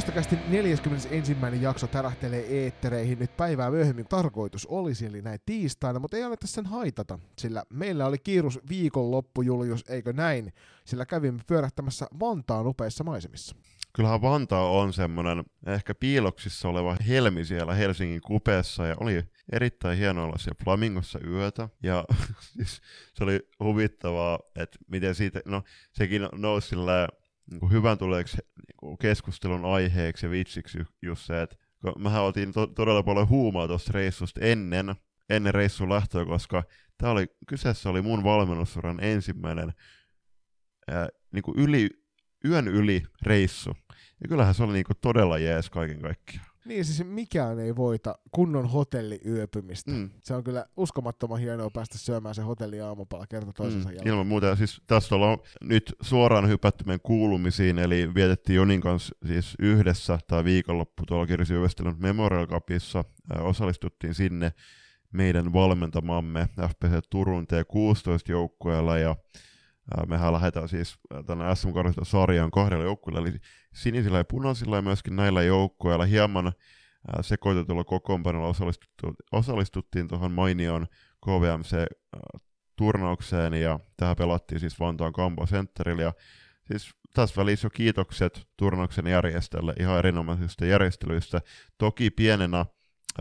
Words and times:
Loistakästi 0.00 0.38
41. 0.48 1.36
jakso 1.60 1.86
tärähtelee 1.86 2.64
eettereihin 2.64 3.18
nyt 3.18 3.36
päivää 3.36 3.70
myöhemmin 3.70 4.06
tarkoitus 4.08 4.66
olisi, 4.66 5.06
eli 5.06 5.22
näin 5.22 5.40
tiistaina, 5.46 5.98
mutta 5.98 6.16
ei 6.16 6.22
anneta 6.22 6.46
sen 6.46 6.66
haitata, 6.66 7.18
sillä 7.38 7.62
meillä 7.70 8.06
oli 8.06 8.18
kiirus 8.18 8.60
viikonloppu, 8.68 9.42
Julius, 9.42 9.84
eikö 9.88 10.12
näin? 10.12 10.52
Sillä 10.84 11.06
kävimme 11.06 11.40
pyörähtämässä 11.46 12.06
Vantaan 12.20 12.66
upeissa 12.66 13.04
maisemissa. 13.04 13.56
Kyllähän 13.92 14.22
Vantaa 14.22 14.70
on 14.70 14.92
semmoinen 14.92 15.44
ehkä 15.66 15.94
piiloksissa 15.94 16.68
oleva 16.68 16.96
helmi 17.08 17.44
siellä 17.44 17.74
Helsingin 17.74 18.20
kupeessa 18.20 18.86
ja 18.86 18.96
oli 19.00 19.24
erittäin 19.52 19.98
hienoa 19.98 20.24
olla 20.24 20.38
siellä 20.38 20.60
Flamingossa 20.64 21.18
yötä. 21.26 21.68
Ja 21.82 22.04
siis 22.56 22.80
se 23.14 23.24
oli 23.24 23.48
huvittavaa, 23.64 24.38
että 24.56 24.78
miten 24.86 25.14
siitä, 25.14 25.40
no 25.44 25.62
sekin 25.92 26.28
nousi 26.32 26.68
sillä 26.68 27.08
niin 27.50 27.60
kuin 27.60 27.72
hyvän 27.72 27.98
tuleeksi 27.98 28.36
niin 28.56 28.98
keskustelun 28.98 29.64
aiheeksi 29.64 30.26
ja 30.26 30.30
vitsiksi 30.30 30.78
just 31.02 31.26
se, 31.26 31.42
että 31.42 31.56
mehän 31.98 32.22
oltiin 32.22 32.52
to- 32.52 32.66
todella 32.66 33.02
paljon 33.02 33.28
huumaa 33.28 33.68
tuosta 33.68 33.92
reissusta 33.92 34.40
ennen, 34.40 34.94
ennen 35.30 35.54
reissun 35.54 35.88
lähtöä, 35.88 36.24
koska 36.24 36.64
tämä 36.98 37.12
oli, 37.12 37.26
kyseessä 37.46 37.90
oli 37.90 38.02
mun 38.02 38.24
valmennusuran 38.24 39.04
ensimmäinen 39.04 39.72
ää, 40.90 41.08
niin 41.32 41.42
kuin 41.42 41.58
yli, 41.58 41.90
yön 42.44 42.68
yli 42.68 43.02
reissu. 43.22 43.76
Ja 44.22 44.28
kyllähän 44.28 44.54
se 44.54 44.62
oli 44.62 44.72
niin 44.72 44.86
kuin 44.86 44.96
todella 45.00 45.38
jees 45.38 45.70
kaiken 45.70 46.00
kaikkiaan. 46.00 46.49
Niin 46.64 46.84
siis 46.84 47.08
mikään 47.08 47.58
ei 47.58 47.76
voita 47.76 48.18
kunnon 48.30 48.70
hotelliyöpymistä. 48.70 49.90
Mm. 49.90 50.10
Se 50.22 50.34
on 50.34 50.44
kyllä 50.44 50.66
uskomattoman 50.76 51.40
hienoa 51.40 51.70
päästä 51.70 51.98
syömään 51.98 52.34
se 52.34 52.42
hotelli 52.42 52.80
aamupala 52.80 53.26
kerta 53.26 53.52
toisensa 53.52 53.88
mm. 53.88 53.94
jälkeen. 53.94 54.12
Ilman 54.12 54.26
muuta. 54.26 54.56
Siis 54.56 54.82
tässä 54.86 55.14
ollaan 55.14 55.38
nyt 55.60 55.94
suoraan 56.02 56.48
hypätty 56.48 56.84
meidän 56.84 57.00
kuulumisiin, 57.02 57.78
eli 57.78 58.14
vietettiin 58.14 58.56
Jonin 58.56 58.80
kanssa 58.80 59.14
siis 59.26 59.54
yhdessä 59.58 60.18
tai 60.26 60.44
viikonloppu 60.44 61.02
tuolla 61.06 61.26
Kirsi 61.26 61.54
Yvestelyn 61.54 61.96
Memorial 61.98 62.46
Cupissa. 62.46 63.04
Osallistuttiin 63.40 64.14
sinne 64.14 64.52
meidän 65.12 65.52
valmentamamme 65.52 66.48
FPC 66.68 67.02
Turun 67.10 67.46
T16 67.52 68.22
joukkueella 68.28 68.98
ja 68.98 69.16
mehän 70.06 70.32
lähdetään 70.32 70.68
siis 70.68 70.98
tänne 71.26 71.56
SM 71.56 71.68
sarjaan 72.02 72.50
kahdella 72.50 72.84
joukkueella, 72.84 73.28
eli 73.28 73.38
sinisillä 73.74 74.18
ja 74.18 74.24
punaisilla 74.24 74.76
ja 74.76 74.82
myöskin 74.82 75.16
näillä 75.16 75.42
joukkueilla 75.42 76.04
hieman 76.04 76.52
sekoitetulla 77.20 77.84
kokoonpanolla 77.84 78.54
osallistuttiin, 79.32 80.08
tuohon 80.08 80.32
mainioon 80.32 80.86
KVMC-turnaukseen 81.24 83.54
ja 83.54 83.80
tähän 83.96 84.16
pelattiin 84.16 84.60
siis 84.60 84.80
Vantaan 84.80 85.12
Kampo 85.12 85.46
Centerillä 85.46 86.02
ja 86.02 86.12
siis 86.64 86.90
tässä 87.14 87.40
välissä 87.40 87.66
jo 87.66 87.70
kiitokset 87.70 88.46
turnauksen 88.56 89.06
järjestäjälle 89.06 89.74
ihan 89.80 89.98
erinomaisista 89.98 90.66
järjestelyistä. 90.66 91.40
Toki 91.78 92.10
pienenä 92.10 92.66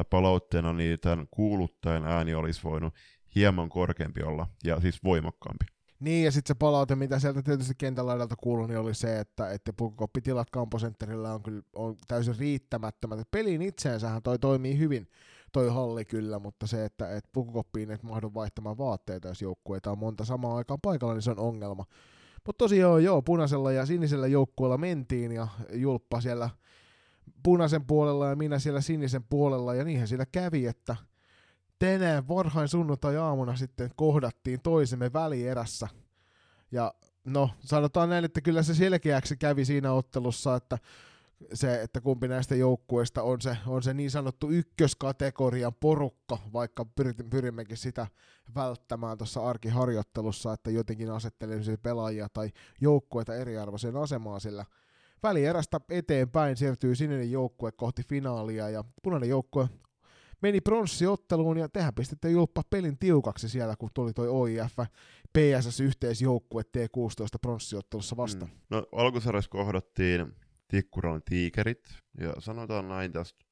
palautteena 0.09 0.73
niin 0.73 0.99
tämän 0.99 1.27
kuuluttajan 1.31 2.05
ääni 2.05 2.33
olisi 2.33 2.63
voinut 2.63 2.93
hieman 3.35 3.69
korkeampi 3.69 4.23
olla 4.23 4.47
ja 4.63 4.79
siis 4.79 5.03
voimakkaampi. 5.03 5.65
Niin, 5.99 6.25
ja 6.25 6.31
sitten 6.31 6.55
se 6.55 6.59
palaute, 6.59 6.95
mitä 6.95 7.19
sieltä 7.19 7.41
tietysti 7.41 7.73
kentän 7.77 8.05
laidalta 8.05 8.35
kuului, 8.35 8.67
niin 8.67 8.79
oli 8.79 8.93
se, 8.93 9.19
että, 9.19 9.51
että 9.51 9.73
pukukoppitilat 9.73 10.49
Kamposentterillä 10.49 11.33
on 11.33 11.43
kyllä 11.43 11.61
on 11.75 11.95
täysin 12.07 12.35
riittämättömät. 12.39 13.31
Peliin 13.31 13.61
itseensähän 13.61 14.23
toi 14.23 14.39
toimii 14.39 14.77
hyvin, 14.77 15.07
toi 15.51 15.69
halli 15.69 16.05
kyllä, 16.05 16.39
mutta 16.39 16.67
se, 16.67 16.85
että 16.85 17.15
et 17.15 17.25
pukukoppiin 17.33 17.91
et 17.91 18.03
mahdu 18.03 18.31
vaihtamaan 18.33 18.77
vaatteita, 18.77 19.27
jos 19.27 19.41
joukkueita 19.41 19.91
on 19.91 19.97
monta 19.97 20.25
samaan 20.25 20.57
aikaan 20.57 20.81
paikalla, 20.81 21.13
niin 21.13 21.21
se 21.21 21.31
on 21.31 21.39
ongelma. 21.39 21.85
Mutta 22.45 22.57
tosiaan 22.63 23.03
joo, 23.03 23.21
punaisella 23.21 23.71
ja 23.71 23.85
sinisellä 23.85 24.27
joukkueella 24.27 24.77
mentiin 24.77 25.31
ja 25.31 25.47
julppa 25.73 26.21
siellä 26.21 26.49
punaisen 27.43 27.85
puolella 27.85 28.29
ja 28.29 28.35
minä 28.35 28.59
siellä 28.59 28.81
sinisen 28.81 29.23
puolella 29.23 29.75
ja 29.75 29.83
niinhän 29.83 30.07
siellä 30.07 30.25
kävi, 30.25 30.65
että– 30.65 30.95
tänään 31.79 32.27
varhain 32.27 32.67
sunnuntai-aamuna 32.67 33.55
sitten 33.55 33.91
kohdattiin 33.95 34.61
toisemme 34.61 35.13
välierässä. 35.13 35.87
Ja 36.71 36.93
no, 37.23 37.49
sanotaan 37.59 38.09
näin, 38.09 38.25
että 38.25 38.41
kyllä 38.41 38.63
se 38.63 38.75
selkeäksi 38.75 39.37
kävi 39.37 39.65
siinä 39.65 39.93
ottelussa, 39.93 40.55
että 40.55 40.77
se, 41.53 41.81
että 41.81 42.01
kumpi 42.01 42.27
näistä 42.27 42.55
joukkueista 42.55 43.23
on 43.23 43.41
se, 43.41 43.57
on 43.67 43.83
se 43.83 43.93
niin 43.93 44.11
sanottu 44.11 44.49
ykköskategorian 44.49 45.73
porukka, 45.79 46.37
vaikka 46.53 46.85
pyrimmekin 47.29 47.77
sitä 47.77 48.07
välttämään 48.55 49.17
tuossa 49.17 49.49
arkiharjoittelussa, 49.49 50.53
että 50.53 50.71
jotenkin 50.71 51.11
asettelemme 51.11 51.77
pelaajia 51.81 52.27
tai 52.33 52.49
joukkueita 52.81 53.35
eriarvoiseen 53.35 53.97
asemaan, 53.97 54.41
sillä 54.41 54.65
välierästä 55.23 55.81
eteenpäin 55.89 56.57
siirtyy 56.57 56.95
sininen 56.95 57.31
joukkue 57.31 57.71
kohti 57.71 58.03
finaalia 58.03 58.69
ja 58.69 58.83
punainen 59.03 59.29
joukkue 59.29 59.69
meni 60.41 60.61
pronssiotteluun 60.61 61.57
ja 61.57 61.69
tehän 61.69 61.93
pistitte 61.93 62.29
julppa 62.29 62.63
pelin 62.69 62.97
tiukaksi 62.97 63.49
siellä, 63.49 63.75
kun 63.75 63.89
tuli 63.93 64.13
toi 64.13 64.27
OIF 64.27 64.77
PSS-yhteisjoukkue 65.37 66.61
T16 66.61 67.39
pronssiottelussa 67.41 68.17
vasta. 68.17 68.45
Mm. 68.45 68.51
No 68.69 68.83
alkusarjassa 68.91 69.49
kohdattiin 69.49 70.35
Tikkuran 70.67 71.21
tiikerit, 71.25 71.97
ja 72.19 72.33
sanotaan 72.39 72.87
näin 72.87 73.11
tästä 73.11 73.45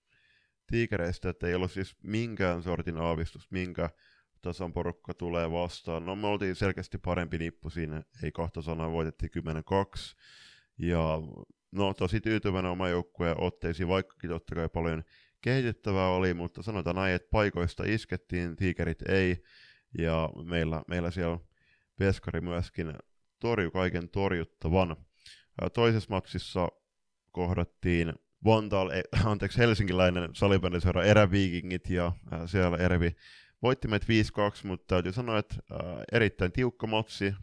tiikereistä, 0.68 1.30
että 1.30 1.48
ei 1.48 1.56
ollut 1.56 1.72
siis 1.72 1.96
minkään 2.04 2.64
sortin 2.64 2.98
aavistus, 2.98 3.52
minkä 3.52 3.90
tasan 4.42 4.74
porukka 4.74 5.14
tulee 5.14 5.52
vastaan. 5.52 6.06
No 6.06 6.16
me 6.16 6.28
oltiin 6.28 6.56
selkeästi 6.56 6.98
parempi 6.98 7.38
nippu 7.38 7.70
siinä, 7.70 8.04
ei 8.24 8.32
kahta 8.32 8.62
sanaa, 8.62 8.92
voitettiin 8.92 9.32
10-2, 9.36 10.16
ja 10.78 11.22
no 11.72 11.94
tosi 11.94 12.22
tyytyväinen 12.22 12.72
oma 12.72 12.90
joukkueen 12.90 13.42
otteisiin, 13.42 13.88
vaikkakin 13.88 14.30
totta 14.30 14.56
kai 14.56 14.70
paljon 14.70 15.04
kehitettävää 15.42 16.08
oli, 16.08 16.34
mutta 16.34 16.62
sanotaan 16.62 16.96
näin, 16.96 17.16
että 17.16 17.28
paikoista 17.32 17.84
iskettiin, 17.88 18.56
tiikerit 18.56 19.02
ei, 19.10 19.44
ja 19.98 20.30
meillä, 20.44 20.84
meillä 20.88 21.12
siellä 21.12 21.40
Veskari 22.00 22.42
myöskin 22.42 22.94
torjui 23.40 23.72
kaiken 23.72 24.10
torjuttavan. 24.10 24.96
Toisessa 25.74 26.10
matsissa 26.10 26.68
kohdattiin 27.32 28.14
Vantaal, 28.46 28.90
anteeksi, 29.26 29.58
helsinkiläinen 29.58 30.30
salibändiseura 30.34 31.04
Eräviikingit, 31.04 31.90
ja 31.90 32.12
siellä 32.46 32.78
Erevi 32.78 33.16
voitti 33.62 33.88
meitä 33.88 34.06
5-2, 34.64 34.68
mutta 34.68 34.86
täytyy 34.88 35.12
sanoa, 35.12 35.38
että 35.38 35.56
erittäin 36.12 36.52
tiukka 36.52 36.88
matsi, 36.88 37.30
2-2 37.32 37.34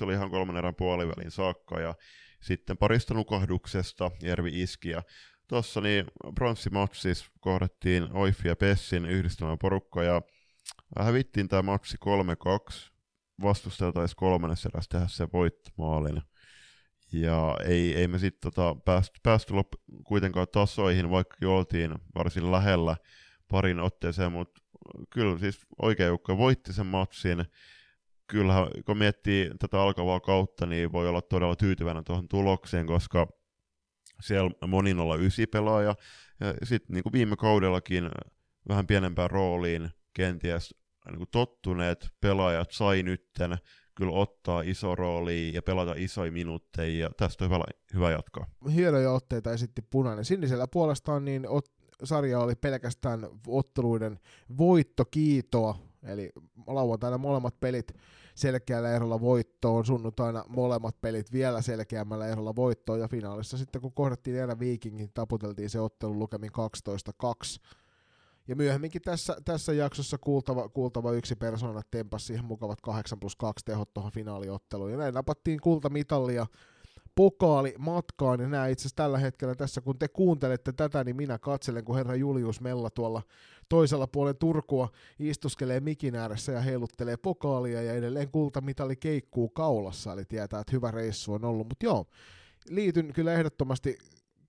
oli 0.00 0.12
ihan 0.12 0.30
kolmen 0.30 0.56
erän 0.56 0.74
puolivälin 0.74 1.30
saakka, 1.30 1.80
ja 1.80 1.94
sitten 2.40 2.76
parista 2.78 3.14
nukahduksesta 3.14 4.10
Järvi 4.22 4.62
iski, 4.62 4.90
ja 4.90 5.02
Tuossa 5.52 5.80
niin 5.80 6.04
pronssimatsissa 6.34 7.26
kohdattiin 7.40 8.08
Oifi 8.12 8.48
ja 8.48 8.56
Pessin 8.56 9.06
yhdistelmän 9.06 9.58
porukka 9.58 10.02
ja 10.02 10.22
hävittiin 10.98 11.48
tämä 11.48 11.62
matsi 11.62 11.96
3-2. 12.70 12.90
Vastustaja 13.42 13.92
taisi 13.92 14.16
kolmannessa 14.16 14.68
erässä 14.74 14.88
tehdä 14.90 15.06
se 15.08 15.28
voittomaalin. 15.32 16.22
Ja 17.12 17.56
ei, 17.64 17.94
ei 17.94 18.08
me 18.08 18.18
sitten 18.18 18.52
tota 18.52 18.76
päästy, 18.84 19.20
päästy 19.22 19.54
lop, 19.54 19.66
kuitenkaan 20.04 20.46
tasoihin, 20.52 21.10
vaikka 21.10 21.48
oltiin 21.48 21.94
varsin 22.14 22.52
lähellä 22.52 22.96
parin 23.48 23.80
otteeseen, 23.80 24.32
mutta 24.32 24.62
kyllä 25.10 25.38
siis 25.38 25.60
oikea 25.82 26.06
joukko 26.06 26.38
voitti 26.38 26.72
sen 26.72 26.86
matsin. 26.86 27.44
Kyllähän 28.26 28.68
kun 28.86 28.98
miettii 28.98 29.50
tätä 29.58 29.82
alkavaa 29.82 30.20
kautta, 30.20 30.66
niin 30.66 30.92
voi 30.92 31.08
olla 31.08 31.22
todella 31.22 31.56
tyytyväinen 31.56 32.04
tuohon 32.04 32.28
tulokseen, 32.28 32.86
koska 32.86 33.41
siellä 34.22 34.50
monin 34.66 34.98
olla 35.00 35.16
ysi 35.16 35.46
pelaaja. 35.46 35.94
Ja 36.40 36.54
sitten 36.66 36.94
niin 36.94 37.02
kuin 37.02 37.12
viime 37.12 37.36
kaudellakin 37.36 38.10
vähän 38.68 38.86
pienempään 38.86 39.30
rooliin 39.30 39.90
kenties 40.14 40.74
niin 41.06 41.18
kuin 41.18 41.28
tottuneet 41.32 42.08
pelaajat 42.20 42.70
sai 42.70 43.02
nytten 43.02 43.58
kyllä 43.94 44.12
ottaa 44.12 44.62
iso 44.62 44.94
rooli 44.94 45.54
ja 45.54 45.62
pelata 45.62 45.94
isoja 45.96 46.32
minuutteja, 46.32 46.98
ja 46.98 47.10
tästä 47.16 47.44
on 47.44 47.50
hyvä, 47.50 47.64
hyvä 47.94 48.10
jatkaa. 48.10 48.46
Hienoja 48.74 49.12
otteita 49.12 49.52
esitti 49.52 49.82
punainen. 49.82 50.24
Sinisellä 50.24 50.68
puolestaan 50.68 51.24
niin 51.24 51.48
ot, 51.48 51.64
sarja 52.04 52.40
oli 52.40 52.54
pelkästään 52.54 53.28
otteluiden 53.46 54.18
voittokiitoa, 54.58 55.78
eli 56.02 56.32
lauantaina 56.66 57.18
molemmat 57.18 57.60
pelit 57.60 57.92
selkeällä 58.34 58.90
erolla 58.90 59.20
voittoon, 59.20 59.86
sunnuntaina 59.86 60.44
molemmat 60.48 61.00
pelit 61.00 61.32
vielä 61.32 61.62
selkeämmällä 61.62 62.26
erolla 62.26 62.56
voittoon, 62.56 63.00
ja 63.00 63.08
finaalissa 63.08 63.58
sitten 63.58 63.82
kun 63.82 63.92
kohdattiin 63.92 64.36
enää 64.36 64.58
Vikingin, 64.58 65.10
taputeltiin 65.14 65.70
se 65.70 65.80
ottelu 65.80 66.18
lukemin 66.18 66.50
12-2. 67.24 67.60
Ja 68.48 68.56
myöhemminkin 68.56 69.02
tässä, 69.02 69.36
tässä 69.44 69.72
jaksossa 69.72 70.18
kuultava, 70.18 70.68
kuultava 70.68 71.12
yksi 71.12 71.36
persoona 71.36 71.82
tempasi 71.90 72.26
siihen 72.26 72.44
mukavat 72.44 72.80
8 72.80 73.20
plus 73.20 73.36
2 73.36 73.64
tehot 73.64 73.94
tuohon 73.94 74.12
finaaliotteluun. 74.12 74.90
Ja 74.90 74.96
näin 74.96 75.14
napattiin 75.14 75.60
kultamitalia 75.60 76.46
pokaali 77.14 77.74
matkaan, 77.78 78.40
ja 78.40 78.48
nämä 78.48 78.66
itse 78.66 78.82
asiassa 78.82 78.96
tällä 78.96 79.18
hetkellä 79.18 79.54
tässä, 79.54 79.80
kun 79.80 79.98
te 79.98 80.08
kuuntelette 80.08 80.72
tätä, 80.72 81.04
niin 81.04 81.16
minä 81.16 81.38
katselen, 81.38 81.84
kun 81.84 81.96
herra 81.96 82.14
Julius 82.14 82.60
Mella 82.60 82.90
tuolla 82.90 83.22
toisella 83.72 84.06
puolen 84.06 84.36
Turkua 84.36 84.88
istuskelee 85.18 85.80
mikin 85.80 86.14
ääressä 86.14 86.52
ja 86.52 86.60
heiluttelee 86.60 87.16
pokaalia, 87.16 87.82
ja 87.82 87.92
edelleen 87.92 88.30
kultamitali 88.30 88.96
keikkuu 88.96 89.48
kaulassa, 89.48 90.12
eli 90.12 90.24
tietää, 90.24 90.60
että 90.60 90.72
hyvä 90.72 90.90
reissu 90.90 91.32
on 91.32 91.44
ollut, 91.44 91.68
mutta 91.68 91.86
joo, 91.86 92.06
liityn 92.68 93.12
kyllä 93.12 93.32
ehdottomasti 93.32 93.98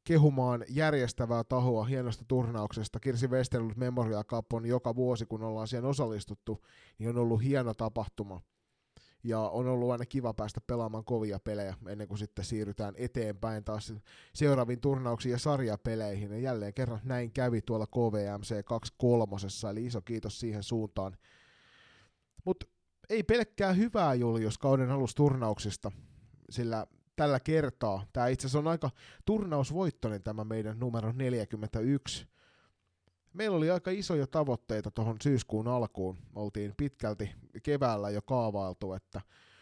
kehumaan 0.03 0.65
järjestävää 0.69 1.43
tahoa 1.43 1.83
hienosta 1.83 2.25
turnauksesta. 2.27 2.99
Kirsi 2.99 3.27
Westerlund 3.27 3.73
Memorial 3.75 4.23
Cup 4.23 4.53
on 4.53 4.65
joka 4.65 4.95
vuosi, 4.95 5.25
kun 5.25 5.43
ollaan 5.43 5.67
siihen 5.67 5.85
osallistuttu, 5.85 6.65
niin 6.99 7.09
on 7.09 7.17
ollut 7.17 7.43
hieno 7.43 7.73
tapahtuma. 7.73 8.41
Ja 9.23 9.39
on 9.39 9.67
ollut 9.67 9.91
aina 9.91 10.05
kiva 10.05 10.33
päästä 10.33 10.61
pelaamaan 10.67 11.03
kovia 11.03 11.39
pelejä 11.39 11.75
ennen 11.87 12.07
kuin 12.07 12.17
sitten 12.17 12.45
siirrytään 12.45 12.93
eteenpäin 12.97 13.63
taas 13.63 13.93
seuraaviin 14.33 14.81
turnauksiin 14.81 15.31
ja 15.31 15.39
sarjapeleihin. 15.39 16.31
Ja 16.31 16.39
jälleen 16.39 16.73
kerran 16.73 16.99
näin 17.03 17.31
kävi 17.31 17.61
tuolla 17.61 17.87
KVMC 17.87 18.65
23, 18.65 19.35
eli 19.71 19.85
iso 19.85 20.01
kiitos 20.01 20.39
siihen 20.39 20.63
suuntaan. 20.63 21.17
Mutta 22.45 22.65
ei 23.09 23.23
pelkkää 23.23 23.73
hyvää 23.73 24.13
Julius 24.13 24.57
kauden 24.57 24.91
alusturnauksista, 24.91 25.91
sillä 26.49 26.87
tällä 27.15 27.39
kertaa, 27.39 28.05
tämä 28.13 28.27
itse 28.27 28.47
asiassa 28.47 28.59
on 28.59 28.67
aika 28.67 28.89
turnausvoittoinen 29.25 30.23
tämä 30.23 30.43
meidän 30.43 30.79
numero 30.79 31.11
41. 31.11 32.27
Meillä 33.33 33.57
oli 33.57 33.69
aika 33.69 33.91
isoja 33.91 34.27
tavoitteita 34.27 34.91
tuohon 34.91 35.17
syyskuun 35.23 35.67
alkuun. 35.67 36.17
Oltiin 36.35 36.73
pitkälti 36.77 37.31
keväällä 37.63 38.09
jo 38.09 38.21
kaavailtu, 38.21 38.93
että 38.93 39.21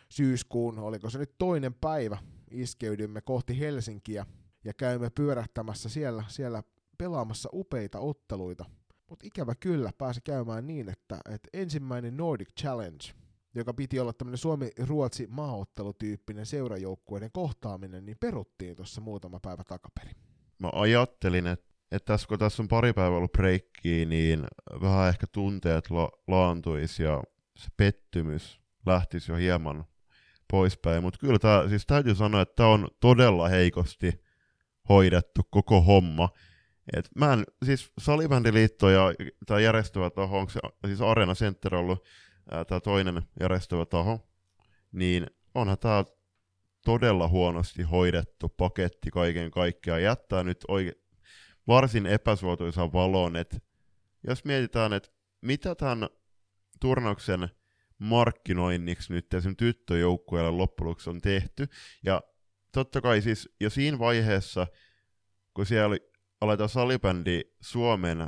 syyskuun, 0.10 0.80
oliko 0.80 1.10
se 1.10 1.18
nyt 1.18 1.38
toinen 1.38 1.74
päivä, 1.74 2.18
iskeydymme 2.52 3.22
kohti 3.22 3.60
Helsinkiä 3.60 4.26
ja 4.64 4.74
käymme 4.74 5.10
pyörähtämässä 5.10 5.90
siellä, 5.90 6.24
siellä 6.28 6.64
pelaamassa 6.98 7.50
upeita 7.54 8.00
otteluita. 8.00 8.66
Mutta 9.10 9.28
ikävä 9.28 9.56
kyllä 9.56 9.92
pääsi 9.98 10.22
käymään 10.22 10.68
niin, 10.68 10.90
että, 10.90 11.20
että 11.30 11.50
ensimmäinen 11.54 12.18
Nordic 12.18 12.50
Challenge– 12.62 13.06
joka 13.56 13.74
piti 13.74 14.00
olla 14.00 14.14
tämmöinen 14.14 14.38
Suomi-Ruotsi 14.38 15.28
maaottelutyyppinen 15.30 16.46
seurajoukkueiden 16.46 17.30
kohtaaminen, 17.34 18.06
niin 18.06 18.18
peruttiin 18.20 18.76
tuossa 18.76 19.02
muutama 19.02 19.40
päivä 19.40 19.64
takaperin. 19.64 20.16
Mä 20.60 20.70
ajattelin, 20.74 21.48
että, 21.48 21.71
että 21.92 22.14
tässä 22.14 22.28
kun 22.28 22.40
tässä 22.40 22.64
on 22.64 22.68
pari 22.68 22.94
päivää 22.94 23.18
ollut 23.18 23.32
breikkiä, 23.32 24.06
niin 24.06 24.44
vähän 24.82 25.10
ehkä 25.10 25.28
tunteet 25.28 25.90
la- 25.90 26.12
laantuisi 26.28 27.04
ja 27.04 27.24
se 27.58 27.68
pettymys 27.78 28.62
lähtisi 28.86 29.32
jo 29.32 29.36
hieman 29.36 29.86
poispäin. 30.52 31.04
Mutta 31.04 31.20
kyllä 31.20 31.40
tää, 31.40 31.70
siis 31.70 31.86
täytyy 31.86 32.16
sanoa, 32.16 32.42
että 32.42 32.56
tämä 32.56 32.70
on 32.70 32.88
todella 33.00 33.48
heikosti 33.48 34.24
hoidettu 34.90 35.42
koko 35.50 35.82
homma. 35.82 36.30
Et 36.98 37.10
mä 37.16 37.34
en, 37.34 37.44
siis 37.66 37.92
Salibändiliitto 38.00 38.90
ja 38.90 39.14
tämä 39.46 39.60
järjestävä 39.60 40.10
taho, 40.10 40.40
onko 40.40 40.52
se 40.52 40.60
siis 40.86 41.02
Arena 41.02 41.34
Center 41.36 41.76
ollut 41.76 42.06
tämä 42.68 42.80
toinen 42.80 43.22
järjestävä 43.40 43.86
taho, 43.86 44.28
niin 44.92 45.28
onhan 45.56 45.78
tämä 45.78 46.06
todella 46.86 47.28
huonosti 47.28 47.84
hoidettu 47.84 48.50
paketti 48.50 49.12
kaiken 49.12 49.52
kaikkiaan. 49.52 50.04
Jättää 50.04 50.44
nyt 50.44 50.58
oike- 50.68 51.01
varsin 51.68 52.06
epäsuotuisan 52.06 52.94
valon, 52.94 53.36
että 53.36 53.58
jos 54.28 54.46
mietitään, 54.46 54.94
että 54.94 55.10
mitä 55.42 55.76
tämän 55.76 56.10
turnauksen 56.80 57.50
markkinoinniksi 58.00 59.14
nyt 59.14 59.26
sen 59.40 59.56
tyttöjoukkueelle 59.56 60.52
loppujen 60.52 60.96
on 61.08 61.22
tehty, 61.22 61.68
ja 62.04 62.22
totta 62.72 63.02
kai 63.02 63.22
siis 63.22 63.50
jo 63.62 63.70
siinä 63.70 64.00
vaiheessa, 64.00 64.68
kun 65.54 65.66
siellä 65.66 65.98
aletaan 66.42 66.70
salibändi 66.70 67.42
Suomen 67.62 68.28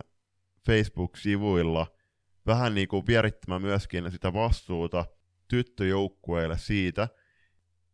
Facebook-sivuilla– 0.65 1.88
vähän 2.45 2.75
niin 2.75 2.88
kuin 2.88 3.07
vierittämään 3.07 3.62
myöskin 3.62 4.12
sitä 4.12 4.33
vastuuta 4.33 5.06
tyttöjoukkueille 5.47 6.57
siitä, 6.57 7.07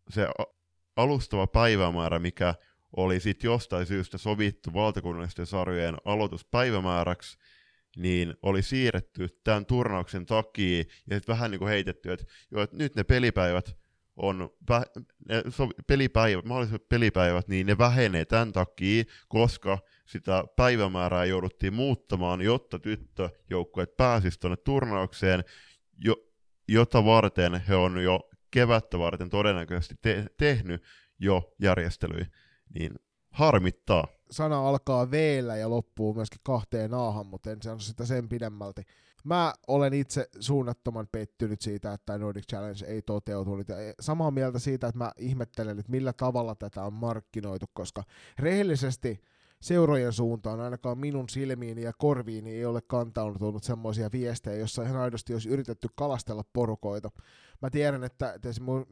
se 0.10 0.28
alustava 0.96 1.48
päivämäärä, 1.48 2.20
mikä 2.20 2.56
oli 2.98 3.20
sitten 3.20 3.48
jostain 3.48 3.86
syystä 3.86 4.18
sovittu 4.18 4.74
valtakunnallisten 4.74 5.46
sarjojen 5.46 5.96
aloituspäivämääräksi, 6.06 7.38
niin 7.98 8.34
oli 8.42 8.62
siirretty 8.62 9.28
tämän 9.44 9.66
turnauksen 9.66 10.26
takia, 10.26 10.78
ja 10.80 11.16
sitten 11.16 11.34
vähän 11.34 11.52
niin 11.52 11.60
kuin 11.60 11.70
heitetty, 11.70 12.12
että, 12.12 12.26
jo, 12.52 12.62
että 12.62 12.78
nyt 12.78 12.96
ne 12.96 13.04
pelipäivät 13.04 13.76
on, 14.16 14.50
ne 15.30 15.44
so, 15.50 15.70
pelipäivät, 15.88 16.46
mahdolliset 16.46 16.90
pelipäivät, 16.90 17.48
niin 17.48 17.68
ne 17.68 17.78
vähenee 17.78 18.26
tämän 18.26 18.52
takia, 18.52 19.04
koska 19.28 19.78
sitä 20.06 20.44
päivämäärää 20.56 21.26
jouduttiin 21.26 21.74
muuttamaan, 21.74 22.42
jotta 22.42 22.80
tyttöjoukkueet 22.80 23.98
pääsisivät 23.98 24.40
tuonne 24.40 24.58
turnaukseen, 24.58 25.44
jo, 25.98 26.16
jota 26.68 27.06
varten 27.06 27.62
he 27.68 27.76
on 27.76 28.04
jo 28.04 28.30
kevättä 28.52 29.00
varten 29.00 29.30
todennäköisesti 29.30 29.96
te- 30.02 30.26
tehnyt 30.38 30.84
jo 31.20 31.54
järjestelyjä, 31.62 32.28
niin 32.74 32.96
harmittaa. 33.32 34.08
Sana 34.32 34.70
alkaa 34.70 35.12
v 35.12 35.14
ja 35.60 35.70
loppuu 35.70 36.14
myöskin 36.14 36.42
kahteen 36.44 36.94
aahan, 36.94 37.28
mutta 37.28 37.52
en 37.52 37.62
sano 37.62 37.80
sitä 37.80 38.06
sen 38.06 38.30
pidemmälti. 38.30 38.82
Mä 39.24 39.54
olen 39.68 39.94
itse 39.94 40.30
suunnattoman 40.40 41.08
pettynyt 41.12 41.62
siitä, 41.62 41.94
että 41.94 42.18
Nordic 42.18 42.48
Challenge 42.50 42.86
ei 42.86 43.02
toteutunut. 43.02 43.70
Ja 43.70 43.76
samaa 44.00 44.32
mieltä 44.32 44.60
siitä, 44.60 44.88
että 44.88 44.98
mä 44.98 45.12
ihmettelen, 45.18 45.80
että 45.80 45.92
millä 45.92 46.14
tavalla 46.14 46.56
tätä 46.56 46.84
on 46.84 46.94
markkinoitu, 46.94 47.66
koska 47.74 48.04
rehellisesti– 48.40 49.20
seurojen 49.62 50.14
suuntaan, 50.14 50.60
ainakaan 50.60 50.98
minun 50.98 51.30
silmiini 51.30 51.82
ja 51.82 51.94
korviini 51.98 52.50
ei 52.50 52.66
ole 52.66 52.82
kantautunut 52.82 53.64
semmoisia 53.64 54.10
viestejä, 54.12 54.58
jossa 54.58 54.84
ihan 54.84 54.98
aidosti 54.98 55.34
olisi 55.34 55.50
yritetty 55.50 55.88
kalastella 55.96 56.44
porukoita. 56.54 57.10
Mä 57.62 57.70
tiedän, 57.70 58.04
että 58.04 58.40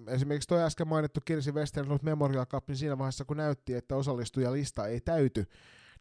esimerkiksi 0.07 0.47
tuo 0.47 0.57
äsken 0.57 0.87
mainittu 0.87 1.19
Kirsi 1.25 1.51
Westerlund 1.51 1.99
Memorial 2.03 2.45
Cup, 2.45 2.67
niin 2.67 2.77
siinä 2.77 2.97
vaiheessa 2.97 3.25
kun 3.25 3.37
näytti, 3.37 3.73
että 3.73 3.95
osallistujalista 3.95 4.87
ei 4.87 5.01
täyty, 5.01 5.45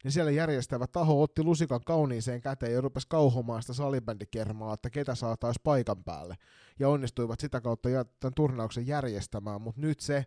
niin 0.05 0.13
siellä 0.13 0.31
järjestävä 0.31 0.87
taho 0.87 1.23
otti 1.23 1.43
lusikan 1.43 1.81
kauniiseen 1.87 2.41
käteen 2.41 2.73
ja 2.73 2.81
rupesi 2.81 3.07
kauhomaan 3.11 3.63
sitä 3.63 3.73
salibändikermaa, 3.73 4.75
että 4.75 4.91
ketä 4.91 5.15
saataisiin 5.15 5.63
paikan 5.65 6.05
päälle. 6.05 6.37
Ja 6.79 6.89
onnistuivat 6.89 7.41
sitä 7.41 7.61
kautta 7.61 7.89
tämän 8.21 8.35
turnauksen 8.35 8.87
järjestämään, 8.87 9.63
mutta 9.63 9.81
nyt 9.81 10.01
se, 10.01 10.25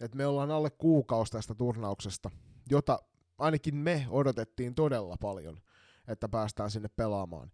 että 0.00 0.16
me 0.16 0.26
ollaan 0.26 0.50
alle 0.50 0.70
kuukausi 0.70 1.32
tästä 1.32 1.54
turnauksesta, 1.54 2.30
jota 2.70 2.98
ainakin 3.38 3.76
me 3.76 4.06
odotettiin 4.10 4.74
todella 4.74 5.16
paljon, 5.20 5.60
että 6.08 6.28
päästään 6.28 6.70
sinne 6.70 6.88
pelaamaan. 6.88 7.52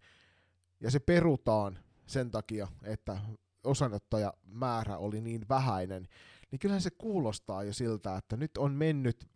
Ja 0.80 0.90
se 0.90 0.98
perutaan 0.98 1.78
sen 2.06 2.30
takia, 2.30 2.68
että 2.82 3.18
osanottajamäärä 3.64 4.98
oli 4.98 5.20
niin 5.20 5.48
vähäinen, 5.48 6.08
niin 6.50 6.58
kyllähän 6.58 6.82
se 6.82 6.90
kuulostaa 6.90 7.62
jo 7.62 7.72
siltä, 7.72 8.16
että 8.16 8.36
nyt 8.36 8.56
on 8.56 8.72
mennyt 8.72 9.28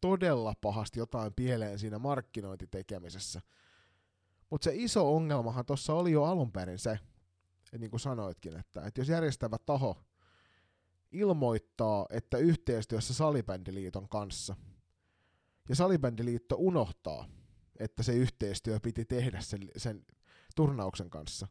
todella 0.00 0.54
pahasti 0.60 0.98
jotain 0.98 1.34
pieleen 1.34 1.78
siinä 1.78 1.98
markkinointitekemisessä. 1.98 3.40
Mutta 4.50 4.64
se 4.64 4.70
iso 4.74 5.16
ongelmahan 5.16 5.66
tuossa 5.66 5.94
oli 5.94 6.12
jo 6.12 6.24
alun 6.24 6.52
perin 6.52 6.78
se, 6.78 6.98
että 7.64 7.78
niin 7.78 7.90
kuin 7.90 8.00
sanoitkin, 8.00 8.56
että, 8.56 8.86
että 8.86 9.00
jos 9.00 9.08
järjestävä 9.08 9.56
taho 9.66 10.04
ilmoittaa, 11.12 12.06
että 12.10 12.38
yhteistyössä 12.38 13.14
Salibändiliiton 13.14 14.08
kanssa– 14.08 14.56
ja 15.68 15.74
Salibändiliitto 15.74 16.56
unohtaa, 16.58 17.28
että 17.78 18.02
se 18.02 18.14
yhteistyö 18.14 18.80
piti 18.80 19.04
tehdä 19.04 19.40
sen, 19.40 19.60
sen 19.76 20.06
turnauksen 20.56 21.10
kanssa. 21.10 21.46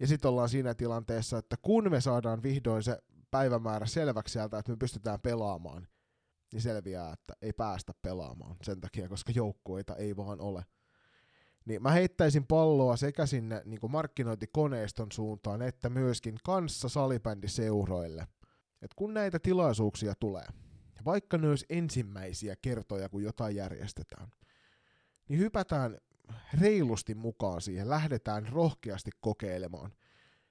Ja 0.00 0.06
sitten 0.06 0.28
ollaan 0.28 0.48
siinä 0.48 0.74
tilanteessa, 0.74 1.38
että 1.38 1.56
kun 1.62 1.90
me 1.90 2.00
saadaan 2.00 2.42
vihdoin 2.42 2.82
se 2.82 2.98
päivämäärä 3.30 3.86
selväksi 3.86 4.32
sieltä, 4.32 4.58
että 4.58 4.72
me 4.72 4.76
pystytään 4.76 5.20
pelaamaan, 5.20 5.88
niin 6.52 6.62
selviää, 6.62 7.12
että 7.12 7.34
ei 7.42 7.52
päästä 7.52 7.92
pelaamaan 8.02 8.56
sen 8.62 8.80
takia, 8.80 9.08
koska 9.08 9.32
joukkueita 9.34 9.96
ei 9.96 10.16
vaan 10.16 10.40
ole. 10.40 10.64
Niin 11.64 11.82
mä 11.82 11.90
heittäisin 11.90 12.46
palloa 12.46 12.96
sekä 12.96 13.26
sinne 13.26 13.62
niin 13.64 13.80
markkinointikoneiston 13.88 15.12
suuntaan, 15.12 15.62
että 15.62 15.90
myöskin 15.90 16.38
kanssa 16.44 16.88
salibändiseuroille. 16.88 18.26
Et 18.82 18.94
kun 18.96 19.14
näitä 19.14 19.38
tilaisuuksia 19.38 20.14
tulee, 20.20 20.46
vaikka 21.04 21.38
ne 21.38 21.48
olisi 21.48 21.66
ensimmäisiä 21.68 22.56
kertoja, 22.62 23.08
kun 23.08 23.22
jotain 23.22 23.56
järjestetään, 23.56 24.28
niin 25.28 25.40
hypätään 25.40 25.98
reilusti 26.60 27.14
mukaan 27.14 27.60
siihen, 27.60 27.90
lähdetään 27.90 28.48
rohkeasti 28.48 29.10
kokeilemaan. 29.20 29.92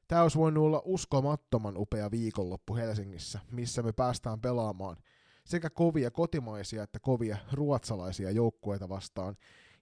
Tämä 0.07 0.22
olisi 0.22 0.38
voinut 0.38 0.63
olla 0.63 0.81
uskomattoman 0.86 1.77
upea 1.77 2.12
viikonloppu 2.12 2.75
Helsingissä, 2.75 3.39
missä 3.51 3.81
me 3.81 3.91
päästään 3.91 4.41
pelaamaan 4.41 4.98
sekä 5.45 5.69
kovia 5.69 6.12
kotimaisia 6.12 6.83
että 6.83 7.00
kovia 7.00 7.38
ruotsalaisia 7.51 8.31
joukkueita 8.31 8.89
vastaan. 8.89 9.36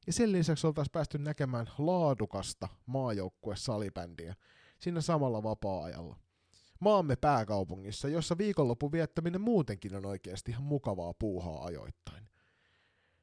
Ja 0.07 0.13
sen 0.13 0.31
lisäksi 0.31 0.67
oltaisiin 0.67 0.91
päästy 0.91 1.17
näkemään 1.17 1.69
laadukasta 1.77 2.67
maajoukkue 2.85 3.55
salibändiä 3.55 4.35
siinä 4.79 5.01
samalla 5.01 5.43
vapaa-ajalla 5.43 6.15
maamme 6.81 7.15
pääkaupungissa, 7.15 8.07
jossa 8.07 8.37
viikonlopun 8.37 8.91
viettäminen 8.91 9.41
muutenkin 9.41 9.95
on 9.95 10.05
oikeasti 10.05 10.51
ihan 10.51 10.63
mukavaa 10.63 11.13
puuhaa 11.13 11.65
ajoittain. 11.65 12.29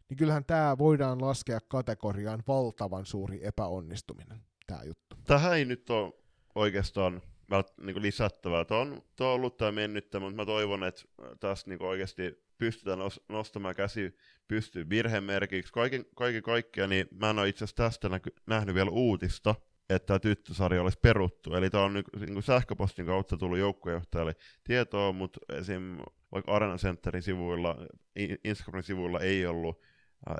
Niin 0.08 0.16
kyllähän 0.16 0.44
tämä 0.44 0.78
voidaan 0.78 1.20
laskea 1.20 1.58
kategoriaan 1.68 2.42
valtavan 2.48 3.06
suuri 3.06 3.46
epäonnistuminen, 3.46 4.40
tämä 4.66 4.82
juttu. 4.82 5.16
Tähän 5.24 5.56
ei 5.56 5.64
nyt 5.64 5.90
ole 5.90 6.12
oikeastaan 6.54 7.22
niin 7.80 8.02
lisättävää. 8.02 8.64
Tämä 8.64 8.80
on, 8.80 9.02
on 9.20 9.26
ollut 9.26 9.56
tämä 9.56 9.72
mennyttä, 9.72 10.20
mutta 10.20 10.36
mä 10.36 10.46
toivon, 10.46 10.84
että 10.84 11.02
tässä 11.40 11.70
niin 11.70 11.82
oikeasti 11.82 12.44
pystytään 12.58 12.98
nostamaan 13.28 13.74
käsi 13.74 14.16
pystyy 14.48 14.88
virhemerkiksi. 14.88 15.72
Kaiken, 15.72 16.04
kaiken 16.16 16.42
kaikkiaan, 16.42 16.90
niin 16.90 17.08
mä 17.10 17.30
en 17.30 17.38
ole 17.38 17.48
itse 17.48 17.64
asiassa 17.64 17.82
tästä 17.82 18.08
näky, 18.08 18.30
nähnyt 18.46 18.74
vielä 18.74 18.90
uutista, 18.90 19.54
että 19.90 20.18
tyttösarja 20.18 20.82
olisi 20.82 20.98
peruttu. 21.02 21.54
Eli 21.54 21.70
tämä 21.70 21.84
on 21.84 21.94
niin 21.94 22.04
kuin 22.32 22.42
sähköpostin 22.42 23.06
kautta 23.06 23.36
tullut 23.36 23.58
joukkuejohtajalle 23.58 24.36
tietoa, 24.64 25.12
mutta 25.12 25.40
esim. 25.48 25.98
vaikka 26.32 26.52
Arena 26.52 26.76
Centerin 26.76 27.22
sivuilla, 27.22 27.76
Instagramin 28.44 28.82
sivuilla 28.82 29.20
ei 29.20 29.46
ollut 29.46 29.80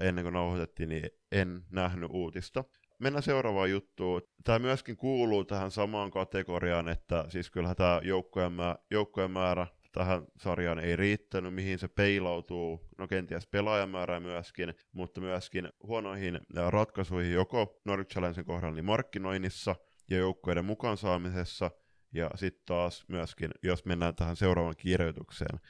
ennen 0.00 0.24
kuin 0.24 0.32
nauhoitettiin, 0.32 0.88
niin 0.88 1.10
en 1.32 1.62
nähnyt 1.70 2.10
uutista. 2.12 2.64
Mennään 2.98 3.22
seuraavaan 3.22 3.70
juttuun. 3.70 4.22
Tämä 4.44 4.58
myöskin 4.58 4.96
kuuluu 4.96 5.44
tähän 5.44 5.70
samaan 5.70 6.10
kategoriaan, 6.10 6.88
että 6.88 7.24
siis 7.28 7.50
kyllähän 7.50 7.76
tämä 7.76 8.00
joukkojen, 8.04 8.52
määrä, 8.52 8.78
joukkojen 8.90 9.30
määrä 9.30 9.66
tähän 9.98 10.26
sarjaan 10.36 10.78
ei 10.78 10.96
riittänyt, 10.96 11.54
mihin 11.54 11.78
se 11.78 11.88
peilautuu, 11.88 12.88
no 12.98 13.08
kenties 13.08 13.46
pelaajamäärää 13.46 14.20
myöskin, 14.20 14.74
mutta 14.92 15.20
myöskin 15.20 15.68
huonoihin 15.82 16.40
ratkaisuihin 16.68 17.32
joko 17.32 17.80
Nordic 17.84 18.08
Challengen 18.08 18.44
kohdalla 18.44 18.74
niin 18.74 18.84
markkinoinnissa 18.84 19.76
ja 20.10 20.16
joukkoiden 20.16 20.64
mukaan 20.64 20.96
saamisessa, 20.96 21.70
ja 22.12 22.30
sitten 22.34 22.62
taas 22.66 23.04
myöskin, 23.08 23.50
jos 23.62 23.84
mennään 23.84 24.14
tähän 24.14 24.36
seuraavan 24.36 24.74
kirjoitukseen, 24.76 25.60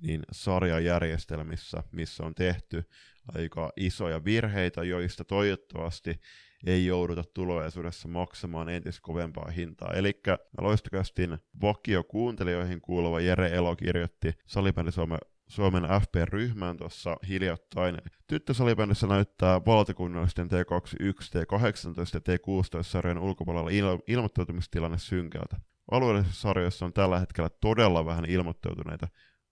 niin 0.00 0.22
sarjajärjestelmissä, 0.32 1.82
missä 1.92 2.24
on 2.24 2.34
tehty 2.34 2.84
aika 3.34 3.72
isoja 3.76 4.24
virheitä, 4.24 4.82
joista 4.82 5.24
toivottavasti 5.24 6.20
ei 6.66 6.86
jouduta 6.86 7.24
tulevaisuudessa 7.34 8.08
maksamaan 8.08 8.68
entistä 8.68 9.00
kovempaa 9.02 9.50
hintaa. 9.50 9.92
Eli 9.92 10.20
loistokästin 10.60 11.38
vakio 11.62 12.04
kuuntelijoihin 12.04 12.80
kuuluva 12.80 13.20
Jere 13.20 13.48
Elo 13.48 13.76
kirjoitti 13.76 14.32
Salibändi 14.46 14.92
Suomen 14.92 15.18
Suomen 15.48 15.82
FP-ryhmään 15.82 16.76
tuossa 16.76 17.16
hiljattain. 17.28 17.98
Tyttösalibändissä 18.26 19.06
näyttää 19.06 19.60
valtakunnallisten 19.66 20.48
T21, 20.48 21.02
T18 21.02 22.14
ja 22.14 22.20
T16-sarjojen 22.20 23.18
ulkopuolella 23.18 23.70
il- 23.70 24.02
ilmoittautumistilanne 24.06 24.98
synkältä. 24.98 25.56
Alueellisissa 25.90 26.40
sarjoissa 26.40 26.86
on 26.86 26.92
tällä 26.92 27.18
hetkellä 27.18 27.50
todella 27.60 28.06
vähän 28.06 28.24
ilmoittautuneita. 28.24 29.08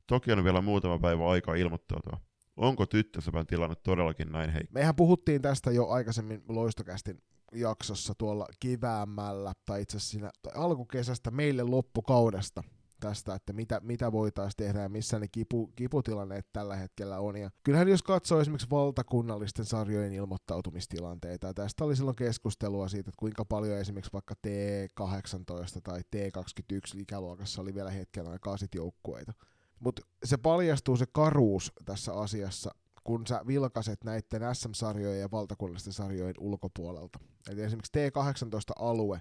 Toki 0.07 0.33
on 0.33 0.45
vielä 0.45 0.61
muutama 0.61 0.99
päivä 0.99 1.29
aikaa 1.29 1.55
ilmoittautua. 1.55 2.21
Onko 2.57 2.87
tyttösepän 2.87 3.47
tilanne 3.47 3.77
todellakin 3.83 4.33
näin 4.33 4.51
heikko? 4.51 4.73
Mehän 4.73 4.97
puhuttiin 4.97 5.43
tästä 5.43 5.71
jo 5.71 5.89
aikaisemmin 5.89 6.43
loistokästin 6.49 7.23
jaksossa 7.53 8.15
tuolla 8.19 8.47
kiväämällä, 8.61 9.53
tai 9.67 9.83
itse 9.83 9.97
asiassa 9.97 10.11
siinä 10.11 10.31
alkukesästä 10.55 11.31
meille 11.31 11.63
loppukaudesta 11.63 12.63
tästä, 13.01 13.35
että 13.35 13.53
mitä, 13.53 13.81
mitä 13.83 14.13
voitaisiin 14.13 14.57
tehdä 14.57 14.81
ja 14.81 14.89
missä 14.89 15.19
ne 15.19 15.29
kipu, 15.29 15.67
kiputilanneet 15.67 16.47
tällä 16.53 16.77
hetkellä 16.77 17.19
on. 17.19 17.37
Ja 17.37 17.51
kyllähän 17.63 17.89
jos 17.89 18.03
katsoo 18.03 18.41
esimerkiksi 18.41 18.71
valtakunnallisten 18.71 19.65
sarjojen 19.65 20.13
ilmoittautumistilanteita, 20.13 21.47
ja 21.47 21.55
tästä 21.55 21.85
oli 21.85 21.97
silloin 21.97 22.17
keskustelua 22.17 22.89
siitä, 22.89 23.11
että 23.11 23.19
kuinka 23.19 23.45
paljon 23.45 23.79
esimerkiksi 23.79 24.13
vaikka 24.13 24.35
T18 24.47 25.81
tai 25.83 26.01
T21 26.17 27.01
ikäluokassa 27.01 27.63
oli 27.63 27.75
vielä 27.75 27.91
hetken 27.91 28.27
aikaa 28.29 28.57
sit 28.57 28.75
joukkueita. 28.75 29.33
Mutta 29.81 30.03
se 30.25 30.37
paljastuu 30.37 30.97
se 30.97 31.07
karuus 31.13 31.73
tässä 31.85 32.15
asiassa, 32.15 32.71
kun 33.05 33.27
sä 33.27 33.41
vilkaset 33.47 34.05
näiden 34.05 34.55
SM-sarjojen 34.55 35.21
ja 35.21 35.31
valtakunnallisten 35.31 35.93
sarjojen 35.93 36.35
ulkopuolelta. 36.41 37.19
Eli 37.51 37.63
esimerkiksi 37.63 37.93
T18-alue 37.99 39.21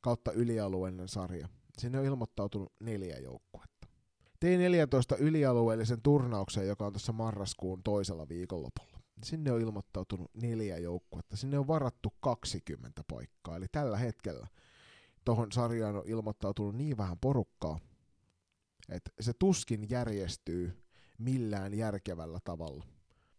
kautta 0.00 0.32
ylialueellinen 0.32 1.08
sarja. 1.08 1.48
Sinne 1.78 1.98
on 1.98 2.04
ilmoittautunut 2.04 2.72
neljä 2.80 3.18
joukkuetta. 3.18 3.86
T14 4.44 5.16
ylialueellisen 5.18 6.02
turnauksen, 6.02 6.68
joka 6.68 6.86
on 6.86 6.92
tuossa 6.92 7.12
marraskuun 7.12 7.82
toisella 7.82 8.28
viikonlopulla. 8.28 8.98
Sinne 9.22 9.52
on 9.52 9.60
ilmoittautunut 9.60 10.30
neljä 10.34 10.78
joukkuetta. 10.78 11.36
Sinne 11.36 11.58
on 11.58 11.66
varattu 11.66 12.14
20 12.20 13.02
paikkaa. 13.10 13.56
Eli 13.56 13.66
tällä 13.72 13.98
hetkellä 13.98 14.46
tuohon 15.24 15.52
sarjaan 15.52 15.96
on 15.96 16.02
ilmoittautunut 16.06 16.74
niin 16.74 16.96
vähän 16.96 17.18
porukkaa, 17.20 17.78
että 18.88 19.10
se 19.20 19.32
tuskin 19.38 19.86
järjestyy 19.90 20.82
millään 21.18 21.74
järkevällä 21.74 22.38
tavalla. 22.44 22.84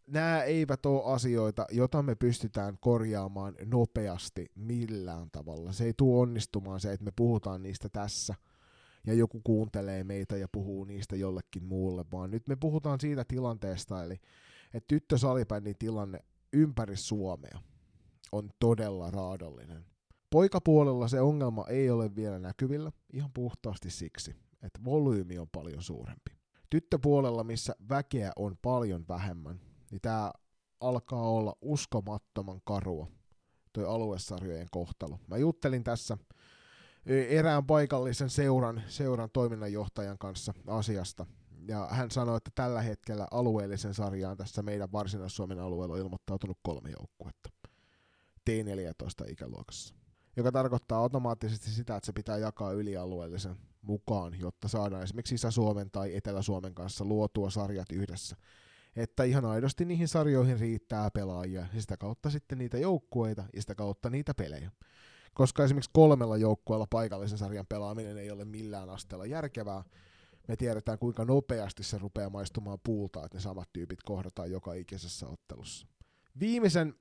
Nämä 0.07 0.43
eivät 0.43 0.85
ole 0.85 1.13
asioita, 1.13 1.65
joita 1.71 2.03
me 2.03 2.15
pystytään 2.15 2.77
korjaamaan 2.79 3.55
nopeasti 3.65 4.45
millään 4.55 5.31
tavalla. 5.31 5.71
Se 5.71 5.83
ei 5.83 5.93
tule 5.97 6.21
onnistumaan 6.21 6.79
se, 6.79 6.93
että 6.93 7.05
me 7.05 7.11
puhutaan 7.15 7.63
niistä 7.63 7.89
tässä 7.89 8.35
ja 9.07 9.13
joku 9.13 9.41
kuuntelee 9.43 10.03
meitä 10.03 10.37
ja 10.37 10.47
puhuu 10.51 10.83
niistä 10.83 11.15
jollekin 11.15 11.63
muulle, 11.63 12.05
vaan 12.11 12.31
nyt 12.31 12.47
me 12.47 12.55
puhutaan 12.55 12.99
siitä 12.99 13.25
tilanteesta, 13.27 14.03
eli 14.03 14.19
että 14.73 14.87
tyttösalibändin 14.87 15.75
tilanne 15.79 16.19
ympäri 16.53 16.97
Suomea 16.97 17.59
on 18.31 18.49
todella 18.59 19.11
raadollinen. 19.11 19.85
Poikapuolella 20.29 21.07
se 21.07 21.21
ongelma 21.21 21.65
ei 21.67 21.89
ole 21.89 22.15
vielä 22.15 22.39
näkyvillä, 22.39 22.91
ihan 23.13 23.31
puhtaasti 23.33 23.89
siksi, 23.89 24.35
että 24.65 24.79
volyymi 24.85 25.39
on 25.39 25.47
paljon 25.51 25.81
suurempi. 25.81 26.31
Tyttöpuolella, 26.69 27.43
missä 27.43 27.75
väkeä 27.89 28.31
on 28.35 28.57
paljon 28.61 29.05
vähemmän, 29.07 29.59
niin 29.91 30.01
tämä 30.01 30.31
alkaa 30.79 31.29
olla 31.29 31.55
uskomattoman 31.61 32.61
karua, 32.63 33.07
toi 33.73 33.85
aluesarjojen 33.85 34.67
kohtalo. 34.71 35.19
Mä 35.27 35.37
juttelin 35.37 35.83
tässä 35.83 36.17
erään 37.05 37.65
paikallisen 37.65 38.29
seuran, 38.29 38.83
seuran 38.87 39.29
toiminnanjohtajan 39.33 40.17
kanssa 40.17 40.53
asiasta, 40.67 41.25
ja 41.67 41.87
hän 41.91 42.11
sanoi, 42.11 42.37
että 42.37 42.51
tällä 42.55 42.81
hetkellä 42.81 43.27
alueellisen 43.31 43.93
sarjaan 43.93 44.37
tässä 44.37 44.61
meidän 44.61 44.91
Varsinais-Suomen 44.91 45.59
alueella 45.59 45.93
on 45.93 46.01
ilmoittautunut 46.01 46.57
kolme 46.63 46.89
joukkuetta 46.99 47.49
T14 48.49 49.31
ikäluokassa, 49.31 49.95
joka 50.35 50.51
tarkoittaa 50.51 50.99
automaattisesti 50.99 51.69
sitä, 51.69 51.95
että 51.95 52.05
se 52.05 52.13
pitää 52.13 52.37
jakaa 52.37 52.71
ylialueellisen 52.71 53.55
mukaan, 53.87 54.39
jotta 54.39 54.67
saadaan 54.67 55.03
esimerkiksi 55.03 55.37
Sisä-Suomen 55.37 55.91
tai 55.91 56.15
Etelä-Suomen 56.15 56.75
kanssa 56.75 57.05
luotua 57.05 57.49
sarjat 57.49 57.91
yhdessä. 57.91 58.35
Että 58.95 59.23
ihan 59.23 59.45
aidosti 59.45 59.85
niihin 59.85 60.07
sarjoihin 60.07 60.59
riittää 60.59 61.11
pelaajia 61.11 61.65
ja 61.73 61.81
sitä 61.81 61.97
kautta 61.97 62.29
sitten 62.29 62.57
niitä 62.57 62.77
joukkueita 62.77 63.43
ja 63.53 63.61
sitä 63.61 63.75
kautta 63.75 64.09
niitä 64.09 64.33
pelejä. 64.33 64.71
Koska 65.33 65.63
esimerkiksi 65.63 65.91
kolmella 65.93 66.37
joukkueella 66.37 66.87
paikallisen 66.89 67.37
sarjan 67.37 67.65
pelaaminen 67.69 68.17
ei 68.17 68.31
ole 68.31 68.45
millään 68.45 68.89
asteella 68.89 69.25
järkevää, 69.25 69.83
me 70.47 70.55
tiedetään 70.55 70.99
kuinka 70.99 71.25
nopeasti 71.25 71.83
se 71.83 71.97
rupeaa 71.97 72.29
maistumaan 72.29 72.79
puulta, 72.83 73.25
että 73.25 73.37
ne 73.37 73.41
samat 73.41 73.69
tyypit 73.73 73.99
kohdataan 74.03 74.51
joka 74.51 74.73
ikisessä 74.73 75.27
ottelussa. 75.27 75.87
Viimeisen 76.39 76.95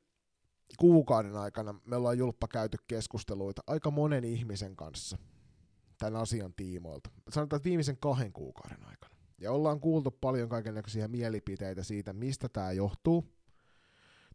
kuukauden 0.79 1.37
aikana 1.37 1.75
me 1.87 1.97
ollaan 1.97 2.19
julppa 2.19 2.49
käyty 2.49 2.77
keskusteluita 2.89 3.63
aika 3.67 3.91
monen 3.91 4.25
ihmisen 4.25 4.77
kanssa 4.77 5.19
tämän 5.99 6.21
asian 6.21 6.55
tiimoilta. 6.55 7.11
Sanotaan, 7.31 7.57
että 7.57 7.69
viimeisen 7.69 7.97
kahden 7.97 8.33
kuukauden 8.33 8.85
aikana. 8.85 9.15
Ja 9.41 9.53
ollaan 9.53 9.81
kuultu 9.81 10.11
paljon 10.11 10.49
kaikenlaisia 10.49 11.09
mielipiteitä 11.09 11.83
siitä, 11.83 12.13
mistä 12.13 12.49
tämä 12.49 12.73
johtuu. 12.73 13.25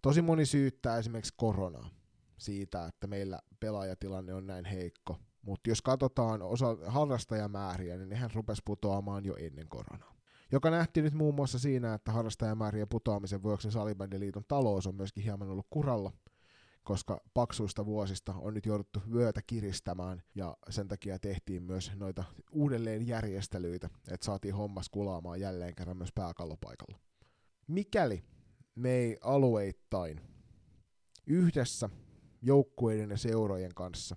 Tosi 0.01 0.22
moni 0.22 0.46
syyttää 0.46 0.98
esimerkiksi 0.98 1.34
koronaa 1.38 1.89
siitä, 2.38 2.86
että 2.86 3.08
meillä 3.08 3.39
pelaajatilanne 3.60 4.34
on 4.34 4.48
näin 4.48 4.66
heikko. 4.66 5.18
Mutta 5.42 5.70
jos 5.70 5.82
katsotaan 5.82 6.42
osa 6.42 6.78
harrastajamääriä, 6.86 7.98
niin 7.98 8.10
nehän 8.10 8.30
rupesi 8.34 8.62
putoamaan 8.66 9.25
jo 9.25 9.36
ennen 9.36 9.70
koronaa. 9.70 10.16
Joka 10.51 10.70
nähtiin 10.70 11.04
nyt 11.04 11.13
muun 11.13 11.36
muassa 11.36 11.60
siinä, 11.60 11.94
että 11.94 12.12
harrastajamäärien 12.12 12.89
putoamisen 12.89 13.44
vuoksi 13.44 13.72
Salibändiliiton 13.72 14.44
talous 14.48 14.88
on 14.88 14.96
myöskin 14.96 15.24
hieman 15.24 15.50
ollut 15.50 15.68
kuralla– 15.70 16.12
koska 16.89 17.22
paksuista 17.34 17.86
vuosista 17.86 18.34
on 18.34 18.53
nyt 18.53 18.65
jouduttu 18.65 19.01
vyötä 19.13 19.41
kiristämään 19.48 20.24
ja 20.36 20.58
sen 20.69 20.88
takia 20.88 21.19
tehtiin 21.19 21.63
myös 21.63 21.91
noita 21.96 22.24
uudelleenjärjestelyitä, 22.51 23.89
että 24.12 24.25
saatiin 24.25 24.55
hommas 24.55 24.89
kulaamaan 24.89 25.39
jälleen 25.39 25.75
kerran 25.75 25.98
myös 25.98 26.12
pääkallopaikalla. 26.15 27.00
Mikäli 27.67 28.24
me 28.75 28.91
ei 28.91 29.17
alueittain 29.22 30.22
yhdessä 31.27 31.89
joukkueiden 32.41 33.10
ja 33.10 33.17
seurojen 33.17 33.74
kanssa, 33.75 34.15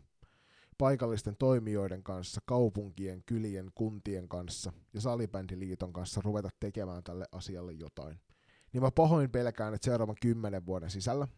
paikallisten 0.79 1.37
toimijoiden 1.37 2.03
kanssa, 2.03 2.41
kaupunkien, 2.45 3.23
kylien, 3.27 3.71
kuntien 3.75 4.29
kanssa 4.29 4.73
ja 4.95 5.01
salibändiliiton 5.01 5.93
kanssa 5.93 6.21
ruveta 6.25 6.49
tekemään 6.61 7.03
tälle 7.05 7.25
asialle 7.33 7.73
jotain, 7.73 8.21
niin 8.73 8.83
mä 8.83 8.91
pahoin 8.91 9.31
pelkään, 9.31 9.75
että 9.75 9.85
seuraavan 9.85 10.17
kymmenen 10.23 10.67
vuoden 10.67 10.91
sisällä 10.91 11.29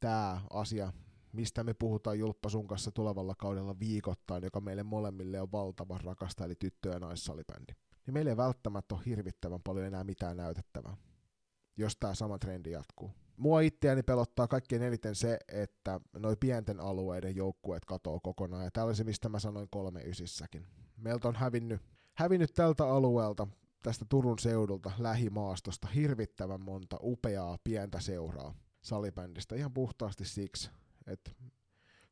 tämä 0.00 0.40
asia, 0.50 0.92
mistä 1.32 1.64
me 1.64 1.74
puhutaan 1.74 2.18
Julppa 2.18 2.48
sun 2.48 2.66
kanssa 2.66 2.90
tulevalla 2.90 3.34
kaudella 3.34 3.78
viikoittain, 3.78 4.44
joka 4.44 4.60
meille 4.60 4.82
molemmille 4.82 5.40
on 5.40 5.52
valtavan 5.52 6.00
rakasta, 6.00 6.44
eli 6.44 6.54
tyttö- 6.54 6.88
ja 6.88 6.98
naissalibändi, 6.98 7.72
niin 8.06 8.14
meillä 8.14 8.30
ei 8.30 8.36
välttämättä 8.36 8.94
ole 8.94 9.02
hirvittävän 9.06 9.62
paljon 9.62 9.86
enää 9.86 10.04
mitään 10.04 10.36
näytettävää, 10.36 10.96
jos 11.76 11.96
tämä 11.96 12.14
sama 12.14 12.38
trendi 12.38 12.70
jatkuu. 12.70 13.10
Mua 13.36 13.60
itseäni 13.60 14.02
pelottaa 14.02 14.48
kaikkein 14.48 14.82
eniten 14.82 15.14
se, 15.14 15.38
että 15.48 16.00
noin 16.18 16.36
pienten 16.40 16.80
alueiden 16.80 17.36
joukkueet 17.36 17.84
katoo 17.84 18.20
kokonaan, 18.20 18.64
ja 18.64 18.70
tämä 18.70 18.84
oli 18.84 18.94
se, 18.94 19.04
mistä 19.04 19.28
mä 19.28 19.38
sanoin 19.38 19.68
kolme 19.70 20.02
ysissäkin. 20.02 20.66
Meiltä 20.96 21.28
on 21.28 21.34
hävinnyt, 21.34 21.80
hävinnyt 22.14 22.54
tältä 22.54 22.86
alueelta 22.86 23.46
tästä 23.82 24.04
Turun 24.08 24.38
seudulta 24.38 24.92
lähimaastosta 24.98 25.88
hirvittävän 25.88 26.60
monta 26.60 26.96
upeaa 27.02 27.58
pientä 27.64 28.00
seuraa 28.00 28.54
salibändistä 28.84 29.56
ihan 29.56 29.72
puhtaasti 29.72 30.24
siksi, 30.24 30.70
että 31.06 31.30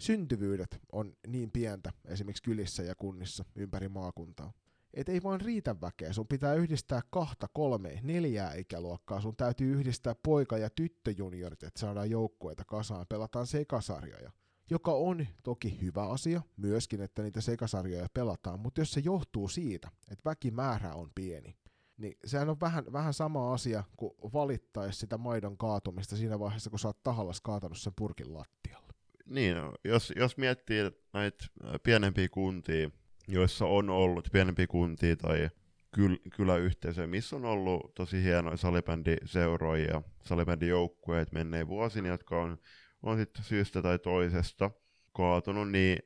syntyvyydet 0.00 0.80
on 0.92 1.16
niin 1.26 1.50
pientä 1.50 1.92
esimerkiksi 2.04 2.42
kylissä 2.42 2.82
ja 2.82 2.94
kunnissa 2.94 3.44
ympäri 3.56 3.88
maakuntaa. 3.88 4.52
Et 4.94 5.08
ei 5.08 5.22
vaan 5.22 5.40
riitä 5.40 5.80
väkeä, 5.80 6.12
sun 6.12 6.28
pitää 6.28 6.54
yhdistää 6.54 7.00
kahta, 7.10 7.48
kolme, 7.52 8.00
neljää 8.02 8.54
ikäluokkaa, 8.54 9.20
sun 9.20 9.36
täytyy 9.36 9.72
yhdistää 9.72 10.14
poika- 10.14 10.58
ja 10.58 10.70
tyttöjuniorit, 10.70 11.62
että 11.62 11.80
saadaan 11.80 12.10
joukkueita 12.10 12.64
kasaan, 12.64 13.06
pelataan 13.08 13.46
sekasarjoja 13.46 14.32
joka 14.72 14.92
on 14.92 15.26
toki 15.42 15.80
hyvä 15.82 16.08
asia 16.08 16.42
myöskin, 16.56 17.00
että 17.00 17.22
niitä 17.22 17.40
sekasarjoja 17.40 18.08
pelataan, 18.14 18.60
mutta 18.60 18.80
jos 18.80 18.92
se 18.92 19.00
johtuu 19.04 19.48
siitä, 19.48 19.90
että 20.10 20.30
väkimäärä 20.30 20.94
on 20.94 21.10
pieni, 21.14 21.56
niin 22.02 22.18
sehän 22.24 22.48
on 22.48 22.60
vähän, 22.60 22.84
vähän 22.92 23.14
sama 23.14 23.52
asia 23.52 23.84
kuin 23.96 24.12
valittaisi 24.32 24.98
sitä 24.98 25.18
maidon 25.18 25.58
kaatumista 25.58 26.16
siinä 26.16 26.38
vaiheessa, 26.38 26.70
kun 26.70 26.78
sä 26.78 26.88
oot 26.88 27.02
tahallas 27.02 27.40
kaatanut 27.40 27.78
sen 27.78 27.92
purkin 27.96 28.34
lattialle. 28.34 28.92
Niin, 29.26 29.56
no, 29.56 29.74
jos, 29.84 30.12
jos 30.16 30.36
miettii 30.36 30.90
näitä 31.12 31.46
pienempiä 31.82 32.28
kuntia, 32.28 32.90
joissa 33.28 33.66
on 33.66 33.90
ollut 33.90 34.28
pienempiä 34.32 34.66
kuntia 34.66 35.16
tai 35.16 35.50
kyl, 35.94 36.16
kyläyhteisöjä, 36.36 37.06
missä 37.06 37.36
on 37.36 37.44
ollut 37.44 37.94
tosi 37.94 38.22
hienoja 38.22 38.56
salibändiseuroja 38.56 39.84
ja 39.84 40.02
salibändijoukkueet 40.24 41.32
menneen 41.32 41.68
vuosina, 41.68 42.08
jotka 42.08 42.42
on 42.42 42.58
on 43.02 43.18
sitten 43.18 43.44
syystä 43.44 43.82
tai 43.82 43.98
toisesta 43.98 44.70
kaatunut, 45.12 45.70
niin 45.70 45.98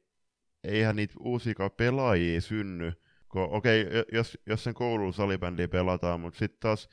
eihän 0.65 0.97
niitä 0.97 1.15
uusia 1.21 1.71
pelaajia 1.76 2.41
synny. 2.41 2.93
Okei, 3.35 3.83
okay, 3.87 4.04
jos, 4.12 4.38
jos 4.47 4.64
sen 4.64 4.75
koulun 4.75 5.12
salibändiä 5.12 5.68
pelataan, 5.68 6.21
mutta 6.21 6.38
sitten 6.38 6.61
taas 6.61 6.88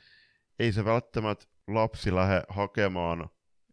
ei 0.58 0.72
se 0.72 0.84
välttämättä 0.84 1.46
lapsi 1.68 2.14
lähde 2.14 2.42
hakemaan, 2.48 3.28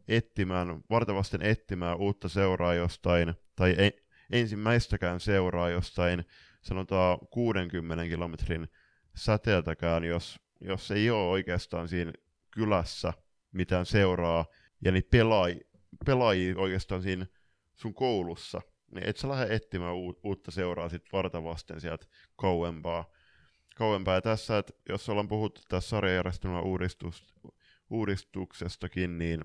etsimään, 0.07 0.81
vartavasten 0.89 1.41
etsimään 1.41 1.97
uutta 1.97 2.29
seuraa 2.29 2.73
jostain, 2.73 3.33
tai 3.55 3.75
ei, 3.77 4.05
ensimmäistäkään 4.31 5.19
seuraa 5.19 5.69
jostain, 5.69 6.25
sanotaan 6.61 7.17
60 7.31 8.05
kilometrin 8.05 8.67
säteeltäkään, 9.15 10.03
jos, 10.03 10.39
jos 10.61 10.91
ei 10.91 11.09
ole 11.09 11.29
oikeastaan 11.29 11.87
siinä 11.87 12.13
kylässä 12.51 13.13
mitään 13.51 13.85
seuraa, 13.85 14.45
ja 14.85 14.91
niitä 14.91 15.09
pelaajia, 15.11 15.59
pelaajia 16.05 16.57
oikeastaan 16.57 17.01
siinä 17.01 17.25
sun 17.75 17.93
koulussa, 17.93 18.61
niin 18.91 19.09
et 19.09 19.17
sä 19.17 19.29
lähde 19.29 19.55
etsimään 19.55 19.95
uutta 20.23 20.51
seuraa 20.51 20.89
sit 20.89 21.03
vartavasten 21.13 21.81
sieltä 21.81 22.05
kauempaa. 22.35 23.09
kauempaa. 23.75 24.15
Ja 24.15 24.21
tässä, 24.21 24.57
että 24.57 24.73
jos 24.89 25.09
ollaan 25.09 25.27
puhuttu 25.27 25.61
tässä 25.69 25.89
sarjajärjestelmän 25.89 26.63
uudistus, 26.63 27.33
uudistuksestakin, 27.89 29.17
niin 29.17 29.43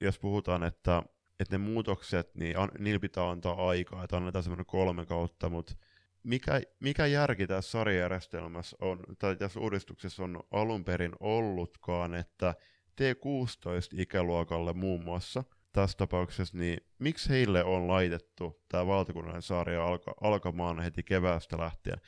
jos 0.00 0.18
puhutaan, 0.18 0.62
että, 0.62 1.02
että 1.40 1.58
ne 1.58 1.64
muutokset, 1.64 2.34
niin 2.34 2.58
an, 2.58 2.70
niillä 2.78 3.00
pitää 3.00 3.30
antaa 3.30 3.68
aikaa, 3.68 4.04
että 4.04 4.16
annetaan 4.16 4.42
semmoinen 4.42 4.66
kolme 4.66 5.06
kautta, 5.06 5.48
mutta 5.48 5.74
mikä, 6.22 6.60
mikä 6.80 7.06
järki 7.06 7.46
tässä 7.46 7.70
sarjajärjestelmässä 7.70 8.76
on, 8.80 9.00
tai 9.18 9.36
tässä 9.36 9.60
uudistuksessa 9.60 10.24
on 10.24 10.42
alun 10.50 10.84
perin 10.84 11.12
ollutkaan, 11.20 12.14
että 12.14 12.54
T16-ikäluokalle 13.00 14.72
muun 14.72 15.04
muassa– 15.04 15.44
tässä 15.72 15.98
tapauksessa, 15.98 16.58
niin 16.58 16.78
miksi 16.98 17.28
heille 17.28 17.64
on 17.64 17.88
laitettu 17.88 18.62
tämä 18.68 18.86
valtakunnallinen 18.86 19.42
sarja 19.42 19.84
alka, 19.84 20.14
alkamaan 20.20 20.80
heti 20.80 21.02
keväästä 21.02 21.58
lähtien, 21.58 22.00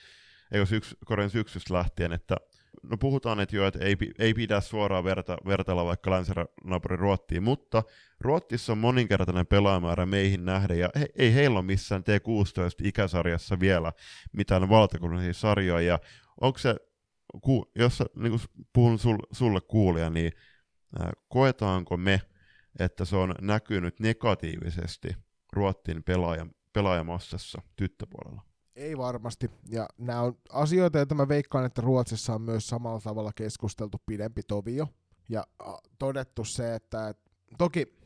eikö 0.52 0.66
syks, 0.66 0.96
Korean 1.04 1.30
syksystä 1.30 1.74
lähtien, 1.74 2.12
että 2.12 2.36
no 2.82 2.96
puhutaan, 2.96 3.40
että 3.40 3.56
jo, 3.56 3.66
että 3.66 3.84
ei, 3.84 3.96
ei 4.18 4.34
pidä 4.34 4.60
suoraan 4.60 5.04
verta, 5.04 5.36
vertailla 5.46 5.84
vaikka 5.84 6.10
länsinaapuri 6.10 6.96
Ruottiin, 6.96 7.42
mutta 7.42 7.82
Ruotsissa 8.20 8.72
on 8.72 8.78
moninkertainen 8.78 9.46
pelaamäärä 9.46 10.06
meihin 10.06 10.44
nähden, 10.44 10.78
ja 10.78 10.88
he, 10.98 11.08
ei 11.16 11.34
heillä 11.34 11.58
ole 11.58 11.66
missään 11.66 12.02
T16-ikäsarjassa 12.02 13.60
vielä 13.60 13.92
mitään 14.32 14.68
valtakunnallisia 14.68 15.32
sarjoja, 15.32 15.86
ja 15.86 15.98
onko 16.40 16.58
se, 16.58 16.76
ku, 17.42 17.70
jos 17.74 18.02
niin 18.16 18.40
puhun 18.72 18.98
sul, 18.98 19.18
sulle 19.32 19.60
kuulija, 19.60 20.10
niin 20.10 20.32
äh, 21.00 21.08
koetaanko 21.28 21.96
me 21.96 22.20
että 22.78 23.04
se 23.04 23.16
on 23.16 23.34
näkynyt 23.40 24.00
negatiivisesti 24.00 25.16
Ruottin 25.52 26.02
pelaajan, 26.02 26.50
pelaajamassassa 26.72 27.62
tyttöpuolella. 27.76 28.42
Ei 28.76 28.98
varmasti. 28.98 29.50
Ja 29.68 29.88
nämä 29.98 30.20
on 30.20 30.38
asioita, 30.50 30.98
joita 30.98 31.14
mä 31.14 31.28
veikkaan, 31.28 31.64
että 31.64 31.82
Ruotsissa 31.82 32.34
on 32.34 32.42
myös 32.42 32.68
samalla 32.68 33.00
tavalla 33.00 33.32
keskusteltu 33.32 33.98
pidempi 34.06 34.42
tovio. 34.48 34.88
Ja 35.28 35.46
todettu 35.98 36.44
se, 36.44 36.74
että 36.74 37.14
toki 37.58 37.96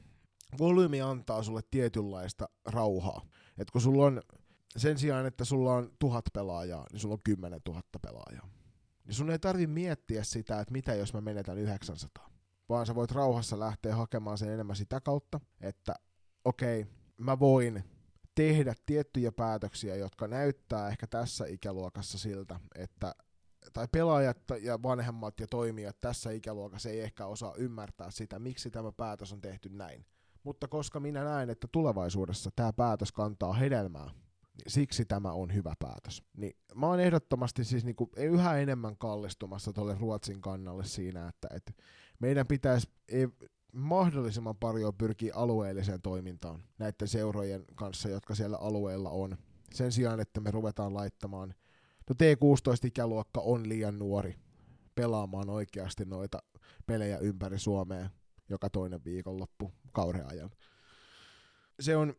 volyymi 0.59 1.01
antaa 1.01 1.43
sulle 1.43 1.61
tietynlaista 1.71 2.49
rauhaa. 2.65 3.27
Et 3.59 3.71
kun 3.71 3.81
sulla 3.81 4.05
on 4.05 4.23
sen 4.77 4.99
sijaan, 4.99 5.27
että 5.27 5.45
sulla 5.45 5.75
on 5.75 5.91
tuhat 5.99 6.25
pelaajaa, 6.33 6.87
niin 6.93 7.01
sulla 7.01 7.15
on 7.15 7.23
kymmenen 7.25 7.61
tuhatta 7.65 7.99
pelaajaa. 7.99 8.49
Niin 9.05 9.15
sun 9.15 9.31
ei 9.31 9.39
tarvi 9.39 9.67
miettiä 9.67 10.25
sitä, 10.25 10.61
että 10.61 10.73
mitä 10.73 10.95
jos 10.95 11.15
mä 11.15 11.21
menetän 11.21 11.59
900 11.59 12.36
vaan 12.69 12.87
sä 12.87 12.95
voit 12.95 13.13
rauhassa 13.13 13.59
lähteä 13.59 13.97
hakemaan 13.97 14.39
sen 14.39 14.53
enemmän 14.53 14.77
sitä 14.77 15.01
kautta, 15.01 15.41
että 15.61 15.95
okei, 16.45 16.81
okay, 16.81 16.93
mä 17.19 17.39
voin 17.39 17.85
tehdä 18.35 18.75
tiettyjä 18.87 19.33
päätöksiä, 19.33 19.97
jotka 19.97 20.29
näyttää 20.29 20.89
ehkä 20.89 21.07
tässä 21.07 21.47
ikäluokassa 21.47 22.19
siltä, 22.19 22.61
että 22.75 23.15
tai 23.73 23.89
pelaajat 23.93 24.39
ja 24.61 24.83
vanhemmat 24.83 25.41
ja 25.41 25.47
toimijat 25.47 26.01
tässä 26.01 26.31
ikäluokassa 26.31 26.89
ei 26.89 27.01
ehkä 27.01 27.27
osaa 27.27 27.55
ymmärtää 27.55 28.11
sitä, 28.11 28.39
miksi 28.39 28.71
tämä 28.71 28.93
päätös 28.93 29.33
on 29.33 29.41
tehty 29.41 29.69
näin. 29.69 30.07
Mutta 30.43 30.69
koska 30.69 31.01
minä 31.01 31.25
näen, 31.25 31.51
että 31.51 31.69
tulevaisuudessa 31.73 32.51
tämä 32.57 32.73
päätös 32.73 33.13
kantaa 33.13 33.53
hedelmää, 33.53 34.11
niin 34.57 34.71
siksi 34.71 35.05
tämä 35.05 35.33
on 35.33 35.55
hyvä 35.55 35.75
päätös. 35.79 36.23
Niin 36.37 36.57
mä 36.75 36.87
oon 36.87 37.01
ehdottomasti 37.01 37.65
siis 37.65 37.85
niinku 37.85 38.11
yhä 38.17 38.59
enemmän 38.59 38.97
kallistumassa 38.97 39.73
tuolle 39.73 39.97
Ruotsin 40.01 40.41
kannalle 40.41 40.85
siinä, 40.85 41.29
että, 41.29 41.49
että 41.51 41.73
meidän 42.21 42.47
pitäisi 42.47 42.89
mahdollisimman 43.73 44.57
paljon 44.57 44.95
pyrkiä 44.95 45.35
alueelliseen 45.35 46.03
toimintaan 46.03 46.63
näiden 46.79 47.09
seurojen 47.09 47.65
kanssa, 47.75 48.09
jotka 48.09 48.35
siellä 48.35 48.57
alueella 48.57 49.11
on. 49.11 49.37
Sen 49.75 49.93
sijaan, 49.93 50.21
että 50.21 50.41
me 50.41 50.51
ruvetaan 50.51 50.95
laittamaan, 50.95 51.55
no 52.11 52.15
T16-ikäluokka 52.15 53.41
on 53.41 53.69
liian 53.69 53.99
nuori 53.99 54.35
pelaamaan 54.95 55.51
oikeasti 55.51 56.05
noita 56.05 56.39
pelejä 56.87 57.19
ympäri 57.19 57.59
Suomea 57.59 58.11
joka 58.49 58.71
toinen 58.71 59.05
viikonloppu 59.05 59.73
kauden 59.93 60.27
ajan. 60.31 60.51
Se 61.81 61.97
on, 61.97 62.15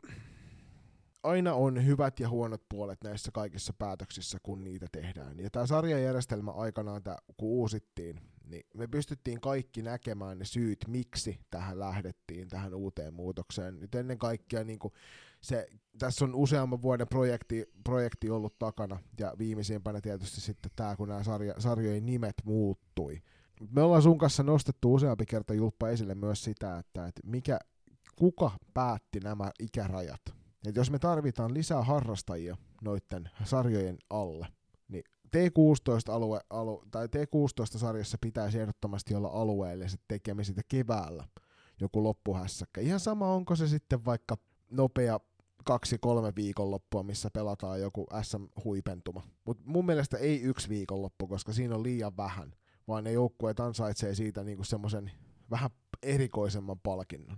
aina 1.23 1.53
on 1.53 1.85
hyvät 1.85 2.19
ja 2.19 2.29
huonot 2.29 2.61
puolet 2.69 3.03
näissä 3.03 3.31
kaikissa 3.31 3.73
päätöksissä, 3.73 4.37
kun 4.43 4.63
niitä 4.63 4.87
tehdään. 4.91 5.39
Ja 5.39 5.49
tämä 5.49 5.65
sarjajärjestelmä 5.65 6.51
aikanaan, 6.51 7.03
tää, 7.03 7.17
kun 7.37 7.49
uusittiin, 7.49 8.21
niin 8.49 8.63
me 8.73 8.87
pystyttiin 8.87 9.41
kaikki 9.41 9.81
näkemään 9.81 10.39
ne 10.39 10.45
syyt, 10.45 10.79
miksi 10.87 11.39
tähän 11.49 11.79
lähdettiin, 11.79 12.47
tähän 12.47 12.73
uuteen 12.73 13.13
muutokseen. 13.13 13.79
Nyt 13.79 13.95
ennen 13.95 14.17
kaikkea 14.17 14.63
niin 14.63 14.79
kuin 14.79 14.93
se, 15.41 15.67
tässä 15.99 16.25
on 16.25 16.35
useamman 16.35 16.81
vuoden 16.81 17.07
projekti, 17.07 17.65
projekti 17.83 18.29
ollut 18.29 18.59
takana, 18.59 18.99
ja 19.19 19.33
viimeisimpänä 19.37 20.01
tietysti 20.01 20.41
sitten 20.41 20.71
tämä, 20.75 20.95
kun 20.95 21.09
nämä 21.09 21.23
sarja, 21.23 21.53
sarjojen 21.57 22.05
nimet 22.05 22.35
muuttui. 22.45 23.21
Me 23.71 23.81
ollaan 23.81 24.01
sun 24.01 24.17
kanssa 24.17 24.43
nostettu 24.43 24.93
useampi 24.93 25.25
kerta 25.25 25.53
Julppa 25.53 25.89
esille 25.89 26.15
myös 26.15 26.43
sitä, 26.43 26.77
että, 26.77 27.07
että 27.07 27.21
mikä, 27.25 27.59
kuka 28.15 28.51
päätti 28.73 29.19
nämä 29.19 29.51
ikärajat. 29.59 30.21
Et 30.67 30.75
jos 30.75 30.91
me 30.91 30.99
tarvitaan 30.99 31.53
lisää 31.53 31.83
harrastajia 31.83 32.57
noiden 32.81 33.29
sarjojen 33.43 33.97
alle, 34.09 34.47
T16-alue, 35.35 36.39
alu, 36.49 36.83
tai 36.91 37.07
T16-sarjassa 37.07 38.17
pitäisi 38.21 38.59
ehdottomasti 38.59 39.15
olla 39.15 39.27
alueelliset 39.27 40.01
tekemiset 40.07 40.57
keväällä 40.67 41.27
joku 41.81 42.03
loppuhässäkkä. 42.03 42.81
Ihan 42.81 42.99
sama 42.99 43.33
onko 43.33 43.55
se 43.55 43.67
sitten 43.67 44.05
vaikka 44.05 44.37
nopea 44.71 45.19
kaksi-kolme 45.63 46.33
viikonloppua, 46.35 47.03
missä 47.03 47.29
pelataan 47.33 47.81
joku 47.81 48.07
SM-huipentuma. 48.21 49.23
Mutta 49.45 49.63
mun 49.65 49.85
mielestä 49.85 50.17
ei 50.17 50.41
yksi 50.41 50.69
viikonloppu, 50.69 51.27
koska 51.27 51.53
siinä 51.53 51.75
on 51.75 51.83
liian 51.83 52.17
vähän, 52.17 52.53
vaan 52.87 53.03
ne 53.03 53.11
joukkueet 53.11 53.59
ansaitsee 53.59 54.15
siitä 54.15 54.43
niinku 54.43 54.63
semmoisen 54.63 55.11
vähän 55.51 55.69
erikoisemman 56.03 56.79
palkinnon. 56.79 57.37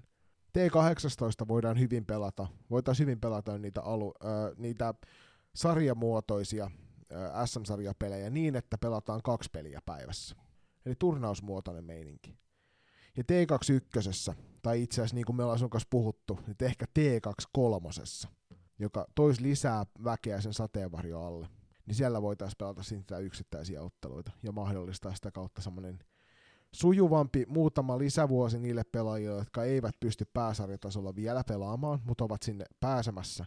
T18 0.58 1.48
voidaan 1.48 1.80
hyvin 1.80 2.06
pelata, 2.06 2.48
voitaisiin 2.70 3.06
hyvin 3.08 3.20
pelata 3.20 3.58
niitä, 3.58 3.82
alu, 3.82 4.14
äh, 4.26 4.58
niitä 4.58 4.94
sarjamuotoisia 5.56 6.72
SM-sarjapelejä 7.46 8.30
niin, 8.30 8.56
että 8.56 8.78
pelataan 8.78 9.22
kaksi 9.24 9.50
peliä 9.54 9.80
päivässä. 9.86 10.36
Eli 10.86 10.96
turnausmuotoinen 11.00 11.84
meininki. 11.84 12.38
Ja 13.18 13.24
T21, 13.24 14.34
tai 14.62 14.82
itse 14.84 15.02
asiassa 15.02 15.16
niin 15.16 15.26
kuin 15.26 15.36
me 15.36 15.44
ollaan 15.44 15.60
sun 15.60 15.70
kanssa 15.70 15.88
puhuttu, 15.90 16.40
niin 16.48 16.56
ehkä 16.62 16.86
T23, 17.00 18.28
joka 18.80 19.06
toisi 19.16 19.44
lisää 19.44 19.86
väkeä 20.04 20.42
sen 20.42 20.54
sateenvarjo 20.54 21.22
alle. 21.22 21.48
niin 21.86 21.96
siellä 21.96 22.22
voitaisiin 22.22 22.58
pelata 22.58 22.84
sitten 22.84 23.24
yksittäisiä 23.24 23.82
otteluita 23.82 24.32
ja 24.44 24.52
mahdollistaa 24.52 25.16
sitä 25.16 25.32
kautta 25.32 25.62
semmoinen 25.62 26.00
sujuvampi 26.72 27.46
muutama 27.48 27.98
lisävuosi 27.98 28.60
niille 28.60 28.84
pelaajille, 28.84 29.38
jotka 29.38 29.64
eivät 29.64 29.96
pysty 30.00 30.26
pääsarjatasolla 30.34 31.16
vielä 31.16 31.44
pelaamaan, 31.48 32.00
mutta 32.04 32.24
ovat 32.24 32.42
sinne 32.44 32.66
pääsemässä. 32.80 33.46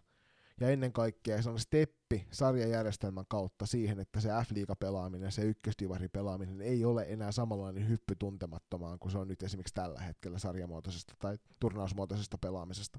Ja 0.63 0.71
ennen 0.71 0.93
kaikkea 0.93 1.43
se 1.43 1.51
on 1.51 1.59
steppi 1.59 2.27
sarjajärjestelmän 2.31 3.25
kautta 3.29 3.67
siihen, 3.67 4.01
että 4.01 4.21
se 4.21 4.29
F-liiga-pelaaminen, 4.29 5.33
se 5.33 5.43
ykköstivari 5.43 6.09
pelaaminen 6.09 6.61
ei 6.61 6.85
ole 6.85 7.07
enää 7.09 7.33
samanlainen 7.33 7.89
hyppy 7.89 8.17
tuntemattomaan 8.19 8.99
kuin 8.99 9.13
se 9.13 9.19
on 9.19 9.29
nyt 9.29 9.43
esimerkiksi 9.43 9.75
tällä 9.75 10.01
hetkellä 10.01 10.39
sarjamuotoisesta 10.39 11.15
tai 11.19 11.39
turnausmuotoisesta 11.61 12.39
pelaamisesta. 12.39 12.99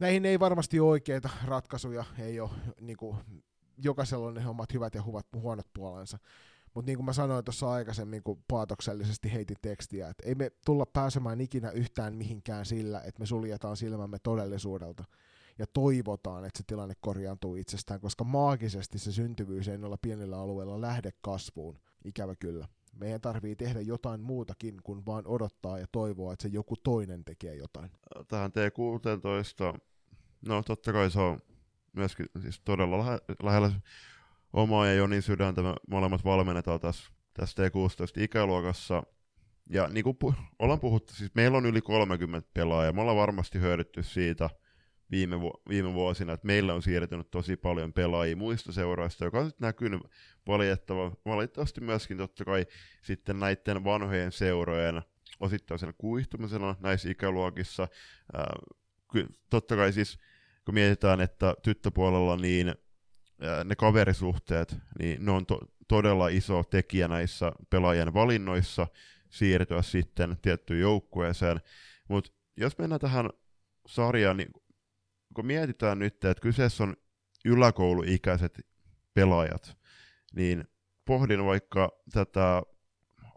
Näihin 0.00 0.24
ei 0.24 0.40
varmasti 0.40 0.80
ole 0.80 0.90
oikeita 0.90 1.28
ratkaisuja, 1.44 2.04
ei 2.18 2.40
ole 2.40 2.50
niin 2.80 2.96
kuin, 2.96 3.16
jokaisella 3.84 4.28
on 4.28 4.34
ne 4.34 4.48
omat 4.48 4.74
hyvät 4.74 4.94
ja 4.94 5.02
huvat, 5.02 5.26
huonot 5.34 5.66
puolensa. 5.74 6.18
Mutta 6.74 6.86
niin 6.86 6.96
kuin 6.96 7.06
mä 7.06 7.12
sanoin 7.12 7.44
tuossa 7.44 7.70
aikaisemmin, 7.70 8.22
kun 8.22 8.42
paatoksellisesti 8.48 9.32
heitin 9.32 9.56
tekstiä, 9.62 10.08
että 10.08 10.28
ei 10.28 10.34
me 10.34 10.50
tulla 10.64 10.86
pääsemään 10.86 11.40
ikinä 11.40 11.70
yhtään 11.70 12.14
mihinkään 12.14 12.66
sillä, 12.66 13.00
että 13.00 13.20
me 13.20 13.26
suljetaan 13.26 13.76
silmämme 13.76 14.18
todellisuudelta 14.22 15.04
ja 15.58 15.66
toivotaan, 15.66 16.44
että 16.44 16.58
se 16.58 16.64
tilanne 16.66 16.94
korjaantuu 17.00 17.56
itsestään, 17.56 18.00
koska 18.00 18.24
maagisesti 18.24 18.98
se 18.98 19.12
syntyvyys 19.12 19.68
ei 19.68 19.78
olla 19.82 19.98
pienillä 20.02 20.38
alueilla 20.38 20.80
lähde 20.80 21.10
kasvuun, 21.20 21.78
ikävä 22.04 22.34
kyllä. 22.36 22.68
Meidän 22.96 23.20
tarvii 23.20 23.56
tehdä 23.56 23.80
jotain 23.80 24.20
muutakin 24.20 24.82
kuin 24.82 25.06
vaan 25.06 25.26
odottaa 25.26 25.78
ja 25.78 25.86
toivoa, 25.92 26.32
että 26.32 26.42
se 26.42 26.48
joku 26.48 26.76
toinen 26.76 27.24
tekee 27.24 27.54
jotain. 27.54 27.90
Tähän 28.28 28.50
T16, 28.50 29.78
no 30.46 30.62
totta 30.62 30.92
kai 30.92 31.10
se 31.10 31.20
on 31.20 31.38
myöskin 31.92 32.26
siis 32.42 32.60
todella 32.60 32.98
lähe, 32.98 33.18
lähellä 33.42 33.70
omaa 34.52 34.86
ja 34.86 34.94
Jonin 34.94 35.22
sydäntä. 35.22 35.62
Me 35.62 35.74
molemmat 35.90 36.24
valmennetaan 36.24 36.80
tässä, 36.80 37.10
tässä 37.34 37.62
T16 37.68 38.22
ikäluokassa. 38.22 39.02
Ja 39.70 39.88
niin 39.88 40.04
kuin 40.04 40.18
pu- 40.24 40.42
ollaan 40.58 40.80
puhuttu, 40.80 41.14
siis 41.14 41.34
meillä 41.34 41.58
on 41.58 41.66
yli 41.66 41.80
30 41.80 42.48
pelaajaa. 42.54 42.92
Me 42.92 43.00
ollaan 43.00 43.16
varmasti 43.16 43.60
hyödytty 43.60 44.02
siitä 44.02 44.50
viime, 45.10 45.40
vu- 45.40 45.62
viime 45.68 45.94
vuosina, 45.94 46.32
että 46.32 46.46
meillä 46.46 46.74
on 46.74 46.82
siirtynyt 46.82 47.30
tosi 47.30 47.56
paljon 47.56 47.92
pelaajia 47.92 48.36
muista 48.36 48.72
seuroista, 48.72 49.24
joka 49.24 49.38
on 49.40 49.52
näkynyt 49.58 50.02
valitettava, 50.46 51.12
valitettavasti 51.26 51.80
myöskin 51.80 52.18
totta 52.18 52.44
kai 52.44 52.66
sitten 53.02 53.40
näiden 53.40 53.84
vanhojen 53.84 54.32
seurojen 54.32 55.02
osittaisena 55.40 55.92
kuihtumisena 55.92 56.76
näissä 56.80 57.10
ikäluokissa. 57.10 57.88
Ää, 58.32 58.56
ky- 59.12 59.28
totta 59.50 59.76
kai 59.76 59.92
siis 59.92 60.18
kun 60.64 60.74
mietitään, 60.74 61.20
että 61.20 61.54
tyttöpuolella 61.62 62.36
niin 62.36 62.74
ne 63.64 63.76
kaverisuhteet, 63.76 64.76
niin 64.98 65.24
ne 65.24 65.30
on 65.30 65.46
to- 65.46 65.60
todella 65.88 66.28
iso 66.28 66.64
tekijä 66.70 67.08
näissä 67.08 67.52
pelaajien 67.70 68.14
valinnoissa 68.14 68.86
siirtyä 69.30 69.82
sitten 69.82 70.36
tiettyyn 70.42 70.80
joukkueeseen. 70.80 71.60
Mutta 72.08 72.30
jos 72.56 72.78
mennään 72.78 73.00
tähän 73.00 73.30
sarjaan, 73.86 74.36
niin 74.36 74.50
kun 75.38 75.46
mietitään 75.46 75.98
nyt, 75.98 76.24
että 76.24 76.40
kyseessä 76.42 76.84
on 76.84 76.96
yläkouluikäiset 77.44 78.66
pelaajat, 79.14 79.76
niin 80.34 80.64
pohdin 81.04 81.44
vaikka 81.44 81.92
tätä 82.12 82.62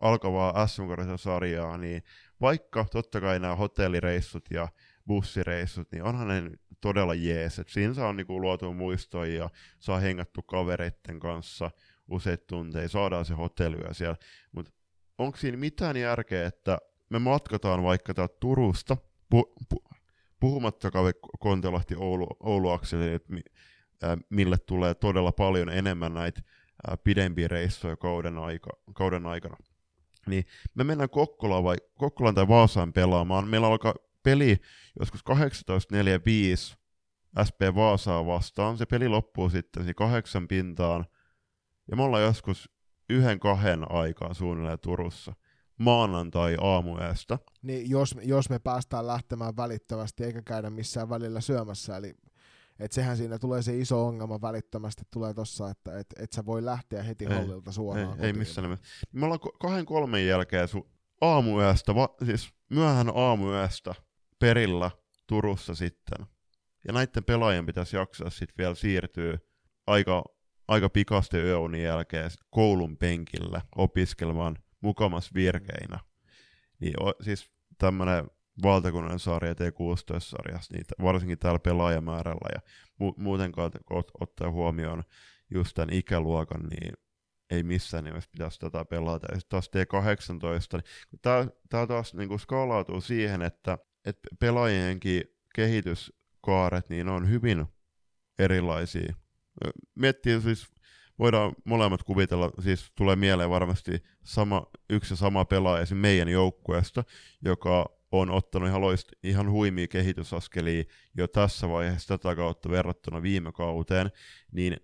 alkavaa 0.02 0.68
sm 0.68 0.84
sarjaa, 1.16 1.78
niin 1.78 2.04
vaikka 2.42 2.86
totta 2.92 3.22
kai 3.22 3.40
nämä 3.40 3.56
hotellireissut 3.56 4.46
ja 4.52 4.68
bussireissut, 5.08 5.92
niin 5.92 6.04
onhan 6.04 6.28
ne 6.28 6.52
todella 6.82 7.14
jees. 7.14 7.60
Et 7.60 7.70
siinä 7.70 7.94
saa 7.94 8.14
niinku 8.14 8.42
luotu 8.42 8.74
muistoja 8.74 9.36
ja 9.36 9.50
saa 9.80 10.00
hengattu 10.00 10.42
kavereiden 10.42 11.20
kanssa 11.20 11.72
useita 12.08 12.44
tunteja, 12.48 12.90
saadaan 12.90 13.26
se 13.26 13.34
hotellyö 13.34 13.94
siellä. 13.94 14.16
Mutta 14.52 14.72
onko 15.18 15.38
siinä 15.38 15.58
mitään 15.58 15.98
järkeä, 15.98 16.48
että 16.48 16.78
me 17.10 17.20
matkataan 17.20 17.84
vaikka 17.84 18.14
täältä 18.14 18.38
Turusta, 18.40 18.98
pu, 19.30 19.54
pu, 19.70 19.84
puhumattakaan 20.42 21.14
Kontelahti 21.40 21.96
Oulu, 21.96 22.28
Ouluakselle, 22.40 23.14
että 23.14 23.34
mi, 23.34 23.42
äh, 24.04 24.18
mille 24.30 24.58
tulee 24.58 24.94
todella 24.94 25.32
paljon 25.32 25.70
enemmän 25.70 26.14
näitä 26.14 26.42
äh, 26.90 26.98
pidempiä 27.04 27.48
reissuja 27.48 27.98
kauden, 27.98 28.38
aika, 28.38 28.70
kauden 28.94 29.26
aikana. 29.26 29.58
Niin 30.28 30.46
me 30.76 30.84
mennään 30.84 31.10
Kokkolaan 31.10 31.64
vai 31.64 31.76
Kokkolaan 31.98 32.36
tai 32.36 32.48
Vaasaan 32.48 32.94
pelaamaan. 32.94 33.48
Meillä 33.48 33.68
alkaa 33.68 33.94
peli 34.24 34.58
joskus 35.00 35.24
18.45 35.30 36.82
SP 37.48 37.60
Vaasaa 37.76 38.26
vastaan. 38.26 38.78
Se 38.78 38.86
peli 38.86 39.08
loppuu 39.08 39.50
sitten 39.50 39.84
siinä 39.84 39.94
kahdeksan 39.94 40.48
pintaan. 40.48 41.06
Ja 41.88 41.96
me 41.96 42.04
ollaan 42.04 42.24
joskus 42.24 42.70
yhden 43.10 43.40
kahden 43.40 43.92
aikaan 43.92 44.36
suunnilleen 44.36 44.80
Turussa 44.80 45.34
maanantai 45.82 46.58
aamuyöstä. 46.62 47.40
Niin 47.62 47.90
jos, 47.90 48.16
jos 48.24 48.50
me 48.50 48.60
päästään 48.60 49.08
lähtemään 49.08 49.58
välittömästi 49.58 50.24
eikä 50.24 50.42
käydä 50.42 50.70
missään 50.70 51.10
välillä 51.10 51.42
syömässä, 51.42 51.98
eli 51.98 52.14
et 52.80 52.92
sehän 52.92 53.18
siinä 53.18 53.40
tulee 53.40 53.62
se 53.62 53.78
iso 53.78 54.08
ongelma 54.08 54.42
välittömästi 54.42 55.04
tulee 55.14 55.34
tossa, 55.34 55.70
että 55.70 56.00
et, 56.00 56.08
et 56.20 56.32
sä 56.32 56.46
voi 56.46 56.66
lähteä 56.66 57.04
heti 57.04 57.26
ei, 57.26 57.34
hallilta 57.34 57.72
suoraan 57.72 58.20
Ei, 58.20 58.26
ei 58.26 58.34
missään 58.34 58.64
nimessä. 58.64 58.86
Me 59.12 59.26
ollaan 59.26 59.40
kahden 59.62 59.86
kolmen 59.86 60.28
jälkeen 60.28 60.68
su- 60.70 60.90
aamuyöstä, 61.22 61.96
va- 61.96 62.16
siis 62.26 62.54
myöhään 62.70 63.12
aamuyöstä 63.16 63.96
perillä 64.40 64.92
Turussa 65.28 65.76
sitten. 65.76 66.26
Ja 66.88 66.94
näiden 66.94 67.24
pelaajien 67.24 67.66
pitäisi 67.66 67.96
jaksaa 67.96 68.30
sitten 68.30 68.56
vielä 68.58 68.76
siirtyä 68.76 69.38
aika, 69.88 70.24
aika 70.68 70.90
pikasti 70.90 71.38
yöunin 71.38 71.84
jälkeen 71.84 72.32
koulun 72.50 72.98
penkille 72.98 73.62
opiskelemaan 73.76 74.58
mukamas 74.82 75.34
virkeinä. 75.34 76.00
Niin 76.80 77.04
o, 77.04 77.14
siis 77.22 77.52
tämmöinen 77.78 78.28
valtakunnan 78.64 79.20
sarja 79.20 79.54
T16-sarjassa, 79.54 80.74
niin 80.74 80.86
varsinkin 81.02 81.40
täällä 81.40 81.60
pelaajamäärällä 81.60 82.50
ja 82.56 82.62
mu- 83.04 83.16
muutenkaan 83.18 83.72
ot- 83.94 84.18
ottaa 84.22 84.52
huomioon 84.52 85.04
just 85.50 85.76
tämän 85.76 85.94
ikäluokan, 85.94 86.62
niin 86.62 86.94
ei 87.50 87.64
missään 87.64 88.04
nimessä 88.04 88.30
pitäisi 88.32 88.60
tätä 88.60 88.86
pelata. 88.86 89.28
Ja 89.34 89.40
taas 89.50 89.70
T18, 89.70 90.82
niin 91.12 91.20
tämä 91.70 91.88
taas 91.88 92.14
niin 92.14 92.40
skaalautuu 92.40 93.02
siihen, 93.02 93.42
että 93.42 93.78
että 94.06 94.30
pelaajienkin 94.40 95.24
kehityskaaret 95.56 96.90
niin 96.90 97.10
on 97.10 97.30
hyvin 97.30 97.66
erilaisia. 98.40 99.16
Miettii 99.96 100.42
siis, 100.42 100.68
voidaan 101.20 101.54
molemmat 101.66 102.04
kuvitella, 102.04 102.52
siis 102.60 102.92
tulee 102.96 103.16
mieleen 103.16 103.50
varmasti 103.50 104.04
sama, 104.24 104.66
yksi 104.90 105.14
ja 105.14 105.18
sama 105.18 105.46
pelaaja 105.46 105.86
meidän 105.94 106.30
joukkueesta, 106.30 107.04
joka 107.46 107.86
on 108.12 108.30
ottanut 108.30 108.70
ihan, 108.70 108.82
loist, 108.82 109.12
ihan 109.24 109.52
huimia 109.52 109.88
kehitysaskelia 109.88 110.84
jo 111.18 111.28
tässä 111.28 111.70
vaiheessa 111.70 112.18
tätä 112.18 112.36
kautta 112.36 112.70
verrattuna 112.70 113.22
viime 113.22 113.52
kauteen, 113.52 114.12
niin 114.52 114.78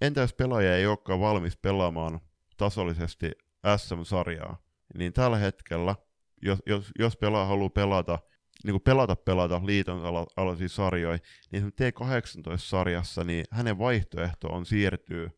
entä 0.00 0.20
jos 0.20 0.34
pelaaja 0.34 0.76
ei 0.76 0.86
olekaan 0.86 1.20
valmis 1.20 1.56
pelaamaan 1.56 2.20
tasollisesti 2.56 3.30
SM-sarjaa, 3.76 4.62
niin 4.98 5.12
tällä 5.12 5.36
hetkellä, 5.36 5.96
jos, 6.42 6.58
jos, 6.66 6.90
jos 6.98 7.16
pelaaja 7.16 7.46
haluaa 7.46 7.70
pelata 7.70 8.18
niin 8.64 8.72
kuin 8.72 8.82
pelata 8.82 9.16
pelata 9.16 9.60
liiton 9.64 10.26
alaisia 10.36 10.68
sarjoja, 10.68 11.18
niin 11.52 11.64
T18-sarjassa 11.64 13.24
niin 13.24 13.44
hänen 13.50 13.78
vaihtoehto 13.78 14.48
on 14.48 14.66
siirtyä 14.66 15.30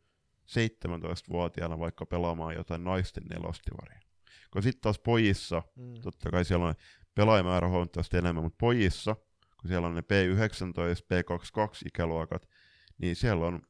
17-vuotiaana 0.54 1.78
vaikka 1.78 2.06
pelaamaan 2.06 2.54
jotain 2.54 2.84
naisten 2.84 3.24
nelostivaria. 3.24 4.00
Kun 4.52 4.62
sitten 4.62 4.80
taas 4.80 4.98
pojissa, 4.98 5.62
mm. 5.76 5.94
totta 6.02 6.30
kai 6.30 6.44
siellä 6.44 6.66
on 6.66 6.74
pelaajamäärä 7.14 7.68
huomattavasti 7.68 8.16
enemmän, 8.16 8.44
mutta 8.44 8.56
pojissa, 8.60 9.14
kun 9.60 9.68
siellä 9.68 9.86
on 9.86 9.94
ne 9.94 10.00
P19, 10.00 10.04
P22 11.12 11.82
ikäluokat, 11.86 12.48
niin 12.98 13.16
siellä 13.16 13.46
on 13.46 13.62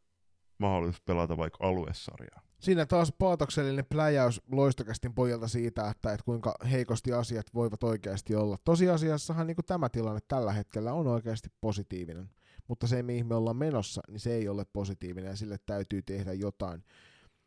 mahdollisuus 0.58 1.02
pelata 1.02 1.36
vaikka 1.36 1.66
aluesarjaa. 1.66 2.42
Siinä 2.58 2.86
taas 2.86 3.12
paatoksellinen 3.18 3.84
pläjäys 3.84 4.40
loistokästin 4.52 5.14
pojalta 5.14 5.48
siitä, 5.48 5.90
että, 5.90 6.12
että 6.12 6.24
kuinka 6.24 6.54
heikosti 6.70 7.12
asiat 7.12 7.54
voivat 7.54 7.82
oikeasti 7.82 8.34
olla. 8.34 8.56
Tosiasiassahan 8.64 9.46
niin 9.46 9.56
tämä 9.66 9.88
tilanne 9.88 10.20
tällä 10.28 10.52
hetkellä 10.52 10.92
on 10.92 11.06
oikeasti 11.06 11.48
positiivinen, 11.60 12.30
mutta 12.68 12.86
se, 12.86 13.02
mihin 13.02 13.26
me 13.26 13.34
ollaan 13.34 13.56
menossa, 13.56 14.02
niin 14.08 14.20
se 14.20 14.34
ei 14.34 14.48
ole 14.48 14.64
positiivinen 14.72 15.28
ja 15.28 15.36
sille 15.36 15.58
täytyy 15.66 16.02
tehdä 16.02 16.32
jotain. 16.32 16.84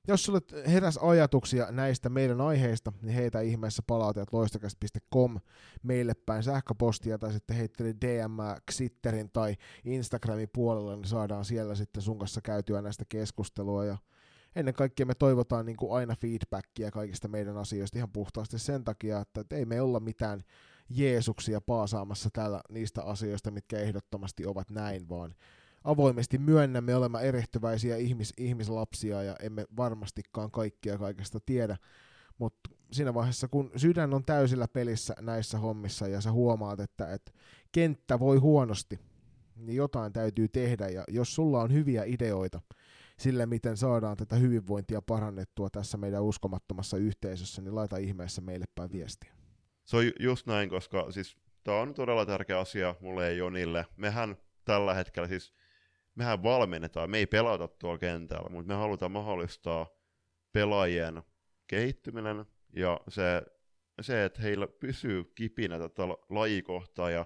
Jos 0.07 0.23
sulle 0.25 0.41
heräs 0.67 0.97
ajatuksia 0.97 1.71
näistä 1.71 2.09
meidän 2.09 2.41
aiheista, 2.41 2.93
niin 3.01 3.15
heitä 3.15 3.41
ihmeessä 3.41 3.83
palautajat 3.87 4.33
loistokäst.com 4.33 5.39
meille 5.83 6.13
päin 6.25 6.43
sähköpostia 6.43 7.17
tai 7.17 7.33
sitten 7.33 7.57
heittele 7.57 7.95
DM 8.01 8.37
Xitterin 8.71 9.29
tai 9.33 9.55
Instagramin 9.85 10.49
puolella, 10.53 10.95
niin 10.95 11.05
saadaan 11.05 11.45
siellä 11.45 11.75
sitten 11.75 12.03
sun 12.03 12.19
kanssa 12.19 12.41
käytyä 12.41 12.81
näistä 12.81 13.03
keskustelua 13.09 13.85
ja 13.85 13.97
ennen 14.55 14.73
kaikkea 14.73 15.05
me 15.05 15.15
toivotaan 15.15 15.65
niin 15.65 15.77
kuin 15.77 15.93
aina 15.93 16.15
feedbackia 16.15 16.91
kaikista 16.91 17.27
meidän 17.27 17.57
asioista 17.57 17.97
ihan 17.97 18.11
puhtaasti 18.11 18.59
sen 18.59 18.83
takia, 18.83 19.19
että 19.19 19.55
ei 19.55 19.65
me 19.65 19.81
olla 19.81 19.99
mitään 19.99 20.43
Jeesuksia 20.89 21.61
paasaamassa 21.61 22.29
täällä 22.33 22.61
niistä 22.69 23.03
asioista, 23.03 23.51
mitkä 23.51 23.79
ehdottomasti 23.79 24.45
ovat 24.45 24.69
näin, 24.69 25.09
vaan 25.09 25.35
avoimesti 25.83 26.37
myönnämme 26.37 26.95
olemme 26.95 27.21
erehtyväisiä 27.21 27.97
ihmis, 27.97 28.33
ihmislapsia 28.37 29.23
ja 29.23 29.35
emme 29.41 29.65
varmastikaan 29.77 30.51
kaikkia 30.51 30.97
kaikesta 30.97 31.39
tiedä. 31.45 31.77
Mutta 32.37 32.69
siinä 32.91 33.13
vaiheessa, 33.13 33.47
kun 33.47 33.71
sydän 33.75 34.13
on 34.13 34.25
täysillä 34.25 34.67
pelissä 34.67 35.15
näissä 35.21 35.57
hommissa 35.57 36.07
ja 36.07 36.21
sä 36.21 36.31
huomaat, 36.31 36.79
että, 36.79 37.13
että 37.13 37.31
kenttä 37.71 38.19
voi 38.19 38.37
huonosti, 38.37 38.99
niin 39.55 39.75
jotain 39.75 40.13
täytyy 40.13 40.47
tehdä. 40.47 40.89
Ja 40.89 41.03
jos 41.07 41.35
sulla 41.35 41.61
on 41.61 41.73
hyviä 41.73 42.03
ideoita 42.03 42.61
sille, 43.19 43.45
miten 43.45 43.77
saadaan 43.77 44.17
tätä 44.17 44.35
hyvinvointia 44.35 45.01
parannettua 45.01 45.69
tässä 45.69 45.97
meidän 45.97 46.23
uskomattomassa 46.23 46.97
yhteisössä, 46.97 47.61
niin 47.61 47.75
laita 47.75 47.97
ihmeessä 47.97 48.41
meille 48.41 48.65
päin 48.75 48.91
viestiä. 48.91 49.34
Se 49.85 49.97
on 49.97 50.11
just 50.19 50.47
näin, 50.47 50.69
koska 50.69 51.11
siis 51.11 51.37
tämä 51.63 51.77
on 51.77 51.93
todella 51.93 52.25
tärkeä 52.25 52.59
asia 52.59 52.95
mulle 52.99 53.25
ja 53.25 53.31
Jonille. 53.31 53.85
Mehän 53.97 54.37
tällä 54.65 54.93
hetkellä 54.93 55.27
siis, 55.27 55.53
mehän 56.15 56.43
valmennetaan, 56.43 57.09
me 57.09 57.17
ei 57.17 57.25
pelata 57.25 57.67
tuolla 57.67 57.97
kentällä, 57.97 58.49
mutta 58.49 58.73
me 58.73 58.79
halutaan 58.79 59.11
mahdollistaa 59.11 59.87
pelaajien 60.51 61.23
kehittyminen 61.67 62.45
ja 62.73 62.99
se, 63.07 63.43
se 64.01 64.25
että 64.25 64.41
heillä 64.41 64.67
pysyy 64.67 65.23
kipinä 65.23 65.79
tätä 65.79 66.03
lajikohtaa 66.29 67.09
ja 67.09 67.25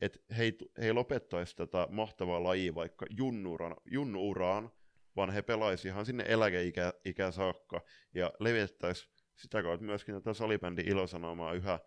että 0.00 0.18
he, 0.38 0.52
he 0.78 0.86
ei 0.86 0.92
lopettaisi 0.92 1.56
tätä 1.56 1.86
mahtavaa 1.90 2.42
lajia 2.42 2.74
vaikka 2.74 3.06
junnuuraan, 3.10 3.76
junnuuraan, 3.90 4.70
vaan 5.16 5.30
he 5.30 5.42
pelaisivat 5.42 5.92
ihan 5.92 6.06
sinne 6.06 6.24
eläkeikään 6.28 7.32
saakka 7.32 7.80
ja 8.14 8.32
levittäisi 8.38 9.08
sitä 9.36 9.62
kautta 9.62 9.84
myöskin 9.84 10.14
tätä 10.14 10.34
salibändin 10.34 10.88
ilosanomaa 10.88 11.52
yhä 11.52 11.78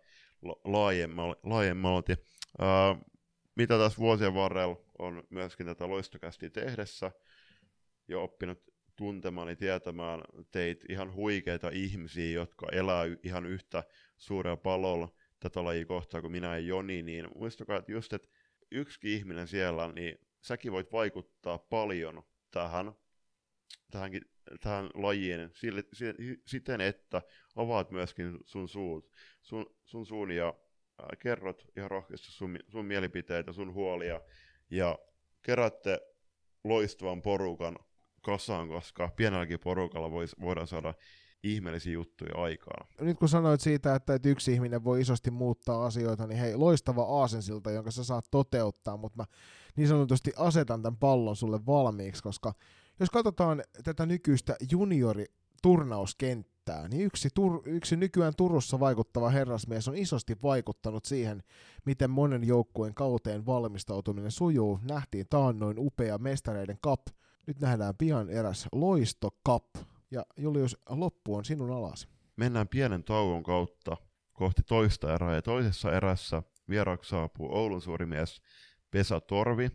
laajemmalti. 1.42 2.12
Mitä 3.54 3.78
tässä 3.78 3.98
vuosien 3.98 4.34
varrella 4.34 4.80
on 4.98 5.24
myöskin 5.30 5.66
tätä 5.66 5.88
loistokästi 5.88 6.50
tehdessä 6.50 7.12
ja 8.08 8.18
oppinut 8.20 8.62
tuntemaan 8.96 9.48
ja 9.48 9.56
tietämään 9.56 10.20
teit 10.50 10.84
ihan 10.88 11.14
huikeita 11.14 11.68
ihmisiä, 11.68 12.30
jotka 12.30 12.66
elää 12.72 13.04
ihan 13.22 13.46
yhtä 13.46 13.84
suurella 14.16 14.56
palolla 14.56 15.08
tätä 15.40 15.64
lajia 15.64 15.86
kohtaa 15.86 16.20
kuin 16.20 16.32
minä 16.32 16.58
ja 16.58 16.58
Joni, 16.58 17.02
niin 17.02 17.28
muistakaa, 17.34 17.78
että 17.78 17.92
just, 17.92 18.12
että 18.12 18.28
yksi 18.70 19.14
ihminen 19.14 19.48
siellä, 19.48 19.92
niin 19.92 20.18
säkin 20.40 20.72
voit 20.72 20.92
vaikuttaa 20.92 21.58
paljon 21.58 22.22
tähän, 22.50 22.92
tähänkin, 23.90 24.22
tähän 24.60 24.90
lajiin 24.94 25.50
sille, 25.54 25.84
siten, 26.46 26.80
että 26.80 27.22
avaat 27.56 27.90
myöskin 27.90 28.38
sun 28.44 28.68
suut, 28.68 29.10
sun, 29.42 29.66
sun 29.84 30.06
suun 30.06 30.30
ja 30.30 30.48
äh, 30.48 31.18
kerrot 31.18 31.66
ihan 31.76 31.90
rohkeasti 31.90 32.32
sun, 32.32 32.58
sun 32.68 32.86
mielipiteitä, 32.86 33.52
sun 33.52 33.74
huolia 33.74 34.20
ja 34.70 34.98
kerätte 35.42 36.00
loistavan 36.64 37.22
porukan 37.22 37.78
kasaan, 38.22 38.68
koska 38.68 39.08
pienelläkin 39.16 39.60
porukalla 39.60 40.10
vois, 40.10 40.36
voidaan 40.40 40.66
saada 40.66 40.94
ihmeellisiä 41.42 41.92
juttuja 41.92 42.42
aikaan. 42.42 42.88
Nyt 43.00 43.18
kun 43.18 43.28
sanoit 43.28 43.60
siitä, 43.60 43.94
että 43.94 44.18
yksi 44.24 44.52
ihminen 44.52 44.84
voi 44.84 45.00
isosti 45.00 45.30
muuttaa 45.30 45.86
asioita, 45.86 46.26
niin 46.26 46.40
hei, 46.40 46.56
loistava 46.56 47.02
aasensilta, 47.20 47.70
jonka 47.70 47.90
sä 47.90 48.04
saat 48.04 48.26
toteuttaa, 48.30 48.96
mutta 48.96 49.16
mä 49.16 49.24
niin 49.76 49.88
sanotusti 49.88 50.32
asetan 50.36 50.82
tämän 50.82 50.98
pallon 50.98 51.36
sulle 51.36 51.66
valmiiksi, 51.66 52.22
koska 52.22 52.52
jos 53.00 53.10
katsotaan 53.10 53.62
tätä 53.84 54.06
nykyistä 54.06 54.56
juniori 54.70 55.24
turnauskenttää, 55.62 56.88
niin 56.88 57.02
yksi, 57.02 57.28
tur, 57.34 57.62
yksi 57.64 57.96
nykyään 57.96 58.32
Turussa 58.36 58.80
vaikuttava 58.80 59.30
herrasmies 59.30 59.88
on 59.88 59.96
isosti 59.96 60.36
vaikuttanut 60.42 61.04
siihen, 61.04 61.42
miten 61.84 62.10
monen 62.10 62.44
joukkueen 62.44 62.94
kauteen 62.94 63.46
valmistautuminen 63.46 64.30
sujuu. 64.30 64.80
Nähtiin 64.82 65.26
taannoin 65.30 65.78
upea 65.78 66.18
mestareiden 66.18 66.78
cup, 66.84 67.00
nyt 67.46 67.60
nähdään 67.60 67.94
pian 67.98 68.30
eräs 68.30 68.66
loisto 68.72 69.30
cup, 69.46 69.64
ja 70.10 70.26
Julius, 70.36 70.76
loppu 70.88 71.36
on 71.36 71.44
sinun 71.44 71.70
alasi. 71.70 72.08
Mennään 72.36 72.68
pienen 72.68 73.04
tauon 73.04 73.42
kautta 73.42 73.96
kohti 74.32 74.62
toista 74.62 75.14
erää, 75.14 75.34
ja 75.34 75.42
toisessa 75.42 75.92
erässä 75.92 76.42
vieraaksi 76.68 77.10
saapuu 77.10 77.54
Oulun 77.54 77.82
suurimies 77.82 78.40
Pesa 78.90 79.20
Torvi, 79.20 79.70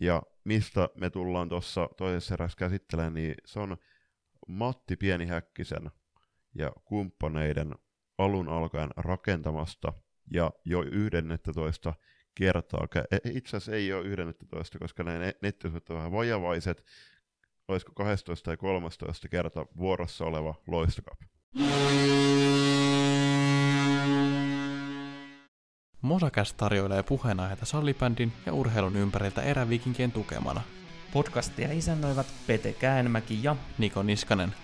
ja 0.00 0.22
mistä 0.44 0.88
me 0.94 1.10
tullaan 1.10 1.48
tuossa 1.48 1.88
toisessa 1.96 2.34
erässä 2.34 2.56
käsittelemään, 2.58 3.14
niin 3.14 3.34
se 3.44 3.60
on 3.60 3.76
Matti 4.48 4.96
Pienihäkkisen 4.96 5.90
ja 6.54 6.72
kumppaneiden 6.84 7.74
alun 8.18 8.48
alkaen 8.48 8.90
rakentamasta 8.96 9.92
ja 10.32 10.50
jo 10.64 10.82
11 10.82 11.94
kertaa, 12.34 12.86
e, 13.10 13.18
itse 13.24 13.56
asiassa 13.56 13.72
ei 13.72 13.92
ole 13.92 14.06
11, 14.06 14.78
koska 14.78 15.02
nämä 15.02 15.32
nettisivut 15.42 15.90
ovat 15.90 15.98
vähän 15.98 16.12
vajavaiset, 16.12 16.84
olisiko 17.68 17.92
12 17.94 18.44
tai 18.44 18.56
13 18.56 19.28
kerta 19.28 19.66
vuorossa 19.76 20.24
oleva 20.24 20.54
loistokap. 20.66 21.18
Mosakäs 26.04 26.52
tarjoilee 26.52 27.02
puheenaiheita 27.02 27.66
salibändin 27.66 28.32
ja 28.46 28.52
urheilun 28.52 28.96
ympäriltä 28.96 29.42
erävikinkien 29.42 30.12
tukemana. 30.12 30.60
Podcastia 31.12 31.72
isännöivät 31.72 32.26
Pete 32.46 32.72
Käänmäki 32.72 33.38
ja 33.42 33.56
Niko 33.78 34.02
Niskanen. 34.02 34.54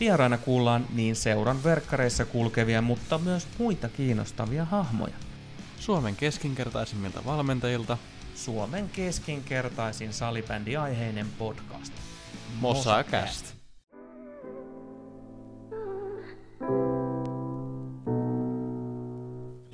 Vieraina 0.00 0.38
kuullaan 0.38 0.86
niin 0.94 1.16
seuran 1.16 1.64
verkkareissa 1.64 2.24
kulkevia, 2.24 2.82
mutta 2.82 3.18
myös 3.18 3.48
muita 3.58 3.88
kiinnostavia 3.88 4.64
hahmoja. 4.64 5.14
Suomen 5.80 6.16
keskinkertaisimmilta 6.16 7.24
valmentajilta 7.24 7.98
Suomen 8.34 8.88
keskinkertaisin 8.88 10.12
salibändiaiheinen 10.12 11.26
podcast. 11.38 11.92
Mosakäst. 12.60 13.57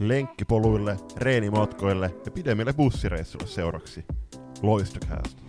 Lenkkipoluille, 0.08 0.96
reenimatkoille 1.16 2.14
ja 2.24 2.30
pidemmille 2.30 2.72
bussireissuille 2.72 3.46
seuraksi. 3.46 4.04
Loistokäästä. 4.62 5.42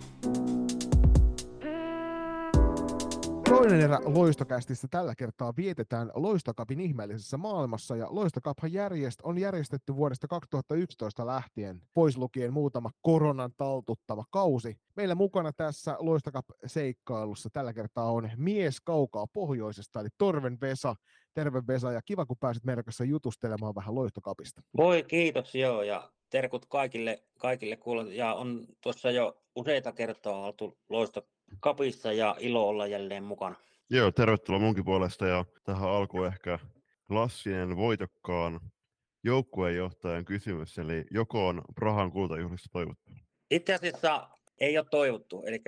Toinen 3.48 3.80
erä 3.80 4.00
Loistokästissä 4.04 4.88
tällä 4.90 5.14
kertaa 5.14 5.52
vietetään 5.56 6.10
Loistokapin 6.14 6.80
ihmeellisessä 6.80 7.36
maailmassa, 7.36 7.96
ja 7.96 8.06
Loistokaphan 8.10 8.72
järjest, 8.72 9.20
on 9.22 9.38
järjestetty 9.38 9.96
vuodesta 9.96 10.28
2011 10.28 11.26
lähtien, 11.26 11.82
pois 11.94 12.16
lukien 12.16 12.52
muutama 12.52 12.90
koronan 13.02 13.50
taltuttava 13.56 14.24
kausi. 14.30 14.76
Meillä 14.96 15.14
mukana 15.14 15.52
tässä 15.52 15.96
Loistokap-seikkailussa 16.00 17.50
tällä 17.52 17.72
kertaa 17.72 18.12
on 18.12 18.30
mies 18.36 18.80
kaukaa 18.80 19.26
pohjoisesta, 19.32 20.00
eli 20.00 20.08
Torven 20.18 20.60
Vesa. 20.60 20.96
Terve 21.36 21.62
Vesa, 21.68 21.92
ja 21.92 22.02
kiva 22.02 22.26
kun 22.26 22.36
pääsit 22.40 22.64
meidän 22.64 22.84
kanssa 22.84 23.04
jutustelemaan 23.04 23.74
vähän 23.74 23.94
Loistokapista. 23.94 24.62
Voi 24.76 25.02
kiitos, 25.02 25.54
joo, 25.54 25.82
ja 25.82 26.10
terkut 26.30 26.66
kaikille, 26.66 27.22
kaikille 27.38 27.76
kuulut, 27.76 28.12
ja 28.12 28.34
on 28.34 28.66
tuossa 28.80 29.10
jo 29.10 29.42
useita 29.56 29.92
kertaa 29.92 30.46
oltu 30.46 30.78
Loistokapissa 30.88 31.36
kapissa 31.60 32.12
ja 32.12 32.36
ilo 32.38 32.68
olla 32.68 32.86
jälleen 32.86 33.24
mukana. 33.24 33.56
Joo, 33.90 34.12
tervetuloa 34.12 34.60
munkin 34.60 34.84
puolesta 34.84 35.26
ja 35.26 35.44
tähän 35.64 35.88
alkuun 35.90 36.26
ehkä 36.26 36.58
klassinen 37.08 37.76
voitokkaan 37.76 38.60
joukkueenjohtajan 39.24 40.24
kysymys, 40.24 40.78
eli 40.78 41.04
joko 41.10 41.48
on 41.48 41.62
Prahan 41.74 42.12
kultajuhlista 42.12 42.68
toivottu? 42.72 43.12
Itse 43.50 43.74
asiassa 43.74 44.28
ei 44.60 44.78
ole 44.78 44.86
toivottu, 44.90 45.42
eli 45.46 45.62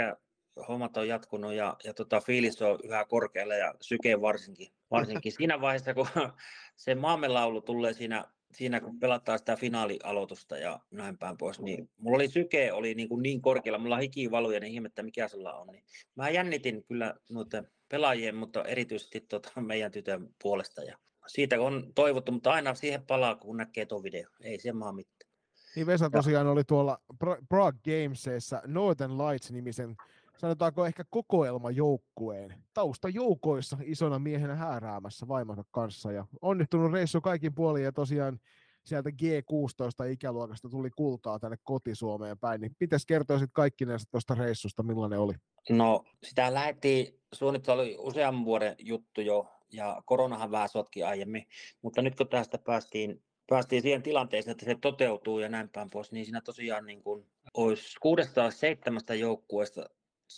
hommat 0.68 0.96
on 0.96 1.08
jatkunut 1.08 1.52
ja, 1.52 1.76
ja 1.84 1.94
tota, 1.94 2.20
fiilis 2.20 2.62
on 2.62 2.78
yhä 2.84 3.04
korkealla 3.04 3.54
ja 3.54 3.74
syke 3.80 4.20
varsinkin. 4.20 4.68
Varsinkin 4.90 5.32
siinä 5.32 5.60
vaiheessa, 5.60 5.94
kun 5.94 6.08
se 6.76 6.94
maamme 6.94 7.28
laulu 7.28 7.60
tulee 7.60 7.92
siinä 7.92 8.24
siinä 8.52 8.80
kun 8.80 8.98
pelataan 8.98 9.38
sitä 9.38 9.56
finaalialoitusta 9.56 10.58
ja 10.58 10.80
näin 10.90 11.18
päin 11.18 11.36
pois, 11.36 11.60
niin 11.60 11.90
mulla 11.98 12.16
oli 12.16 12.28
syke 12.28 12.72
oli 12.72 12.94
niin, 12.94 13.08
kuin 13.08 13.22
niin 13.22 13.42
korkealla, 13.42 13.78
mulla 13.78 13.96
hiki 13.96 14.30
valu 14.30 14.50
ja 14.50 14.60
niin 14.60 14.72
ihmettä 14.72 15.02
mikä 15.02 15.28
sillä 15.28 15.52
on. 15.52 15.66
Niin 15.66 15.84
mä 16.14 16.30
jännitin 16.30 16.84
kyllä 16.84 17.14
noiden 17.30 17.68
pelaajien, 17.88 18.34
mutta 18.34 18.64
erityisesti 18.64 19.20
tota 19.20 19.60
meidän 19.60 19.92
tytön 19.92 20.28
puolesta 20.42 20.82
ja 20.82 20.98
siitä 21.26 21.60
on 21.60 21.92
toivottu, 21.94 22.32
mutta 22.32 22.52
aina 22.52 22.74
siihen 22.74 23.06
palaa, 23.06 23.36
kun 23.36 23.56
näkee 23.56 23.86
tuon 23.86 24.02
video. 24.02 24.28
Ei 24.40 24.58
se 24.58 24.72
maa 24.72 24.92
mitään. 24.92 25.30
Niin 25.76 25.86
Vesa 25.86 26.10
tosiaan 26.10 26.46
oli 26.46 26.64
tuolla 26.64 27.00
Prague 27.48 27.80
Gamesissa 27.84 28.62
Northern 28.66 29.12
Lights-nimisen 29.18 29.96
sanotaanko 30.38 30.86
ehkä 30.86 31.04
kokoelmajoukkueen 31.10 32.54
taustajoukoissa 32.74 33.76
isona 33.84 34.18
miehenä 34.18 34.54
hääräämässä 34.54 35.28
vaimonsa 35.28 35.64
kanssa. 35.70 36.12
Ja 36.12 36.26
onnistunut 36.42 36.92
reissu 36.92 37.20
kaikin 37.20 37.54
puolin 37.54 37.84
ja 37.84 37.92
tosiaan 37.92 38.38
sieltä 38.84 39.10
G16-ikäluokasta 39.10 40.68
tuli 40.70 40.90
kultaa 40.90 41.38
tänne 41.38 41.56
kotisuomeen 41.62 42.38
päin. 42.38 42.60
Niin 42.60 42.76
pitäisi 42.78 43.06
kertoa 43.06 43.38
sitten 43.38 43.52
kaikki 43.52 43.86
näistä 43.86 44.10
tuosta 44.10 44.34
reissusta, 44.34 44.82
millainen 44.82 45.18
oli? 45.18 45.34
No 45.70 46.04
sitä 46.24 46.54
lähti, 46.54 47.20
suunnittelu 47.34 47.80
oli 47.80 47.96
useamman 47.98 48.44
vuoden 48.44 48.76
juttu 48.78 49.20
jo, 49.20 49.46
ja 49.72 50.02
koronahan 50.04 50.50
vähän 50.50 50.68
sotki 50.68 51.02
aiemmin, 51.02 51.46
mutta 51.82 52.02
nyt 52.02 52.16
kun 52.16 52.28
tästä 52.28 52.58
päästiin 52.58 53.22
päästiin 53.48 53.82
siihen 53.82 54.02
tilanteeseen, 54.02 54.52
että 54.52 54.64
se 54.64 54.74
toteutuu 54.80 55.38
ja 55.38 55.48
näin 55.48 55.68
päin 55.68 55.90
pois, 55.90 56.12
niin 56.12 56.24
siinä 56.24 56.40
tosiaan 56.40 56.86
niin 56.86 57.02
kuin 57.02 57.26
olisi 57.54 57.96
kuudesta 58.00 58.50
seitsemästä 58.50 59.14
joukkueesta 59.14 59.90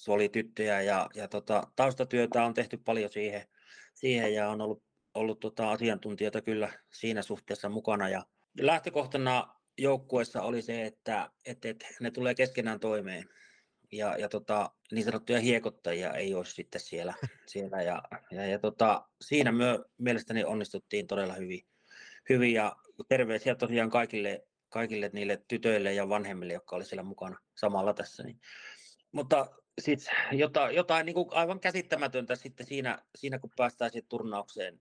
oli 0.09 0.29
tyttöjä 0.29 0.81
ja, 0.81 1.11
ja 1.15 1.29
tota, 1.29 1.63
taustatyötä 1.77 2.45
on 2.45 2.55
tehty 2.55 2.77
paljon 2.77 3.11
siihen, 3.11 3.45
siihen 3.95 4.35
ja 4.35 4.49
on 4.49 4.61
ollut, 4.61 4.83
ollut 5.15 5.41
tota, 5.41 5.71
asiantuntijoita 5.71 6.43
kyllä 6.43 6.73
siinä 6.93 7.23
suhteessa 7.23 7.69
mukana. 7.69 8.09
Ja 8.09 8.27
lähtökohtana 8.61 9.55
joukkueessa 9.79 10.43
oli 10.43 10.63
se, 10.63 10.85
että, 10.85 11.31
että, 11.45 11.69
että 11.69 11.87
ne 12.01 12.11
tulee 12.11 12.35
keskenään 12.35 12.81
toimeen 12.81 13.25
ja, 13.93 14.17
ja 14.19 14.29
tota, 14.29 14.71
niin 14.93 15.05
sanottuja 15.05 15.41
hiekottajia 15.41 16.13
ei 16.13 16.35
olisi 16.35 16.53
sitten 16.53 16.81
siellä. 16.81 17.15
siellä 17.53 17.83
ja, 17.83 18.03
ja, 18.31 18.47
ja 18.47 18.59
tota, 18.59 19.09
siinä 19.21 19.53
myö, 19.53 19.85
mielestäni 19.99 20.45
onnistuttiin 20.45 21.07
todella 21.07 21.35
hyvin. 21.35 21.67
hyvin 22.29 22.55
ja 22.55 22.77
terveisiä 23.09 23.55
tosiaan 23.55 23.91
kaikille, 23.91 24.47
kaikille 24.69 25.11
niille 25.13 25.43
tytöille 25.49 25.95
ja 25.95 26.09
vanhemmille, 26.09 26.53
jotka 26.53 26.77
oli 26.77 26.85
siellä 26.85 27.03
mukana 27.03 27.39
samalla 27.55 27.95
tässä. 27.95 28.23
Niin. 28.23 28.41
Mutta 29.13 29.60
sit 29.81 30.01
jotain, 30.33 30.77
jotain 30.77 31.07
niin 31.07 31.15
kuin 31.15 31.29
aivan 31.31 31.61
käsittämätöntä 31.61 32.37
sitten 32.37 32.67
siinä, 32.67 32.99
siinä, 33.15 33.39
kun 33.39 33.51
päästään 33.57 33.91
siihen 33.91 34.09
turnaukseen. 34.09 34.81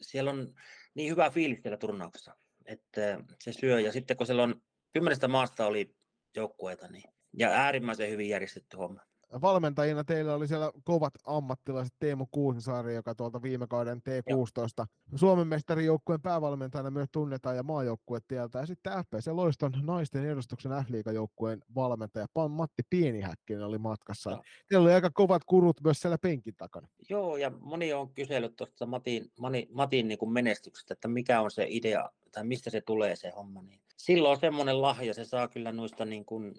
Siellä 0.00 0.30
on 0.30 0.54
niin 0.94 1.10
hyvä 1.10 1.30
fiilis 1.30 1.62
siellä 1.62 1.76
turnauksessa, 1.76 2.36
että 2.64 3.20
se 3.42 3.52
syö. 3.52 3.80
Ja 3.80 3.92
sitten 3.92 4.16
kun 4.16 4.26
siellä 4.26 4.42
on 4.42 4.62
kymmenestä 4.92 5.28
maasta 5.28 5.66
oli 5.66 5.94
joukkueita, 6.36 6.88
niin 6.88 7.10
ja 7.38 7.48
äärimmäisen 7.48 8.10
hyvin 8.10 8.28
järjestetty 8.28 8.76
homma. 8.76 9.07
Valmentajina 9.40 10.04
teillä 10.04 10.34
oli 10.34 10.48
siellä 10.48 10.72
kovat 10.84 11.14
ammattilaiset 11.26 11.94
Teemu 11.98 12.26
Kuusisaari, 12.30 12.94
joka 12.94 13.14
tuolta 13.14 13.42
viime 13.42 13.66
kauden 13.66 13.98
T16 13.98 14.30
Joo. 14.78 14.86
Suomen 15.16 15.46
mestarijoukkueen 15.46 16.22
päävalmentajana 16.22 16.90
myös 16.90 17.08
tunnetaan 17.12 17.56
ja 17.56 17.62
maajoukkue 17.62 18.18
tieltä. 18.28 18.58
Ja 18.58 18.66
sitten 18.66 18.92
FPC 18.92 19.26
Loiston 19.26 19.72
naisten 19.82 20.24
edustuksen 20.24 20.72
f 20.72 21.14
joukkueen 21.14 21.62
valmentaja 21.74 22.26
Matti 22.48 22.82
Pienihäkkinen 22.90 23.64
oli 23.64 23.78
matkassa. 23.78 24.30
Joo. 24.30 24.42
Teillä 24.68 24.84
oli 24.84 24.94
aika 24.94 25.10
kovat 25.10 25.42
kurut 25.46 25.80
myös 25.84 26.00
siellä 26.00 26.18
penkin 26.18 26.54
takana. 26.56 26.88
Joo, 27.10 27.36
ja 27.36 27.50
moni 27.60 27.92
on 27.92 28.14
kysellyt 28.14 28.56
tuosta 28.56 28.86
Matin, 28.86 29.30
Matin, 29.40 29.68
Matin 29.72 30.08
niin 30.08 30.18
kuin 30.18 30.32
menestyksestä, 30.32 30.94
että 30.94 31.08
mikä 31.08 31.40
on 31.40 31.50
se 31.50 31.66
idea 31.68 32.10
tai 32.32 32.44
mistä 32.44 32.70
se 32.70 32.80
tulee 32.80 33.16
se 33.16 33.30
homma. 33.30 33.62
Niin 33.62 33.80
silloin 33.98 34.32
on 34.32 34.40
semmoinen 34.40 34.82
lahja, 34.82 35.14
se 35.14 35.24
saa 35.24 35.48
kyllä 35.48 35.72
noista 35.72 36.04
niin 36.04 36.24
kuin 36.24 36.54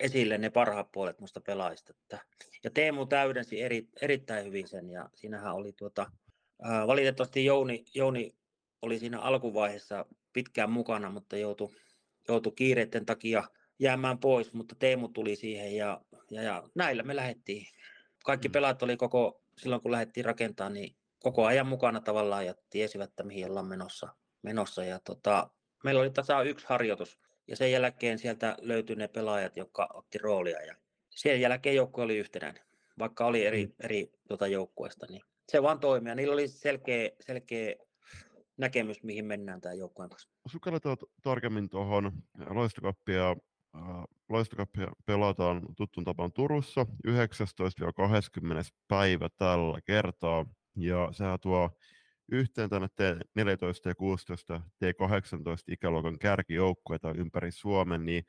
esille 0.00 0.38
ne 0.38 0.50
parhaat 0.50 0.92
puolet 0.92 1.20
noista 1.20 1.40
pelaajista. 1.40 1.94
Ja 2.64 2.70
Teemu 2.70 3.06
täydensi 3.06 3.62
eri, 3.62 3.88
erittäin 4.02 4.46
hyvin 4.46 4.68
sen 4.68 4.90
ja 4.90 5.08
siinähän 5.14 5.54
oli 5.54 5.72
tuota, 5.72 6.10
ää, 6.62 6.86
valitettavasti 6.86 7.44
Jouni, 7.44 7.84
Jouni 7.94 8.34
oli 8.82 8.98
siinä 8.98 9.20
alkuvaiheessa 9.20 10.06
pitkään 10.32 10.70
mukana, 10.70 11.10
mutta 11.10 11.36
joutui, 11.36 11.74
joutui 12.28 12.52
kiireiden 12.56 13.06
takia 13.06 13.44
jäämään 13.78 14.18
pois, 14.18 14.52
mutta 14.52 14.74
Teemu 14.78 15.08
tuli 15.08 15.36
siihen 15.36 15.76
ja, 15.76 16.00
ja, 16.30 16.42
ja 16.42 16.68
näillä 16.74 17.02
me 17.02 17.16
lähdettiin. 17.16 17.66
Kaikki 18.24 18.48
mm. 18.48 18.52
pelaat 18.52 18.82
oli 18.82 18.96
koko, 18.96 19.42
silloin 19.58 19.82
kun 19.82 19.92
lähdettiin 19.92 20.24
rakentamaan, 20.24 20.74
niin 20.74 20.96
koko 21.18 21.44
ajan 21.44 21.66
mukana 21.66 22.00
tavallaan 22.00 22.46
ja 22.46 22.54
tiesivät, 22.70 23.10
että 23.10 23.22
mihin 23.22 23.46
ollaan 23.46 23.66
menossa. 23.66 24.08
menossa. 24.42 24.84
Ja 24.84 25.00
tota, 25.04 25.50
meillä 25.86 26.00
oli 26.00 26.10
tasa 26.10 26.42
yksi 26.42 26.66
harjoitus 26.68 27.18
ja 27.48 27.56
sen 27.56 27.72
jälkeen 27.72 28.18
sieltä 28.18 28.56
löytyi 28.60 28.96
ne 28.96 29.08
pelaajat, 29.08 29.56
jotka 29.56 29.88
otti 29.94 30.18
roolia 30.18 30.62
ja 30.62 30.74
sen 31.10 31.40
jälkeen 31.40 31.76
joukkue 31.76 32.04
oli 32.04 32.18
yhtenäinen, 32.18 32.62
vaikka 32.98 33.26
oli 33.26 33.46
eri, 33.46 33.66
mm. 33.66 33.72
eri 33.80 34.12
tuota 34.28 34.46
joukkueesta, 34.46 35.06
niin 35.10 35.22
se 35.48 35.62
vaan 35.62 35.80
toimii. 35.80 36.14
Niillä 36.14 36.34
oli 36.34 36.48
selkeä, 36.48 37.10
selkeä 37.20 37.74
näkemys, 38.56 39.02
mihin 39.02 39.24
mennään 39.24 39.60
tämä 39.60 39.74
joukkueen 39.74 40.10
kanssa. 40.10 40.28
Sukelletaan 40.46 40.96
tarkemmin 41.22 41.68
tuohon 41.68 42.12
loistokappia. 42.50 43.36
Loistokappia 44.28 44.86
pelataan 45.06 45.62
tuttuun 45.76 46.04
tapaan 46.04 46.32
Turussa 46.32 46.86
19-20. 47.08 47.12
päivä 48.88 49.28
tällä 49.36 49.80
kertaa. 49.84 50.46
Ja 50.76 51.08
sehän 51.12 51.40
tuo 51.40 51.70
yhteen 52.32 52.70
tänne 52.70 52.88
T14 53.02 53.88
ja 53.88 53.94
16 53.94 54.62
T18 54.84 54.92
ikäluokan 55.68 56.18
kärkijoukkueita 56.18 57.12
ympäri 57.12 57.50
Suomen, 57.52 58.06
niin 58.06 58.24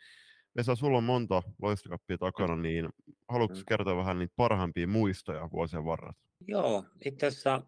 Vesa, 0.57 0.75
sulla 0.75 0.97
on 0.97 1.03
monta 1.03 1.43
loistokappia 1.61 2.17
takana, 2.17 2.55
niin 2.55 2.89
haluatko 3.29 3.57
mm. 3.57 3.63
kertoa 3.67 3.97
vähän 3.97 4.19
niitä 4.19 4.33
parhaimpia 4.35 4.87
muistoja 4.87 5.49
vuosien 5.51 5.85
varrella? 5.85 6.13
Joo, 6.47 6.85
itse 7.05 7.27
asiassa 7.27 7.61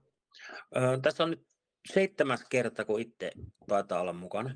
äh, 0.78 1.02
tässä 1.02 1.24
on 1.24 1.30
nyt 1.30 1.48
seitsemäs 1.94 2.46
kerta, 2.50 2.86
kun 2.86 3.00
itse 3.00 3.32
taitaa 3.68 4.02
olla 4.02 4.13
mukana. 4.13 4.56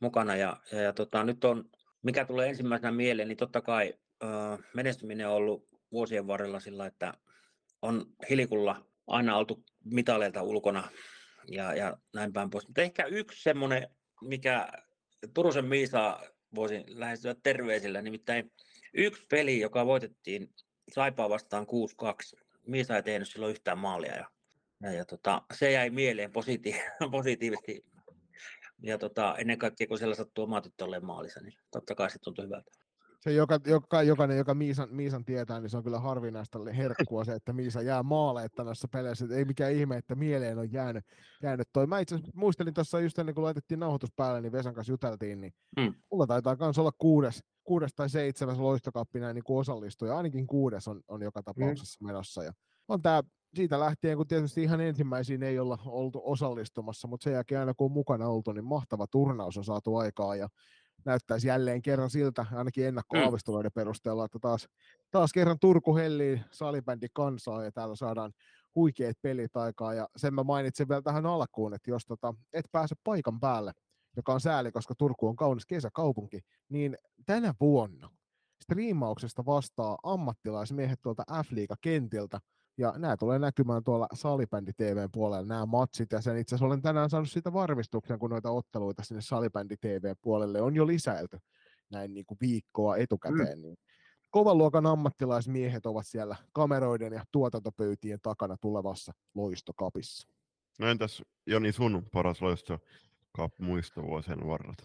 mukana 0.00 0.36
ja, 0.36 0.60
ja, 0.72 0.80
ja 0.80 0.92
tota, 0.92 1.24
nyt 1.24 1.44
on, 1.44 1.64
mikä 2.02 2.24
tulee 2.24 2.48
ensimmäisenä 2.48 2.92
mieleen, 2.92 3.28
niin 3.28 3.36
totta 3.36 3.60
kai 3.60 3.94
äh, 4.24 4.58
menestyminen 4.74 5.28
on 5.28 5.34
ollut 5.34 5.68
vuosien 5.92 6.26
varrella 6.26 6.60
sillä, 6.60 6.86
että 6.86 7.14
on 7.82 8.06
hilikulla 8.30 8.86
aina 9.08 9.36
oltu 9.36 9.64
mitaleilta 9.84 10.42
ulkona 10.42 10.90
ja, 11.50 11.74
ja 11.74 11.96
näin 12.14 12.32
päin 12.32 12.50
pois. 12.50 12.66
Mutta 12.66 12.82
ehkä 12.82 13.04
yksi 13.04 13.42
semmoinen, 13.42 13.88
mikä 14.22 14.68
Turusen 15.34 15.64
Miisa 15.64 16.20
voisi 16.54 16.84
lähestyä 16.88 17.34
terveisillä, 17.42 18.02
nimittäin 18.02 18.52
yksi 18.94 19.26
peli, 19.30 19.60
joka 19.60 19.86
voitettiin 19.86 20.54
Saipaa 20.92 21.30
vastaan 21.30 21.66
6-2. 22.36 22.40
Miisa 22.66 22.96
ei 22.96 23.02
tehnyt 23.02 23.28
silloin 23.28 23.50
yhtään 23.50 23.78
maalia 23.78 24.16
ja, 24.16 24.30
ja, 24.82 24.92
ja 24.92 25.04
tota, 25.04 25.42
se 25.54 25.72
jäi 25.72 25.90
mieleen 25.90 26.32
positiivisesti, 26.32 26.88
positiivisesti. 27.10 27.84
Ja 28.82 28.98
tota, 28.98 29.34
ennen 29.38 29.58
kaikkea, 29.58 29.86
kun 29.86 29.98
siellä 29.98 30.14
sattuu 30.14 30.44
oma 30.44 30.60
tyttö 30.60 30.84
maalissa, 31.00 31.40
niin 31.40 31.58
totta 31.70 31.94
kai 31.94 32.10
se 32.10 32.18
tuntui 32.18 32.44
hyvältä 32.44 32.70
se 33.20 33.32
joka, 33.32 33.60
joka, 33.66 34.02
jokainen, 34.02 34.38
joka 34.38 34.54
Miisan, 34.54 34.88
Miisan 34.90 35.24
tietää, 35.24 35.60
niin 35.60 35.70
se 35.70 35.76
on 35.76 35.82
kyllä 35.82 36.00
harvinaista 36.00 36.58
herkkua 36.76 37.24
se, 37.24 37.32
että 37.32 37.52
Miisa 37.52 37.82
jää 37.82 38.02
maaleetta 38.02 38.64
näissä 38.64 38.88
peleissä. 38.92 39.26
Ei 39.30 39.44
mikään 39.44 39.72
ihme, 39.72 39.96
että 39.96 40.14
mieleen 40.14 40.58
on 40.58 40.72
jäänyt, 40.72 41.04
jäänyt 41.42 41.68
toi. 41.72 41.86
Mä 41.86 41.98
itse 41.98 42.18
muistelin 42.34 42.74
tuossa 42.74 43.00
just 43.00 43.18
ennen 43.18 43.34
kuin 43.34 43.44
laitettiin 43.44 43.80
nauhoitus 43.80 44.12
päälle, 44.16 44.40
niin 44.40 44.52
Vesan 44.52 44.74
kanssa 44.74 44.92
juteltiin, 44.92 45.40
niin 45.40 45.52
mm. 45.76 45.94
mulla 46.10 46.26
taitaa 46.26 46.56
myös 46.60 46.78
olla 46.78 46.92
kuudes, 46.98 47.42
kuudes 47.64 47.94
tai 47.94 48.10
seitsemäs 48.10 48.58
loistokappi 48.58 49.20
näin 49.20 49.34
niin 49.34 49.44
kuin 49.44 49.58
osallistuja. 49.58 50.16
Ainakin 50.16 50.46
kuudes 50.46 50.88
on, 50.88 51.00
on 51.08 51.22
joka 51.22 51.42
tapauksessa 51.42 51.98
mm. 52.00 52.06
menossa. 52.06 52.44
Ja 52.44 52.52
on 52.88 53.02
tämä 53.02 53.22
siitä 53.54 53.80
lähtien, 53.80 54.16
kun 54.16 54.26
tietysti 54.26 54.62
ihan 54.62 54.80
ensimmäisiin 54.80 55.42
ei 55.42 55.58
olla 55.58 55.78
oltu 55.86 56.20
osallistumassa, 56.24 57.08
mutta 57.08 57.24
sen 57.24 57.32
jälkeen 57.32 57.60
aina 57.60 57.74
kun 57.74 57.84
on 57.84 57.92
mukana 57.92 58.28
oltu, 58.28 58.52
niin 58.52 58.64
mahtava 58.64 59.06
turnaus 59.06 59.56
on 59.56 59.64
saatu 59.64 59.96
aikaa 59.96 60.36
ja 60.36 60.48
näyttäisi 61.04 61.48
jälleen 61.48 61.82
kerran 61.82 62.10
siltä, 62.10 62.46
ainakin 62.52 62.86
ennakkoaavisteluiden 62.86 63.72
perusteella, 63.74 64.24
että 64.24 64.38
taas, 64.38 64.68
taas 65.10 65.32
kerran 65.32 65.58
Turku 65.60 65.96
hellii 65.96 66.40
salibändi 66.50 67.06
kansaa 67.12 67.64
ja 67.64 67.72
täällä 67.72 67.96
saadaan 67.96 68.32
huikeat 68.74 69.16
pelit 69.22 69.56
aikaa. 69.56 69.94
Ja 69.94 70.08
sen 70.16 70.34
mä 70.34 70.42
mainitsen 70.42 70.88
vielä 70.88 71.02
tähän 71.02 71.26
alkuun, 71.26 71.74
että 71.74 71.90
jos 71.90 72.06
tota, 72.06 72.34
et 72.52 72.66
pääse 72.72 72.94
paikan 73.04 73.40
päälle, 73.40 73.72
joka 74.16 74.32
on 74.32 74.40
sääli, 74.40 74.72
koska 74.72 74.94
Turku 74.94 75.28
on 75.28 75.36
kaunis 75.36 75.66
kesäkaupunki, 75.66 76.40
niin 76.68 76.98
tänä 77.26 77.54
vuonna 77.60 78.10
striimauksesta 78.62 79.46
vastaa 79.46 79.98
ammattilaismiehet 80.02 81.00
tuolta 81.02 81.22
F-liiga-kentiltä, 81.42 82.40
ja 82.78 82.94
nämä 82.96 83.16
tulee 83.16 83.38
näkymään 83.38 83.84
tuolla 83.84 84.06
Salibändi 84.14 84.72
TVn 84.72 85.08
puolella, 85.12 85.46
nämä 85.46 85.66
matsit, 85.66 86.12
ja 86.12 86.20
sen 86.20 86.38
itse 86.38 86.54
asiassa 86.54 86.66
olen 86.66 86.82
tänään 86.82 87.10
saanut 87.10 87.30
siitä 87.30 87.52
varmistuksen, 87.52 88.18
kun 88.18 88.30
noita 88.30 88.50
otteluita 88.50 89.04
sinne 89.04 89.20
Salibändi 89.20 89.76
TVn 89.76 90.16
puolelle 90.22 90.62
on 90.62 90.76
jo 90.76 90.86
lisäilty 90.86 91.38
näin 91.90 92.14
niin 92.14 92.26
kuin 92.26 92.38
viikkoa 92.40 92.96
etukäteen, 92.96 93.58
mm. 93.58 93.62
niin 93.62 93.76
kovan 94.30 94.58
luokan 94.58 94.86
ammattilaismiehet 94.86 95.86
ovat 95.86 96.06
siellä 96.06 96.36
kameroiden 96.52 97.12
ja 97.12 97.24
tuotantopöytien 97.32 98.18
takana 98.22 98.56
tulevassa 98.60 99.12
loistokapissa. 99.34 100.28
No 100.78 100.88
entäs 100.88 101.22
Joni 101.46 101.72
sun 101.72 102.06
paras 102.12 102.42
loisto 102.42 102.78
muista 103.58 104.02
vuosien 104.02 104.46
varrelta? 104.46 104.84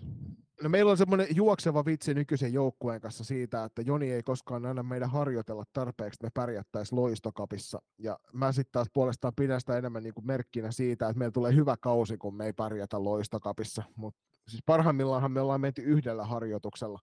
No 0.64 0.70
meillä 0.70 0.92
on 0.92 0.98
semmoinen 0.98 1.28
juokseva 1.32 1.86
vitsi 1.86 2.14
nykyisen 2.14 2.54
joukkueen 2.54 3.02
kanssa 3.02 3.24
siitä, 3.24 3.64
että 3.64 3.82
Joni 3.82 4.12
ei 4.12 4.24
koskaan 4.24 4.66
aina 4.66 4.84
meidän 4.84 5.10
harjoitella 5.10 5.64
tarpeeksi, 5.74 6.16
että 6.18 6.26
me 6.26 6.32
pärjättäisiin 6.34 7.00
loistokapissa. 7.00 7.82
Ja 7.98 8.20
mä 8.34 8.52
sitten 8.52 8.72
taas 8.72 8.88
puolestaan 8.94 9.34
pidän 9.36 9.60
sitä 9.60 9.78
enemmän 9.78 10.04
niin 10.04 10.14
kuin 10.14 10.28
merkkinä 10.28 10.72
siitä, 10.72 11.10
että 11.10 11.20
meillä 11.20 11.32
tulee 11.32 11.56
hyvä 11.56 11.78
kausi, 11.78 12.18
kun 12.18 12.36
me 12.36 12.46
ei 12.46 12.54
pärjätä 12.54 13.04
loistokapissa. 13.04 13.84
Mutta 13.96 14.22
siis 14.48 14.64
parhaimmillaan 14.66 15.32
me 15.32 15.42
ollaan 15.42 15.62
menty 15.62 15.82
yhdellä 15.82 16.26
harjoituksella 16.26 17.00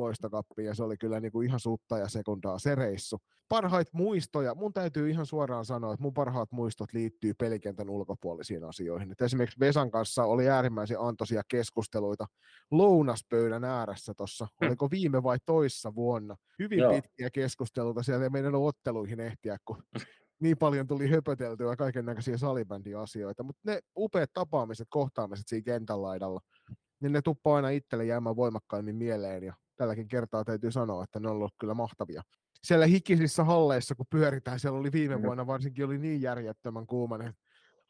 loistokappiin 0.00 0.66
ja 0.66 0.74
se 0.74 0.82
oli 0.82 0.96
kyllä 0.96 1.20
niin 1.20 1.32
kuin 1.32 1.48
ihan 1.48 1.60
sutta 1.60 1.98
ja 1.98 2.08
sekundaa 2.08 2.58
se 2.58 2.74
reissu. 2.74 3.18
Parhaita 3.48 3.90
muistoja, 3.94 4.54
mun 4.54 4.72
täytyy 4.72 5.10
ihan 5.10 5.26
suoraan 5.26 5.64
sanoa, 5.64 5.92
että 5.92 6.02
mun 6.02 6.14
parhaat 6.14 6.52
muistot 6.52 6.92
liittyy 6.92 7.34
pelikentän 7.34 7.90
ulkopuolisiin 7.90 8.64
asioihin. 8.64 9.12
Et 9.12 9.20
esimerkiksi 9.20 9.60
Vesan 9.60 9.90
kanssa 9.90 10.24
oli 10.24 10.48
äärimmäisen 10.48 11.00
antoisia 11.00 11.42
keskusteluita 11.48 12.26
lounaspöydän 12.70 13.64
ääressä 13.64 14.14
tuossa, 14.16 14.46
hmm. 14.60 14.68
oliko 14.68 14.90
viime 14.90 15.22
vai 15.22 15.38
toissa 15.46 15.94
vuonna. 15.94 16.36
Hyvin 16.58 16.78
Joo. 16.78 16.92
pitkiä 16.92 17.30
keskusteluita, 17.30 18.02
siellä 18.02 18.24
ei 18.24 18.30
meidän 18.30 18.54
otteluihin 18.54 19.20
ehtiä, 19.20 19.56
kun 19.64 19.82
niin 20.40 20.58
paljon 20.58 20.86
tuli 20.86 21.10
höpöteltyä 21.10 21.76
kaiken 21.76 22.04
näköisiä 22.04 22.36
salibändiasioita, 22.36 23.42
mutta 23.42 23.60
ne 23.64 23.80
upeat 23.96 24.30
tapaamiset, 24.34 24.86
kohtaamiset 24.90 25.48
siinä 25.48 25.64
kentän 25.64 26.02
laidalla, 26.02 26.40
niin 27.00 27.12
ne 27.12 27.22
tuppaa 27.22 27.56
aina 27.56 27.70
itselle 27.70 28.04
jäämään 28.04 28.36
voimakkaimmin 28.36 28.96
mieleen. 28.96 29.42
Ja 29.42 29.54
tälläkin 29.80 30.08
kertaa 30.08 30.44
täytyy 30.44 30.70
sanoa, 30.70 31.04
että 31.04 31.20
ne 31.20 31.28
on 31.28 31.36
ollut 31.36 31.54
kyllä 31.58 31.74
mahtavia. 31.74 32.22
Siellä 32.62 32.86
hikisissä 32.86 33.44
halleissa, 33.44 33.94
kun 33.94 34.06
pyöritään, 34.10 34.60
siellä 34.60 34.78
oli 34.78 34.92
viime 34.92 35.22
vuonna 35.22 35.46
varsinkin 35.46 35.84
oli 35.84 35.98
niin 35.98 36.22
järjettömän 36.22 36.86
kuumanen 36.86 37.32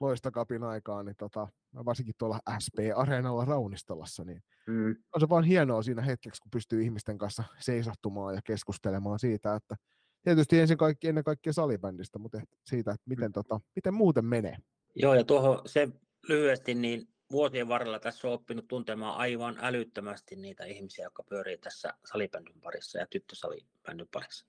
loistakapin 0.01 0.64
aikaan, 0.64 1.07
niin 1.07 1.16
tota, 1.16 1.49
varsinkin 1.84 2.14
tuolla 2.18 2.41
SP-areenalla 2.64 3.45
Raunistolassa, 3.45 4.24
niin 4.24 4.43
mm. 4.66 4.97
on 5.14 5.20
se 5.20 5.28
vaan 5.28 5.45
hienoa 5.45 5.82
siinä 5.82 6.03
hetkeksi, 6.03 6.43
kun 6.43 6.51
pystyy 6.51 6.82
ihmisten 6.82 7.18
kanssa 7.18 7.45
seisahtumaan 7.59 8.34
ja 8.34 8.41
keskustelemaan 8.45 9.18
siitä, 9.18 9.55
että 9.55 9.76
tietysti 10.22 10.61
ensin 10.61 10.76
kaikki, 10.76 11.09
ennen 11.09 11.24
kaikkea 11.24 11.53
salibändistä, 11.53 12.18
mutta 12.18 12.41
siitä, 12.66 12.91
että 12.91 13.05
miten, 13.09 13.32
tota, 13.32 13.61
miten 13.76 13.95
muuten 13.95 14.24
menee. 14.24 14.57
Joo, 14.95 15.14
ja 15.14 15.24
tuohon 15.24 15.59
se 15.66 15.88
lyhyesti, 16.28 16.74
niin 16.74 17.09
vuosien 17.33 17.68
varrella 17.68 17.99
tässä 17.99 18.28
on 18.28 18.35
oppinut 18.35 18.68
tuntemaan 18.68 19.16
aivan 19.16 19.57
älyttömästi 19.61 20.37
niitä 20.37 20.64
ihmisiä, 20.64 21.05
jotka 21.05 21.22
pyörii 21.22 21.59
tässä 21.59 21.95
salibändyn 22.05 22.61
parissa 22.61 22.99
ja 22.99 23.07
tyttösalibändyn 23.07 24.09
parissa. 24.12 24.47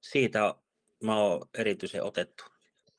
Siitä 0.00 0.54
mä 1.02 1.16
oon 1.16 1.48
erityisen 1.58 2.02
otettu. 2.02 2.44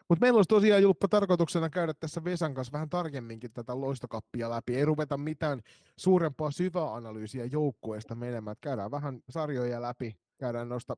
Mutta 0.09 0.25
meillä 0.25 0.37
olisi 0.37 0.47
tosiaan 0.47 0.81
Julppa 0.81 1.07
tarkoituksena 1.07 1.69
käydä 1.69 1.93
tässä 1.99 2.23
Vesan 2.23 2.53
kanssa 2.53 2.71
vähän 2.71 2.89
tarkemminkin 2.89 3.53
tätä 3.53 3.81
loistokappia 3.81 4.49
läpi. 4.49 4.75
Ei 4.75 4.85
ruveta 4.85 5.17
mitään 5.17 5.61
suurempaa 5.97 6.51
syväanalyysiä 6.51 7.45
joukkueesta 7.45 8.15
menemään. 8.15 8.55
Käydään 8.61 8.91
vähän 8.91 9.19
sarjoja 9.29 9.81
läpi, 9.81 10.17
käydään 10.37 10.69
noista 10.69 10.95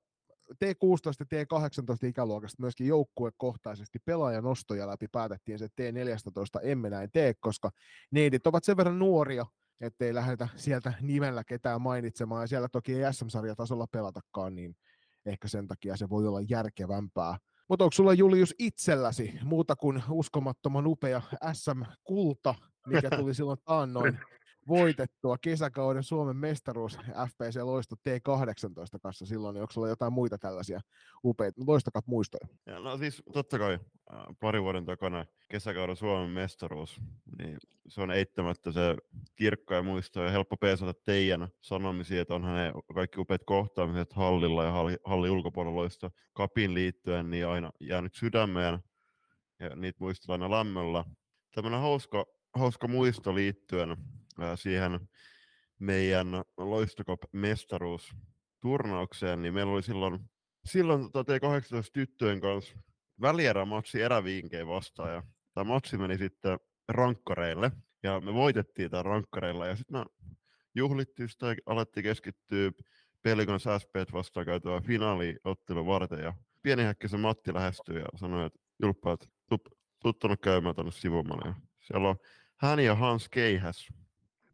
T16 0.53 1.15
ja 1.19 1.43
T18 1.43 2.07
ikäluokasta 2.07 2.61
myöskin 2.61 2.87
joukkuekohtaisesti 2.87 3.99
pelaajanostoja 4.05 4.87
läpi 4.87 5.07
päätettiin 5.07 5.59
se 5.59 5.65
T14 5.65 6.59
emme 6.63 6.89
näin 6.89 7.11
tee, 7.11 7.33
koska 7.39 7.71
neidit 8.11 8.47
ovat 8.47 8.63
sen 8.63 8.77
verran 8.77 8.99
nuoria, 8.99 9.45
ettei 9.81 10.13
lähdetä 10.13 10.47
sieltä 10.55 10.93
nimellä 11.01 11.43
ketään 11.43 11.81
mainitsemaan, 11.81 12.43
ja 12.43 12.47
siellä 12.47 12.67
toki 12.71 12.93
ei 12.93 13.13
SM-sarjatasolla 13.13 13.87
pelatakaan, 13.91 14.55
niin 14.55 14.75
ehkä 15.25 15.47
sen 15.47 15.67
takia 15.67 15.97
se 15.97 16.09
voi 16.09 16.27
olla 16.27 16.41
järkevämpää. 16.49 17.37
Mutta 17.69 17.85
onko 17.85 17.91
sulla 17.91 18.13
Julius 18.13 18.55
itselläsi 18.59 19.39
muuta 19.43 19.75
kuin 19.75 20.03
uskomattoman 20.09 20.87
upea 20.87 21.21
SM-kulta, 21.53 22.55
mikä 22.87 23.09
tuli 23.09 23.33
silloin 23.33 23.59
taannoin 23.65 24.19
voitettua 24.67 25.37
kesäkauden 25.37 26.03
Suomen 26.03 26.37
mestaruus 26.37 26.97
FPC 27.29 27.59
Loisto 27.63 27.95
T18 27.95 28.99
kanssa 29.01 29.25
silloin, 29.25 29.53
niin 29.53 29.61
onko 29.61 29.73
sulla 29.73 29.89
jotain 29.89 30.13
muita 30.13 30.37
tällaisia 30.37 30.79
upeita, 31.23 31.61
loistakat 31.67 32.07
muistoja? 32.07 32.47
Ja 32.65 32.79
no 32.79 32.97
siis 32.97 33.23
totta 33.33 33.59
kai 33.59 33.79
pari 34.39 34.61
vuoden 34.61 34.85
takana 34.85 35.25
kesäkauden 35.49 35.95
Suomen 35.95 36.29
mestaruus, 36.29 37.01
niin 37.39 37.57
se 37.87 38.01
on 38.01 38.11
eittämättä 38.11 38.71
se 38.71 38.95
kirkkoja 39.35 39.83
muisto 39.83 40.23
ja 40.23 40.31
helppo 40.31 40.57
peesata 40.57 40.93
teidän 40.93 41.47
sanomisia, 41.61 42.21
että 42.21 42.35
onhan 42.35 42.55
ne 42.55 42.73
kaikki 42.93 43.19
upeat 43.19 43.43
kohtaamiset 43.45 44.13
hallilla 44.13 44.63
ja 44.63 44.71
halli, 44.71 44.97
halli 45.03 45.29
ulkopuolella 45.29 45.79
loista 45.79 46.11
kapin 46.33 46.73
liittyen, 46.73 47.29
niin 47.29 47.47
aina 47.47 47.71
jäänyt 47.79 48.15
sydämeen 48.15 48.79
ja 49.59 49.75
niitä 49.75 49.97
muistellaan 49.99 50.41
aina 50.43 50.57
lämmöllä. 50.57 51.03
Tämmöinen 51.55 51.79
hauska, 51.79 52.25
hauska 52.53 52.87
muisto 52.87 53.35
liittyen 53.35 53.97
siihen 54.55 54.99
meidän 55.79 56.27
Loistokop 56.57 57.19
mestaruusturnaukseen, 57.31 59.41
niin 59.41 59.53
meillä 59.53 59.73
oli 59.73 59.83
silloin, 59.83 60.19
silloin 60.65 61.11
tota 61.11 61.33
T18 61.33 61.37
tyttöjen 61.93 62.41
kanssa 62.41 62.75
välierämatsi 63.21 64.01
eräviinkeen 64.01 64.67
vastaan, 64.67 65.13
ja 65.13 65.23
tämä 65.53 65.63
matsi 65.63 65.97
meni 65.97 66.17
sitten 66.17 66.59
rankkareille, 66.89 67.71
ja 68.03 68.19
me 68.19 68.33
voitettiin 68.33 68.91
tämän 68.91 69.05
rankkareilla, 69.05 69.67
ja 69.67 69.75
sitten 69.75 69.99
me 69.99 70.05
juhlittiin 70.75 71.29
sitä 71.29 71.47
ja 71.47 71.55
alettiin 71.65 72.03
keskittyä 72.03 72.71
Pelikon 73.21 73.59
SP 73.81 73.93
vastaan 74.13 74.45
käytävää 74.45 74.81
finaaliottelun 74.81 75.85
varten, 75.85 76.19
ja 76.19 76.33
pienihäkkisen 76.61 77.19
Matti 77.19 77.53
lähestyi 77.53 77.95
ja 77.95 78.05
sanoi, 78.15 78.45
että 78.45 78.59
Julppa, 78.81 79.13
että 79.13 79.27
tuttunut 79.99 80.41
käymään 80.41 80.75
tuonne 80.75 80.91
sivumalle. 80.91 81.55
Siellä 81.81 82.09
on 82.09 82.15
hän 82.57 82.79
ja 82.79 82.95
Hans 82.95 83.29
Keihäs, 83.29 83.87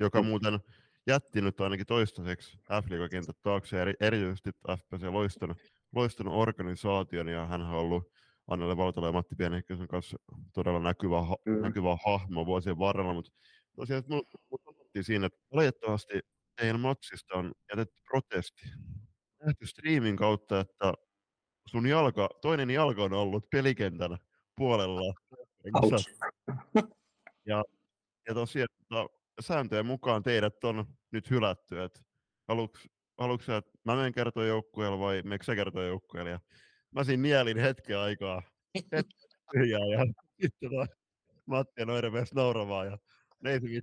joka 0.01 0.21
mm. 0.21 0.27
muuten 0.27 0.59
jätti 1.07 1.41
nyt 1.41 1.61
ainakin 1.61 1.85
toistaiseksi 1.85 2.57
f 2.57 3.09
kentät 3.11 3.37
taakse, 3.41 3.77
ja 3.77 3.93
erityisesti 3.99 4.49
FPS 4.77 5.03
loistanut, 5.03 5.57
loistanut 5.95 6.33
organisaation, 6.33 7.27
ja 7.27 7.45
hän 7.45 7.61
on 7.61 7.69
ollut 7.69 8.11
Annelle 8.47 8.77
Valtala 8.77 9.07
ja 9.07 9.13
Matti 9.13 9.35
Pienehkösen 9.35 9.87
kanssa 9.87 10.17
todella 10.53 10.79
näkyvä, 10.79 11.21
ha- 11.21 11.37
mm. 11.45 11.61
näkyvä 11.61 11.97
hahmo 12.05 12.45
vuosien 12.45 12.79
varrella, 12.79 13.13
mutta 13.13 13.31
tosiaan 13.75 14.03
mulla 14.07 14.23
siinä, 15.01 15.25
että 15.25 15.39
valitettavasti 15.53 16.19
teidän 16.55 16.79
matsista 16.79 17.37
on 17.37 17.51
jätetty 17.69 18.01
protesti. 18.09 18.61
Nähty 19.45 19.65
striimin 19.65 20.15
kautta, 20.15 20.59
että 20.59 20.93
sun 21.67 21.87
jalka, 21.87 22.29
toinen 22.41 22.69
jalka 22.69 23.03
on 23.03 23.13
ollut 23.13 23.49
pelikentän 23.51 24.17
puolella. 24.55 25.13
Ja, 27.45 27.63
ja 28.27 28.33
tosiaan 28.33 28.67
sääntöjen 29.41 29.85
mukaan 29.85 30.23
teidät 30.23 30.63
on 30.63 30.85
nyt 31.11 31.29
hylätty. 31.29 31.83
Et 31.83 32.01
haluatko, 32.47 32.79
haluatko 33.17 33.45
sä, 33.45 33.57
että 33.57 33.71
mä 33.85 33.95
menen 33.95 34.13
kertoa 34.13 34.45
joukkueella 34.45 34.99
vai 34.99 35.21
meneekö 35.21 35.45
sä 35.45 35.55
kertoa 35.55 35.83
joukkueella? 35.83 36.31
Ja 36.31 36.39
mä 36.91 37.03
siinä 37.03 37.21
mielin 37.21 37.57
hetken 37.57 37.97
aikaa 37.97 38.41
tyhjää 39.51 39.85
ja 39.91 40.05
sitten 40.41 40.69
Matti 41.45 41.81
ja 41.81 41.85
Noire 41.85 42.09
myös 42.09 42.33
nauramaan. 42.33 42.87
Ja 42.87 42.97
ei, 43.45 43.81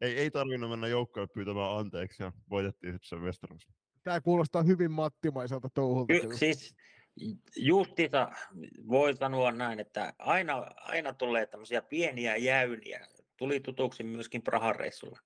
ei, 0.00 0.18
ei 0.18 0.30
tarvinnut 0.30 0.70
mennä 0.70 0.86
joukkueelle 0.86 1.32
pyytämään 1.34 1.76
anteeksi 1.76 2.22
ja 2.22 2.32
voitettiin 2.50 2.92
sitten 2.92 3.08
sen 3.08 3.18
mestaruus. 3.18 3.68
Tämä 4.02 4.20
kuulostaa 4.20 4.62
hyvin 4.62 4.90
mattimaiselta 4.90 5.68
touhulta. 5.74 6.14
Y- 6.14 6.36
siis 6.36 6.74
justiinsa 7.56 8.30
voi 8.88 9.16
sanoa 9.16 9.52
näin, 9.52 9.80
että 9.80 10.12
aina, 10.18 10.54
aina 10.76 11.12
tulee 11.12 11.46
tämmöisiä 11.46 11.82
pieniä 11.82 12.36
jäyniä 12.36 13.06
tuli 13.36 13.60
tutuksi 13.60 14.02
myöskin 14.02 14.42
Prahan 14.42 14.76
reissulla. 14.76 15.18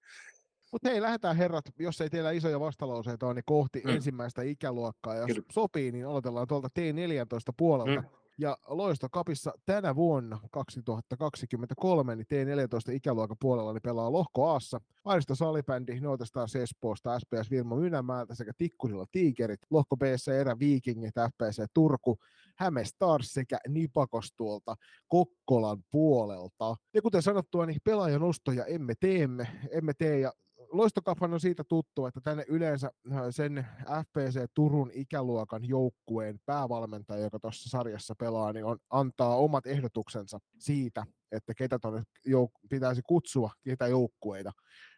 Mutta 0.72 0.88
hei, 0.88 1.02
lähdetään 1.02 1.36
herrat, 1.36 1.64
jos 1.78 2.00
ei 2.00 2.10
teillä 2.10 2.30
isoja 2.30 2.60
vastalauseita 2.60 3.26
ole, 3.26 3.34
niin 3.34 3.44
kohti 3.46 3.82
mm. 3.84 3.90
ensimmäistä 3.90 4.42
ikäluokkaa. 4.42 5.16
Jos 5.16 5.26
Kyllä. 5.26 5.42
sopii, 5.52 5.92
niin 5.92 6.06
aloitellaan 6.06 6.46
tuolta 6.46 6.68
T14 6.78 7.54
puolelta. 7.56 8.00
Mm. 8.00 8.08
Ja 8.38 8.56
Loistokapissa 8.68 9.52
tänä 9.66 9.94
vuonna 9.94 10.40
2023, 10.50 12.16
niin 12.16 12.26
T14 12.26 12.92
ikäluokan 12.92 13.36
puolella 13.40 13.72
niin 13.72 13.82
pelaa 13.82 14.12
Lohko 14.12 14.48
Aassa. 14.50 14.80
Aista 15.04 15.34
Salibändi, 15.34 16.00
Noita 16.00 16.24
Stars 16.24 16.56
Espoosta, 16.56 17.18
SPS 17.18 17.50
Vilma 17.50 17.76
Mynämäältä 17.76 18.34
sekä 18.34 18.52
Tikkusilla 18.58 19.06
Tiikerit, 19.12 19.60
Lohko 19.70 19.96
B 19.96 20.02
Erä 20.40 20.58
Viikingit, 20.58 21.14
FPC 21.14 21.64
Turku, 21.74 22.18
Häme 22.60 22.84
Stars 22.84 23.32
sekä 23.32 23.58
Nipakos 23.68 24.32
tuolta 24.36 24.76
Kokkolan 25.08 25.82
puolelta. 25.90 26.76
Ja 26.94 27.02
kuten 27.02 27.22
sanottua, 27.22 27.66
niin 27.66 27.80
pelaajan 27.84 28.22
ostoja 28.22 28.64
emme 28.64 28.94
teemme, 29.00 29.46
emme 29.70 29.92
tee 29.98 30.20
ja 30.20 30.32
Loistokaphan 30.72 31.34
on 31.34 31.40
siitä 31.40 31.64
tuttu, 31.64 32.06
että 32.06 32.20
tänne 32.20 32.44
yleensä 32.48 32.90
äh, 33.12 33.20
sen 33.30 33.66
FPC 34.02 34.44
Turun 34.54 34.90
ikäluokan 34.94 35.68
joukkueen 35.68 36.40
päävalmentaja, 36.46 37.24
joka 37.24 37.38
tuossa 37.38 37.70
sarjassa 37.70 38.14
pelaa, 38.18 38.52
niin 38.52 38.64
on, 38.64 38.78
antaa 38.90 39.36
omat 39.36 39.66
ehdotuksensa 39.66 40.38
siitä, 40.58 41.06
että 41.32 41.54
ketä 41.54 41.78
tonne 41.78 42.02
jouk- 42.28 42.68
pitäisi 42.70 43.02
kutsua, 43.02 43.50
ketä 43.64 43.86
joukkueita 43.86 44.52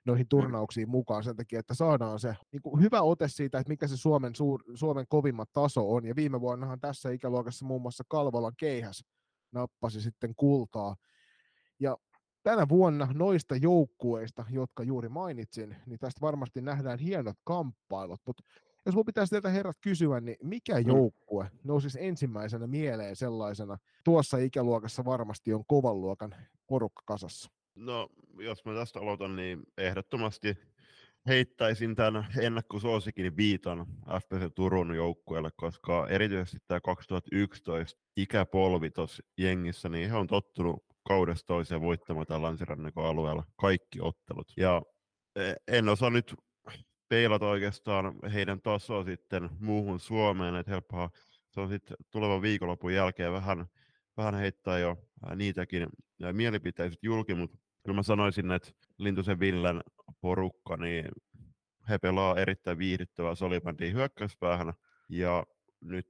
noihin 0.04 0.28
turnauksiin 0.28 0.90
mukaan 0.90 1.24
sen 1.24 1.36
takia, 1.36 1.60
että 1.60 1.74
saadaan 1.74 2.20
se 2.20 2.36
niin 2.52 2.62
kuin 2.62 2.82
hyvä 2.82 3.02
ote 3.02 3.28
siitä, 3.28 3.58
että 3.58 3.68
mikä 3.68 3.86
se 3.88 3.96
Suomen, 3.96 4.34
suur, 4.34 4.62
Suomen 4.74 5.06
kovimmat 5.08 5.52
taso 5.52 5.92
on. 5.92 6.04
Ja 6.04 6.16
viime 6.16 6.40
vuonnahan 6.40 6.80
tässä 6.80 7.10
ikäluokassa 7.10 7.66
muun 7.66 7.82
muassa 7.82 8.04
Kalvolan 8.08 8.52
keihäs 8.56 9.04
nappasi 9.52 10.00
sitten 10.00 10.34
kultaa. 10.36 10.96
Ja 11.80 11.96
tänä 12.42 12.68
vuonna 12.68 13.08
noista 13.14 13.56
joukkueista, 13.56 14.44
jotka 14.50 14.82
juuri 14.82 15.08
mainitsin, 15.08 15.76
niin 15.86 15.98
tästä 15.98 16.20
varmasti 16.20 16.60
nähdään 16.60 16.98
hienot 16.98 17.36
kamppailut, 17.44 18.20
mutta 18.26 18.42
jos 18.86 18.94
minun 18.94 19.06
pitäisi 19.06 19.30
teiltä 19.30 19.48
herrat 19.48 19.76
kysyä, 19.80 20.20
niin 20.20 20.36
mikä 20.42 20.80
mm. 20.80 20.86
joukkue 20.86 21.50
nousisi 21.64 21.98
ensimmäisenä 22.04 22.66
mieleen 22.66 23.16
sellaisena? 23.16 23.78
Tuossa 24.04 24.38
ikäluokassa 24.38 25.04
varmasti 25.04 25.54
on 25.54 25.64
kovan 25.66 26.00
luokan 26.00 26.34
porukka 26.66 27.02
kasassa. 27.06 27.50
No, 27.74 28.08
jos 28.38 28.64
mä 28.64 28.74
tästä 28.74 29.00
aloitan, 29.00 29.36
niin 29.36 29.62
ehdottomasti 29.78 30.58
heittäisin 31.28 31.94
tämän 31.94 32.26
ennakkosuosikin 32.38 33.36
viitan 33.36 33.86
FPC 34.20 34.54
Turun 34.54 34.96
joukkueelle, 34.96 35.50
koska 35.56 36.08
erityisesti 36.08 36.58
tämä 36.66 36.80
2011 36.80 38.00
ikäpolvi 38.16 38.90
tuossa 38.90 39.22
jengissä, 39.38 39.88
niin 39.88 40.10
he 40.10 40.16
on 40.16 40.26
tottunut 40.26 40.84
kaudesta 41.08 41.46
toiseen 41.46 41.80
voittamaan 41.80 42.26
tämän 42.26 42.42
länsirannikon 42.42 43.06
alueella 43.06 43.44
kaikki 43.56 43.98
ottelut. 44.00 44.52
Ja 44.56 44.82
e, 45.36 45.52
en 45.68 45.88
osaa 45.88 46.10
nyt 46.10 46.34
peilata 47.12 47.46
oikeastaan 47.46 48.14
heidän 48.32 48.60
tasoa 48.60 49.04
sitten 49.04 49.50
muuhun 49.60 50.00
Suomeen, 50.00 50.56
että 50.56 50.72
helppoa 50.72 51.10
se 51.50 51.60
on 51.60 51.68
sitten 51.68 51.96
tulevan 52.10 52.42
viikonlopun 52.42 52.94
jälkeen 52.94 53.32
vähän, 53.32 53.66
vähän 54.16 54.34
heittää 54.34 54.78
jo 54.78 54.96
niitäkin 55.36 55.86
mielipiteitä 56.32 56.96
julki, 57.02 57.34
mutta 57.34 57.58
kyllä 57.82 57.96
mä 57.96 58.02
sanoisin, 58.02 58.52
että 58.52 58.70
Lintusen 58.98 59.40
Villen 59.40 59.80
porukka, 60.20 60.76
niin 60.76 61.04
he 61.88 61.98
pelaa 61.98 62.36
erittäin 62.36 62.78
viihdyttävää 62.78 63.34
salibändiä 63.34 63.92
hyökkäyspäähän, 63.92 64.72
ja 65.08 65.46
nyt 65.80 66.08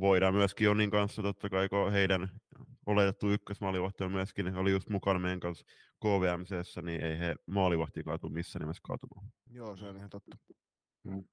voidaan 0.00 0.34
myöskin 0.34 0.64
Jonin 0.64 0.90
kanssa, 0.90 1.22
totta 1.22 1.48
kai 1.48 1.68
kun 1.68 1.92
heidän 1.92 2.28
oletettu 2.86 3.30
ykkösmaalivahti 3.30 4.04
on 4.04 4.12
myöskin, 4.12 4.56
oli 4.56 4.70
just 4.70 4.88
mukana 4.88 5.18
meidän 5.18 5.40
kanssa 5.40 5.66
KVMCssä, 6.00 6.82
niin 6.82 7.00
ei 7.00 7.18
he 7.18 7.36
maalivahti 7.46 8.02
kaatu 8.02 8.28
missään 8.28 8.60
nimessä 8.60 8.82
kaatumaan. 8.86 9.26
Joo, 9.50 9.76
se 9.76 9.84
on 9.84 9.96
ihan 9.96 10.10
totta. 10.10 10.36
Mm. 11.04 11.24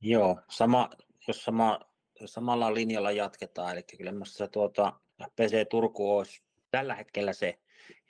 Joo, 0.00 0.40
sama, 0.50 0.90
jos 1.28 1.44
sama, 1.44 1.80
samalla 2.24 2.74
linjalla 2.74 3.10
jatketaan, 3.10 3.72
eli 3.72 3.82
kyllä 3.82 4.12
minusta 4.12 4.48
tuota, 4.48 5.00
PC 5.36 5.68
Turku 5.70 6.16
olisi 6.16 6.42
tällä 6.70 6.94
hetkellä 6.94 7.32
se, 7.32 7.58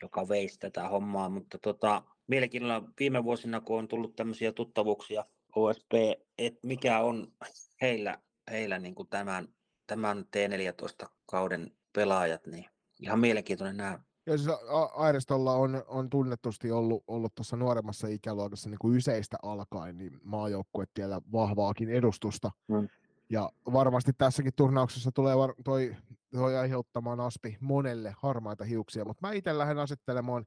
joka 0.03 0.29
veisi 0.29 0.59
tätä 0.59 0.89
hommaa, 0.89 1.29
mutta 1.29 1.59
tota, 1.59 2.03
mielenkiinnolla 2.27 2.83
viime 3.01 3.25
vuosina, 3.25 3.61
kun 3.61 3.79
on 3.79 3.89
tullut 3.89 4.17
tämmöisiä 4.17 4.53
tuttavuuksia 4.53 5.25
OSP, 5.57 5.93
että 6.39 6.61
mikä 6.63 7.01
on 7.01 7.33
heillä, 7.81 8.19
heillä 8.51 8.79
niin 8.79 8.95
kuin 8.95 9.09
tämän, 9.09 9.49
tämän 9.87 10.19
T14-kauden 10.19 11.77
pelaajat, 11.93 12.47
niin 12.47 12.65
ihan 13.01 13.21
mielenkiintoinen 13.21 13.77
nämä. 13.77 14.08
Ja 14.29 14.39
siis 14.39 14.57
Airistolla 14.95 15.53
on, 15.53 15.85
on 15.87 16.11
tunnetusti 16.11 16.71
ollut, 16.71 17.05
ollut 17.07 17.35
tuossa 17.35 17.57
nuoremmassa 17.57 18.09
ikäluokassa 18.09 18.71
niin 18.71 18.79
kuin 18.79 18.97
yseistä 18.97 19.37
alkaen, 19.43 19.99
niin 19.99 20.21
maajoukkue 20.25 20.85
tiellä 20.95 21.21
vahvaakin 21.33 21.89
edustusta. 21.89 22.51
Mm. 22.69 22.89
Ja 23.31 23.51
varmasti 23.73 24.13
tässäkin 24.19 24.53
turnauksessa 24.57 25.11
tulee 25.15 25.37
var- 25.37 25.55
toi, 25.65 25.97
toi 26.33 26.57
aiheuttamaan 26.57 27.21
aspi 27.21 27.59
monelle 27.61 28.15
harmaita 28.19 28.65
hiuksia, 28.65 29.05
mutta 29.05 29.27
mä 29.27 29.33
itse 29.33 29.59
lähden 29.59 29.79
asettelemaan 29.79 30.45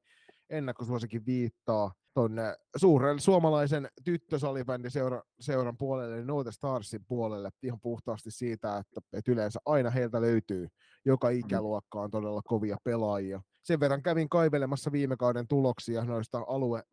ennakkosuosikin 0.50 1.26
viittaa 1.26 1.92
tuonne 2.14 2.56
suuren 2.76 3.20
suomalaisen 3.20 3.88
tyttösalibändin 4.04 4.92
seura, 4.92 5.24
seuran 5.40 5.78
puolelle, 5.78 6.16
eli 6.16 6.26
Note 6.26 6.52
Starsin 6.52 7.06
puolelle, 7.08 7.50
ihan 7.64 7.80
puhtaasti 7.82 8.32
siitä, 8.32 8.78
että, 8.78 9.02
että 9.14 9.32
yleensä 9.32 9.60
aina 9.66 9.90
heiltä 9.90 10.22
löytyy 10.22 10.68
joka 11.06 11.30
mm. 11.30 11.36
ikäluokkaan 11.36 12.12
todella 12.12 12.42
kovia 12.46 12.78
pelaajia. 12.84 13.42
Sen 13.64 13.80
verran 13.80 14.04
kävin 14.04 14.30
kaivelemassa 14.30 14.92
viime 14.92 15.18
kauden 15.18 15.48
tuloksia 15.48 16.06
noista 16.06 16.44
alue, 16.48 16.84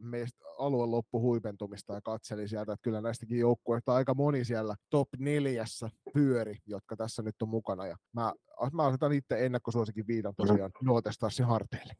alueen 0.58 0.90
loppuhuipentumista 0.90 1.94
ja 1.94 2.00
katselin 2.00 2.48
sieltä, 2.48 2.72
että 2.72 2.82
kyllä 2.82 3.00
näistäkin 3.00 3.38
joukkueista 3.38 3.94
aika 3.94 4.14
moni 4.14 4.44
siellä 4.44 4.74
top 4.90 5.08
neljässä 5.18 5.90
pyöri, 6.14 6.56
jotka 6.66 6.96
tässä 6.96 7.22
nyt 7.22 7.42
on 7.42 7.48
mukana. 7.48 7.86
Ja 7.86 7.96
mä, 8.12 8.32
mä 8.72 8.82
asetan 8.82 9.12
itse 9.12 9.46
ennakkosuosikin 9.46 10.06
viidan 10.06 10.34
mm. 10.38 10.46
tosiaan 10.46 10.70
Note 10.82 11.12
Starsin 11.12 11.46
harteille. 11.46 11.94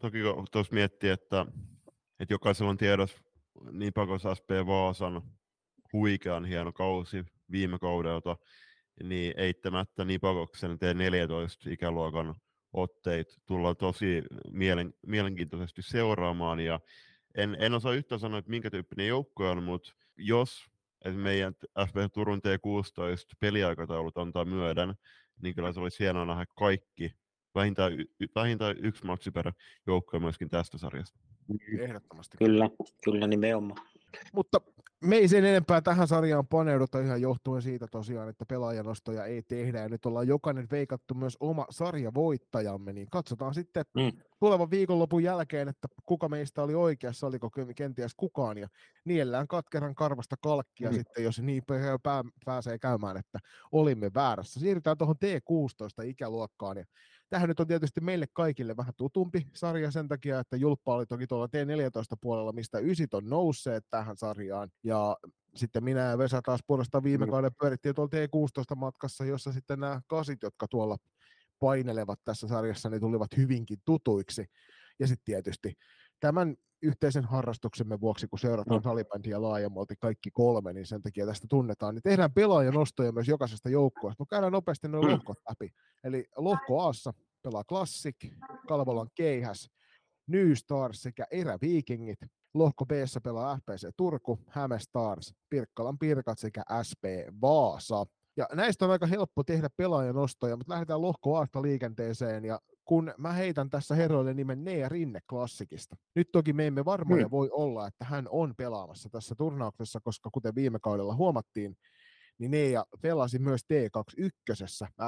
Toki 0.00 0.22
kun 0.22 0.46
tuossa 0.52 0.74
miettii, 0.74 1.10
että 1.10 1.46
että 2.20 2.34
jokaisella 2.34 2.70
on 2.70 2.76
tiedossa 2.76 3.18
Nipakos 3.72 4.22
SP 4.38 4.50
Vaasan 4.66 5.22
huikean 5.92 6.44
hieno 6.44 6.72
kausi 6.72 7.24
viime 7.50 7.78
kaudelta, 7.78 8.36
niin 9.02 9.34
eittämättä 9.36 10.04
Nipakoksen 10.04 10.70
T14 10.70 11.72
ikäluokan 11.72 12.34
otteet 12.72 13.40
tullaan 13.46 13.76
tosi 13.76 14.22
mielen, 14.50 14.94
mielenkiintoisesti 15.06 15.82
seuraamaan, 15.82 16.60
ja 16.60 16.80
en, 17.34 17.56
en 17.60 17.74
osaa 17.74 17.92
yhtään 17.92 18.18
sanoa, 18.18 18.38
että 18.38 18.50
minkä 18.50 18.70
tyyppinen 18.70 19.08
joukko 19.08 19.50
on, 19.50 19.62
mutta 19.62 19.92
jos 20.16 20.70
että 21.04 21.18
meidän 21.18 21.54
FP 21.88 22.12
Turun 22.12 22.38
T16 22.38 23.36
peliaikataulut 23.40 24.18
antaa 24.18 24.44
myöden, 24.44 24.94
niin 25.42 25.54
kyllä 25.54 25.72
se 25.72 25.80
olisi 25.80 25.98
hienoa 25.98 26.24
nähdä 26.24 26.46
kaikki, 26.58 27.14
vähintään, 27.54 27.92
vähintään 28.34 28.76
yksi 28.78 29.06
matsi 29.06 29.30
per 29.30 29.52
joukko 29.86 30.20
myöskin 30.20 30.48
tästä 30.48 30.78
sarjasta. 30.78 31.18
Ehdottomasti. 31.78 32.36
Kyllä, 32.38 32.70
kyllä 33.04 33.26
nimenomaan. 33.26 33.86
Mutta 34.32 34.60
me 35.00 35.16
ei 35.16 35.28
sen 35.28 35.44
enempää 35.44 35.80
tähän 35.80 36.08
sarjaan 36.08 36.46
paneuduta 36.46 37.00
ihan 37.00 37.20
johtuen 37.20 37.62
siitä 37.62 37.86
tosiaan, 37.86 38.28
että 38.28 38.46
pelaajanostoja 38.46 39.24
ei 39.24 39.42
tehdä 39.42 39.80
ja 39.80 39.88
nyt 39.88 40.06
ollaan 40.06 40.28
jokainen 40.28 40.66
veikattu 40.70 41.14
myös 41.14 41.36
oma 41.40 41.66
sarjavoittajamme, 41.70 42.92
niin 42.92 43.06
katsotaan 43.10 43.54
sitten 43.54 43.84
mm. 43.96 44.12
tulevan 44.40 44.70
viikonlopun 44.70 45.22
jälkeen, 45.22 45.68
että 45.68 45.88
kuka 46.06 46.28
meistä 46.28 46.62
oli 46.62 46.74
oikeassa, 46.74 47.26
oliko 47.26 47.50
kenties 47.76 48.14
kukaan 48.16 48.58
ja 48.58 48.68
niellään 49.04 49.48
katkeran 49.48 49.94
karvasta 49.94 50.36
kalkkia 50.42 50.90
mm. 50.90 50.96
sitten, 50.96 51.24
jos 51.24 51.40
niin 51.40 51.62
pää, 52.02 52.24
pääsee 52.44 52.78
käymään, 52.78 53.16
että 53.16 53.38
olimme 53.72 54.10
väärässä. 54.14 54.60
Siirrytään 54.60 54.98
tuohon 54.98 55.16
T16 55.16 56.04
ikäluokkaan 56.04 56.76
ja 56.76 56.84
Tähän 57.30 57.48
nyt 57.48 57.60
on 57.60 57.66
tietysti 57.66 58.00
meille 58.00 58.26
kaikille 58.32 58.76
vähän 58.76 58.94
tutumpi 58.96 59.46
sarja 59.56 59.90
sen 59.90 60.08
takia, 60.08 60.40
että 60.40 60.56
Julppa 60.56 60.94
oli 60.94 61.06
toki 61.06 61.26
tuolla 61.26 61.46
T14-puolella, 61.46 62.52
mistä 62.52 62.78
ysit 62.78 63.14
on 63.14 63.28
nousseet 63.28 63.84
tähän 63.90 64.16
sarjaan. 64.16 64.68
Ja 64.82 65.16
sitten 65.56 65.84
minä 65.84 66.00
ja 66.00 66.18
Vesa 66.18 66.42
taas 66.42 66.60
puolestaan 66.66 67.04
viime 67.04 67.24
mm. 67.26 67.30
kauden 67.30 67.50
pyörittiin 67.60 67.94
tuolla 67.94 68.10
T16-matkassa, 68.14 69.24
jossa 69.24 69.52
sitten 69.52 69.80
nämä 69.80 70.00
kasit, 70.06 70.42
jotka 70.42 70.66
tuolla 70.68 70.96
painelevat 71.58 72.20
tässä 72.24 72.48
sarjassa, 72.48 72.90
niin 72.90 73.00
tulivat 73.00 73.36
hyvinkin 73.36 73.78
tutuiksi. 73.84 74.46
Ja 74.98 75.06
sitten 75.06 75.24
tietysti 75.24 75.72
tämän 76.20 76.56
yhteisen 76.82 77.24
harrastuksemme 77.24 78.00
vuoksi, 78.00 78.28
kun 78.28 78.38
seurataan 78.38 78.76
no. 78.76 78.90
salibändiä 78.90 79.42
laajemmalti 79.42 79.94
kaikki 80.00 80.30
kolme, 80.30 80.72
niin 80.72 80.86
sen 80.86 81.02
takia 81.02 81.26
tästä 81.26 81.46
tunnetaan, 81.50 81.94
niin 81.94 82.02
tehdään 82.02 82.32
pelaajan 82.32 82.74
nostoja 82.74 83.12
myös 83.12 83.28
jokaisesta 83.28 83.68
joukkueesta. 83.68 84.20
Mutta 84.20 84.34
käydään 84.34 84.52
nopeasti 84.52 84.88
noin 84.88 85.06
mm. 85.06 85.12
lohkot 85.12 85.38
läpi. 85.48 85.70
Eli 86.04 86.24
lohko 86.36 86.80
Aassa 86.80 87.12
pelaa 87.42 87.64
Classic, 87.64 88.16
Kalvolan 88.68 89.08
Keihäs, 89.14 89.70
New 90.26 90.52
Stars 90.52 91.02
sekä 91.02 91.26
Eräviikingit. 91.30 92.18
Lohko 92.54 92.86
B 92.86 92.90
pelaa 93.22 93.56
FPC 93.56 93.88
Turku, 93.96 94.38
Häme 94.48 94.78
Stars, 94.78 95.34
Pirkkalan 95.50 95.98
Pirkat 95.98 96.38
sekä 96.38 96.62
SP 96.88 97.04
Vaasa. 97.40 98.06
Ja 98.36 98.46
näistä 98.54 98.84
on 98.84 98.90
aika 98.90 99.06
helppo 99.06 99.44
tehdä 99.44 99.68
pelaajan 99.76 100.14
nostoja, 100.14 100.56
mutta 100.56 100.72
lähdetään 100.72 101.02
lohko 101.02 101.36
Aasta 101.36 101.62
liikenteeseen 101.62 102.44
ja 102.44 102.60
kun 102.84 103.14
mä 103.18 103.32
heitän 103.32 103.70
tässä 103.70 103.94
herroille 103.94 104.34
nimen 104.34 104.64
Nea 104.64 104.88
Rinne 104.88 105.20
klassikista. 105.30 105.96
Nyt 106.14 106.28
toki 106.32 106.52
me 106.52 106.66
emme 106.66 106.84
varmoja 106.84 107.22
hmm. 107.22 107.30
voi 107.30 107.50
olla, 107.52 107.86
että 107.86 108.04
hän 108.04 108.28
on 108.30 108.54
pelaamassa 108.56 109.08
tässä 109.08 109.34
turnauksessa, 109.34 110.00
koska 110.00 110.30
kuten 110.32 110.54
viime 110.54 110.78
kaudella 110.82 111.14
huomattiin, 111.14 111.76
niin 112.38 112.50
Nea 112.50 112.84
pelasi 113.02 113.38
myös 113.38 113.60
T21 113.60 114.54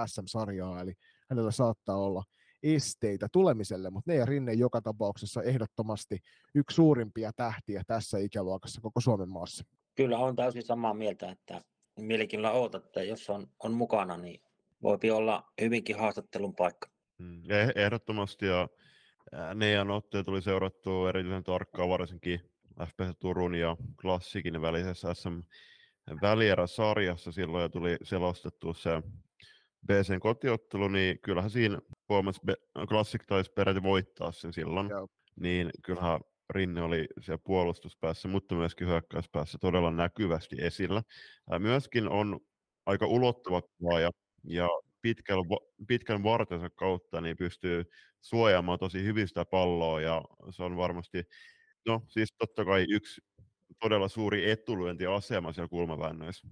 SM-sarjaa, 0.06 0.80
eli 0.80 0.92
hänellä 1.30 1.50
saattaa 1.50 1.96
olla 1.96 2.24
esteitä 2.62 3.28
tulemiselle, 3.32 3.90
mutta 3.90 4.12
Nea 4.12 4.26
Rinne 4.26 4.52
joka 4.52 4.82
tapauksessa 4.82 5.42
ehdottomasti 5.42 6.18
yksi 6.54 6.74
suurimpia 6.74 7.32
tähtiä 7.36 7.82
tässä 7.86 8.18
ikäluokassa 8.18 8.80
koko 8.80 9.00
Suomen 9.00 9.28
maassa. 9.28 9.64
Kyllä 9.94 10.18
on 10.18 10.36
täysin 10.36 10.62
samaa 10.62 10.94
mieltä, 10.94 11.30
että 11.30 11.62
mielenkiinnolla 12.00 12.58
odotat, 12.58 12.84
että 12.84 13.02
jos 13.02 13.30
on, 13.30 13.46
on 13.58 13.72
mukana, 13.72 14.16
niin 14.16 14.42
voi 14.82 15.10
olla 15.12 15.52
hyvinkin 15.60 15.98
haastattelun 15.98 16.54
paikka. 16.54 16.91
Mm, 17.22 17.42
ehdottomasti 17.74 18.46
ja 18.46 18.68
Neijan 19.54 19.90
otteet 19.90 20.26
tuli 20.26 20.42
seurattua 20.42 21.08
erityisen 21.08 21.44
tarkkaan 21.44 21.88
varsinkin 21.88 22.40
FPS 22.86 23.16
Turun 23.20 23.54
ja 23.54 23.76
Klassikin 24.00 24.62
välisessä 24.62 25.14
SM 25.14 25.40
välierä-sarjassa 26.22 27.32
silloin 27.32 27.62
ja 27.62 27.68
tuli 27.68 27.96
selostettu 28.02 28.74
se 28.74 28.90
BCn 29.86 30.20
kotiottelu, 30.20 30.88
niin 30.88 31.18
kyllähän 31.18 31.50
siinä 31.50 31.78
huomasi 32.08 32.40
Classic 32.88 33.26
taisi 33.26 33.52
peräti 33.52 33.82
voittaa 33.82 34.32
sen 34.32 34.52
silloin, 34.52 34.88
Joo. 34.88 35.08
niin 35.40 35.70
kyllähän 35.84 36.20
Rinne 36.50 36.82
oli 36.82 37.06
siellä 37.20 37.42
puolustuspäässä, 37.44 38.28
mutta 38.28 38.54
myöskin 38.54 38.88
hyökkäyspäässä 38.88 39.58
todella 39.60 39.90
näkyvästi 39.90 40.56
esillä. 40.58 41.02
Myöskin 41.58 42.08
on 42.08 42.40
aika 42.86 43.06
ulottuva 43.06 44.00
ja, 44.00 44.10
ja 44.44 44.68
pitkän, 45.02 45.38
pitkän 45.88 46.22
vartensa 46.22 46.70
kautta 46.70 47.20
niin 47.20 47.36
pystyy 47.36 47.84
suojaamaan 48.20 48.78
tosi 48.78 49.04
hyvin 49.04 49.28
sitä 49.28 49.44
palloa 49.44 50.00
ja 50.00 50.24
se 50.50 50.62
on 50.62 50.76
varmasti, 50.76 51.24
no 51.86 52.02
siis 52.08 52.34
totta 52.38 52.64
kai 52.64 52.86
yksi 52.88 53.20
todella 53.80 54.08
suuri 54.08 54.50
etulyöntiasema 54.50 55.52
siellä 55.52 55.68
kulmaväännöissä. 55.68 56.48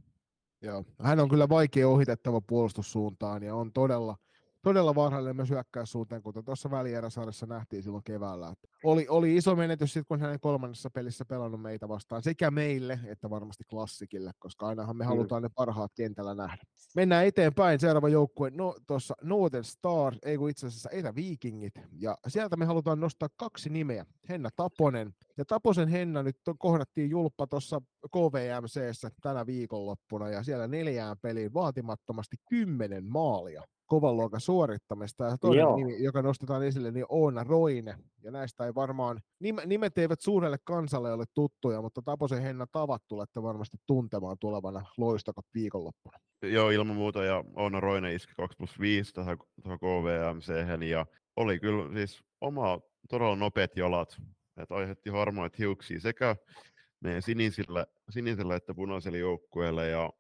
Joo, 0.63 0.85
hän 1.03 1.21
on 1.21 1.29
kyllä 1.29 1.49
vaikea 1.49 1.89
ohitettava 1.89 2.41
puolustussuuntaan 2.41 3.43
ja 3.43 3.55
on 3.55 3.73
todella, 3.73 4.17
todella 4.63 4.95
varhainen 4.95 5.37
myös 5.37 5.51
hyökkäyssuuntaan, 5.51 6.23
kuten 6.23 6.45
tuossa 6.45 6.71
välieräsarjassa 6.71 7.47
nähtiin 7.47 7.83
silloin 7.83 8.05
keväällä. 8.05 8.49
Että 8.49 8.69
oli, 8.85 9.07
oli 9.09 9.37
iso 9.37 9.57
menetys 9.57 9.93
sitten, 9.93 10.09
kun 10.09 10.21
hänen 10.21 10.41
kolmannessa 10.41 10.91
pelissä 10.91 11.25
pelannut 11.25 11.63
meitä 11.63 11.89
vastaan, 11.89 12.23
sekä 12.23 12.51
meille 12.51 13.01
että 13.07 13.31
varmasti 13.31 13.65
klassikille, 13.65 14.31
koska 14.39 14.67
ainahan 14.67 14.97
me 14.97 15.05
halutaan 15.05 15.43
ne 15.43 15.49
parhaat 15.55 15.93
kentällä 15.95 16.35
nähdä. 16.35 16.63
Mennään 16.97 17.27
eteenpäin, 17.27 17.81
seuraava 17.81 18.09
joukkue, 18.09 18.51
no, 18.51 18.75
tuossa 18.87 19.15
Northern 19.23 19.65
Stars, 19.65 20.19
ei 20.23 20.39
kun 20.39 20.51
itse 20.51 20.67
asiassa 20.67 20.91
Eräviikingit, 20.91 21.75
ja 21.99 22.19
sieltä 22.29 22.57
me 22.57 22.65
halutaan 22.65 23.01
nostaa 23.01 23.29
kaksi 23.37 23.71
nimeä, 23.71 24.07
Henna 24.29 24.51
Taponen. 24.57 25.15
Ja 25.37 25.45
Taposen 25.45 25.89
Henna 25.89 26.23
nyt 26.23 26.37
kohdattiin 26.59 27.11
julppa 27.11 27.47
tuossa 27.47 27.81
KVMCssä 28.13 29.11
tänä 29.23 29.47
viikonloppuna 29.47 30.29
ja 30.29 30.43
siellä 30.43 30.69
neljään 30.69 31.17
peliin 31.23 31.55
vaatimattomasti 31.55 32.37
kymmenen 32.49 33.05
maalia 33.05 33.63
kovan 33.91 34.17
luokan 34.17 34.41
suorittamista. 34.41 35.25
Ja 35.25 35.39
toinen 35.39 35.61
Joo. 35.61 35.77
nimi, 35.77 36.03
joka 36.03 36.23
nostetaan 36.23 36.63
esille, 36.63 36.91
niin 36.91 37.07
Oona 37.09 37.45
Roine. 37.45 37.97
Ja 38.23 38.31
näistä 38.31 38.67
ei 38.67 38.75
varmaan, 38.75 39.21
nimet 39.67 39.99
eivät 39.99 40.21
suurelle 40.21 40.59
kansalle 40.65 41.13
ole 41.13 41.25
tuttuja, 41.35 41.83
mutta 41.83 42.03
Taposen 42.03 42.43
Henna 42.43 42.67
tavat 42.73 43.03
tulette 43.09 43.43
varmasti 43.43 43.77
tuntemaan 43.87 44.37
tulevana 44.41 44.85
loistakot 44.97 45.45
viikonloppuna. 45.55 46.19
Joo, 46.43 46.71
ilman 46.71 46.97
muuta, 46.97 47.25
ja 47.25 47.45
Oona 47.57 47.81
Roine 47.81 48.15
iski 48.15 48.33
2 48.37 48.57
plus 48.57 48.81
5 48.81 49.13
tähän, 49.13 49.39
tähän 49.63 49.79
KVMC, 49.79 50.81
ja 50.89 51.07
oli 51.37 51.61
kyllä 51.61 51.95
siis 51.95 52.23
oma 52.41 52.81
todella 53.09 53.37
nopeat 53.37 53.77
jalat, 53.77 54.17
että 54.57 54.75
aiheutti 54.75 55.11
harmaat 55.11 55.59
hiuksia 55.59 56.01
sekä 56.01 56.37
meidän 57.01 57.23
sinisille, 57.23 57.87
sinisille 58.11 58.57
että 58.57 58.75
punaiselle 58.75 59.19
joukkueelle, 59.19 59.89
ja 59.89 60.11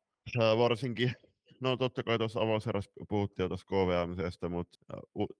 varsinkin 0.58 1.12
No 1.60 1.76
totta 1.76 2.02
kai 2.02 2.18
tuossa 2.18 2.40
avauserässä 2.40 2.90
puhuttiin 3.08 3.48
tuossa 3.48 3.66
KVMCstä, 3.66 4.48
mutta 4.48 4.78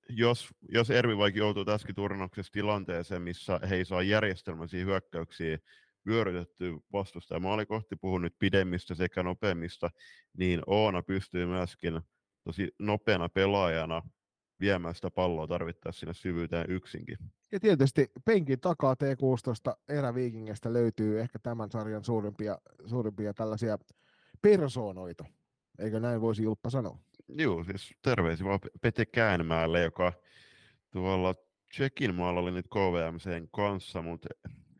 jos, 0.09 0.49
jos 0.69 0.91
Ervi 0.91 1.19
vaikka 1.19 1.39
joutuu 1.39 1.65
tässäkin 1.65 1.95
turnauksessa 1.95 2.53
tilanteeseen, 2.53 3.23
missä 3.23 3.61
he 3.71 3.77
ei 3.77 3.85
saa 3.85 4.03
järjestelmäisiä 4.03 4.85
hyökkäyksiä 4.85 5.59
vyörytetty 6.07 6.77
vastustaja 6.93 7.41
maalikohti, 7.41 7.97
puhun 7.97 8.23
nyt 8.23 8.35
pidemmistä 8.39 8.95
sekä 8.95 9.23
nopeammista, 9.23 9.91
niin 10.39 10.63
Oona 10.67 11.03
pystyy 11.03 11.47
myöskin 11.47 12.01
tosi 12.45 12.75
nopeana 12.79 13.29
pelaajana 13.29 14.03
viemään 14.61 14.95
sitä 14.95 15.11
palloa 15.11 15.47
tarvittaessa 15.47 16.01
sinne 16.01 16.15
syvyyteen 16.15 16.71
yksinkin. 16.71 17.17
Ja 17.53 17.61
tietysti 17.61 18.11
penkin 18.25 18.61
takaa 18.61 18.95
T16 18.95 19.75
eräviikingestä 19.89 20.73
löytyy 20.73 21.21
ehkä 21.21 21.39
tämän 21.39 21.71
sarjan 21.71 22.05
suurimpia, 22.05 22.59
suurimpia 22.87 23.35
tällaisia 23.35 23.79
persoonoita. 24.43 25.25
Eikö 25.81 26.01
näin 26.01 26.21
voisi 26.21 26.43
Julppa 26.43 26.71
sanoa? 26.71 26.99
Joo, 27.29 27.65
siis 27.65 27.95
terveisiä 28.03 28.47
vaan 28.47 28.61
Pete 28.81 29.07
Käänmäälle, 29.07 29.83
joka 29.83 30.13
tuolla 30.91 31.35
Tsekin 31.69 32.15
maalla 32.15 32.41
oli 32.41 32.51
nyt 32.51 32.67
KVMCn 32.69 33.49
kanssa, 33.55 34.03
mutta 34.03 34.29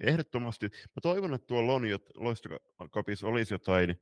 ehdottomasti, 0.01 0.67
mä 0.67 1.01
toivon, 1.03 1.35
että 1.35 1.47
tuolla 1.47 1.75
on, 1.75 1.83
Loistokapissa 2.15 3.27
olisi 3.27 3.55
jotain 3.55 4.01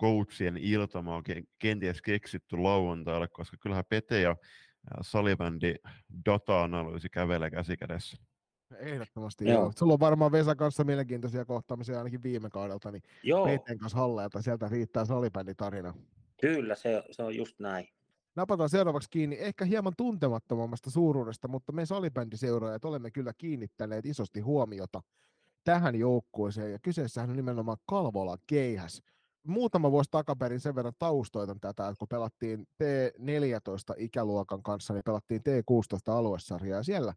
coachien 0.00 0.56
iltamaa 0.56 1.22
kenties 1.58 2.02
keksitty 2.02 2.56
lauantaille, 2.56 3.28
koska 3.28 3.56
kyllähän 3.60 3.84
Pete 3.88 4.20
ja 4.20 4.36
salibändi 5.00 5.74
data-analyysi 6.26 7.08
kävelee 7.08 7.50
käsi 7.50 7.76
kädessä. 7.76 8.16
Ehdottomasti 8.78 9.44
joo. 9.44 9.54
joo. 9.54 9.72
Sulla 9.76 9.92
on 9.92 10.00
varmaan 10.00 10.32
Vesa 10.32 10.54
kanssa 10.54 10.84
mielenkiintoisia 10.84 11.44
kohtaamisia 11.44 11.98
ainakin 11.98 12.22
viime 12.22 12.50
kaudelta, 12.50 12.90
niin 12.90 13.02
joo. 13.22 13.44
Peten 13.44 13.78
kanssa 13.78 13.98
halleelta 13.98 14.42
sieltä 14.42 14.68
riittää 14.68 15.04
salibänditarina. 15.04 15.94
Kyllä, 16.40 16.74
se, 16.74 17.02
se 17.10 17.22
on 17.22 17.36
just 17.36 17.60
näin. 17.60 17.88
Napataan 18.36 18.70
seuraavaksi 18.70 19.10
kiinni 19.10 19.36
ehkä 19.40 19.64
hieman 19.64 19.92
tuntemattomammasta 19.96 20.90
suuruudesta, 20.90 21.48
mutta 21.48 21.72
me 21.72 21.86
salibändiseuraajat 21.86 22.84
olemme 22.84 23.10
kyllä 23.10 23.32
kiinnittäneet 23.38 24.06
isosti 24.06 24.40
huomiota 24.40 25.02
tähän 25.64 25.94
joukkueeseen, 25.94 26.72
ja 26.72 26.78
kyseessähän 26.78 27.30
on 27.30 27.36
nimenomaan 27.36 27.78
Kalvola 27.86 28.36
Keihäs. 28.46 29.02
Muutama 29.46 29.90
vuosi 29.90 30.10
takaperin 30.10 30.60
sen 30.60 30.74
verran 30.74 30.92
taustoitan 30.98 31.60
tätä, 31.60 31.88
että 31.88 31.98
kun 31.98 32.08
pelattiin 32.08 32.66
T14-ikäluokan 32.82 34.62
kanssa, 34.62 34.94
niin 34.94 35.04
pelattiin 35.04 35.40
T16-aluesarjaa, 35.40 36.78
ja 36.78 36.82
siellä 36.82 37.14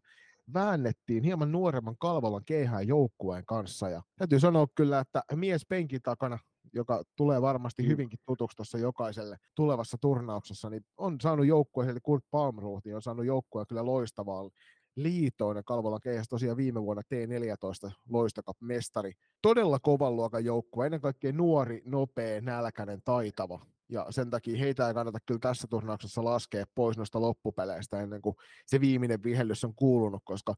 väännettiin 0.54 1.24
hieman 1.24 1.52
nuoremman 1.52 1.96
Kalvolan 1.98 2.44
keihään 2.44 2.88
joukkueen 2.88 3.46
kanssa, 3.46 3.88
ja 3.88 4.02
täytyy 4.16 4.40
sanoa 4.40 4.66
kyllä, 4.74 4.98
että 4.98 5.22
mies 5.34 5.66
penkin 5.68 6.02
takana 6.02 6.38
joka 6.72 7.02
tulee 7.16 7.42
varmasti 7.42 7.82
mm. 7.82 7.88
hyvinkin 7.88 8.18
tutuksi 8.26 8.56
tuossa 8.56 8.78
jokaiselle 8.78 9.36
tulevassa 9.54 9.96
turnauksessa, 10.00 10.70
niin 10.70 10.82
on 10.96 11.16
saanut 11.20 11.46
joukkueen, 11.46 11.90
eli 11.90 12.00
Kurt 12.02 12.24
Palmroth, 12.30 12.82
niin 12.84 12.96
on 12.96 13.02
saanut 13.02 13.26
joukkueen 13.26 13.66
kyllä 13.66 13.84
loistavaa 13.84 14.50
liitoon, 14.96 15.56
ja 15.56 15.62
Kalvola 15.62 16.00
Keihäs 16.00 16.28
tosiaan 16.28 16.56
viime 16.56 16.82
vuonna 16.82 17.02
T14 17.02 17.90
loistakap 18.08 18.56
mestari. 18.60 19.12
Todella 19.42 19.78
kovan 19.78 20.16
luokan 20.16 20.44
joukkue, 20.44 20.86
ennen 20.86 21.00
kaikkea 21.00 21.32
nuori, 21.32 21.82
nopea, 21.84 22.40
nälkäinen, 22.40 23.00
taitava. 23.04 23.66
Ja 23.88 24.06
sen 24.10 24.30
takia 24.30 24.58
heitä 24.58 24.88
ei 24.88 24.94
kannata 24.94 25.18
kyllä 25.26 25.40
tässä 25.40 25.66
turnauksessa 25.70 26.24
laskea 26.24 26.64
pois 26.74 26.96
noista 26.96 27.20
loppupeleistä 27.20 28.00
ennen 28.00 28.22
kuin 28.22 28.36
se 28.66 28.80
viimeinen 28.80 29.22
vihellys 29.22 29.64
on 29.64 29.74
kuulunut, 29.74 30.22
koska 30.24 30.54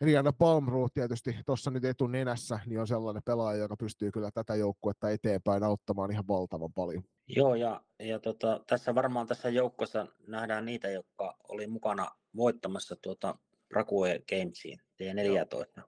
Rihanna 0.00 0.32
Palmroth 0.32 0.94
tietysti 0.94 1.36
tuossa 1.46 1.70
nyt 1.70 1.84
etunenässä, 1.84 2.60
niin 2.66 2.80
on 2.80 2.86
sellainen 2.86 3.22
pelaaja, 3.22 3.58
joka 3.58 3.76
pystyy 3.76 4.10
kyllä 4.10 4.30
tätä 4.30 4.54
joukkuetta 4.54 5.10
eteenpäin 5.10 5.62
auttamaan 5.62 6.10
ihan 6.10 6.28
valtavan 6.28 6.72
paljon. 6.72 7.02
Joo, 7.26 7.54
ja, 7.54 7.80
ja 7.98 8.18
tota, 8.18 8.60
tässä 8.66 8.94
varmaan 8.94 9.26
tässä 9.26 9.48
joukkossa 9.48 10.06
nähdään 10.26 10.64
niitä, 10.64 10.88
jotka 10.90 11.36
oli 11.48 11.66
mukana 11.66 12.10
voittamassa 12.36 12.96
tuota 13.02 13.38
Rakue 13.70 14.20
Gamesiin, 14.28 14.78
T14. 14.78 15.82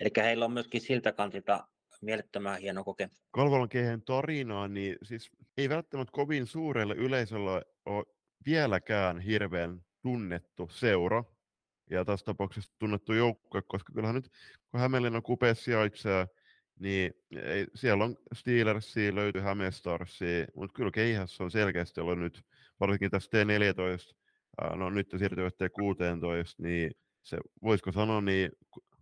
Eli 0.00 0.10
heillä 0.16 0.44
on 0.44 0.52
myöskin 0.52 0.80
siltä 0.80 1.12
kantilta 1.12 1.68
mielettömän 2.02 2.60
hieno 2.60 2.84
kokemus. 2.84 3.22
Kalvolan 3.30 3.68
kehen 3.68 4.02
tarinaa, 4.02 4.68
niin 4.68 4.96
siis 5.02 5.30
ei 5.56 5.68
välttämättä 5.68 6.12
kovin 6.12 6.46
suurelle 6.46 6.94
yleisölle 6.94 7.64
ole 7.86 8.04
vieläkään 8.46 9.20
hirveän 9.20 9.80
tunnettu 10.02 10.68
seura, 10.72 11.24
ja 11.90 12.04
tässä 12.04 12.24
tapauksessa 12.24 12.72
tunnettu 12.78 13.12
joukkue, 13.12 13.62
koska 13.62 13.92
kyllähän 13.92 14.14
nyt 14.14 14.30
kun 14.70 14.80
Hämeenlinnan 14.80 15.22
kupe 15.22 15.54
sijaitsee, 15.54 16.26
niin 16.78 17.12
ei, 17.32 17.66
siellä 17.74 18.04
on 18.04 18.16
Steelersia, 18.32 19.14
löytyy 19.14 19.42
Hämeestarsia, 19.42 20.46
mutta 20.56 20.74
kyllä 20.74 20.90
Keihässä 20.90 21.44
on 21.44 21.50
selkeästi 21.50 22.00
ollut 22.00 22.18
nyt, 22.18 22.44
varsinkin 22.80 23.10
tässä 23.10 23.30
T14, 23.30 24.16
no 24.76 24.90
nyt 24.90 25.10
siirtyvät 25.18 25.54
T16, 25.54 26.54
niin 26.58 26.90
se, 27.22 27.38
voisiko 27.62 27.92
sanoa, 27.92 28.20
niin 28.20 28.50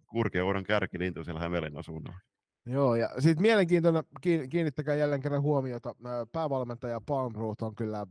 kurkeuran 0.07 0.65
kärkilintu 0.65 1.25
siellä 1.25 1.41
Hämeenlinnan 1.41 1.85
suunnalla. 1.85 2.19
Joo, 2.67 2.95
ja 2.95 3.11
sitten 3.19 3.43
mielenkiintoinen, 3.43 4.05
kiinnittäkää 4.51 4.95
jälleen 4.95 5.21
kerran 5.21 5.43
huomiota, 5.43 5.95
päävalmentaja 6.33 7.01
Palmroth 7.01 7.65
on 7.65 7.75
kyllä 7.75 8.07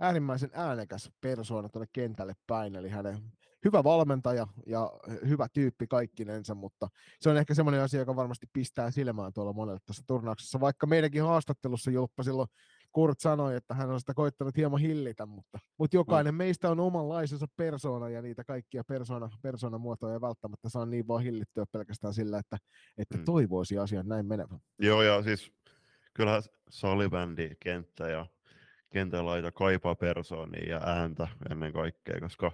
äärimmäisen 0.00 0.50
äänekäs 0.52 1.10
persoona 1.20 1.68
tuonne 1.68 1.88
kentälle 1.92 2.34
päin, 2.46 2.76
eli 2.76 2.88
hänen 2.88 3.18
hyvä 3.66 3.84
valmentaja 3.84 4.46
ja 4.66 4.92
hyvä 5.28 5.46
tyyppi 5.52 5.86
kaikkinensa, 5.86 6.54
mutta 6.54 6.88
se 7.20 7.30
on 7.30 7.36
ehkä 7.36 7.54
semmoinen 7.54 7.82
asia, 7.82 8.00
joka 8.00 8.16
varmasti 8.16 8.46
pistää 8.52 8.90
silmään 8.90 9.32
tuolla 9.32 9.52
monelle 9.52 9.80
tässä 9.86 10.02
turnauksessa, 10.06 10.60
vaikka 10.60 10.86
meidänkin 10.86 11.22
haastattelussa 11.22 11.90
Julppa 11.90 12.22
silloin 12.22 12.48
Kurt 12.92 13.20
sanoi, 13.20 13.56
että 13.56 13.74
hän 13.74 13.90
on 13.90 14.00
sitä 14.00 14.14
koittanut 14.14 14.56
hieman 14.56 14.80
hillitä, 14.80 15.26
mutta, 15.26 15.58
mutta 15.78 15.96
jokainen 15.96 16.34
mm. 16.34 16.38
meistä 16.38 16.70
on 16.70 16.80
omanlaisensa 16.80 17.46
persoona 17.56 18.08
ja 18.08 18.22
niitä 18.22 18.44
kaikkia 18.44 18.84
persona, 18.84 19.30
persoonamuotoja 19.42 20.14
ei 20.14 20.20
välttämättä 20.20 20.68
saa 20.68 20.86
niin 20.86 21.08
vaan 21.08 21.22
hillittyä 21.22 21.64
pelkästään 21.72 22.14
sillä, 22.14 22.38
että, 22.38 22.56
että 22.98 23.16
mm. 23.16 23.24
toivoisi 23.24 23.78
asian 23.78 24.08
näin 24.08 24.26
menevän. 24.26 24.58
Joo, 24.78 25.02
ja 25.02 25.22
siis 25.22 25.52
kyllähän 26.14 26.42
salibändi, 26.70 27.50
kenttä 27.60 28.08
ja 28.08 28.26
kentälaita 28.92 29.52
kaipaa 29.52 29.94
persoonia 29.94 30.68
ja 30.68 30.80
ääntä 30.86 31.28
ennen 31.50 31.72
kaikkea, 31.72 32.20
koska 32.20 32.52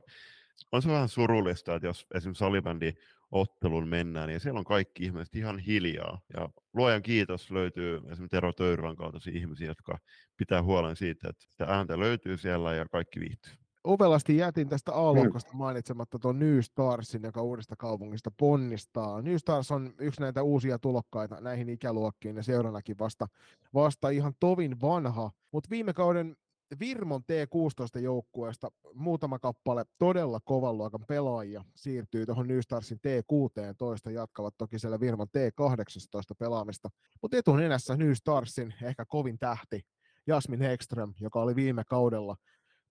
on 0.73 0.83
se 0.83 0.89
vähän 0.89 1.09
surullista, 1.09 1.75
että 1.75 1.87
jos 1.87 2.07
esimerkiksi 2.15 2.39
salibändi 2.39 2.93
ottelun 3.31 3.89
mennään, 3.89 4.29
niin 4.29 4.41
siellä 4.41 4.59
on 4.59 4.65
kaikki 4.65 5.05
ihmiset 5.05 5.37
ihan 5.37 5.59
hiljaa. 5.59 6.21
Ja 6.37 6.49
luojan 6.75 7.03
kiitos 7.03 7.51
löytyy 7.51 7.97
esimerkiksi 7.97 8.29
Tero 8.29 8.53
Töyrylän 8.53 8.97
kaltaisia 8.97 9.33
ihmisiä, 9.37 9.67
jotka 9.67 9.99
pitää 10.37 10.63
huolen 10.63 10.97
siitä, 10.97 11.29
että 11.29 11.45
sitä 11.49 11.65
ääntä 11.65 11.99
löytyy 11.99 12.37
siellä 12.37 12.75
ja 12.75 12.87
kaikki 12.89 13.21
viihtyy. 13.21 13.53
Ovelasti 13.85 14.37
jätin 14.37 14.69
tästä 14.69 14.93
A-luokasta 14.95 15.53
mainitsematta 15.53 16.19
tuon 16.19 16.39
New 16.39 16.61
Starsin, 16.61 17.23
joka 17.23 17.43
uudesta 17.43 17.77
kaupungista 17.77 18.31
ponnistaa. 18.39 19.23
New 19.23 19.37
Stars 19.37 19.71
on 19.71 19.95
yksi 19.99 20.21
näitä 20.21 20.43
uusia 20.43 20.79
tulokkaita 20.79 21.41
näihin 21.41 21.69
ikäluokkiin 21.69 22.37
ja 22.37 22.43
seuranakin 22.43 22.99
vasta, 22.99 23.29
vasta 23.75 24.09
ihan 24.09 24.33
tovin 24.41 24.81
vanha. 24.81 25.31
Mutta 25.53 25.71
viime 25.71 25.93
kauden 25.93 26.37
Virmon 26.81 27.21
T16-joukkueesta 27.21 28.71
muutama 28.95 29.39
kappale 29.39 29.85
todella 29.99 30.41
kovan 30.45 30.79
luokan 30.79 31.05
pelaajia 31.09 31.65
siirtyy 31.77 32.27
tuohon 32.27 32.49
New 32.49 32.61
Starsin 32.61 32.99
T16, 32.99 34.11
jatkavat 34.11 34.55
toki 34.59 34.79
siellä 34.79 35.01
Virmon 35.01 35.27
T18 35.27 36.35
pelaamista. 36.39 36.89
Mutta 37.23 37.37
etunenässä 37.37 37.97
New 37.97 38.13
Starsin 38.13 38.75
ehkä 38.83 39.05
kovin 39.05 39.39
tähti 39.39 39.81
Jasmin 40.27 40.61
Hekström, 40.61 41.15
joka 41.21 41.43
oli 41.43 41.57
viime 41.57 41.83
kaudella 41.89 42.37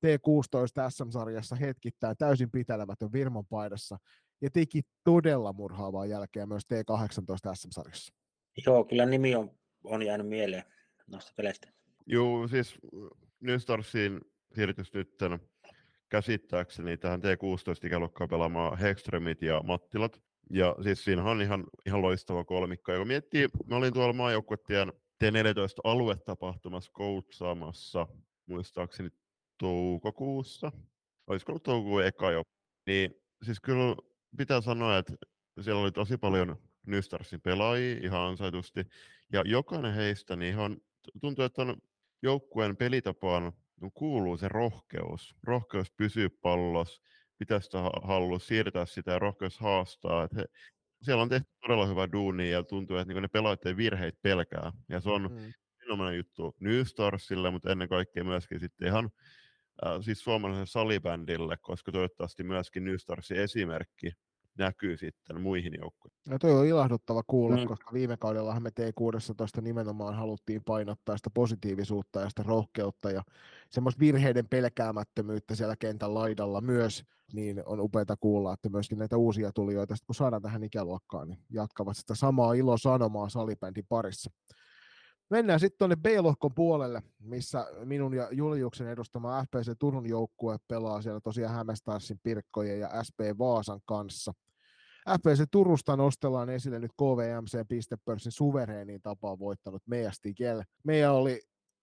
T16 0.05 0.89
SM-sarjassa 0.89 1.55
hetkittäin 1.55 2.17
täysin 2.17 2.51
pitelemätön 2.51 3.11
Virmon 3.13 3.45
paidassa 3.45 3.97
ja 4.41 4.49
teki 4.49 4.81
todella 5.03 5.53
murhaavaa 5.53 6.05
jälkeä 6.05 6.45
myös 6.45 6.63
T18 6.63 7.55
SM-sarjassa. 7.55 8.13
Joo, 8.65 8.83
kyllä 8.83 9.05
nimi 9.05 9.35
on, 9.35 9.51
on 9.83 10.03
jäänyt 10.03 10.27
mieleen 10.27 10.63
noista 11.07 11.31
peleistä. 11.35 11.67
Joo, 12.05 12.47
siis 12.47 12.75
Nystorsiin 13.41 14.21
siirtys 14.55 14.93
nyt 14.93 15.17
käsittääkseni 16.09 16.97
tähän 16.97 17.21
T16-ikäluokkaan 17.21 18.29
pelaamaan 18.29 18.77
Hekströmit 18.77 19.41
ja 19.41 19.61
Mattilat. 19.63 20.21
Ja 20.49 20.75
siis 20.83 21.03
siinä 21.03 21.23
on 21.23 21.41
ihan, 21.41 21.63
ihan 21.85 22.01
loistava 22.01 22.43
kolmikko. 22.43 22.91
Ja 22.91 22.97
kun 22.97 23.07
miettii, 23.07 23.47
mä 23.65 23.75
olin 23.75 23.93
tuolla 23.93 24.13
maajoukkuetien 24.13 24.93
T14 25.23 25.81
aluetapahtumassa 25.83 26.91
koutsaamassa, 26.93 28.07
muistaakseni 28.45 29.09
toukokuussa, 29.57 30.71
olisiko 31.27 31.51
ollut 31.51 31.63
toukokuun 31.63 32.05
eka 32.05 32.31
jo, 32.31 32.43
niin 32.87 33.15
siis 33.43 33.59
kyllä 33.59 33.95
pitää 34.37 34.61
sanoa, 34.61 34.97
että 34.97 35.13
siellä 35.61 35.81
oli 35.81 35.91
tosi 35.91 36.17
paljon 36.17 36.55
Nystarsin 36.87 37.41
pelaajia 37.41 37.99
ihan 38.03 38.21
ansaitusti, 38.21 38.85
ja 39.33 39.43
jokainen 39.45 39.93
heistä 39.93 40.35
niin 40.35 40.53
ihan 40.53 40.77
tuntuu, 41.21 41.45
että 41.45 41.61
on 41.61 41.77
joukkueen 42.21 42.77
pelitapaan 42.77 43.53
kuuluu 43.93 44.37
se 44.37 44.47
rohkeus. 44.47 45.35
Rohkeus 45.43 45.91
pysyä 45.91 46.29
pallossa, 46.41 47.01
pitää 47.37 47.59
sitä 47.59 47.77
siirtää 48.39 48.85
sitä 48.85 49.11
ja 49.11 49.19
rohkeus 49.19 49.59
haastaa. 49.59 50.23
Että 50.23 50.35
he, 50.35 50.45
siellä 51.01 51.23
on 51.23 51.29
tehty 51.29 51.49
todella 51.61 51.85
hyvä 51.85 52.11
duuni 52.11 52.51
ja 52.51 52.63
tuntuu, 52.63 52.97
että 52.97 53.13
niin 53.13 53.21
ne 53.21 53.27
pelaajat 53.27 53.65
ei 53.65 53.77
virheitä 53.77 54.19
pelkää. 54.21 54.71
Ja 54.89 55.01
se 55.01 55.09
on 55.09 55.21
mm. 55.21 55.53
erinomainen 55.81 56.17
juttu 56.17 56.55
New 56.59 56.81
Starsille, 56.83 57.51
mutta 57.51 57.71
ennen 57.71 57.89
kaikkea 57.89 58.23
myöskin 58.23 58.59
sitten 58.59 58.87
ihan 58.87 59.09
äh, 59.85 60.01
siis 60.01 60.23
suomalaiselle 60.23 60.65
salibändille, 60.65 61.57
koska 61.61 61.91
toivottavasti 61.91 62.43
myöskin 62.43 62.83
New 62.83 62.95
Starsin 62.95 63.37
esimerkki 63.37 64.11
näkyy 64.57 64.97
sitten 64.97 65.41
muihin 65.41 65.73
joukkoihin. 65.81 66.17
No 66.27 66.39
toi 66.39 66.51
on 66.59 66.65
ilahduttava 66.65 67.23
kuulla, 67.27 67.57
mm. 67.57 67.67
koska 67.67 67.93
viime 67.93 68.17
kaudellahan 68.17 68.63
me 68.63 68.69
T16 68.69 69.61
nimenomaan 69.61 70.15
haluttiin 70.15 70.63
painottaa 70.63 71.17
sitä 71.17 71.29
positiivisuutta 71.33 72.21
ja 72.21 72.29
sitä 72.29 72.43
rohkeutta 72.43 73.11
ja 73.11 73.23
semmoista 73.69 73.99
virheiden 73.99 74.47
pelkäämättömyyttä 74.49 75.55
siellä 75.55 75.75
kentän 75.75 76.13
laidalla 76.13 76.61
myös, 76.61 77.03
niin 77.33 77.63
on 77.65 77.79
upeaa 77.79 78.15
kuulla, 78.19 78.53
että 78.53 78.69
myöskin 78.69 78.97
näitä 78.97 79.17
uusia 79.17 79.51
tulijoita, 79.51 79.95
kun 80.05 80.15
saadaan 80.15 80.41
tähän 80.41 80.63
ikäluokkaan, 80.63 81.27
niin 81.27 81.39
jatkavat 81.49 81.97
sitä 81.97 82.15
samaa 82.15 82.53
ilo 82.53 82.77
sanomaa 82.77 83.29
salibändin 83.29 83.85
parissa. 83.89 84.31
Mennään 85.31 85.59
sitten 85.59 85.77
tuonne 85.77 85.95
B-lohkon 85.95 86.53
puolelle, 86.55 87.03
missä 87.19 87.67
minun 87.85 88.13
ja 88.13 88.27
Juliuksen 88.31 88.87
edustama 88.87 89.43
FPC 89.43 89.71
Turun 89.79 90.09
joukkue 90.09 90.57
pelaa 90.67 91.01
siellä 91.01 91.19
tosiaan 91.19 91.55
Hämestarsin 91.55 92.19
Pirkkojen 92.23 92.79
ja 92.79 93.03
SP 93.07 93.19
Vaasan 93.39 93.79
kanssa. 93.85 94.33
FPC 95.09 95.43
Turusta 95.51 95.95
nostellaan 95.95 96.49
esille 96.49 96.79
nyt 96.79 96.91
KVMC 96.91 97.67
pistepörssin 97.67 98.31
suvereeniin 98.31 99.01
tapaan 99.01 99.39
voittanut 99.39 99.83
Meia 99.85 100.11
Stigel. 100.11 100.63
Meija 100.83 101.11
oli 101.11 101.41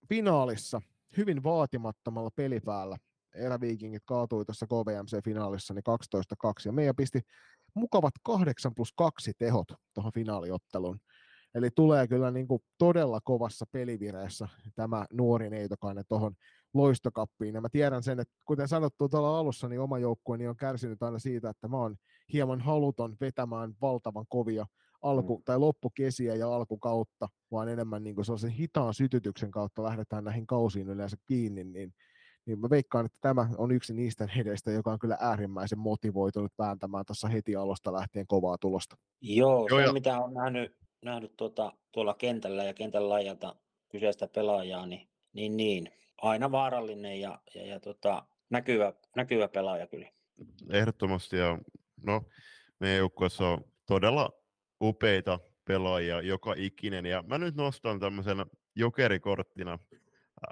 finaalissa 0.09 0.81
hyvin 1.17 1.43
vaatimattomalla 1.43 2.31
pelipäällä. 2.37 2.97
Eräviikingit 3.35 4.03
kaatui 4.05 4.45
tuossa 4.45 4.67
KVMC-finaalissa 4.67 5.75
niin 5.75 5.85
12-2 6.47 6.51
ja 6.65 6.73
Meija 6.73 6.95
pisti 6.95 7.21
mukavat 7.75 8.15
8 8.23 8.75
plus 8.75 8.93
2 8.97 9.33
tehot 9.39 9.69
tuohon 9.95 10.13
finaaliotteluun. 10.13 10.99
Eli 11.55 11.71
tulee 11.71 12.09
kyllä 12.09 12.31
niin 12.31 12.49
kuin 12.49 12.63
todella 12.79 13.21
kovassa 13.25 13.67
pelivireessä 13.73 14.49
tämä 14.77 15.07
nuori 15.13 15.51
neitokainen 15.51 16.05
tuohon 16.09 16.35
loistokappiin. 16.75 17.55
Ja 17.55 17.61
mä 17.61 17.69
tiedän 17.69 18.03
sen, 18.03 18.21
että 18.21 18.35
kuten 18.45 18.69
sanottu 18.69 19.09
tuolla 19.09 19.39
alussa, 19.39 19.69
niin 19.69 19.81
oma 19.81 19.99
joukkueeni 19.99 20.49
on 20.49 20.57
kärsinyt 20.57 21.03
aina 21.03 21.19
siitä, 21.19 21.51
että 21.51 21.69
mä 21.69 21.77
oon 21.77 21.97
hieman 22.33 22.61
haluton 22.61 23.17
vetämään 23.21 23.75
valtavan 23.81 24.25
kovia 24.29 24.67
alku- 25.03 25.37
mm. 25.37 25.43
tai 25.45 25.59
loppukesiä 25.59 26.35
ja 26.35 26.55
alkukautta, 26.55 27.29
vaan 27.51 27.69
enemmän 27.69 28.05
niin 28.05 28.25
sellaisen 28.25 28.51
hitaan 28.51 28.95
sytytyksen 28.95 29.51
kautta 29.51 29.83
lähdetään 29.83 30.25
näihin 30.25 30.47
kausiin 30.47 30.89
yleensä 30.89 31.17
kiinni, 31.27 31.65
niin 31.65 31.93
niin 32.47 32.61
mä 32.61 32.71
veikkaan, 32.71 33.07
että 33.07 33.19
tämä 33.21 33.49
on 33.59 33.71
yksi 33.71 33.95
niistä 33.95 34.29
hedeistä, 34.37 34.71
joka 34.71 34.93
on 34.93 34.99
kyllä 34.99 35.17
äärimmäisen 35.21 35.79
motivoitunut 35.79 36.53
vääntämään 36.59 37.05
tuossa 37.07 37.29
heti 37.29 37.57
alusta 37.57 37.93
lähtien 37.93 38.27
kovaa 38.27 38.59
tulosta. 38.61 38.97
Joo, 39.21 39.69
se 39.69 39.83
Joo, 39.83 39.93
mitä 39.93 40.21
on 40.21 40.35
nähnyt 40.35 40.77
nähnyt 41.03 41.37
tuota, 41.37 41.73
tuolla 41.93 42.15
kentällä 42.15 42.65
ja 42.65 42.75
kentän 42.75 43.09
laajalta 43.09 43.57
kyseistä 43.89 44.29
pelaajaa, 44.29 44.87
niin, 44.87 45.09
niin, 45.33 45.57
niin 45.57 45.93
aina 46.23 46.53
vaarallinen 46.53 47.21
ja, 47.21 47.39
ja, 47.55 47.67
ja 47.67 47.81
tota, 47.81 48.27
näkyvä, 48.51 48.93
näkyvä 49.17 49.49
pelaaja 49.49 49.87
kyllä. 49.87 50.09
Ehdottomasti 50.71 51.37
ja 51.37 51.59
no, 52.03 52.23
meidän 52.81 52.99
joukkueessa 52.99 53.49
on 53.49 53.65
todella 53.87 54.31
upeita 54.83 55.39
pelaajia 55.65 56.21
joka 56.21 56.55
ikinen 56.57 57.07
ja 57.07 57.23
mä 57.23 57.39
nyt 57.39 57.55
nostan 57.55 58.01
tämmöisen 58.01 58.47
jokerikorttina. 58.77 59.79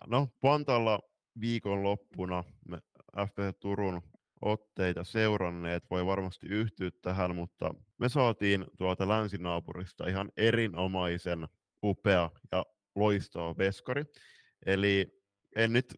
No, 0.06 0.28
Pantalla 0.40 1.00
viikonloppuna 1.40 2.44
me 2.68 2.78
FPC 3.26 3.58
Turun 3.60 4.02
otteita 4.42 5.04
seuranneet 5.04 5.84
voi 5.90 6.06
varmasti 6.06 6.46
yhtyä 6.46 6.90
tähän, 7.02 7.34
mutta 7.34 7.74
me 7.98 8.08
saatiin 8.08 8.66
tuolta 8.76 9.08
länsinaapurista 9.08 10.08
ihan 10.08 10.32
erinomaisen 10.36 11.48
upea 11.82 12.30
ja 12.52 12.64
loistava 12.94 13.58
veskari. 13.58 14.04
Eli 14.66 15.22
en 15.56 15.72
nyt, 15.72 15.94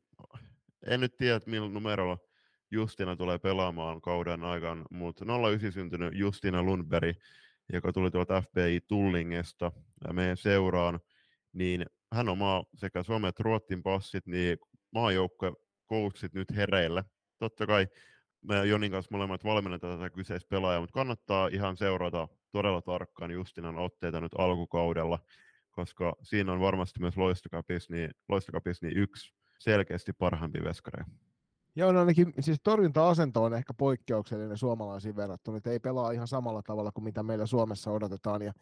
en 0.86 1.00
nyt 1.00 1.16
tiedä, 1.16 1.40
millä 1.46 1.68
numerolla 1.68 2.18
Justina 2.70 3.16
tulee 3.16 3.38
pelaamaan 3.38 4.00
kauden 4.00 4.44
aikana, 4.44 4.84
mutta 4.90 5.24
09 5.24 5.72
syntynyt 5.72 6.14
Justina 6.14 6.62
Lundberg, 6.62 7.16
joka 7.72 7.92
tuli 7.92 8.10
tuolta 8.10 8.42
FBI 8.42 8.80
Tullingesta 8.86 9.72
meidän 10.12 10.36
seuraan, 10.36 11.00
niin 11.52 11.86
hän 12.12 12.28
omaa 12.28 12.64
sekä 12.74 13.02
Suomen 13.02 13.28
että 13.28 13.42
Ruotsin 13.42 13.82
passit, 13.82 14.26
niin 14.26 14.58
maajoukkojen 14.90 15.56
coachit 15.88 16.34
nyt 16.34 16.56
hereille. 16.56 17.04
Totta 17.38 17.66
kai 17.66 17.86
me 18.42 18.66
Jonin 18.66 18.90
kanssa 18.90 19.08
molemmat 19.12 19.44
valmennetaan 19.44 19.98
tätä 19.98 20.10
kyseistä 20.10 20.48
pelaajaa, 20.48 20.80
mutta 20.80 20.94
kannattaa 20.94 21.48
ihan 21.48 21.76
seurata 21.76 22.28
todella 22.52 22.82
tarkkaan 22.82 23.30
Justinan 23.30 23.78
otteita 23.78 24.20
nyt 24.20 24.32
alkukaudella, 24.38 25.18
koska 25.70 26.16
siinä 26.22 26.52
on 26.52 26.60
varmasti 26.60 27.00
myös 27.00 27.16
Loistokapis 27.16 27.90
niin, 27.90 28.10
Loistokapis 28.28 28.82
niin 28.82 28.96
yksi 28.96 29.34
selkeästi 29.58 30.12
parhaimpi 30.12 30.64
veskareja. 30.64 31.06
Joo, 31.76 31.92
no 31.92 32.00
ainakin 32.00 32.32
siis 32.40 32.60
torjunta-asento 32.62 33.44
on 33.44 33.54
ehkä 33.54 33.74
poikkeuksellinen 33.74 34.58
suomalaisiin 34.58 35.16
verrattuna, 35.16 35.56
että 35.56 35.70
ei 35.70 35.80
pelaa 35.80 36.10
ihan 36.10 36.28
samalla 36.28 36.62
tavalla 36.62 36.92
kuin 36.92 37.04
mitä 37.04 37.22
meillä 37.22 37.46
Suomessa 37.46 37.90
odotetaan, 37.90 38.42
ja 38.42 38.52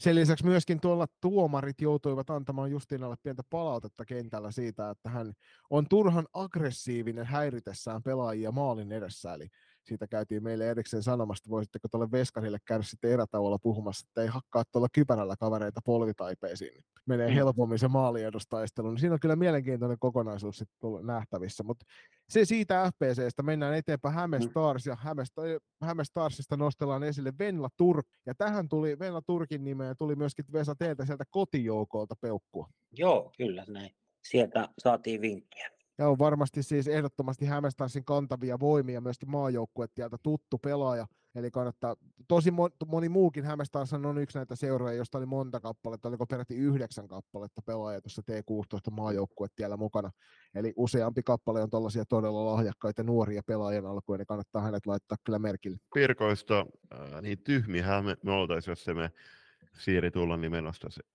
sen 0.00 0.14
lisäksi 0.14 0.44
myöskin 0.44 0.80
tuolla 0.80 1.06
tuomarit 1.20 1.80
joutuivat 1.80 2.30
antamaan 2.30 2.70
Justinalle 2.70 3.16
pientä 3.22 3.42
palautetta 3.50 4.04
kentällä 4.04 4.50
siitä, 4.50 4.90
että 4.90 5.10
hän 5.10 5.32
on 5.70 5.88
turhan 5.88 6.26
aggressiivinen 6.32 7.26
häiritessään 7.26 8.02
pelaajia 8.02 8.52
maalin 8.52 8.92
edessä. 8.92 9.34
Eli 9.34 9.48
siitä 9.88 10.06
käytiin 10.06 10.42
meille 10.42 10.70
erikseen 10.70 11.02
sanomasta, 11.02 11.50
voisitteko 11.50 11.88
tuolle 11.88 12.10
Veskarille 12.10 12.58
käydä 12.64 12.82
sitten 12.82 13.10
erätauolla 13.10 13.58
puhumassa, 13.58 14.06
että 14.08 14.22
ei 14.22 14.28
hakkaa 14.28 14.64
tuolla 14.72 14.88
kypärällä 14.92 15.36
kavereita 15.40 15.80
polvitaipeisiin. 15.84 16.72
Niin 16.72 16.84
menee 17.06 17.28
mm. 17.28 17.34
helpommin 17.34 17.78
se 17.78 17.88
maaliedustaistelu. 17.88 18.90
Niin 18.90 18.98
siinä 18.98 19.14
on 19.14 19.20
kyllä 19.20 19.36
mielenkiintoinen 19.36 19.98
kokonaisuus 20.00 20.58
sitten 20.58 20.90
nähtävissä. 21.02 21.62
Mutta 21.62 21.86
se 22.28 22.44
siitä 22.44 22.90
FPCstä 22.90 23.42
mennään 23.42 23.74
eteenpäin 23.74 24.14
Häme 24.14 24.38
mm. 24.38 24.50
Stars 24.50 24.86
ja 24.86 24.96
Häme 25.82 26.04
Starsista 26.04 26.56
nostellaan 26.56 27.02
esille 27.02 27.32
Venla 27.38 27.68
Turk. 27.76 28.06
Ja 28.26 28.34
tähän 28.34 28.68
tuli 28.68 28.98
Venla 28.98 29.22
Turkin 29.22 29.64
nimeen 29.64 29.96
tuli 29.98 30.16
myöskin 30.16 30.44
Vesa 30.52 30.74
teiltä 30.74 31.06
sieltä 31.06 31.24
kotijoukolta 31.30 32.14
peukkua. 32.20 32.68
Joo, 32.92 33.32
kyllä 33.36 33.64
näin. 33.68 33.90
Sieltä 34.24 34.68
saatiin 34.78 35.20
vinkkiä. 35.20 35.77
Ja 35.98 36.08
on 36.08 36.18
varmasti 36.18 36.62
siis 36.62 36.88
ehdottomasti 36.88 37.46
Hämestarsin 37.46 38.04
kantavia 38.04 38.60
voimia, 38.60 39.00
myöskin 39.00 39.30
maajoukkue 39.30 39.86
tieltä 39.94 40.16
tuttu 40.22 40.58
pelaaja. 40.58 41.06
Eli 41.34 41.50
kannattaa, 41.50 41.96
tosi 42.28 42.50
moni 42.86 43.08
muukin 43.08 43.44
Hämestars 43.44 43.92
on 43.92 44.18
yksi 44.18 44.38
näitä 44.38 44.56
seuroja, 44.56 44.94
josta 44.94 45.18
oli 45.18 45.26
monta 45.26 45.60
kappaletta, 45.60 46.08
oliko 46.08 46.26
peräti 46.26 46.54
yhdeksän 46.54 47.08
kappaletta 47.08 47.62
pelaajia 47.62 48.00
tuossa 48.00 48.22
T16 48.22 48.90
maajoukkue 48.90 49.48
tiellä 49.56 49.76
mukana. 49.76 50.10
Eli 50.54 50.72
useampi 50.76 51.22
kappale 51.22 51.62
on 51.62 51.70
tällaisia 51.70 52.04
todella 52.04 52.46
lahjakkaita 52.46 53.02
nuoria 53.02 53.42
pelaajan 53.46 53.86
alkuun, 53.86 54.18
niin 54.18 54.26
kannattaa 54.26 54.62
hänet 54.62 54.86
laittaa 54.86 55.18
kyllä 55.24 55.38
merkille. 55.38 55.78
Pirkoista 55.94 56.66
äh, 56.92 57.22
niin 57.22 57.38
tyhmiä 57.38 58.02
me, 58.02 58.16
me 58.22 58.32
oltaisiin, 58.32 58.72
jos 58.72 58.84
se 58.84 58.94
me 58.94 59.10
Siiri 59.78 60.10
Tullan 60.10 60.40
nimen 60.40 60.64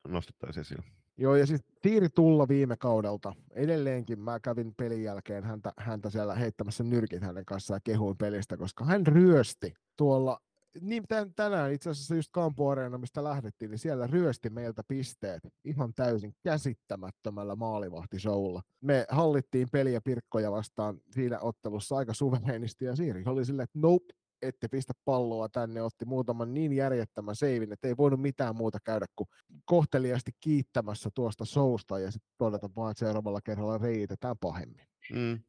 nostettaisiin 0.08 0.62
esille. 0.62 1.03
Joo, 1.18 1.36
ja 1.36 1.46
siis 1.46 1.62
Tiiri 1.82 2.10
Tulla 2.10 2.48
viime 2.48 2.78
kaudelta, 2.78 3.34
edelleenkin 3.52 4.20
mä 4.20 4.40
kävin 4.40 4.74
pelin 4.76 5.04
jälkeen 5.04 5.44
häntä, 5.44 5.74
häntä 5.78 6.10
siellä 6.10 6.36
heittämässä 6.36 6.84
nyrkit 6.84 7.22
hänen 7.22 7.46
kanssaan 7.46 7.76
ja 7.76 7.82
kehuin 7.84 8.18
pelistä, 8.18 8.58
koska 8.58 8.86
hän 8.86 9.08
ryösti 9.08 9.74
tuolla, 9.98 10.40
niin 10.82 11.04
tän, 11.08 11.34
tänään 11.36 11.72
itse 11.72 11.90
asiassa 11.90 12.16
just 12.16 12.30
Kampo 12.32 12.76
mistä 12.98 13.24
lähdettiin, 13.24 13.72
niin 13.72 13.80
siellä 13.80 14.08
ryösti 14.08 14.50
meiltä 14.50 14.84
pisteet 14.88 15.42
ihan 15.64 15.94
täysin 15.94 16.36
käsittämättömällä 16.44 17.56
maalivahtisoulla. 17.56 18.62
Me 18.82 19.06
hallittiin 19.10 19.68
peliä 19.72 20.02
Pirkkoja 20.02 20.52
vastaan 20.52 21.02
siinä 21.12 21.40
ottelussa 21.40 21.98
aika 21.98 22.14
suvereenisti, 22.14 22.86
ja 22.86 22.96
Siiri 22.96 23.24
oli 23.26 23.46
silleen, 23.46 23.64
että 23.64 23.80
nope, 23.80 24.14
ette 24.44 24.68
pistä 24.68 24.94
palloa 25.06 25.50
tänne, 25.50 25.82
otti 25.82 26.06
muutaman 26.06 26.54
niin 26.54 26.74
järjettömän 26.74 27.36
seivin, 27.36 27.74
että 27.74 27.88
ei 27.88 27.98
voinut 27.98 28.22
mitään 28.22 28.56
muuta 28.56 28.78
käydä 28.84 29.06
kuin 29.16 29.28
kohteliasti 29.66 30.32
kiittämässä 30.40 31.10
tuosta 31.16 31.46
sousta 31.46 32.00
ja 32.00 32.12
sitten 32.12 32.34
todeta 32.38 32.70
vaan, 32.76 32.92
että 32.92 33.00
seuraavalla 33.00 33.42
kerralla 33.42 33.78
reitetään 33.78 34.36
pahemmin. 34.38 34.88
Mm. 35.12 35.40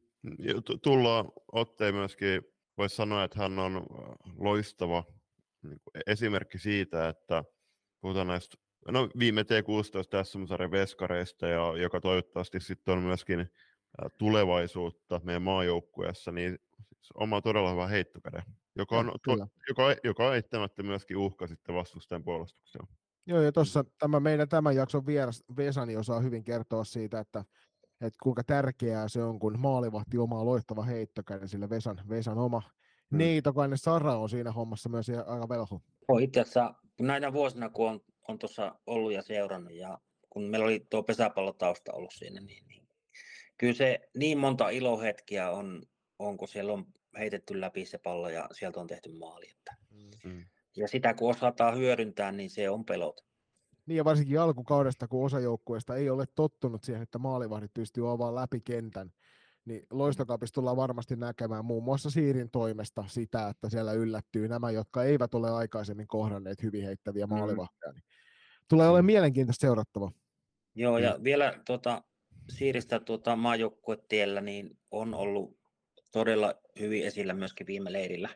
Tullaan 0.81 1.25
otteen 1.51 1.95
myöskin, 1.95 2.41
voisi 2.77 2.95
sanoa, 2.95 3.23
että 3.23 3.39
hän 3.39 3.59
on 3.59 3.75
äh, 3.75 4.33
loistava 4.37 5.03
niin 5.63 5.79
kuin 5.83 6.01
esimerkki 6.07 6.57
siitä, 6.57 7.09
että 7.09 7.43
puhutaan 8.01 8.27
näistä 8.27 8.57
no, 8.91 9.09
viime 9.19 9.41
T16 9.41 10.23
SM-sarjan 10.23 10.71
veskareista, 10.71 11.47
ja, 11.47 11.77
joka 11.77 12.01
toivottavasti 12.01 12.59
sitten 12.59 12.97
on 12.97 13.03
myöskin 13.03 13.49
tulevaisuutta 14.17 15.21
meidän 15.23 15.41
maajoukkueessa, 15.41 16.31
niin 16.31 16.59
oma 17.13 17.41
todella 17.41 17.71
hyvä 17.71 17.87
heittokäde, 17.87 18.43
joka 18.75 18.97
on, 18.97 19.11
to, 19.25 19.31
joka, 19.69 19.83
joka 20.03 20.27
on 20.27 20.35
eittämättä 20.35 20.83
myöskin 20.83 21.17
uhka 21.17 21.47
sitten 21.47 21.75
vastustajan 21.75 22.23
puolustuksella. 22.23 22.87
Joo, 23.27 23.41
ja 23.41 23.51
tuossa 23.51 23.83
tämä 23.99 24.19
meidän 24.19 24.49
tämän 24.49 24.75
jakson 24.75 25.05
vieras 25.05 25.43
Vesani 25.57 25.97
osaa 25.97 26.19
hyvin 26.19 26.43
kertoa 26.43 26.83
siitä, 26.83 27.19
että, 27.19 27.45
että 28.01 28.17
kuinka 28.23 28.43
tärkeää 28.43 29.07
se 29.07 29.23
on, 29.23 29.39
kun 29.39 29.59
maalivahti 29.59 30.17
omaa 30.17 30.45
loistava 30.45 30.83
heittokäden, 30.83 31.49
sillä 31.49 31.69
Vesan, 31.69 32.01
Vesan 32.09 32.37
oma 32.37 32.61
hmm. 33.11 33.17
neitokainen 33.17 33.77
Sara 33.77 34.17
on 34.17 34.29
siinä 34.29 34.51
hommassa 34.51 34.89
myös 34.89 35.09
aika 35.09 35.49
velho. 35.49 35.81
Oh, 36.07 36.21
itse 36.21 36.41
asiassa 36.41 36.73
näinä 36.99 37.33
vuosina, 37.33 37.69
kun 37.69 37.89
on, 37.89 37.99
on 38.27 38.39
tuossa 38.39 38.75
ollut 38.87 39.13
ja 39.13 39.21
seurannut, 39.21 39.73
ja 39.73 39.99
kun 40.29 40.43
meillä 40.43 40.65
oli 40.65 40.87
tuo 40.89 41.03
pesäpallotausta 41.03 41.93
ollut 41.93 42.13
siinä, 42.13 42.41
niin, 42.41 42.67
niin 42.67 42.87
kyllä 43.57 43.73
se 43.73 43.99
niin 44.17 44.37
monta 44.37 44.69
ilohetkiä 44.69 45.51
on, 45.51 45.83
on, 46.19 46.37
kun 46.37 46.47
siellä 46.47 46.73
on 46.73 46.85
heitetty 47.17 47.61
läpi 47.61 47.85
se 47.85 47.97
pallo 47.97 48.29
ja 48.29 48.49
sieltä 48.51 48.79
on 48.79 48.87
tehty 48.87 49.09
maali. 49.09 49.49
Että. 49.49 49.75
Mm. 50.23 50.45
Ja 50.77 50.87
sitä 50.87 51.13
kun 51.13 51.29
osataan 51.29 51.77
hyödyntää, 51.77 52.31
niin 52.31 52.49
se 52.49 52.69
on 52.69 52.85
pelot. 52.85 53.25
Niin 53.85 53.97
ja 53.97 54.05
varsinkin 54.05 54.39
alkukaudesta, 54.39 55.07
kun 55.07 55.25
osa 55.25 55.39
joukkueesta 55.39 55.95
ei 55.95 56.09
ole 56.09 56.25
tottunut 56.35 56.83
siihen, 56.83 57.01
että 57.01 57.17
maalivahdit 57.17 57.73
pystyy 57.73 58.11
avaamaan 58.11 58.35
läpi 58.35 58.61
kentän, 58.61 59.11
niin 59.65 59.87
loistokapissa 59.91 60.53
tullaan 60.53 60.77
varmasti 60.77 61.15
näkemään 61.15 61.65
muun 61.65 61.83
muassa 61.83 62.09
Siirin 62.09 62.51
toimesta 62.51 63.03
sitä, 63.07 63.47
että 63.47 63.69
siellä 63.69 63.93
yllättyy 63.93 64.47
nämä, 64.47 64.71
jotka 64.71 65.03
eivät 65.03 65.33
ole 65.33 65.51
aikaisemmin 65.51 66.07
kohdanneet 66.07 66.63
hyvin 66.63 66.83
heittäviä 66.83 67.25
mm. 67.25 67.29
maalivahdeja. 67.29 67.91
Niin 67.93 68.03
tulee 68.69 68.87
olemaan 68.87 69.05
mielenkiintoista 69.05 69.61
seurattava. 69.61 70.11
Joo, 70.75 70.97
ja 70.97 71.15
mm. 71.17 71.23
vielä 71.23 71.59
tuota, 71.65 72.03
Siiristä 72.49 72.99
tuota, 72.99 73.35
maajoukkuetiellä 73.35 74.41
niin 74.41 74.77
on 74.91 75.13
ollut 75.13 75.57
todella 76.15 76.53
hyvin 76.79 77.05
esillä 77.05 77.33
myöskin 77.33 77.67
viime 77.67 77.93
leirillä, 77.93 78.29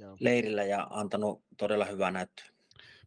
Joo. 0.00 0.16
leirillä 0.20 0.64
ja 0.64 0.86
antanut 0.90 1.44
todella 1.56 1.84
hyvää 1.84 2.10
näyttöä. 2.10 2.46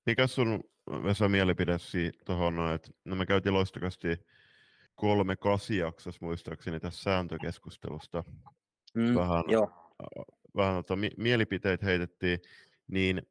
Mikä 0.06 0.28
sun 0.28 0.64
Vesa 1.04 1.30
mielipide 1.30 1.78
tuohon, 2.26 2.74
että 2.76 2.92
no 3.06 3.16
me 3.16 3.26
käytiin 3.26 3.54
loistakasti 3.54 4.08
kolme 4.96 5.36
kasijaksossa 5.36 6.26
muistaakseni 6.26 6.80
tässä 6.80 7.04
sääntökeskustelusta. 7.04 8.24
Mm, 8.94 9.16
vähän 9.16 9.44
jo. 9.48 9.68
vähän 10.56 10.76
tota, 10.76 10.96
mi- 10.96 11.16
mielipiteitä 11.18 11.86
heitettiin, 11.86 12.40
niin 12.88 13.22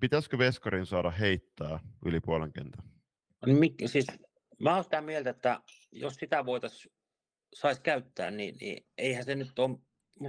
pitäisikö 0.00 0.38
Veskarin 0.38 0.86
saada 0.86 1.10
heittää 1.10 1.80
yli 2.04 2.20
puolen 2.20 2.52
kentän? 2.52 2.84
Mik, 3.46 3.74
siis, 3.86 4.06
mä 4.58 4.72
olen 4.72 4.84
sitä 4.84 5.00
mieltä, 5.00 5.30
että 5.30 5.60
jos 5.92 6.14
sitä 6.14 6.46
voitaisiin 6.46 6.92
saisi 7.54 7.82
käyttää, 7.82 8.30
niin, 8.30 8.56
niin 8.60 8.86
eihän 8.98 9.24
se 9.24 9.34
nyt 9.34 9.58
ole, 9.58 9.78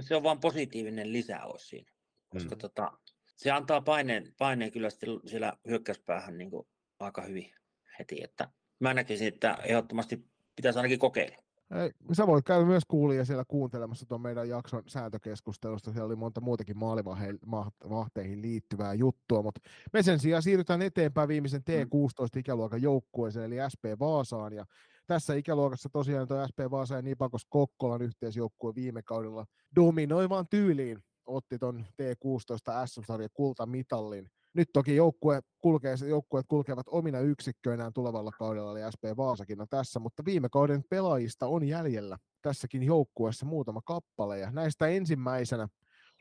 se 0.00 0.16
on 0.16 0.22
vain 0.22 0.40
positiivinen 0.40 1.12
lisäys 1.12 1.68
siinä. 1.68 1.92
Koska 2.28 2.54
mm. 2.54 2.58
tota, 2.58 2.92
se 3.36 3.50
antaa 3.50 3.80
paineen, 3.80 4.34
paineen 4.38 4.72
kyllä 4.72 4.88
siellä 5.26 5.52
hyökkäyspäähän 5.68 6.38
niin 6.38 6.50
kuin 6.50 6.66
aika 6.98 7.22
hyvin 7.22 7.54
heti. 7.98 8.24
Että 8.24 8.48
mä 8.80 8.94
näkisin, 8.94 9.28
että 9.28 9.58
ehdottomasti 9.64 10.24
pitäisi 10.56 10.78
ainakin 10.78 10.98
kokeilla. 10.98 11.42
Ei, 11.74 11.90
sä 12.12 12.26
voit 12.26 12.44
käydä 12.44 12.64
myös 12.64 12.84
kuulija 12.88 13.24
siellä 13.24 13.44
kuuntelemassa 13.48 14.06
tuon 14.06 14.20
meidän 14.20 14.48
jakson 14.48 14.82
sääntökeskustelusta. 14.86 15.92
Siellä 15.92 16.06
oli 16.06 16.16
monta 16.16 16.40
muutakin 16.40 16.76
maalivahteihin 16.78 18.42
liittyvää 18.42 18.94
juttua, 18.94 19.42
mutta 19.42 19.60
me 19.92 20.02
sen 20.02 20.18
sijaan 20.18 20.42
siirrytään 20.42 20.82
eteenpäin 20.82 21.28
viimeisen 21.28 21.62
T16-ikäluokan 21.62 22.82
joukkueeseen, 22.82 23.52
eli 23.52 23.70
SP 23.72 23.84
Vaasaan. 24.00 24.52
Ja 24.52 24.66
tässä 25.12 25.34
ikäluokassa 25.34 25.88
tosiaan 25.88 26.28
tuo 26.28 26.46
SP 26.48 26.58
Vaasa 26.70 26.94
ja 26.94 27.02
Nipakos 27.02 27.46
Kokkolan 27.48 28.02
yhteisjoukkue 28.02 28.74
viime 28.74 29.02
kaudella 29.02 29.44
dominoivaan 29.76 30.48
tyyliin 30.50 30.98
otti 31.26 31.58
ton 31.58 31.84
T16 32.02 32.86
SM-sarjan 32.86 33.30
kultamitallin. 33.32 34.30
Nyt 34.54 34.68
toki 34.72 34.96
joukkue 34.96 35.40
kulkee, 35.60 35.94
joukkueet 36.08 36.46
kulkevat 36.48 36.86
omina 36.88 37.20
yksikköinään 37.20 37.92
tulevalla 37.92 38.30
kaudella, 38.30 38.78
eli 38.78 38.92
SP 38.94 39.04
Vaasakin 39.16 39.60
on 39.60 39.66
tässä, 39.70 40.00
mutta 40.00 40.24
viime 40.24 40.48
kauden 40.48 40.84
pelaajista 40.90 41.46
on 41.46 41.68
jäljellä 41.68 42.18
tässäkin 42.42 42.82
joukkueessa 42.82 43.46
muutama 43.46 43.80
kappale, 43.84 44.38
ja 44.38 44.50
näistä 44.50 44.86
ensimmäisenä 44.86 45.68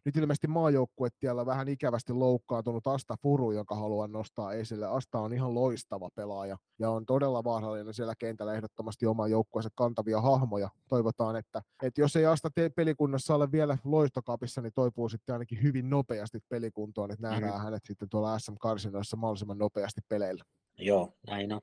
nyt 0.05 0.17
ilmeisesti 0.17 0.47
maajoukkuetiellä 0.47 1.45
vähän 1.45 1.67
ikävästi 1.67 2.13
loukkaantunut 2.13 2.87
Asta 2.87 3.15
Furu, 3.21 3.51
joka 3.51 3.75
haluan 3.75 4.11
nostaa 4.11 4.53
esille. 4.53 4.85
Asta 4.87 5.19
on 5.19 5.33
ihan 5.33 5.55
loistava 5.55 6.09
pelaaja 6.15 6.57
ja 6.79 6.89
on 6.89 7.05
todella 7.05 7.43
vaarallinen 7.43 7.93
siellä 7.93 8.13
kentällä 8.19 8.53
ehdottomasti 8.53 9.05
oma 9.05 9.27
joukkueensa 9.27 9.69
kantavia 9.75 10.21
hahmoja. 10.21 10.69
Toivotaan, 10.89 11.35
että, 11.35 11.61
että 11.83 12.01
jos 12.01 12.15
ei 12.15 12.25
Asta 12.25 12.49
tee 12.55 12.69
pelikunnassa 12.69 13.35
ole 13.35 13.51
vielä 13.51 13.77
loistokapissa, 13.83 14.61
niin 14.61 14.73
toipuu 14.75 15.09
sitten 15.09 15.33
ainakin 15.33 15.63
hyvin 15.63 15.89
nopeasti 15.89 16.39
pelikuntoon, 16.49 17.11
että 17.11 17.27
nähdään 17.27 17.59
mm. 17.59 17.63
hänet 17.63 17.83
sitten 17.85 18.09
tuolla 18.09 18.39
SM-karsinoissa 18.39 19.17
mahdollisimman 19.17 19.57
nopeasti 19.57 20.01
peleillä. 20.09 20.43
Joo, 20.77 21.13
näin 21.27 21.53
on 21.53 21.61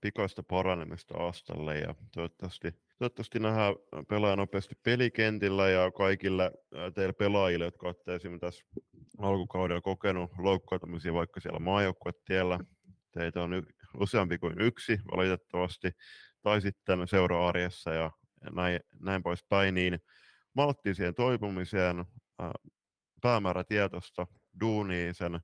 pikaista 0.00 0.42
paranemista 0.42 1.14
Astalle 1.18 1.78
ja 1.78 1.94
toivottavasti, 2.14 2.74
toivottavasti 2.98 3.38
nähdään 3.38 3.74
pelaaja 4.08 4.36
nopeasti 4.36 4.74
pelikentillä 4.82 5.68
ja 5.68 5.90
kaikille 5.90 6.52
teille 6.94 7.12
pelaajille, 7.12 7.64
jotka 7.64 7.86
olette 7.86 8.14
esimerkiksi 8.14 8.46
tässä 8.46 8.64
alkukaudella 9.18 9.80
kokenut 9.80 10.30
loukkaantumisia 10.38 11.14
vaikka 11.14 11.40
siellä 11.40 11.58
maajoukkuetiellä. 11.58 12.58
Teitä 13.12 13.42
on 13.42 13.54
y- 13.54 13.62
useampi 14.00 14.38
kuin 14.38 14.60
yksi 14.60 14.98
valitettavasti, 15.16 15.90
tai 16.42 16.60
sitten 16.60 17.08
seura-arjessa 17.08 17.94
ja 17.94 18.10
näin, 18.52 18.80
näin 19.00 19.22
poispäin, 19.22 19.74
niin 19.74 19.98
maltti 20.54 20.94
siihen 20.94 21.14
toipumiseen, 21.14 22.04
päämäärätietoista 23.22 24.26
duunia 24.60 25.14
sen 25.14 25.40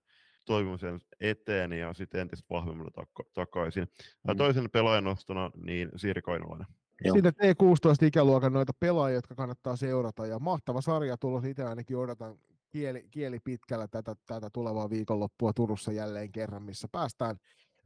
toivomisen 0.47 1.01
eteen 1.20 1.72
ja 1.72 1.94
sitten 1.94 2.20
entistä 2.20 2.47
vahvemmalla 2.51 2.90
tak- 3.01 3.30
takaisin. 3.34 3.88
Mm. 4.28 4.36
Toisen 4.36 4.70
pelaajan 4.70 5.05
nostona 5.05 5.51
niin 5.64 5.88
Siiri 5.97 6.22
Kainulainen. 6.22 6.66
Siinä 7.12 7.30
T16-ikäluokan 7.30 8.53
noita 8.53 8.72
pelaajia, 8.80 9.14
jotka 9.14 9.34
kannattaa 9.34 9.76
seurata. 9.76 10.26
Ja 10.26 10.38
mahtava 10.38 10.80
sarja 10.80 11.16
tulos 11.16 11.44
itse 11.44 11.64
ainakin 11.64 11.97
odotan 11.97 12.38
kieli, 12.68 13.07
kieli 13.11 13.38
pitkällä 13.44 13.88
tätä, 13.88 14.16
tätä 14.26 14.51
tulevaa 14.53 14.90
viikonloppua 14.90 15.53
Turussa 15.53 15.92
jälleen 15.92 16.32
kerran, 16.32 16.62
missä 16.62 16.88
päästään 16.92 17.36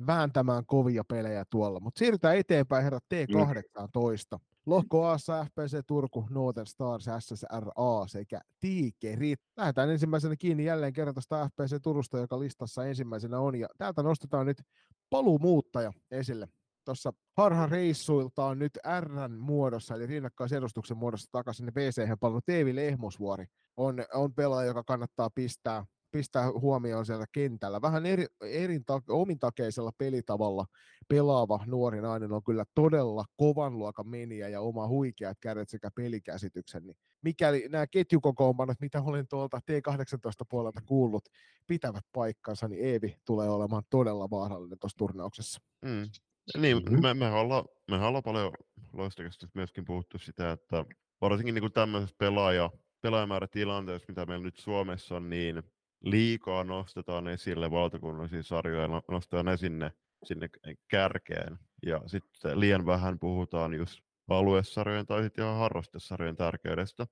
vääntämään 0.06 0.66
kovia 0.66 1.04
pelejä 1.08 1.44
tuolla. 1.50 1.80
Mutta 1.80 1.98
siirrytään 1.98 2.36
eteenpäin 2.36 2.84
herra 2.84 2.98
T18. 3.14 4.38
Mm. 4.38 4.44
Lohko 4.66 5.06
A, 5.06 5.16
FPC 5.18 5.86
Turku, 5.86 6.26
Northern 6.30 6.66
Stars, 6.66 7.04
SSRA 7.18 8.06
sekä 8.06 8.40
Tiikerit. 8.60 9.40
Lähdetään 9.56 9.90
ensimmäisenä 9.90 10.36
kiinni 10.36 10.64
jälleen 10.64 10.92
kerran 10.92 11.14
tuosta 11.14 11.48
FPC 11.48 11.82
Turusta, 11.82 12.18
joka 12.18 12.38
listassa 12.38 12.86
ensimmäisenä 12.86 13.38
on. 13.38 13.56
Ja 13.56 13.68
täältä 13.78 14.02
nostetaan 14.02 14.46
nyt 14.46 14.62
paluumuuttaja 15.10 15.92
esille. 16.10 16.48
Tuossa 16.84 17.12
harha-reissuiltaan 17.36 18.58
nyt 18.58 18.78
Rn 19.00 19.32
muodossa, 19.38 19.94
eli 19.94 20.06
rinnakkaisedustuksen 20.06 20.96
muodossa 20.96 21.28
takaisin 21.32 21.74
VC 21.74 22.20
palvelu 22.20 22.40
Teevi 22.46 22.76
Lehmusvuori 22.76 23.46
on, 23.76 24.04
on 24.14 24.34
pelaaja, 24.34 24.68
joka 24.68 24.82
kannattaa 24.84 25.30
pistää 25.34 25.84
pistää 26.10 26.52
huomioon 26.52 27.06
siellä 27.06 27.26
kentällä. 27.32 27.82
Vähän 27.82 28.06
eri, 28.06 28.26
eri 28.40 28.80
omintakeisella 29.08 29.92
pelitavalla 29.98 30.66
pelaava 31.08 31.64
nuori 31.66 32.00
nainen 32.00 32.32
on 32.32 32.44
kyllä 32.44 32.64
todella 32.74 33.24
kovan 33.36 33.78
luokan 33.78 34.08
meniä 34.08 34.48
ja 34.48 34.60
oma 34.60 34.88
huikeat 34.88 35.38
kädet 35.40 35.68
sekä 35.68 35.90
pelikäsityksen. 35.94 36.86
Niin 36.86 36.96
mikäli 37.22 37.68
nämä 37.68 37.86
ketjukokoonpanot, 37.86 38.80
mitä 38.80 39.02
olen 39.02 39.28
tuolta 39.28 39.58
T18 39.58 40.46
puolelta 40.48 40.80
kuullut, 40.86 41.28
pitävät 41.66 42.04
paikkansa, 42.12 42.68
niin 42.68 42.84
Eevi 42.84 43.16
tulee 43.24 43.48
olemaan 43.48 43.82
todella 43.90 44.30
vaarallinen 44.30 44.78
tuossa 44.78 44.98
turnauksessa. 44.98 45.60
Mm. 45.82 46.10
Niin, 46.58 46.76
mm-hmm. 46.76 47.02
me, 47.02 47.14
me, 47.14 47.30
ollaan, 47.30 47.64
me 47.90 48.06
ollaan 48.06 48.22
paljon 48.22 48.52
loistakästä 48.92 49.46
myöskin 49.54 49.84
puhuttu 49.84 50.18
sitä, 50.18 50.52
että 50.52 50.84
varsinkin 51.20 51.54
niin 51.54 51.62
kuin 51.62 51.72
tämmöisessä 51.72 52.16
pelaaja, 52.18 52.70
pelaajamäärätilanteessa, 53.00 54.06
mitä 54.08 54.26
meillä 54.26 54.44
nyt 54.44 54.56
Suomessa 54.56 55.16
on, 55.16 55.30
niin 55.30 55.62
liikaa 56.00 56.64
nostetaan 56.64 57.28
esille 57.28 57.70
valtakunnallisia 57.70 58.42
sarjoja 58.42 58.82
ja 58.82 59.02
nostetaan 59.10 59.44
ne 59.44 59.56
sinne, 59.56 59.92
sinne 60.24 60.48
kärkeen. 60.88 61.58
Ja 61.86 62.02
sitten 62.06 62.60
liian 62.60 62.86
vähän 62.86 63.18
puhutaan 63.18 63.74
just 63.74 64.00
aluesarjojen 64.28 65.06
tai 65.06 65.22
sitten 65.22 65.44
ihan 65.44 65.58
harrastesarjojen 65.58 66.36
tärkeydestä. 66.36 67.06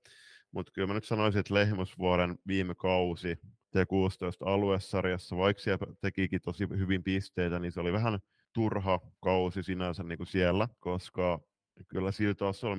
Mutta 0.51 0.71
kyllä 0.71 0.87
mä 0.87 0.93
nyt 0.93 1.05
sanoisin, 1.05 1.39
että 1.39 1.53
Lehmusvuoden 1.53 2.37
viime 2.47 2.75
kausi 2.75 3.39
T16 3.77 4.45
aluesarjassa, 4.45 5.37
vaikka 5.37 5.63
siellä 5.63 5.87
tekikin 6.01 6.41
tosi 6.41 6.67
hyvin 6.69 7.03
pisteitä, 7.03 7.59
niin 7.59 7.71
se 7.71 7.79
oli 7.79 7.93
vähän 7.93 8.19
turha 8.53 8.99
kausi 9.23 9.63
sinänsä 9.63 10.03
niin 10.03 10.17
kuin 10.17 10.27
siellä, 10.27 10.67
koska 10.79 11.39
kyllä 11.87 12.11
sillä 12.11 12.33
tasolla, 12.33 12.77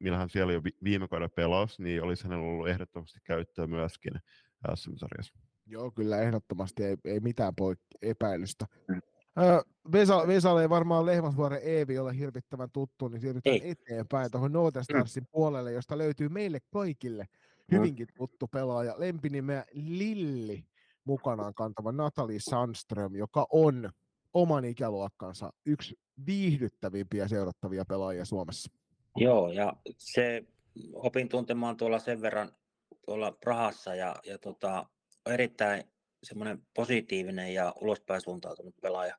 millä 0.00 0.18
hän 0.18 0.30
siellä 0.30 0.52
jo 0.52 0.62
viime 0.84 1.08
kauden 1.08 1.30
pelasi, 1.30 1.82
niin 1.82 2.02
olisi 2.02 2.24
hänellä 2.24 2.46
ollut 2.46 2.68
ehdottomasti 2.68 3.18
käyttöä 3.24 3.66
myöskin 3.66 4.12
SM-sarjassa. 4.74 5.45
Joo, 5.66 5.90
kyllä 5.90 6.20
ehdottomasti 6.20 6.84
ei, 6.84 6.96
ei 7.04 7.20
mitään 7.20 7.52
poik- 7.60 7.98
epäilystä. 8.02 8.66
Mm. 8.88 9.00
Öö, 9.38 9.60
Vesa, 9.92 10.26
Vesalle 10.26 10.62
ei 10.62 10.68
varmaan 10.68 11.06
Lehmasvuoren 11.06 11.60
Eevi 11.62 11.98
ole 11.98 12.18
hirvittävän 12.18 12.70
tuttu, 12.70 13.08
niin 13.08 13.20
siirrytään 13.20 13.56
Ei. 13.56 13.70
eteenpäin 13.70 14.30
tuohon 14.30 14.52
Northern 14.52 14.84
Starsin 14.84 15.26
puolelle, 15.32 15.72
josta 15.72 15.98
löytyy 15.98 16.28
meille 16.28 16.58
kaikille 16.72 17.26
hyvinkin 17.72 18.06
tuttu 18.16 18.48
pelaaja, 18.48 18.94
lempinimeä 18.98 19.64
Lilli 19.72 20.64
mukanaan 21.04 21.54
kantava 21.54 21.92
Natalie 21.92 22.38
Sandström, 22.40 23.14
joka 23.14 23.46
on 23.50 23.90
oman 24.34 24.64
ikäluokkansa 24.64 25.52
yksi 25.66 25.98
viihdyttävimpiä 26.26 27.28
seurattavia 27.28 27.84
pelaajia 27.84 28.24
Suomessa. 28.24 28.70
Joo, 29.16 29.52
ja 29.52 29.72
se 29.98 30.44
opin 30.92 31.28
tuntemaan 31.28 31.76
tuolla 31.76 31.98
sen 31.98 32.22
verran 32.22 32.52
tuolla 33.06 33.32
Prahassa 33.32 33.94
ja, 33.94 34.16
ja 34.24 34.38
tota, 34.38 34.86
erittäin 35.26 35.84
semmoinen 36.22 36.62
positiivinen 36.74 37.54
ja 37.54 37.72
ulospäin 37.80 38.20
suuntautunut 38.20 38.74
pelaaja. 38.82 39.16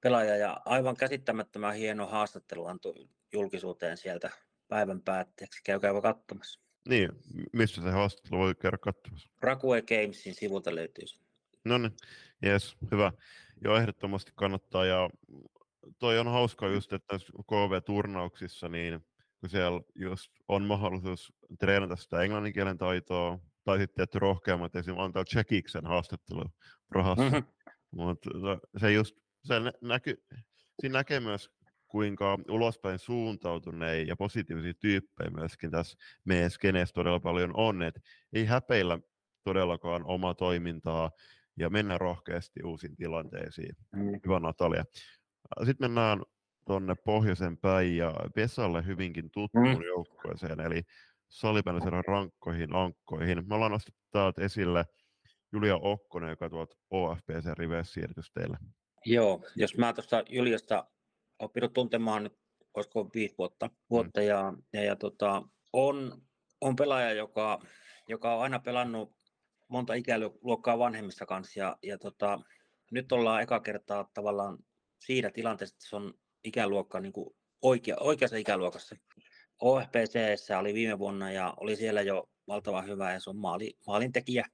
pelaaja. 0.00 0.36
Ja 0.36 0.60
aivan 0.64 0.96
käsittämättömän 0.96 1.74
hieno 1.74 2.06
haastattelu 2.06 2.66
antoi 2.66 3.08
julkisuuteen 3.32 3.96
sieltä 3.96 4.30
päivän 4.68 5.02
päätteeksi. 5.02 5.60
Käykää 5.64 6.00
katsomassa. 6.02 6.60
Niin, 6.88 7.10
missä 7.52 7.82
se 7.82 7.90
haastattelu 7.90 8.40
voi 8.40 8.54
käydä 8.54 8.78
katsomassa? 8.78 9.28
Rakue 9.40 9.82
Gamesin 9.82 10.34
sivulta 10.34 10.74
löytyy 10.74 11.06
se. 11.06 11.18
No 11.64 11.78
niin, 11.78 11.92
jes, 12.42 12.76
hyvä. 12.90 13.12
Joo, 13.64 13.76
ehdottomasti 13.76 14.32
kannattaa. 14.34 14.84
Ja 14.84 15.10
toi 15.98 16.18
on 16.18 16.28
hauska 16.28 16.68
just, 16.68 16.92
että 16.92 17.16
KV-turnauksissa, 17.46 18.68
niin 18.68 19.00
kun 19.40 19.48
siellä 19.48 19.80
just 19.94 20.32
on 20.48 20.62
mahdollisuus 20.62 21.32
treenata 21.58 21.96
sitä 21.96 22.22
englannin 22.22 22.52
kielen 22.52 22.78
taitoa, 22.78 23.38
tai 23.68 23.78
sitten 23.78 24.02
että 24.02 24.18
rohkeammat 24.18 24.76
esimerkiksi 24.76 25.04
antaa 25.04 25.24
Tsekiksen 25.24 25.86
haastattelu 25.86 26.44
Prahassa. 26.88 27.24
Mhm. 27.24 27.36
Mutta 27.90 28.30
se 28.76 28.92
just, 28.92 29.16
se 29.44 29.60
nä- 29.60 29.72
näky, 29.82 30.24
siinä 30.80 30.98
näkee 30.98 31.20
myös, 31.20 31.50
kuinka 31.88 32.38
ulospäin 32.48 32.98
suuntautuneita 32.98 34.10
ja 34.10 34.16
positiivisia 34.16 34.74
tyyppejä 34.74 35.30
myöskin 35.30 35.70
tässä 35.70 35.98
meidän 36.24 36.50
skeneessä 36.50 36.92
todella 36.92 37.20
paljon 37.20 37.50
on. 37.56 37.82
Et 37.82 37.94
ei 38.32 38.44
häpeillä 38.44 38.98
todellakaan 39.44 40.04
omaa 40.04 40.34
toimintaa 40.34 41.10
ja 41.58 41.70
mennä 41.70 41.98
rohkeasti 41.98 42.60
uusiin 42.64 42.96
tilanteisiin. 42.96 43.76
Mm. 43.92 44.20
Hyvä 44.26 44.40
Natalia. 44.40 44.84
Sitten 45.64 45.90
mennään 45.90 46.22
tuonne 46.66 46.94
pohjoisen 47.04 47.56
päin 47.56 47.96
ja 47.96 48.14
Vesalle 48.36 48.86
hyvinkin 48.86 49.30
tuttuun 49.30 49.76
mm. 49.76 49.82
joukkueeseen, 49.82 50.60
eli 50.60 50.82
Salipäinen 51.28 52.04
rankkoihin 52.06 52.74
ankkoihin. 52.74 53.48
Me 53.48 53.54
ollaan 53.54 53.72
nostettu 53.72 54.00
täältä 54.10 54.42
esille 54.42 54.84
Julia 55.52 55.76
Okkonen, 55.76 56.30
joka 56.30 56.50
tuolta 56.50 56.76
OFPC-riveissä 56.90 57.92
siirtyi 57.92 58.22
teille. 58.34 58.56
Joo, 59.06 59.44
jos 59.56 59.76
mä 59.76 59.92
tuosta 59.92 60.22
Juliasta 60.28 60.86
oppinut 61.38 61.72
tuntemaan 61.72 62.22
nyt, 62.22 62.38
olisiko 62.74 63.10
viisi 63.14 63.34
vuotta, 63.38 63.70
vuotta 63.90 64.22
ja, 64.22 64.52
ja, 64.72 64.84
ja 64.84 64.96
tota, 64.96 65.42
on, 65.72 66.22
on 66.60 66.76
pelaaja, 66.76 67.12
joka, 67.12 67.62
joka 68.08 68.34
on 68.34 68.42
aina 68.42 68.58
pelannut 68.58 69.16
monta 69.68 69.94
ikäluokkaa 69.94 70.78
vanhemmista 70.78 71.26
kanssa 71.26 71.60
ja, 71.60 71.76
ja 71.82 71.98
tota, 71.98 72.40
nyt 72.90 73.12
ollaan 73.12 73.42
eka 73.42 73.60
kertaa 73.60 74.10
tavallaan 74.14 74.58
siinä 74.98 75.30
tilanteessa, 75.30 75.74
että 75.74 75.88
se 75.88 75.96
on 75.96 76.14
ikäluokka 76.44 77.00
niin 77.00 77.12
kuin 77.12 77.36
oikea, 77.62 77.96
oikeassa 78.00 78.36
ikäluokassa. 78.36 78.96
OFPC 79.60 80.50
oli 80.58 80.74
viime 80.74 80.98
vuonna 80.98 81.32
ja 81.32 81.54
oli 81.56 81.76
siellä 81.76 82.02
jo 82.02 82.28
valtavan 82.48 82.86
hyvä 82.86 83.12
ja 83.12 83.20
se 83.20 83.30
on 83.30 83.36
maali, 83.36 83.76
maalintekijä, 83.86 84.46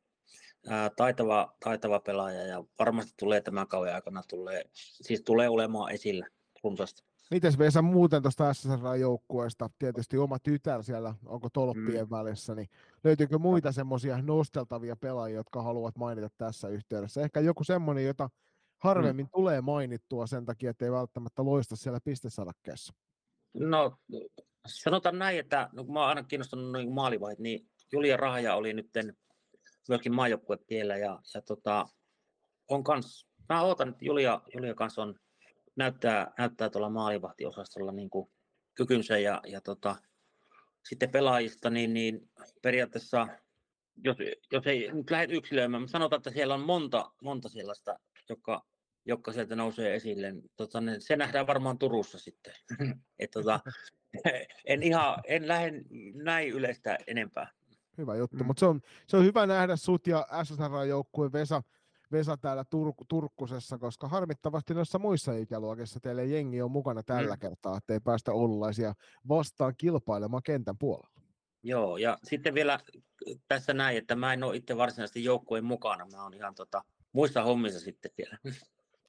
ää, 0.68 0.90
taitava, 0.96 1.54
taitava 1.64 2.00
pelaaja 2.00 2.46
ja 2.46 2.64
varmasti 2.78 3.12
tulee 3.18 3.40
tämän 3.40 3.68
kauden 3.68 3.94
aikana 3.94 4.22
tulee, 4.28 4.64
siis 4.72 5.22
tulee 5.22 5.48
olemaan 5.48 5.92
esillä 5.92 6.26
runsaasti. 6.64 7.02
Mites 7.30 7.58
Vesa 7.58 7.82
muuten 7.82 8.22
tuosta 8.22 8.54
SSR-joukkueesta, 8.54 9.70
tietysti 9.78 10.18
oma 10.18 10.38
tytär 10.38 10.82
siellä, 10.82 11.14
onko 11.26 11.48
tolppien 11.52 12.06
mm. 12.06 12.10
välissä, 12.10 12.54
niin 12.54 12.68
löytyykö 13.04 13.38
muita 13.38 13.72
semmoisia 13.72 14.22
nosteltavia 14.22 14.96
pelaajia, 14.96 15.36
jotka 15.36 15.62
haluat 15.62 15.96
mainita 15.96 16.28
tässä 16.38 16.68
yhteydessä? 16.68 17.20
Ehkä 17.20 17.40
joku 17.40 17.64
semmoinen, 17.64 18.04
jota 18.04 18.30
harvemmin 18.78 19.26
mm. 19.26 19.30
tulee 19.30 19.60
mainittua 19.60 20.26
sen 20.26 20.44
takia, 20.44 20.70
että 20.70 20.84
ei 20.84 20.92
välttämättä 20.92 21.44
loista 21.44 21.76
siellä 21.76 21.98
pistesadakkeessa. 22.04 22.94
No 23.54 23.96
sanotaan 24.66 25.18
näin, 25.18 25.38
että 25.38 25.68
no, 25.72 25.84
kun 25.84 25.94
mä 25.94 26.00
oon 26.00 26.08
aina 26.08 26.22
kiinnostunut 26.22 26.72
niin 26.72 26.92
maalivahit, 26.92 27.38
niin 27.38 27.68
Julia 27.92 28.16
Rahaja 28.16 28.54
oli 28.54 28.72
nyt 28.72 28.90
myöskin 29.88 30.14
maajoukkuetiellä 30.14 30.96
ja, 30.96 31.20
ja 31.34 31.42
tota, 31.42 31.86
on 32.68 32.84
kans, 32.84 33.26
mä 33.48 33.62
ootan, 33.62 33.88
että 33.88 34.04
Julia, 34.04 34.40
Julia 34.54 34.74
kanssa 34.74 35.02
on, 35.02 35.14
näyttää, 35.76 36.32
näyttää 36.38 36.70
tuolla 36.70 36.90
maalivahtiosastolla 36.90 37.92
niin 37.92 38.10
kuin 38.10 38.30
kykynsä 38.74 39.18
ja, 39.18 39.40
ja 39.46 39.60
tota, 39.60 39.96
sitten 40.88 41.10
pelaajista, 41.10 41.70
niin, 41.70 41.94
niin 41.94 42.30
periaatteessa, 42.62 43.28
jos, 44.04 44.16
jos 44.52 44.66
ei 44.66 44.92
nyt 44.92 45.10
lähde 45.10 45.34
yksilöimään, 45.34 45.82
mutta 45.82 45.92
sanotaan, 45.92 46.18
että 46.18 46.30
siellä 46.30 46.54
on 46.54 46.60
monta, 46.60 47.10
monta 47.22 47.48
sellaista, 47.48 47.98
joka, 48.28 48.66
jotka 49.04 49.32
sieltä 49.32 49.56
nousee 49.56 49.94
esille. 49.94 50.34
Tota, 50.56 50.80
ne, 50.80 50.96
se 51.00 51.16
nähdään 51.16 51.46
varmaan 51.46 51.78
Turussa 51.78 52.18
sitten. 52.18 52.54
Et, 53.18 53.30
tota, 53.30 53.60
en 54.64 54.82
ihan, 54.82 55.16
en 55.24 55.48
lähde 55.48 55.72
näin 56.14 56.48
yleistä 56.48 56.98
enempää. 57.06 57.50
Hyvä 57.98 58.16
juttu, 58.16 58.36
mm. 58.36 58.46
mutta 58.46 58.60
se 58.60 58.66
on, 58.66 58.80
se 59.06 59.16
on 59.16 59.24
hyvä 59.24 59.46
nähdä 59.46 59.76
sut 59.76 60.06
ja 60.06 60.26
SSR-joukkueen 60.44 61.32
Vesa, 61.32 61.62
Vesa 62.12 62.36
täällä 62.36 62.62
Tur- 62.62 63.04
Turkkusessa, 63.08 63.78
koska 63.78 64.08
harmittavasti 64.08 64.74
noissa 64.74 64.98
muissa 64.98 65.32
ikäluokissa 65.32 66.00
teille 66.00 66.24
jengi 66.24 66.62
on 66.62 66.70
mukana 66.70 67.02
tällä 67.02 67.34
mm. 67.34 67.38
kertaa, 67.38 67.76
ettei 67.76 68.00
päästä 68.00 68.32
oululaisia 68.32 68.94
vastaan 69.28 69.74
kilpailemaan 69.78 70.42
kentän 70.42 70.78
puolella. 70.78 71.20
Joo, 71.62 71.96
ja 71.96 72.18
sitten 72.24 72.54
vielä 72.54 72.80
tässä 73.48 73.74
näin, 73.74 73.98
että 73.98 74.14
mä 74.14 74.32
en 74.32 74.44
ole 74.44 74.56
itse 74.56 74.76
varsinaisesti 74.76 75.24
joukkueen 75.24 75.64
mukana, 75.64 76.06
mä 76.12 76.22
oon 76.22 76.34
ihan 76.34 76.54
tota, 76.54 76.84
muissa 77.12 77.42
hommissa 77.42 77.80
sitten 77.80 78.10
siellä. 78.16 78.38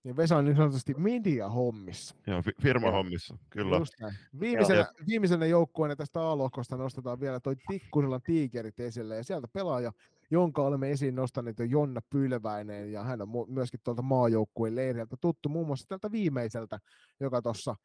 Niin 0.05 0.17
Vesa 0.17 0.37
on 0.37 0.45
niin 0.45 0.55
sanotusti 0.55 0.93
media-hommissa. 0.93 2.15
Joo, 2.27 2.41
fi- 2.41 2.55
firmahommissa, 2.61 3.37
kyllä. 3.49 3.77
Just 3.77 3.93
näin. 3.99 4.13
Viimeisenä, 4.39 4.85
viimeisenä 5.07 5.45
joukkueena 5.45 5.95
tästä 5.95 6.21
A-lohkosta 6.21 6.77
nostetaan 6.77 7.19
vielä 7.19 7.39
toi 7.39 7.55
Tikkurilan 7.67 8.21
tiikerit 8.21 8.79
esille, 8.79 9.15
ja 9.15 9.23
sieltä 9.23 9.47
pelaaja, 9.47 9.91
jonka 10.31 10.61
olemme 10.61 10.91
esiin 10.91 11.15
nostaneet 11.15 11.59
jo 11.59 11.65
Jonna 11.65 12.01
Pylväinen, 12.09 12.91
ja 12.91 13.03
hän 13.03 13.21
on 13.21 13.29
myöskin 13.47 13.79
tuolta 13.83 14.01
maajoukkueen 14.01 14.75
leiriltä 14.75 15.17
tuttu 15.21 15.49
muun 15.49 15.67
muassa 15.67 15.87
tältä 15.87 16.11
viimeiseltä, 16.11 16.79
joka 17.19 17.41
tuossa 17.41 17.75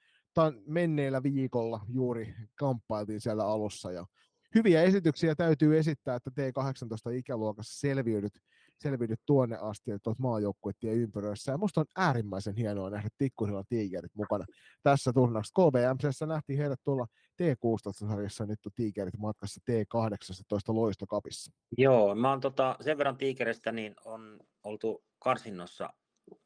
menneellä 0.67 1.23
viikolla 1.23 1.81
juuri 1.89 2.35
kamppailtiin 2.55 3.21
siellä 3.21 3.47
alussa, 3.47 3.93
ja 3.93 4.07
hyviä 4.55 4.83
esityksiä 4.83 5.35
täytyy 5.35 5.79
esittää, 5.79 6.17
että 6.17 6.31
T18 6.31 7.15
ikäluokassa 7.15 7.81
selviydyt, 7.81 8.41
selviydyt 8.83 9.21
tuonne 9.27 9.57
asti, 9.57 9.91
että 9.91 10.11
olet 10.11 10.19
maajoukkuettien 10.19 10.97
ympyröissä. 10.97 11.53
Ja 11.53 11.59
musta 11.59 11.81
on 11.81 11.87
äärimmäisen 11.97 12.57
hienoa 12.57 12.91
nähdä 12.91 13.09
Tikkusilla 13.19 13.65
tiikerit 13.69 14.15
mukana 14.15 14.45
tässä 14.83 15.13
turnauksessa. 15.13 15.63
KVMCssä 15.63 16.27
nähtiin 16.27 16.59
heidät 16.59 16.81
tuolla 16.85 17.07
T16-sarjassa, 17.43 18.47
nyt 18.47 18.67
on 18.67 18.73
tiikerit 18.75 19.19
matkassa 19.19 19.61
T18 19.71 20.75
loistokapissa. 20.75 21.53
Joo, 21.79 22.15
mä 22.15 22.31
oon 22.31 22.41
tota, 22.41 22.77
sen 22.81 22.99
verran 22.99 23.17
tiikereistä, 23.17 23.73
niin 23.73 23.95
on 24.05 24.41
oltu 24.65 25.05
karsinnossa 25.19 25.91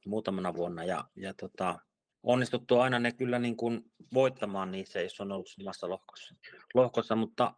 muutamana 0.07 0.55
vuonna 0.55 0.85
ja, 0.85 1.05
ja 1.17 1.35
tota, 1.35 1.79
onnistuttu 2.23 2.79
aina 2.79 2.99
ne 2.99 3.13
kyllä 3.13 3.39
niin 3.39 3.57
kuin 3.57 3.85
voittamaan 4.15 4.71
niissä, 4.71 5.01
jos 5.01 5.21
on 5.21 5.33
ollut 5.33 5.49
samassa 5.49 5.89
lohkossa, 5.89 6.35
lohkossa 6.75 7.17
mutta 7.17 7.55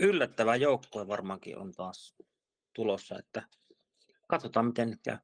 yllättävä 0.00 0.56
joukkue 0.56 1.08
varmaankin 1.08 1.58
on 1.58 1.72
taas 1.72 2.14
tulossa, 2.74 3.18
että 3.18 3.42
katsotaan 4.30 4.66
miten 4.66 4.90
nyt 4.90 5.00
käy. 5.02 5.16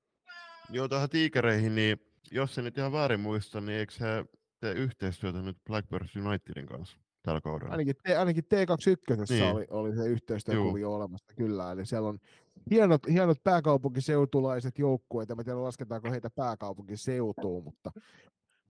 Joo, 0.71 0.89
tähän 0.89 1.09
tiikereihin, 1.09 1.75
niin 1.75 1.99
jos 2.31 2.55
se 2.55 2.63
nyt 2.63 2.79
ihan 2.79 2.93
väärin 2.93 3.21
muista, 3.21 3.61
niin 3.61 3.79
eikö 3.79 3.93
se 3.93 4.25
tee 4.61 4.73
yhteistyötä 4.73 5.43
nyt 5.43 5.57
Blackbirds 5.65 6.17
Unitedin 6.17 6.67
kanssa 6.67 6.99
tällä 7.23 7.41
kaudella? 7.41 7.73
Ainakin, 7.73 7.97
T, 7.97 8.19
ainakin 8.19 8.45
T21 8.45 9.27
niin. 9.29 9.45
oli, 9.45 9.67
oli 9.71 9.97
se 9.97 10.07
yhteistyökuvio 10.07 10.95
olemassa, 10.95 11.35
kyllä. 11.37 11.73
Eli 11.73 11.87
siellä 11.87 12.09
on 12.09 12.19
hienot, 12.71 13.07
hienot 13.09 13.45
pääkaupunkiseutulaiset 13.45 14.79
joukkueet, 14.79 15.31
en 15.31 15.37
tiedä 15.45 15.63
lasketaanko 15.63 16.11
heitä 16.11 16.31
pääkaupunkiseutuun, 16.31 17.65
mutta 17.65 17.93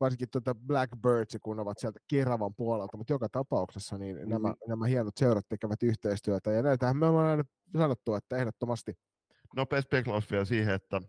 varsinkin 0.01 0.31
tuota 0.31 0.55
Blackbirds, 0.55 1.37
kun 1.43 1.61
ovat 1.61 1.79
sieltä 1.79 2.01
Keravan 2.09 2.55
puolelta, 2.55 2.97
mutta 2.97 3.13
joka 3.13 3.29
tapauksessa 3.29 3.99
niin 3.99 4.17
mm. 4.17 4.29
nämä, 4.29 4.55
nämä 4.69 4.87
hienot 4.87 5.17
seurat 5.17 5.49
tekevät 5.49 5.83
yhteistyötä, 5.83 6.53
ja 6.53 6.63
näitähän 6.63 6.97
me 6.97 7.07
ollaan 7.07 7.27
aina 7.27 7.45
sanottu, 7.77 8.15
että 8.15 8.37
ehdottomasti. 8.37 8.93
Nopea 9.57 9.83
speklaus 9.83 10.31
vielä 10.31 10.45
siihen, 10.45 10.75
että, 10.75 11.01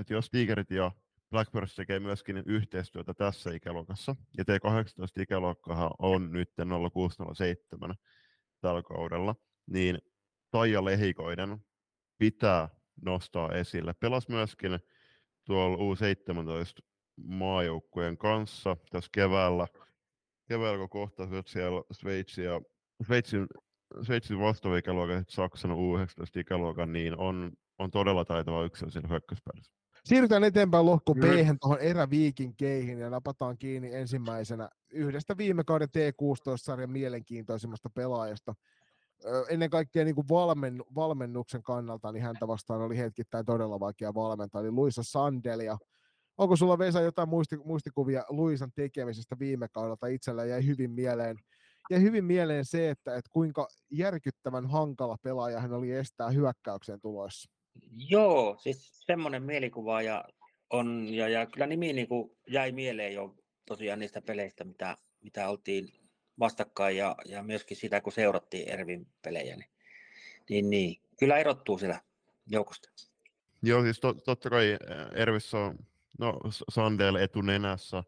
että 0.00 0.14
jos 0.14 0.30
Tigerit 0.30 0.70
ja 0.70 0.92
Blackbirds 1.30 1.74
tekee 1.74 2.00
myöskin 2.00 2.42
yhteistyötä 2.46 3.14
tässä 3.14 3.50
ikäluokassa, 3.50 4.16
ja 4.38 4.44
T18 4.44 5.22
ikäluokkahan 5.22 5.90
on 5.98 6.32
nyt 6.32 6.50
0607 6.92 7.94
tällä 8.60 8.82
kaudella, 8.82 9.34
niin 9.66 9.98
Taija 10.50 10.84
Lehikoiden 10.84 11.58
pitää 12.18 12.68
nostaa 13.02 13.52
esille. 13.52 13.94
Pelas 14.00 14.28
myöskin 14.28 14.78
tuolla 15.44 15.76
U17 15.76 16.86
maajoukkueen 17.16 18.18
kanssa 18.18 18.76
tässä 18.90 19.10
keväällä. 19.12 19.66
Keväällä 20.48 20.78
kun 20.78 20.88
kohtasivat 20.88 21.46
siellä 21.46 21.82
Sveitsin, 21.92 23.46
Sveitsin 24.02 24.40
vastaava 24.40 24.76
Saksan 25.28 25.70
U19 25.70 26.40
ikäluokan, 26.40 26.92
niin 26.92 27.18
on, 27.18 27.52
on 27.78 27.90
todella 27.90 28.24
taitava 28.24 28.64
yksilö 28.64 28.90
siinä 28.90 29.08
hyökkäyspäässä. 29.08 29.72
Siirrytään 30.04 30.44
eteenpäin 30.44 30.86
lohko 30.86 31.14
b 31.14 31.22
tuohon 31.60 31.80
eräviikinkeihin 31.80 32.98
ja 32.98 33.10
napataan 33.10 33.58
kiinni 33.58 33.94
ensimmäisenä 33.94 34.68
yhdestä 34.92 35.36
viime 35.36 35.64
kauden 35.64 35.88
T16-sarjan 35.88 36.90
mielenkiintoisimmasta 36.90 37.90
pelaajasta. 37.90 38.54
Ennen 39.48 39.70
kaikkea 39.70 40.04
niin 40.04 40.14
kuin 40.14 40.28
valmen, 40.28 40.82
valmennuksen 40.94 41.62
kannalta 41.62 42.12
niin 42.12 42.22
häntä 42.22 42.48
vastaan 42.48 42.80
oli 42.80 42.98
hetkittäin 42.98 43.46
todella 43.46 43.80
vaikea 43.80 44.14
valmentaa, 44.14 44.60
eli 44.60 44.70
Luisa 44.70 45.02
Sandel. 45.04 45.60
Ja 45.60 45.78
onko 46.38 46.56
sulla 46.56 46.78
Vesa 46.78 47.00
jotain 47.00 47.28
muisti, 47.28 47.56
muistikuvia 47.56 48.24
Luisan 48.28 48.72
tekemisestä 48.74 49.36
viime 49.38 49.68
kaudelta? 49.68 50.06
Itsellä 50.06 50.44
jäi 50.44 50.66
hyvin 50.66 50.90
mieleen, 50.90 51.36
jäi 51.90 52.00
hyvin 52.00 52.24
mieleen 52.24 52.64
se, 52.64 52.90
että, 52.90 53.16
että 53.16 53.30
kuinka 53.32 53.68
järkyttävän 53.90 54.66
hankala 54.66 55.16
pelaaja 55.22 55.60
hän 55.60 55.72
oli 55.72 55.92
estää 55.92 56.30
hyökkäykseen 56.30 57.00
tuloissa. 57.00 57.50
Joo, 58.08 58.56
siis 58.58 59.04
semmoinen 59.06 59.42
mielikuva 59.42 60.02
ja, 60.02 60.24
on, 60.70 61.06
ja, 61.10 61.28
ja 61.28 61.46
kyllä 61.46 61.66
nimi 61.66 61.92
niin 61.92 62.08
kuin 62.08 62.30
jäi 62.46 62.72
mieleen 62.72 63.14
jo 63.14 63.34
tosiaan 63.66 63.98
niistä 63.98 64.22
peleistä, 64.22 64.64
mitä, 64.64 64.96
mitä 65.20 65.48
oltiin 65.48 65.88
vastakkain 66.38 66.96
ja, 66.96 67.16
ja 67.24 67.42
myöskin 67.42 67.76
sitä, 67.76 68.00
kun 68.00 68.12
seurattiin 68.12 68.68
Ervin 68.68 69.06
pelejä, 69.22 69.56
niin, 69.56 69.70
niin, 70.48 70.70
niin 70.70 71.00
kyllä 71.18 71.38
erottuu 71.38 71.78
siellä 71.78 72.00
joukosta. 72.46 72.88
Joo, 73.62 73.82
siis 73.82 74.00
tot, 74.00 74.24
totta 74.24 74.50
kai 74.50 74.76
Ervissä 75.14 75.58
on 75.58 75.78
no, 76.18 76.40
Sandel 76.68 77.14
etunenässä 77.14 78.04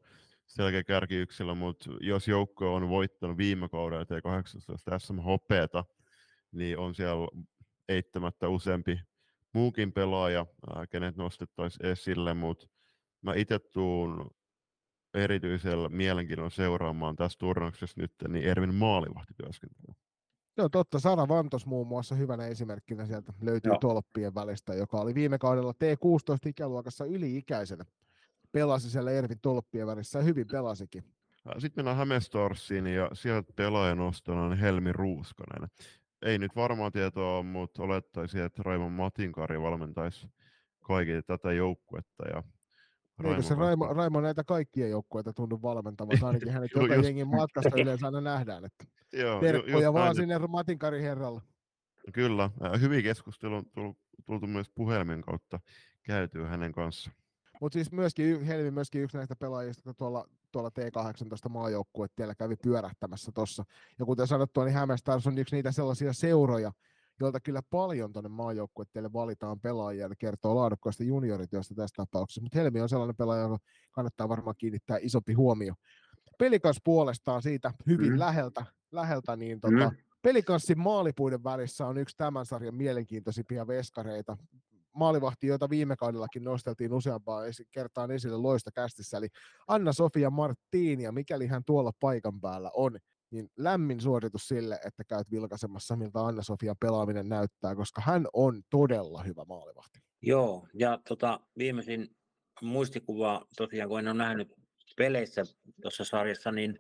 selkeä 0.48 0.84
kärkiyksilö, 0.84 1.54
mutta 1.54 1.90
jos 2.00 2.28
joukko 2.28 2.74
on 2.74 2.88
voittanut 2.88 3.36
viime 3.36 3.68
kaudella 3.68 4.04
T18 4.04 4.98
SM 4.98 5.18
Hopeeta, 5.18 5.84
niin 6.52 6.78
on 6.78 6.94
siellä 6.94 7.28
eittämättä 7.88 8.48
useampi 8.48 9.00
muukin 9.52 9.92
pelaaja, 9.92 10.46
kenet 10.90 11.16
nostettaisiin 11.16 11.86
esille, 11.86 12.34
mutta 12.34 12.66
mä 13.22 13.34
itse 13.34 13.58
tuun 13.58 14.30
erityisellä 15.14 15.88
mielenkiinnolla 15.88 16.50
seuraamaan 16.50 17.16
tässä 17.16 17.38
turnauksessa 17.38 18.00
nyt 18.00 18.12
niin 18.28 18.44
Ervin 18.44 18.74
maalivahtityöskentelyä. 18.74 19.94
Joo, 20.56 20.68
totta. 20.68 20.98
Sara 20.98 21.28
Vantos 21.28 21.66
muun 21.66 21.86
muassa 21.86 22.14
hyvänä 22.14 22.46
esimerkkinä 22.46 23.06
sieltä 23.06 23.32
löytyy 23.40 23.70
Joo. 23.70 23.78
tolppien 23.80 24.34
välistä, 24.34 24.74
joka 24.74 25.00
oli 25.00 25.14
viime 25.14 25.38
kaudella 25.38 25.72
T16-ikäluokassa 25.72 27.04
yli-ikäisenä. 27.04 27.84
Pelasi 28.52 28.90
siellä 28.90 29.10
Ervin 29.10 29.40
tolppien 29.40 29.86
välissä 29.86 30.18
ja 30.18 30.24
hyvin 30.24 30.46
pelasikin. 30.46 31.04
Sitten 31.58 31.78
mennään 31.78 31.96
Hämestorssiin 31.96 32.86
ja 32.86 33.10
sieltä 33.12 33.52
pelaajan 33.56 33.98
nostona 33.98 34.42
on 34.42 34.58
Helmi 34.58 34.92
Ruuskanen 34.92 35.68
ei 36.22 36.38
nyt 36.38 36.56
varmaan 36.56 36.92
tietoa 36.92 37.42
mutta 37.42 37.82
olettaisin, 37.82 38.42
että 38.42 38.62
Raimon 38.62 38.92
Matinkari 38.92 39.60
valmentaisi 39.60 40.28
kaikille 40.80 41.22
tätä 41.22 41.52
joukkuetta. 41.52 42.28
Ja 42.28 42.42
Raimo 43.18 43.42
se 43.42 43.54
Raimo, 43.54 43.86
Raimo 43.86 44.20
näitä 44.20 44.44
kaikkia 44.44 44.88
joukkueita 44.88 45.32
tunnu 45.32 45.62
valmentavan, 45.62 46.18
ainakin 46.24 46.50
hänet 46.52 46.70
joka 46.74 46.94
just... 46.94 47.06
jengin 47.06 47.28
matkasta 47.28 47.76
yleensä 47.82 48.06
aina 48.06 48.20
nähdään, 48.20 48.64
että 48.64 48.84
Joo, 49.12 49.40
terkkoja 49.40 49.92
vaan 49.92 50.14
sinne 50.14 50.38
Matinkari 50.38 51.02
herralle. 51.02 51.40
Kyllä, 52.12 52.50
hyvin 52.80 53.02
keskustelu 53.02 53.54
on 53.76 53.94
tultu 54.26 54.46
myös 54.46 54.70
puhelimen 54.74 55.22
kautta 55.22 55.60
käytyä 56.02 56.48
hänen 56.48 56.72
kanssaan. 56.72 57.16
Mutta 57.60 57.74
siis 57.76 57.92
myöskin, 57.92 58.44
Helmi 58.44 58.70
myöskin 58.70 59.02
yksi 59.02 59.16
näistä 59.16 59.36
pelaajista 59.36 59.94
tuolla, 59.94 60.28
tuolla 60.52 60.68
T18 60.68 61.48
maajoukkuet 61.48 62.12
tiellä 62.16 62.34
kävi 62.34 62.56
pyörähtämässä 62.56 63.32
tuossa. 63.32 63.64
Ja 63.98 64.04
kuten 64.04 64.26
sanottu, 64.26 64.64
niin 64.64 64.74
Hämeenstars 64.74 65.26
on 65.26 65.38
yksi 65.38 65.56
niitä 65.56 65.72
sellaisia 65.72 66.12
seuroja, 66.12 66.72
joilta 67.20 67.40
kyllä 67.40 67.62
paljon 67.70 68.12
tuonne 68.12 68.28
maajoukkueelle 68.28 69.12
valitaan 69.12 69.60
pelaajia 69.60 70.06
ja 70.06 70.14
kertoo 70.18 70.56
laadukkaasta 70.56 71.04
juniorityöstä 71.04 71.74
tässä 71.74 71.96
tapauksessa. 71.96 72.40
Mutta 72.40 72.58
Helmi 72.58 72.80
on 72.80 72.88
sellainen 72.88 73.16
pelaaja, 73.16 73.42
joka 73.42 73.58
kannattaa 73.92 74.28
varmaan 74.28 74.56
kiinnittää 74.58 74.98
isompi 75.00 75.32
huomio. 75.32 75.74
Pelikas 76.38 76.76
puolestaan 76.84 77.42
siitä 77.42 77.72
hyvin 77.86 78.12
mm. 78.12 78.18
läheltä, 78.18 78.66
läheltä 78.92 79.36
niin 79.36 79.60
tota, 79.60 79.90
mm. 79.90 79.96
Pelikanssin 80.22 80.78
maalipuiden 80.78 81.44
välissä 81.44 81.86
on 81.86 81.98
yksi 81.98 82.16
tämän 82.16 82.46
sarjan 82.46 82.74
mielenkiintoisimpia 82.74 83.66
veskareita 83.66 84.36
maalivahti, 84.98 85.46
joita 85.46 85.70
viime 85.70 85.96
kaudellakin 85.96 86.44
nosteltiin 86.44 86.92
useampaan 86.92 87.44
kertaan 87.70 88.10
esille 88.10 88.36
loista 88.36 88.70
kästissä, 88.74 89.18
eli 89.18 89.28
Anna-Sofia 89.68 90.30
Martini, 90.30 91.04
ja 91.04 91.12
mikäli 91.12 91.46
hän 91.46 91.62
tuolla 91.66 91.92
paikan 92.00 92.40
päällä 92.40 92.70
on, 92.74 92.98
niin 93.30 93.48
lämmin 93.56 94.00
suoritus 94.00 94.48
sille, 94.48 94.80
että 94.84 95.04
käyt 95.04 95.30
vilkaisemassa, 95.30 95.96
miltä 95.96 96.20
Anna-Sofia 96.20 96.74
pelaaminen 96.80 97.28
näyttää, 97.28 97.74
koska 97.74 98.02
hän 98.04 98.26
on 98.32 98.62
todella 98.70 99.22
hyvä 99.22 99.44
maalivahti. 99.48 99.98
Joo, 100.22 100.68
ja 100.74 100.98
tota, 101.08 101.40
viimeisin 101.58 102.08
muistikuva 102.62 103.44
tosiaan, 103.56 103.88
kun 103.88 103.98
en 103.98 104.08
ole 104.08 104.14
nähnyt 104.14 104.48
peleissä 104.96 105.42
tuossa 105.82 106.04
sarjassa, 106.04 106.52
niin 106.52 106.78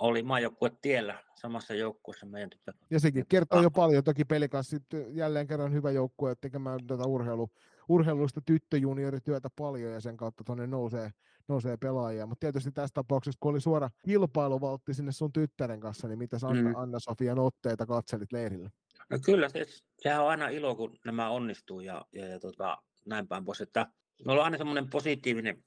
oli 0.00 0.22
maajoukkue 0.22 0.70
tiellä 0.82 1.24
samassa 1.34 1.74
joukkueessa 1.74 2.26
meidän 2.26 2.50
tyttö. 2.50 2.72
Ja 2.90 3.00
sekin 3.00 3.24
kertoo 3.28 3.62
jo 3.62 3.70
paljon, 3.70 4.04
toki 4.04 4.24
peli 4.24 4.48
kanssa 4.48 4.76
jälleen 5.10 5.46
kerran 5.46 5.72
hyvä 5.72 5.90
joukkue 5.90 6.34
tekemään 6.40 6.86
tätä 6.86 7.04
urheilu, 7.04 7.50
urheilusta 7.88 8.40
tyttöjuniorityötä 8.46 9.48
paljon 9.58 9.92
ja 9.92 10.00
sen 10.00 10.16
kautta 10.16 10.44
tuonne 10.44 10.66
nousee, 10.66 11.10
nousee 11.48 11.76
pelaajia. 11.76 12.26
Mutta 12.26 12.40
tietysti 12.40 12.72
tässä 12.72 12.94
tapauksessa, 12.94 13.38
kun 13.40 13.50
oli 13.50 13.60
suora 13.60 13.90
kilpailuvaltti 14.04 14.94
sinne 14.94 15.12
sun 15.12 15.32
tyttären 15.32 15.80
kanssa, 15.80 16.08
niin 16.08 16.18
mitä 16.18 16.36
Anna, 16.42 16.70
mm. 16.70 16.76
Anna-Sofian 16.76 17.38
otteita 17.38 17.86
katselit 17.86 18.32
leirillä? 18.32 18.70
No 19.10 19.18
kyllä, 19.24 19.48
se, 19.48 19.66
sehän 19.98 20.22
on 20.22 20.28
aina 20.28 20.48
ilo, 20.48 20.76
kun 20.76 20.96
nämä 21.04 21.30
onnistuu 21.30 21.80
ja, 21.80 22.04
ja, 22.12 22.26
ja 22.26 22.40
tota, 22.40 22.78
näin 23.06 23.28
päin 23.28 23.44
pois. 23.44 23.60
Että 23.60 23.86
me 24.26 24.32
ollaan 24.32 24.44
aina 24.44 24.58
semmoinen 24.58 24.90
positiivinen 24.90 25.64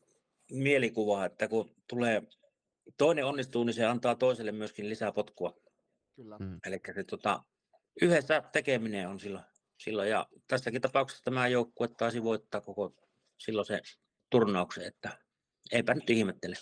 mielikuva, 0.51 1.25
että 1.25 1.47
kun 1.47 1.75
tulee 1.87 2.23
toinen 2.97 3.25
onnistuu, 3.25 3.63
niin 3.63 3.73
se 3.73 3.85
antaa 3.85 4.15
toiselle 4.15 4.51
myöskin 4.51 4.89
lisää 4.89 5.11
potkua. 5.11 5.53
Kyllä. 6.15 6.37
Mm. 6.39 6.59
Eli 6.65 6.79
se 6.95 7.03
tota, 7.03 7.43
yhdessä 8.01 8.43
tekeminen 8.53 9.09
on 9.09 9.19
silloin, 9.19 9.43
silloin. 9.77 10.09
Ja 10.09 10.27
tässäkin 10.47 10.81
tapauksessa 10.81 11.23
tämä 11.23 11.47
joukkue 11.47 11.87
taisi 11.87 12.23
voittaa 12.23 12.61
koko 12.61 12.93
silloin 13.37 13.65
se 13.65 13.81
turnauksen, 14.29 14.83
että 14.85 15.17
eipä 15.71 15.93
nyt 15.93 16.09
ihmettele. 16.09 16.55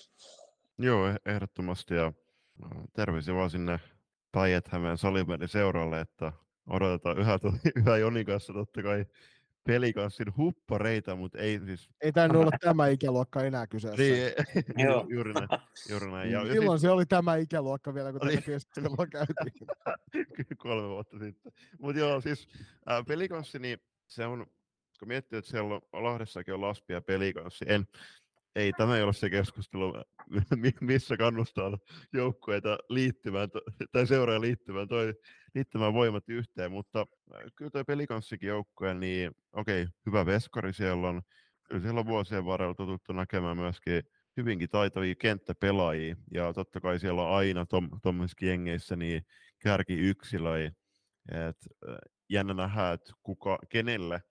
Joo, 0.78 1.08
eh, 1.08 1.16
ehdottomasti. 1.26 1.94
Ja 1.94 2.14
no, 2.58 2.70
terveisiä 2.96 3.36
vaan 3.36 3.50
sinne 3.50 3.80
Päijät-Hämeen 4.32 4.98
seuralle, 5.46 6.02
että 6.02 6.34
odotetaan 6.70 7.20
yhä, 7.20 7.40
yhä 7.76 7.98
Jonin 7.98 8.26
kanssa 8.26 8.54
totta 8.54 8.84
kai 8.84 9.06
pelikanssin 9.68 10.38
huppareita, 10.38 11.16
mutta 11.16 11.38
ei 11.38 11.60
siis... 11.66 11.90
Ei 12.02 12.12
tainnut 12.12 12.42
olla 12.42 12.58
tämä 12.62 12.88
ikäluokka 12.88 13.44
enää 13.44 13.68
kyseessä. 13.68 14.04
Niin, 14.04 14.34
Joo. 14.78 15.06
juuri 15.10 15.34
näin. 15.34 15.48
Juuri 15.90 16.12
näin. 16.12 16.32
Ja, 16.32 16.42
Silloin 16.42 16.80
siis... 16.80 16.82
se 16.82 16.90
oli 16.90 17.06
tämä 17.06 17.36
ikäluokka 17.36 17.94
vielä, 17.94 18.12
kun 18.12 18.22
tätä 18.22 18.42
keskustelua 18.42 19.08
käytiin. 19.12 19.68
Kolme 20.58 20.90
vuotta 20.90 21.20
sitten. 21.20 21.52
Mutta 21.80 22.00
joo, 22.00 22.22
siis 22.22 22.48
äh, 22.92 23.06
pelikanssi, 23.08 23.60
niin 23.60 23.80
se 24.08 24.26
on, 24.26 24.46
kun 25.00 25.08
miettii, 25.08 25.40
että 25.40 25.52
siellä 25.52 25.76
on 25.76 26.04
Lahdessakin 26.04 26.54
on 26.54 26.62
Laspi 26.62 26.94
ja 26.94 27.02
pelikanssi, 27.02 27.66
en, 27.68 27.88
ei 28.60 28.74
tämä 28.74 28.98
ei 28.98 29.04
ole 29.04 29.14
se 29.14 29.30
keskustelu, 29.30 29.94
missä 30.82 31.18
kannustaa 31.18 31.78
joukkueita 32.14 32.78
liittymään, 32.90 33.50
tai 33.92 34.08
seuraa 34.08 34.42
liittymään, 34.42 34.88
toi, 34.88 35.14
liittymään 35.56 35.94
voimat 35.94 36.24
yhteen, 36.30 36.72
mutta 36.72 37.00
äh, 37.00 37.42
kyllä 37.56 37.72
tuo 37.72 37.86
pelikanssikin 37.86 38.50
joukkue, 38.50 38.94
niin 38.94 39.32
okei, 39.54 39.82
okay, 39.82 39.94
hyvä 40.06 40.26
veskari 40.26 40.74
siellä 40.74 41.10
on, 41.10 41.22
kyllä 41.70 41.82
siellä 41.82 42.00
on 42.00 42.08
vuosien 42.08 42.46
varrella 42.46 42.74
totuttu 42.74 43.14
näkemään 43.14 43.58
myöskin 43.58 44.04
hyvinkin 44.38 44.70
taitavia 44.70 45.16
kenttäpelaajia, 45.16 46.16
ja 46.34 46.54
totta 46.54 46.82
kai 46.82 47.00
siellä 47.00 47.24
on 47.24 47.36
aina 47.36 47.66
tuommoisissa 48.02 48.46
jengeissä 48.46 48.96
niin 48.96 49.26
kärkiyksilöjä, 49.60 50.72
et, 51.32 51.58
äh, 51.90 51.98
jännä 52.30 52.54
nähdä, 52.54 52.92
että 52.92 53.14
kuka, 53.24 53.60
kenelle 53.70 54.22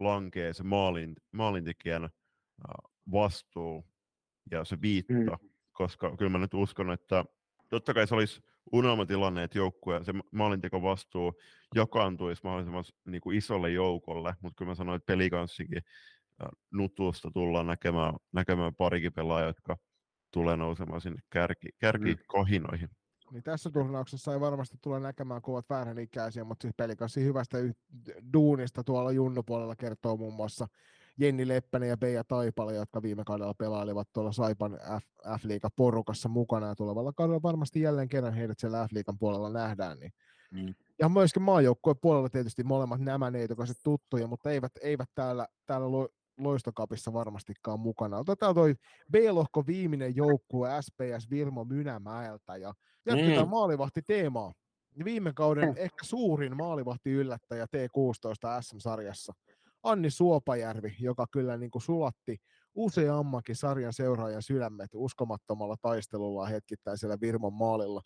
lankee 0.00 0.52
se 0.52 0.62
maalin, 0.62 1.16
maalintekijän 1.32 2.04
äh, 2.04 2.93
vastuu 3.12 3.84
ja 4.50 4.64
se 4.64 4.80
viitta, 4.80 5.38
mm. 5.42 5.48
koska 5.72 6.16
kyllä 6.16 6.30
mä 6.30 6.38
nyt 6.38 6.54
uskon, 6.54 6.90
että 6.90 7.24
totta 7.68 7.94
kai 7.94 8.06
se 8.06 8.14
olisi 8.14 8.42
unelmatilanne, 8.72 9.42
että 9.42 9.58
joukkue, 9.58 10.04
se 10.04 10.12
maalinteko 10.32 10.82
vastuu 10.82 11.32
jakaantuisi 11.74 12.42
mahdollisimman 12.44 12.84
niin 13.04 13.20
kuin 13.20 13.38
isolle 13.38 13.70
joukolle, 13.70 14.34
mutta 14.40 14.56
kyllä 14.58 14.70
mä 14.70 14.74
sanoin, 14.74 14.96
että 14.96 15.12
pelikanssikin 15.12 15.82
nutusta 16.72 17.30
tullaan 17.30 17.66
näkemään, 17.66 18.14
näkemään 18.32 18.74
parikin 18.74 19.12
pelaajaa, 19.12 19.48
jotka 19.48 19.76
tulee 20.32 20.56
nousemaan 20.56 21.00
sinne 21.00 21.22
kärki, 21.30 21.68
kärkikohinoihin. 21.78 22.88
Niin 23.30 23.42
tässä 23.42 23.70
turnauksessa 23.70 24.32
ei 24.32 24.40
varmasti 24.40 24.76
tule 24.82 25.00
näkemään 25.00 25.42
kovat 25.42 25.70
väärän 25.70 25.98
ikäisiä, 25.98 26.44
mutta 26.44 26.62
siis 26.62 26.74
pelikassi 26.76 27.24
hyvästä 27.24 27.58
duunista 28.32 28.84
tuolla 28.84 29.12
junnupuolella 29.12 29.76
kertoo 29.76 30.16
muun 30.16 30.34
muassa 30.34 30.68
Jenni 31.16 31.48
Leppänen 31.48 31.88
ja 31.88 31.96
Beija 31.96 32.24
Taipale, 32.24 32.74
jotka 32.74 33.02
viime 33.02 33.24
kaudella 33.24 33.54
pelailivat 33.54 34.08
tuolla 34.12 34.32
Saipan 34.32 34.72
F, 34.72 35.04
F-liiga 35.40 35.68
porukassa 35.76 36.28
mukana 36.28 36.66
ja 36.66 36.74
tulevalla 36.74 37.12
kaudella 37.12 37.42
varmasti 37.42 37.80
jälleen 37.80 38.08
kerran 38.08 38.34
heidät 38.34 38.58
siellä 38.58 38.86
F-liigan 38.88 39.18
puolella 39.18 39.50
nähdään. 39.50 39.98
Niin. 39.98 40.12
Mm. 40.50 40.74
Ja 40.98 41.08
myöskin 41.08 41.42
maajoukkueen 41.42 41.98
puolella 42.02 42.28
tietysti 42.28 42.64
molemmat 42.64 43.00
nämä 43.00 43.30
neitokaiset 43.30 43.76
tuttuja, 43.82 44.26
mutta 44.26 44.50
eivät, 44.50 44.72
eivät 44.82 45.08
täällä, 45.14 45.48
täällä 45.66 45.92
lo, 45.92 46.08
loistokapissa 46.38 47.12
varmastikaan 47.12 47.80
mukana. 47.80 48.18
Otetaan 48.18 48.54
toi 48.54 48.74
B-lohko 49.12 49.66
viimeinen 49.66 50.16
joukkue 50.16 50.68
SPS 50.80 51.30
Virmo 51.30 51.64
Mynämäeltä 51.64 52.56
ja 52.56 52.74
jatketaan 53.06 53.46
Mm. 53.46 53.50
maalivahti 53.50 54.02
teemaa. 54.02 54.52
Viime 55.04 55.32
kauden 55.32 55.74
ehkä 55.76 56.04
suurin 56.04 56.56
maalivahti 56.56 57.10
yllättäjä 57.10 57.64
T16 57.64 58.62
SM-sarjassa. 58.62 59.32
Anni 59.84 60.10
Suopajärvi, 60.10 60.96
joka 61.00 61.26
kyllä 61.32 61.56
niin 61.56 61.70
kuin 61.70 61.82
sulatti 61.82 62.36
useammankin 62.74 63.56
sarjan 63.56 63.92
seuraajan 63.92 64.42
sydämet 64.42 64.90
uskomattomalla 64.94 65.76
taistelulla 65.82 66.46
hetkittäisellä 66.46 67.16
Virmon 67.20 67.52
maalilla. 67.52 68.02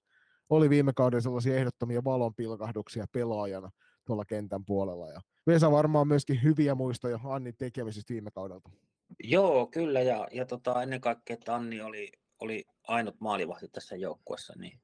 Oli 0.51 0.71
viime 0.71 0.93
kauden 0.97 1.23
sellaisia 1.23 1.57
ehdottomia 1.57 2.05
valonpilkahduksia 2.05 3.07
pelaajana 3.13 3.71
tuolla 4.07 4.25
kentän 4.25 4.65
puolella. 4.65 5.11
Ja 5.11 5.21
Vesa 5.47 5.71
varmaan 5.71 6.09
myöskin 6.09 6.43
hyviä 6.43 6.75
muistoja 6.75 7.21
Annin 7.25 7.55
tekemisistä 7.59 8.13
viime 8.13 8.31
kaudelta. 8.31 8.71
Joo, 9.25 9.67
kyllä, 9.67 10.01
ja, 10.01 10.29
ja 10.33 10.47
tota, 10.47 10.83
ennen 10.83 11.01
kaikkea, 11.01 11.35
että 11.35 11.55
Anni 11.55 11.81
oli, 11.81 12.13
oli 12.41 12.65
ainut 12.89 13.17
maalivahti 13.21 13.69
tässä 13.69 13.97
joukkueessa, 13.97 14.55
niin 14.59 14.81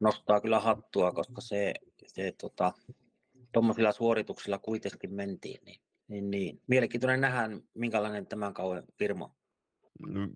nostaa 0.00 0.40
kyllä 0.40 0.60
hattua, 0.60 1.12
koska 1.12 1.40
se, 1.40 1.74
se 2.06 2.34
tota, 2.40 2.72
tuommoisilla 3.52 3.92
suorituksilla 3.92 4.58
kuitenkin 4.58 5.14
mentiin, 5.14 5.60
niin, 5.64 5.80
niin, 6.08 6.30
niin. 6.30 6.62
mielenkiintoinen 6.66 7.20
nähdä, 7.20 7.60
minkälainen 7.74 8.26
tämän 8.26 8.54
kauden 8.54 8.84
firma. 8.98 9.34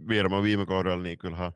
Virma 0.08 0.42
viime 0.42 0.66
kaudella, 0.66 1.02
niin 1.02 1.18
kyllähän 1.18 1.52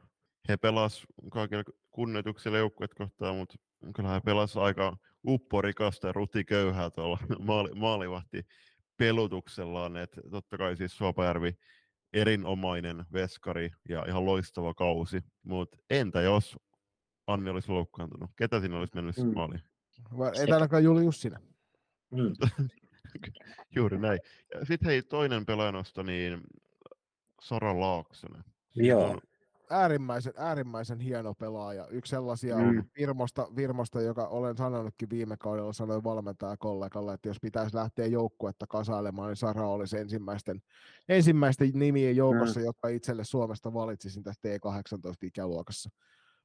he 0.48 0.56
pelas 0.56 1.06
kaikilla 1.30 1.64
kunnioituksella 1.90 2.58
joukkueet 2.58 2.94
kohtaan, 2.94 3.36
mutta 3.36 3.54
kyllähän 3.94 4.16
he 4.16 4.20
pelas 4.24 4.56
aika 4.56 4.96
upporikasta 5.26 6.06
ja 6.06 6.12
rutiköyhää 6.12 6.90
tuolla 6.90 7.18
maali, 7.46 7.70
maalivahti 7.74 8.46
pelutuksellaan, 8.96 9.96
että 9.96 10.20
totta 10.30 10.58
kai 10.58 10.76
siis 10.76 10.96
Suopajärvi 10.96 11.58
erinomainen 12.12 13.04
veskari 13.12 13.70
ja 13.88 14.04
ihan 14.08 14.24
loistava 14.24 14.74
kausi, 14.74 15.22
mutta 15.42 15.78
entä 15.90 16.20
jos 16.20 16.56
Anni 17.26 17.50
olisi 17.50 17.72
loukkaantunut? 17.72 18.30
Ketä 18.36 18.60
siinä 18.60 18.78
olisi 18.78 18.94
mennyt 18.94 19.16
mm. 19.16 19.26
Mm. 19.26 19.34
maaliin? 19.34 19.60
Ei 20.40 20.52
ainakaan 20.52 20.84
Julius 20.84 21.20
sinä. 21.20 21.40
Mm. 22.10 22.32
Juuri 23.76 23.98
näin. 23.98 24.18
Sitten 24.62 24.86
hei, 24.86 25.02
toinen 25.02 25.46
pelaajanosto, 25.46 26.02
niin 26.02 26.40
Sara 27.42 27.80
Laaksonen. 27.80 28.44
Siis 28.70 28.86
Joo. 28.88 29.04
on- 29.10 29.20
äärimmäisen, 29.70 30.32
äärimmäisen 30.36 31.00
hieno 31.00 31.34
pelaaja. 31.34 31.86
Yksi 31.88 32.10
sellaisia 32.10 32.56
Mm. 32.56 32.64
mm. 32.74 32.84
Virmosta, 32.98 33.48
Virmosta, 33.56 34.00
joka 34.02 34.26
olen 34.26 34.56
sanonutkin 34.56 35.10
viime 35.10 35.36
kaudella, 35.36 35.72
sanoin 35.72 36.04
valmentaja 36.04 36.56
kollegalle, 36.56 37.14
että 37.14 37.28
jos 37.28 37.36
pitäisi 37.42 37.76
lähteä 37.76 38.06
joukkuetta 38.06 38.66
kasailemaan, 38.66 39.28
niin 39.28 39.36
Sara 39.36 39.68
olisi 39.68 39.98
ensimmäisten, 39.98 40.62
ensimmäisten 41.08 41.70
nimien 41.74 42.16
joukossa, 42.16 42.60
mm. 42.60 42.66
jotka 42.66 42.88
itselle 42.88 43.24
Suomesta 43.24 43.74
valitsisin 43.74 44.22
tässä 44.22 44.48
T18-ikäluokassa. 44.48 45.90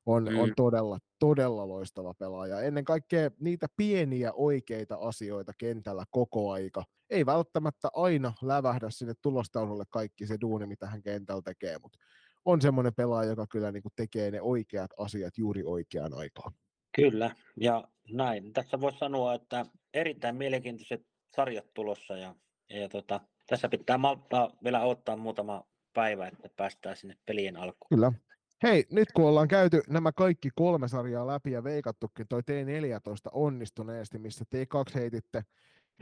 On, 0.06 0.24
mm. 0.24 0.40
on 0.40 0.54
todella, 0.56 1.00
todella 1.20 1.68
loistava 1.68 2.14
pelaaja. 2.14 2.62
Ennen 2.62 2.86
kaikkea 2.86 3.32
niitä 3.40 3.68
pieniä 3.78 4.34
oikeita 4.34 4.96
asioita 4.96 5.52
kentällä 5.58 6.04
koko 6.12 6.52
aika. 6.52 6.84
Ei 7.10 7.26
välttämättä 7.26 7.90
aina 7.94 8.34
lävähdä 8.42 8.90
sinne 8.90 9.14
tulostaululle 9.22 9.84
kaikki 9.90 10.28
se 10.28 10.38
duuni, 10.42 10.66
mitä 10.66 10.88
hän 10.88 11.02
kentällä 11.02 11.42
tekee, 11.42 11.78
mutta 11.82 11.98
on 12.46 12.62
semmoinen 12.62 12.96
pelaaja, 12.96 13.30
joka 13.30 13.48
kyllä 13.48 13.72
niin 13.72 13.84
kuin 13.84 13.94
tekee 13.96 14.32
ne 14.32 14.42
oikeat 14.42 14.92
asiat 14.98 15.38
juuri 15.38 15.64
oikeaan 15.66 16.14
aikaan. 16.14 16.54
Kyllä, 16.96 17.36
ja 17.58 17.88
näin. 18.12 18.54
Tässä 18.54 18.82
voisi 18.82 18.98
sanoa, 18.98 19.34
että 19.34 19.66
erittäin 19.94 20.36
mielenkiintoiset 20.36 21.06
sarjat 21.36 21.74
tulossa, 21.74 22.18
ja, 22.18 22.36
ja 22.70 22.90
tota, 22.90 23.20
tässä 23.48 23.70
pitää 23.70 23.98
malttaa 23.98 24.52
vielä 24.64 24.82
odottaa 24.82 25.18
muutama 25.18 25.64
päivä, 25.94 26.28
että 26.28 26.50
päästään 26.56 26.98
sinne 26.98 27.18
pelien 27.26 27.58
alkuun. 27.58 27.90
Kyllä. 27.90 28.12
Hei, 28.64 28.86
nyt 28.92 29.12
kun 29.12 29.26
ollaan 29.26 29.48
käyty 29.48 29.82
nämä 29.90 30.12
kaikki 30.12 30.50
kolme 30.56 30.88
sarjaa 30.88 31.28
läpi 31.28 31.52
ja 31.52 31.64
veikattukin 31.64 32.28
toi 32.28 32.42
T14 32.42 33.30
onnistuneesti, 33.32 34.20
missä 34.20 34.46
T2 34.56 34.92
heititte, 34.96 35.42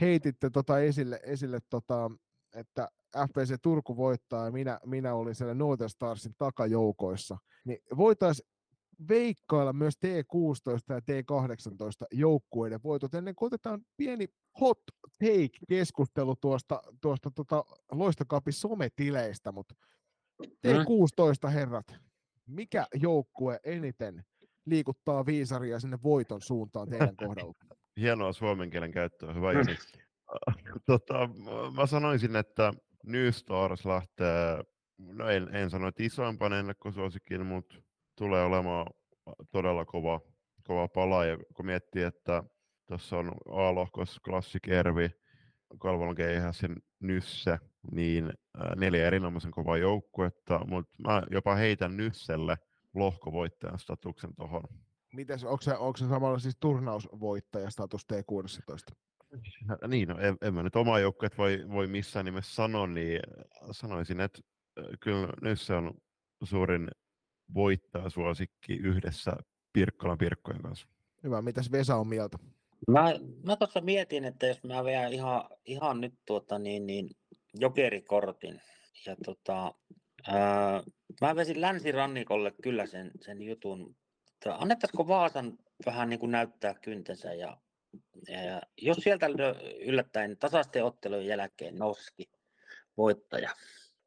heititte 0.01 0.49
tota 0.49 0.79
esille, 0.79 1.19
esille 1.23 1.59
tota, 1.69 2.11
että 2.55 2.87
FPC 3.17 3.55
Turku 3.61 3.97
voittaa 3.97 4.45
ja 4.45 4.51
minä, 4.51 4.79
minä 4.85 5.13
olin 5.13 5.35
siellä 5.35 5.53
Northern 5.53 5.89
Starsin 5.89 6.35
takajoukoissa, 6.37 7.37
niin 7.65 7.79
voitaisiin 7.97 8.49
veikkailla 9.09 9.73
myös 9.73 9.93
T16 9.95 10.93
ja 10.93 10.99
T18 10.99 12.07
joukkueiden 12.11 12.79
voitot 12.83 13.13
ennen 13.13 13.35
kuin 13.35 13.47
otetaan 13.47 13.81
pieni 13.97 14.27
hot 14.61 14.81
take-keskustelu 15.19 16.35
tuosta, 16.41 16.81
tuosta 17.01 17.31
tota 17.31 17.65
Loistokapin 17.91 18.53
sometileistä, 18.53 19.51
mutta 19.51 19.75
T16 20.43 21.49
herrat, 21.49 22.08
mikä 22.49 22.85
joukkue 22.93 23.59
eniten 23.63 24.23
liikuttaa 24.65 25.25
viisaria 25.25 25.79
sinne 25.79 25.97
voiton 26.03 26.41
suuntaan 26.41 26.89
teidän 26.89 27.15
kohdalla? 27.15 27.53
Hienoa 27.99 28.33
suomen 28.33 28.69
kielen 28.69 28.91
käyttöä, 28.91 29.33
hyvä 29.33 29.51
Joni. 29.51 29.75
tota, 30.85 31.29
mä 31.75 31.85
sanoisin, 31.85 32.35
että 32.35 32.73
New 33.05 33.29
Stars 33.29 33.85
lähtee, 33.85 34.63
no 34.97 35.29
en, 35.29 35.55
en 35.55 35.69
sano, 35.69 35.87
että 35.87 36.03
isoimpana 36.03 36.59
ennakkosuosikin, 36.59 37.45
mutta 37.45 37.77
tulee 38.17 38.43
olemaan 38.43 38.87
todella 39.51 39.85
kova, 39.85 40.21
kova 40.63 40.87
pala. 40.87 41.25
Ja 41.25 41.37
kun 41.55 41.65
miettii, 41.65 42.03
että 42.03 42.43
tuossa 42.87 43.17
on 43.17 43.31
A-lohkos 43.49 44.19
Classic 44.25 44.67
Ervi, 44.67 45.09
Kalvolan 45.79 46.15
keihäs 46.15 46.61
ja 46.63 46.69
Nysse, 46.99 47.59
niin 47.91 48.33
neljä 48.75 49.07
erinomaisen 49.07 49.51
kovaa 49.51 49.77
joukkuetta, 49.77 50.65
mutta 50.65 50.95
mä 51.07 51.23
jopa 51.31 51.55
heitän 51.55 51.97
Nysselle 51.97 52.57
lohkovoittajan 52.93 53.79
statuksen 53.79 54.35
tuohon. 54.35 54.63
Mites, 55.13 55.43
onko 55.43 55.61
se, 55.61 55.73
onko 55.77 55.97
se 55.97 56.07
samalla 56.07 56.39
siis 56.39 56.57
turnausvoittajastatus 56.59 58.07
T16? 58.13 58.95
Niin, 59.87 60.07
no, 60.07 60.19
en, 60.19 60.37
en 60.41 60.53
mä 60.53 60.63
nyt 60.63 60.75
oma 60.75 60.99
joukkueet 60.99 61.37
voi, 61.37 61.65
voi 61.71 61.87
missään 61.87 62.25
nimessä 62.25 62.55
sanoa, 62.55 62.87
niin 62.87 63.19
sanoisin, 63.71 64.19
että 64.19 64.41
äh, 64.79 64.85
kyllä 64.99 65.29
nyt 65.41 65.61
se 65.61 65.73
on 65.73 65.93
suurin 66.43 66.87
voittajasuosikki 67.53 68.73
yhdessä 68.73 69.33
Pirkkolan 69.73 70.17
Pirkkojen 70.17 70.61
kanssa. 70.61 70.87
Hyvä, 71.23 71.41
mitäs 71.41 71.71
Vesa 71.71 71.95
on 71.95 72.07
mieltä? 72.07 72.37
Mä, 72.87 73.13
mä 73.45 73.55
tuossa 73.55 73.81
mietin, 73.81 74.25
että 74.25 74.47
jos 74.47 74.63
mä 74.63 74.83
vedän 74.83 75.13
ihan, 75.13 75.43
ihan 75.65 76.01
nyt 76.01 76.13
tuota, 76.25 76.59
niin, 76.59 76.87
niin, 76.87 77.09
jokerikortin, 77.59 78.61
ja 79.05 79.15
tota, 79.25 79.73
ää, 80.27 80.83
mä 81.21 81.35
vesin 81.35 81.61
länsirannikolle 81.61 82.51
kyllä 82.63 82.85
sen, 82.85 83.11
sen 83.21 83.41
jutun. 83.41 83.95
Annettaisiko 84.57 85.07
Vaasan 85.07 85.57
vähän 85.85 86.09
niin 86.09 86.19
kuin 86.19 86.31
näyttää 86.31 86.73
kyntensä 86.73 87.33
ja, 87.33 87.57
ja, 88.27 88.61
jos 88.81 88.97
sieltä 88.97 89.27
yllättäen 89.85 90.37
tasaisten 90.37 90.85
ottelujen 90.85 91.27
jälkeen 91.27 91.75
nousisikin 91.77 92.27
voittaja. 92.97 93.49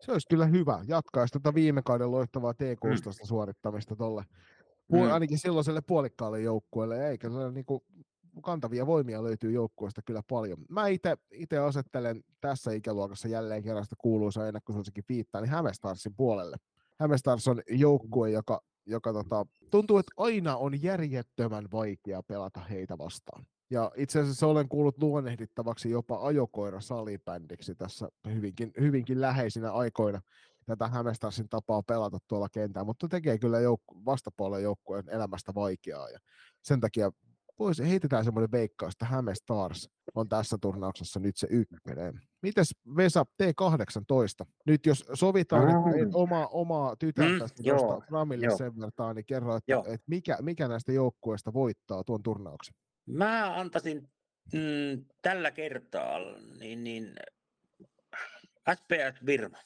Se 0.00 0.12
olisi 0.12 0.28
kyllä 0.28 0.46
hyvä. 0.46 0.84
Jatkaisi 0.88 1.32
tuota 1.32 1.54
viime 1.54 1.82
kauden 1.84 2.10
loistavaa 2.10 2.52
T16 2.52 3.26
suorittamista 3.26 3.96
tolle. 3.96 4.22
Puol- 4.92 5.06
Mm. 5.06 5.12
Ainakin 5.12 5.38
silloiselle 5.38 5.80
puolikkaalle 5.86 6.40
joukkueelle. 6.40 7.10
Eikä 7.10 7.28
se 7.30 7.50
niin 7.52 7.64
kuin, 7.64 7.80
kantavia 8.42 8.86
voimia 8.86 9.24
löytyy 9.24 9.52
joukkueesta 9.52 10.02
kyllä 10.02 10.22
paljon. 10.28 10.58
Mä 10.68 10.86
itse 11.30 11.58
asettelen 11.58 12.24
tässä 12.40 12.72
ikäluokassa 12.72 13.28
jälleen 13.28 13.62
kerran 13.62 13.84
sitä 13.84 13.96
kuuluisa 13.98 14.48
ennakkosuosikin 14.48 15.04
viittaa, 15.08 15.40
niin 15.40 15.50
Hämestarsin 15.50 16.14
puolelle. 16.16 16.56
Hämestars 17.00 17.48
on 17.48 17.62
joukkue, 17.70 18.30
joka, 18.30 18.60
joka 18.86 19.12
tota, 19.12 19.46
tuntuu, 19.70 19.98
että 19.98 20.12
aina 20.16 20.56
on 20.56 20.82
järjettömän 20.82 21.68
vaikea 21.72 22.22
pelata 22.22 22.60
heitä 22.60 22.98
vastaan. 22.98 23.46
Ja 23.70 23.90
itse 23.96 24.20
asiassa 24.20 24.46
olen 24.46 24.68
kuullut 24.68 24.98
luonnehdittavaksi 24.98 25.90
jopa 25.90 26.26
ajokoira 26.26 26.80
salibändiksi 26.80 27.74
tässä 27.74 28.08
hyvinkin, 28.34 28.72
hyvinkin 28.80 29.20
läheisinä 29.20 29.72
aikoina 29.72 30.20
tätä 30.66 30.88
Hämestarsin 30.88 31.48
tapaa 31.48 31.82
pelata 31.82 32.18
tuolla 32.28 32.48
kentällä, 32.48 32.84
mutta 32.84 33.08
tekee 33.08 33.38
kyllä 33.38 33.58
jouk- 33.58 34.04
vastapuolen 34.04 34.62
joukkueen 34.62 35.08
elämästä 35.08 35.54
vaikeaa. 35.54 36.08
Ja 36.08 36.18
sen 36.62 36.80
takia 36.80 37.12
pois 37.62 37.78
heitetään 37.78 38.24
semmoinen 38.24 38.52
veikkaus, 38.52 38.92
että 38.94 39.04
Häme 39.06 39.34
Stars 39.34 39.90
on 40.14 40.28
tässä 40.28 40.58
turnauksessa 40.60 41.20
nyt 41.20 41.36
se 41.36 41.46
ykkönen. 41.50 42.20
Mites 42.42 42.74
Vesa 42.96 43.24
T18? 43.42 44.46
Nyt 44.66 44.86
jos 44.86 45.04
sovitaan, 45.14 45.64
Mm. 45.64 46.10
oma, 46.14 46.46
omaa 46.46 46.96
tytärtä 46.96 47.44
Mm, 47.44 47.64
mm, 47.72 48.06
Framille 48.08 48.46
joo. 48.46 48.56
sen 48.56 48.80
vertaan, 48.80 49.16
niin 49.16 49.26
kerro, 49.26 49.56
että, 49.56 49.72
Joo. 49.72 49.84
että 49.86 50.04
mikä, 50.06 50.38
mikä 50.40 50.68
näistä 50.68 50.92
joukkueista 50.92 51.52
voittaa 51.52 52.04
tuon 52.04 52.22
turnauksen? 52.22 52.74
Mä 53.06 53.60
antaisin 53.60 54.08
mm, 54.52 55.04
tällä 55.22 55.50
kertaa 55.50 56.18
niin, 56.58 56.84
niin 56.84 57.14
SPS 58.74 59.26
Virma. 59.26 59.58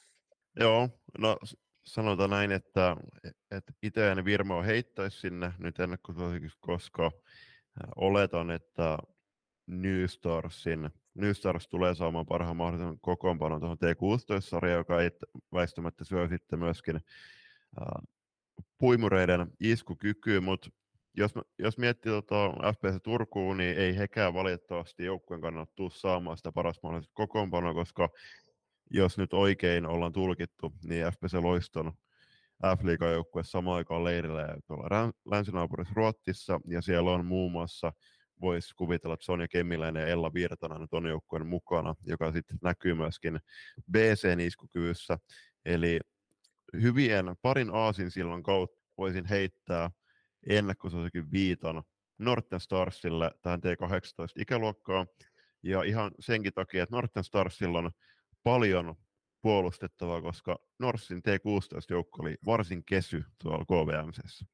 Joo, 0.60 0.88
no 1.18 1.38
sanotaan 1.84 2.30
näin, 2.30 2.52
että, 2.52 2.96
että 3.50 3.72
itse 3.82 4.10
en 4.10 4.24
Virmoa 4.24 4.62
heittäisi 4.62 5.20
sinne 5.20 5.52
nyt 5.58 5.80
ennakkosuosikiksi, 5.80 6.58
koska 6.60 7.06
äh, 7.06 7.12
oletan, 7.96 8.50
että 8.50 8.98
New 9.66 10.04
Starsin, 10.06 10.90
New 11.14 11.32
Stars 11.32 11.68
tulee 11.68 11.94
saamaan 11.94 12.26
parhaan 12.26 12.56
mahdollisen 12.56 13.00
kokoonpanon 13.00 13.60
tuohon 13.60 13.76
T16-sarjaan, 13.76 14.78
joka 14.78 15.02
ei 15.02 15.10
väistämättä 15.52 16.04
syö 16.04 16.28
sitten 16.28 16.58
myöskin 16.58 16.96
äh, 16.96 18.02
puimureiden 18.78 19.46
iskukykyä, 19.60 20.40
mutta 20.40 20.70
jos, 21.16 21.34
jos 21.58 21.78
miettii 21.78 22.12
tota 22.12 22.50
FPS 22.50 23.02
Turkuun, 23.02 23.56
niin 23.56 23.78
ei 23.78 23.96
hekään 23.96 24.34
valitettavasti 24.34 25.04
joukkueen 25.04 25.40
kannalta 25.40 25.72
tule 25.74 25.90
saamaan 25.90 26.36
sitä 26.36 26.52
paras 26.52 26.80
mahdollista 26.82 27.14
kokoonpanoa, 27.14 27.74
koska 27.74 28.08
jos 28.90 29.18
nyt 29.18 29.32
oikein 29.32 29.86
ollaan 29.86 30.12
tulkittu, 30.12 30.72
niin 30.84 31.06
FPS 31.06 31.34
Loiston 31.34 31.92
F-liigan 32.62 33.12
joukkue 33.12 33.44
samaan 33.44 33.76
aikaan 33.76 34.04
leirillä 34.04 34.56
tuolla 34.66 35.12
länsinaapurissa 35.30 35.94
Ruotsissa, 35.96 36.60
ja 36.68 36.82
siellä 36.82 37.10
on 37.10 37.26
muun 37.26 37.52
muassa, 37.52 37.92
voisi 38.40 38.74
kuvitella, 38.74 39.14
että 39.14 39.24
Sonja 39.24 39.48
Kemmiläinen 39.48 40.00
ja 40.00 40.06
Ella 40.06 40.34
Virtanen 40.34 40.88
on 40.92 41.06
joukkueen 41.06 41.46
mukana, 41.46 41.94
joka 42.06 42.32
sitten 42.32 42.58
näkyy 42.62 42.94
myöskin 42.94 43.40
BC-iskukyvyssä, 43.92 45.18
eli 45.64 46.00
hyvien 46.82 47.26
parin 47.42 47.70
aasin 47.72 48.10
silloin 48.10 48.42
kautta 48.42 48.82
voisin 48.98 49.24
heittää 49.24 49.90
ennakkosuosikin 50.48 51.32
viiton 51.32 51.82
Norten 52.18 52.60
Starsille 52.60 53.30
tähän 53.42 53.60
T18 53.60 54.40
ikäluokkaan. 54.40 55.06
Ja 55.62 55.82
ihan 55.82 56.10
senkin 56.20 56.52
takia, 56.54 56.82
että 56.82 56.96
Norten 56.96 57.24
Starsilla 57.24 57.78
on 57.78 57.90
paljon 58.42 58.94
puolustettavaa, 59.46 60.22
koska 60.22 60.58
Norsin 60.78 61.18
T16-joukko 61.18 62.22
oli 62.22 62.34
varsin 62.46 62.84
kesy 62.84 63.24
tuolla 63.42 63.64
KVMCssä. 63.64 64.46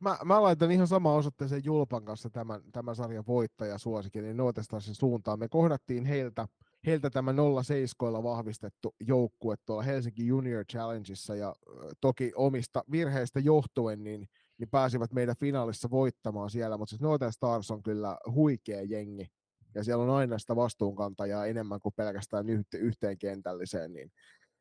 Mä, 0.00 0.18
mä 0.24 0.42
laitan 0.42 0.70
ihan 0.70 0.86
sama 0.86 1.14
osoitteeseen 1.14 1.64
Julpan 1.64 2.04
kanssa 2.04 2.30
tämän, 2.30 2.60
tämän 2.72 2.96
sarjan 2.96 3.24
voittaja 3.26 3.78
suosikin, 3.78 4.24
niin 4.24 4.36
Nootestarsin 4.36 4.94
suuntaan. 4.94 5.38
Me 5.38 5.48
kohdattiin 5.48 6.04
heiltä, 6.04 6.48
heiltä 6.86 7.10
tämä 7.10 7.34
07 7.62 8.22
vahvistettu 8.22 8.94
joukkue 9.00 9.54
tuolla 9.66 9.82
Helsinki 9.82 10.26
Junior 10.26 10.64
Challengeissa 10.64 11.34
ja 11.34 11.54
toki 12.00 12.32
omista 12.36 12.84
virheistä 12.90 13.40
johtuen 13.40 14.04
niin, 14.04 14.28
niin 14.58 14.68
pääsivät 14.70 15.12
meidän 15.12 15.36
finaalissa 15.36 15.90
voittamaan 15.90 16.50
siellä, 16.50 16.78
mutta 16.78 16.90
siis 16.90 17.02
Northern 17.02 17.32
Stars 17.32 17.70
on 17.70 17.82
kyllä 17.82 18.18
huikea 18.30 18.82
jengi 18.82 19.26
ja 19.74 19.84
siellä 19.84 20.04
on 20.04 20.10
aina 20.10 20.38
sitä 20.38 20.56
vastuunkantajaa 20.56 21.46
enemmän 21.46 21.80
kuin 21.80 21.92
pelkästään 21.96 22.46
yht- 22.46 22.78
yhteen 22.78 23.18
kentälliseen, 23.18 23.92
niin 23.92 24.10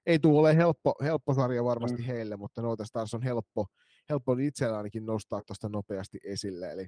ei 0.06 0.20
tule 0.20 0.40
ole 0.40 0.56
helppo, 0.56 0.94
helppo 1.04 1.34
sarja 1.34 1.64
varmasti 1.64 1.98
Mm. 2.02 2.04
heille, 2.06 2.38
mutta 2.38 2.62
Northern 2.62 2.88
Stars 2.88 3.14
on 3.14 3.22
helppo, 3.22 3.66
helppo 4.10 4.34
itsellä 4.40 4.78
ainakin 4.78 5.06
nostaa 5.06 5.42
tuosta 5.48 5.70
nopeasti 5.70 6.18
esille. 6.24 6.72
Eli 6.72 6.88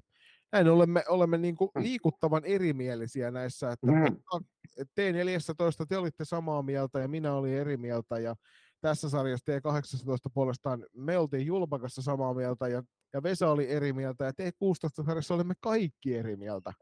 näin 0.52 0.68
olemme, 0.70 1.04
olemme 1.08 1.38
niin 1.38 1.56
kuin 1.56 1.70
liikuttavan 1.80 2.46
erimielisiä 2.46 3.32
näissä, 3.32 3.72
että 3.72 3.88
Mm. 3.88 4.04
Pekka, 4.04 4.40
T14 4.82 5.86
te 5.90 5.98
olitte 5.98 6.26
samaa 6.26 6.62
mieltä 6.62 7.00
ja 7.00 7.08
minä 7.08 7.34
olin 7.34 7.54
eri 7.54 7.78
mieltä 7.78 8.20
ja 8.20 8.36
tässä 8.82 9.10
sarjassa 9.10 9.52
T18 9.52 10.32
puolestaan 10.34 10.86
me 10.94 11.18
oltiin 11.18 11.46
Julpakassa 11.46 12.02
samaa 12.02 12.34
mieltä 12.34 12.68
ja, 12.68 12.84
ja 13.14 13.24
Vesa 13.24 13.52
oli 13.52 13.70
eri 13.72 13.94
mieltä 13.94 14.26
ja 14.26 14.32
T16 14.32 15.06
sarjassa 15.06 15.34
olemme 15.34 15.54
kaikki 15.62 16.16
eri 16.18 16.36
mieltä. 16.36 16.74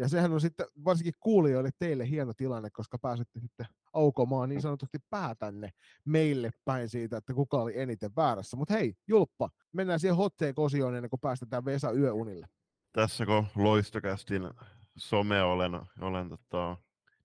Ja 0.00 0.08
sehän 0.08 0.32
on 0.32 0.40
sitten 0.40 0.66
varsinkin 0.84 1.14
kuulijoille 1.20 1.70
teille 1.78 2.08
hieno 2.08 2.32
tilanne, 2.34 2.70
koska 2.70 2.98
pääsette 2.98 3.40
sitten 3.40 3.66
aukomaan 3.92 4.48
niin 4.48 4.62
sanotusti 4.62 4.98
päätänne 5.10 5.70
meille 6.04 6.50
päin 6.64 6.88
siitä, 6.88 7.16
että 7.16 7.34
kuka 7.34 7.62
oli 7.62 7.80
eniten 7.80 8.10
väärässä. 8.16 8.56
Mutta 8.56 8.74
hei, 8.74 8.94
Julppa, 9.08 9.50
mennään 9.72 10.00
siihen 10.00 10.16
hotteen 10.16 10.54
kosioon 10.54 10.94
ennen 10.94 11.10
kuin 11.10 11.20
päästetään 11.20 11.64
Vesa 11.64 11.92
yöunille. 11.92 12.46
Tässä 12.92 13.26
kun 13.26 13.46
loistokästin 13.56 14.50
some 14.96 15.42
olen, 15.42 15.72
olen 16.00 16.28
tota, 16.28 16.76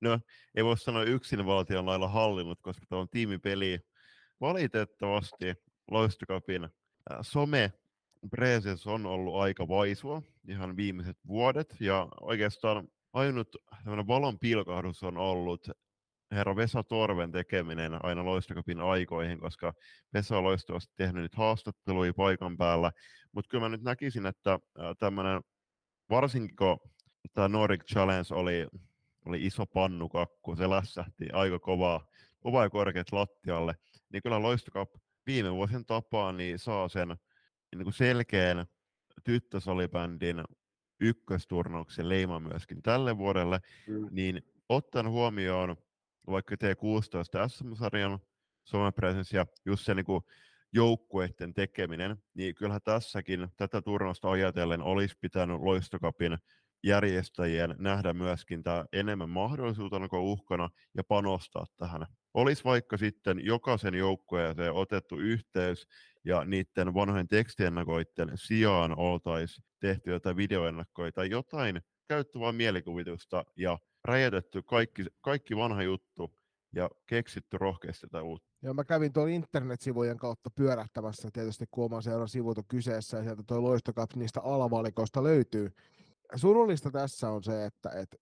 no 0.02 0.20
ei 0.56 0.64
voi 0.64 0.78
sanoa 0.78 1.04
yksin 1.04 1.46
valtion 1.46 1.86
lailla 1.86 2.08
hallinnut, 2.08 2.60
koska 2.62 2.86
tämä 2.90 3.02
on 3.02 3.10
tiimipeli. 3.10 3.80
Valitettavasti 4.42 5.54
loistokapin 5.92 6.64
äh, 6.64 6.70
some 7.22 7.74
presence 8.30 8.90
on 8.90 9.06
ollut 9.06 9.36
aika 9.36 9.68
vaisua 9.68 10.22
ihan 10.48 10.78
viimeiset 10.78 11.18
vuodet 11.28 11.76
ja 11.80 12.08
oikeastaan 12.22 12.88
ainut 13.14 13.48
valon 14.08 14.40
pilkahdus 14.40 15.04
on 15.04 15.18
ollut 15.18 15.68
herra 16.32 16.56
Vesa 16.56 16.84
Torven 16.84 17.32
tekeminen 17.32 18.06
aina 18.06 18.26
loistokapin 18.26 18.80
aikoihin, 18.80 19.40
koska 19.40 19.74
Vesa 20.14 20.38
on 20.38 20.44
loistavasti 20.44 20.94
tehnyt 20.98 21.24
nyt 21.24 21.36
haastatteluja 21.36 22.14
paikan 22.14 22.58
päällä, 22.58 22.92
mutta 23.32 23.50
kyllä 23.50 23.66
mä 23.66 23.70
nyt 23.70 23.84
näkisin, 23.84 24.26
että 24.26 24.60
tämmöinen 25.00 25.42
varsinkin 26.10 26.56
kun 26.56 26.78
tämä 27.34 27.48
Nordic 27.48 27.84
Challenge 27.84 28.36
oli, 28.36 28.68
oli 29.26 29.46
iso 29.46 29.66
pannukakku, 29.66 30.56
se 30.56 30.70
lässähti 30.70 31.30
aika 31.34 31.60
kovaa, 31.60 32.06
kovaa 32.40 32.64
ja 32.64 32.70
korkeat 32.70 33.12
lattialle, 33.12 33.76
niin 34.14 34.24
kyllä 34.24 34.42
Loistokap 34.42 34.90
viime 35.26 35.52
vuosien 35.52 35.86
tapaan 35.86 36.38
niin 36.38 36.60
saa 36.60 36.90
sen 36.90 37.16
niin 37.78 37.84
kuin 37.86 37.94
selkeän 37.94 38.66
tyttösalibändin 39.24 40.44
ykkösturnauksen 41.02 42.10
leima 42.10 42.40
myöskin 42.40 42.82
tälle 42.82 43.18
vuodelle, 43.18 43.60
Mm. 43.88 44.08
niin 44.12 44.42
ottaen 44.70 45.10
huomioon 45.10 45.76
vaikka 46.28 46.56
T16 46.56 47.50
SM-sarjan 47.50 48.20
somepresenssi 48.64 49.38
ja 49.38 49.46
just 49.66 49.86
se 49.86 49.94
niin 49.96 50.06
kuin 50.06 50.22
joukkueiden 50.74 51.54
tekeminen, 51.54 52.18
niin 52.34 52.56
kyllähän 52.56 52.82
tässäkin 52.82 53.48
tätä 53.58 53.82
turnausta 53.82 54.32
ajatellen 54.32 54.82
olisi 54.82 55.16
pitänyt 55.22 55.62
Loistokapin 55.62 56.38
järjestäjien 56.84 57.76
nähdä 57.80 58.14
myöskin 58.14 58.64
tämä 58.64 58.86
enemmän 58.94 59.30
mahdollisuutena 59.30 60.08
kuin 60.08 60.22
uhkana 60.22 60.70
ja 60.98 61.04
panostaa 61.04 61.66
tähän. 61.78 62.06
Olisi 62.34 62.64
vaikka 62.64 62.98
sitten 62.98 63.46
jokaisen 63.46 63.94
joukkueeseen 63.94 64.74
otettu 64.74 65.18
yhteys 65.18 65.88
ja 66.26 66.46
niiden 66.46 66.94
vanhojen 66.94 67.28
tekstiennakoiden 67.28 68.32
sijaan 68.36 69.00
oltaisiin 69.00 69.66
tehty 69.80 70.12
jotain 70.12 70.38
videoennakkoja 70.38 71.12
tai 71.12 71.30
jotain 71.30 71.82
käyttävää 72.08 72.52
mielikuvitusta 72.52 73.46
ja 73.56 73.80
räjätetty 74.04 74.62
kaikki, 74.62 75.06
kaikki 75.22 75.56
vanha 75.56 75.84
juttu 75.84 76.34
ja 76.76 76.90
keksitty 77.06 77.58
rohkeasti 77.58 78.06
jotain 78.06 78.26
uutta. 78.26 78.48
Joo, 78.62 78.74
mä 78.74 78.84
kävin 78.84 79.14
tuolla 79.14 79.32
internetsivujen 79.32 80.18
kautta 80.18 80.50
pyörähtämässä, 80.50 81.30
tietysti 81.34 81.66
kun 81.72 81.86
oman 81.86 82.04
seuran 82.04 82.30
sivut 82.30 82.58
on 82.58 82.64
kyseessä, 82.68 83.18
ja 83.18 83.24
sieltä 83.24 83.44
tuo 83.48 83.64
Loistokap 83.64 84.16
niistä 84.16 84.42
alavalikoista 84.42 85.24
löytyy. 85.24 85.72
Surullista 86.36 86.92
tässä 86.92 87.30
on 87.30 87.44
se, 87.44 87.66
että, 87.66 87.90
että 87.90 88.18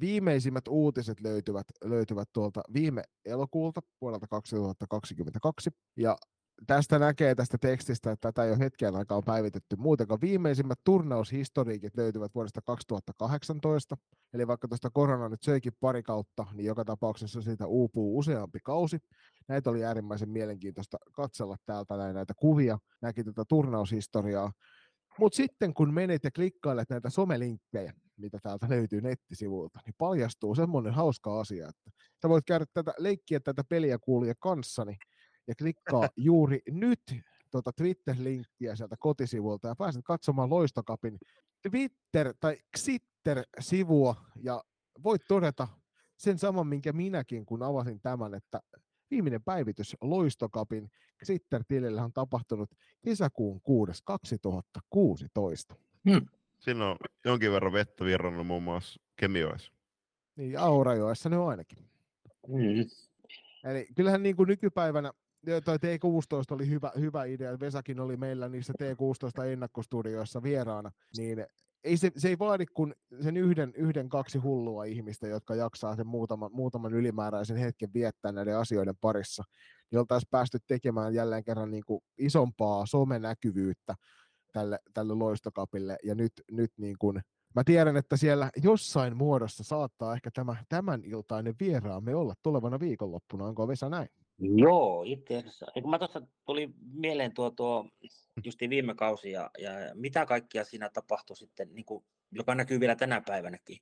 viimeisimmät 0.00 0.68
uutiset 0.68 1.20
löytyvät, 1.20 1.66
löytyvät 1.84 2.28
tuolta 2.32 2.60
viime 2.72 3.02
elokuulta 3.24 3.80
vuodelta 4.00 4.26
2022, 4.26 5.70
ja 5.96 6.16
tästä 6.66 6.98
näkee 6.98 7.34
tästä 7.34 7.58
tekstistä, 7.58 8.12
että 8.12 8.32
tätä 8.32 8.44
ei 8.44 8.50
ole 8.50 8.58
hetken 8.58 8.96
aikaa 8.96 9.22
päivitetty 9.22 9.76
muutenkaan. 9.76 10.20
Viimeisimmät 10.20 10.78
turnaushistoriikit 10.84 11.96
löytyvät 11.96 12.34
vuodesta 12.34 12.60
2018, 12.64 13.96
eli 14.34 14.46
vaikka 14.46 14.68
tuosta 14.68 14.90
korona 14.90 15.28
nyt 15.28 15.42
söikin 15.42 15.72
pari 15.80 16.02
kautta, 16.02 16.46
niin 16.52 16.66
joka 16.66 16.84
tapauksessa 16.84 17.42
siitä 17.42 17.66
uupuu 17.66 18.18
useampi 18.18 18.58
kausi. 18.64 18.98
Näitä 19.48 19.70
oli 19.70 19.84
äärimmäisen 19.84 20.30
mielenkiintoista 20.30 20.98
katsella 21.12 21.56
täältä 21.66 21.96
näin 21.96 22.14
näitä 22.14 22.34
kuvia, 22.36 22.78
näki 23.02 23.24
tätä 23.24 23.44
turnaushistoriaa. 23.48 24.52
Mutta 25.18 25.36
sitten 25.36 25.74
kun 25.74 25.94
menet 25.94 26.24
ja 26.24 26.30
klikkailet 26.30 26.90
näitä 26.90 27.10
somelinkkejä, 27.10 27.92
mitä 28.16 28.38
täältä 28.42 28.66
löytyy 28.68 29.00
nettisivuilta, 29.00 29.80
niin 29.86 29.94
paljastuu 29.98 30.54
semmoinen 30.54 30.92
hauska 30.92 31.40
asia, 31.40 31.68
että 31.68 31.90
sä 32.22 32.28
voit 32.28 32.44
käydä 32.44 32.64
tätä, 32.74 32.94
leikkiä 32.98 33.40
tätä 33.40 33.64
peliä 33.68 33.98
kuulija 33.98 34.34
kanssani 34.38 34.96
ja 35.46 35.54
klikkaa 35.54 36.08
juuri 36.16 36.62
nyt 36.70 37.02
tuota 37.50 37.72
Twitter-linkkiä 37.72 38.76
sieltä 38.76 38.96
kotisivulta 38.98 39.68
ja 39.68 39.76
pääset 39.76 40.02
katsomaan 40.04 40.50
Loistokapin 40.50 41.18
Twitter- 41.68 42.34
tai 42.40 42.56
Xitter-sivua 42.76 44.16
ja 44.42 44.64
voit 45.04 45.22
todeta 45.28 45.68
sen 46.16 46.38
saman, 46.38 46.66
minkä 46.66 46.92
minäkin, 46.92 47.46
kun 47.46 47.62
avasin 47.62 48.00
tämän, 48.00 48.34
että 48.34 48.60
viimeinen 49.10 49.42
päivitys 49.42 49.96
Loistokapin 50.00 50.90
Xitter-tilille 51.24 52.02
on 52.02 52.12
tapahtunut 52.12 52.70
kesäkuun 53.04 53.60
6. 53.60 53.92
2016. 54.04 55.74
Siinä 56.58 56.86
on 56.90 56.96
jonkin 57.24 57.52
verran 57.52 57.72
vettä 57.72 58.04
virrannut 58.04 58.46
muun 58.46 58.62
muassa 58.62 59.00
Kemioissa. 59.16 59.72
Niin 60.36 60.58
Aurajoessa 60.58 61.28
ne 61.28 61.38
on 61.38 61.48
ainakin. 61.48 61.78
Mm. 62.48 62.90
Eli 63.64 63.86
kyllähän 63.96 64.22
niin 64.22 64.36
kuin 64.36 64.46
nykypäivänä, 64.46 65.12
toi 65.64 65.76
T16 65.76 66.54
oli 66.54 66.68
hyvä, 66.68 66.92
hyvä 66.98 67.24
idea, 67.24 67.60
Vesakin 67.60 68.00
oli 68.00 68.16
meillä 68.16 68.48
niissä 68.48 68.72
T16 68.82 69.44
ennakkostudioissa 69.44 70.42
vieraana, 70.42 70.90
niin 71.16 71.46
ei 71.84 71.96
se, 71.96 72.10
se 72.16 72.28
ei 72.28 72.38
vaadi 72.38 72.66
kuin 72.66 72.94
sen 73.22 73.36
yhden, 73.36 73.72
yhden, 73.76 74.08
kaksi 74.08 74.38
hullua 74.38 74.84
ihmistä, 74.84 75.26
jotka 75.26 75.54
jaksaa 75.54 75.96
sen 75.96 76.06
muutaman, 76.06 76.50
muutaman 76.52 76.94
ylimääräisen 76.94 77.56
hetken 77.56 77.92
viettää 77.94 78.32
näiden 78.32 78.58
asioiden 78.58 78.96
parissa, 79.00 79.42
niin 79.90 79.98
oltaisiin 79.98 80.30
päästy 80.30 80.58
tekemään 80.66 81.14
jälleen 81.14 81.44
kerran 81.44 81.70
niin 81.70 81.84
kuin 81.86 82.00
isompaa 82.18 82.86
somenäkyvyyttä 82.86 83.94
tälle, 84.52 84.78
tälle 84.94 85.14
loistokapille, 85.14 85.96
ja 86.04 86.14
nyt, 86.14 86.32
nyt 86.50 86.72
niin 86.76 86.96
kuin, 86.98 87.20
mä 87.54 87.64
tiedän, 87.64 87.96
että 87.96 88.16
siellä 88.16 88.50
jossain 88.62 89.16
muodossa 89.16 89.64
saattaa 89.64 90.14
ehkä 90.14 90.30
tämä 90.30 90.56
tämän 90.68 91.04
iltainen 91.04 91.54
vieraamme 91.60 92.14
olla 92.14 92.34
tulevana 92.42 92.80
viikonloppuna, 92.80 93.44
onko 93.44 93.68
Vesa 93.68 93.88
näin? 93.88 94.08
Joo, 94.38 95.02
itse 95.06 95.36
asiassa. 95.36 95.66
Eikö 95.76 95.88
mä 95.88 95.98
tuossa 95.98 96.22
tuli 96.46 96.70
mieleen 96.92 97.34
tuo, 97.34 97.50
tuo 97.50 97.88
justi 98.44 98.70
viime 98.70 98.94
kausi 98.94 99.30
ja, 99.30 99.50
ja 99.58 99.70
mitä 99.94 100.26
kaikkia 100.26 100.64
siinä 100.64 100.90
tapahtui 100.90 101.36
sitten, 101.36 101.74
niin 101.74 101.84
kuin, 101.84 102.04
joka 102.32 102.54
näkyy 102.54 102.80
vielä 102.80 102.96
tänä 102.96 103.22
päivänäkin. 103.26 103.78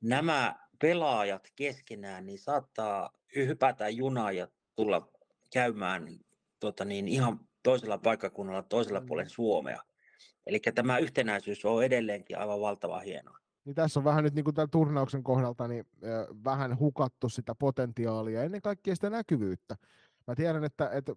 Nämä 0.00 0.56
pelaajat 0.80 1.48
keskenään 1.56 2.26
niin 2.26 2.38
saattaa 2.38 3.10
hypätä 3.36 3.88
junaa 3.88 4.32
ja 4.32 4.48
tulla 4.76 5.08
käymään 5.52 6.08
tota 6.60 6.84
niin, 6.84 7.08
ihan 7.08 7.40
toisella 7.62 7.98
paikkakunnalla 7.98 8.62
toisella 8.62 9.00
Mm. 9.00 9.06
puolen 9.06 9.30
Suomea. 9.30 9.82
Eli 10.46 10.60
tämä 10.74 10.98
yhtenäisyys 10.98 11.64
on 11.64 11.84
edelleenkin 11.84 12.38
aivan 12.38 12.60
valtava 12.60 13.00
hienoa. 13.00 13.43
Niin 13.64 13.74
tässä 13.74 14.00
on 14.00 14.04
vähän 14.04 14.24
nyt 14.24 14.34
niin 14.34 14.44
kuin 14.44 14.54
tämän 14.54 14.70
turnauksen 14.70 15.22
kohdalta 15.22 15.68
niin, 15.68 15.86
vähän 16.44 16.78
hukattu 16.78 17.28
sitä 17.28 17.54
potentiaalia 17.54 18.38
ja 18.38 18.44
ennen 18.44 18.62
kaikkea 18.62 18.94
sitä 18.94 19.10
näkyvyyttä. 19.10 19.76
Mä 20.26 20.34
tiedän, 20.34 20.64
että, 20.64 20.90
että 20.90 21.14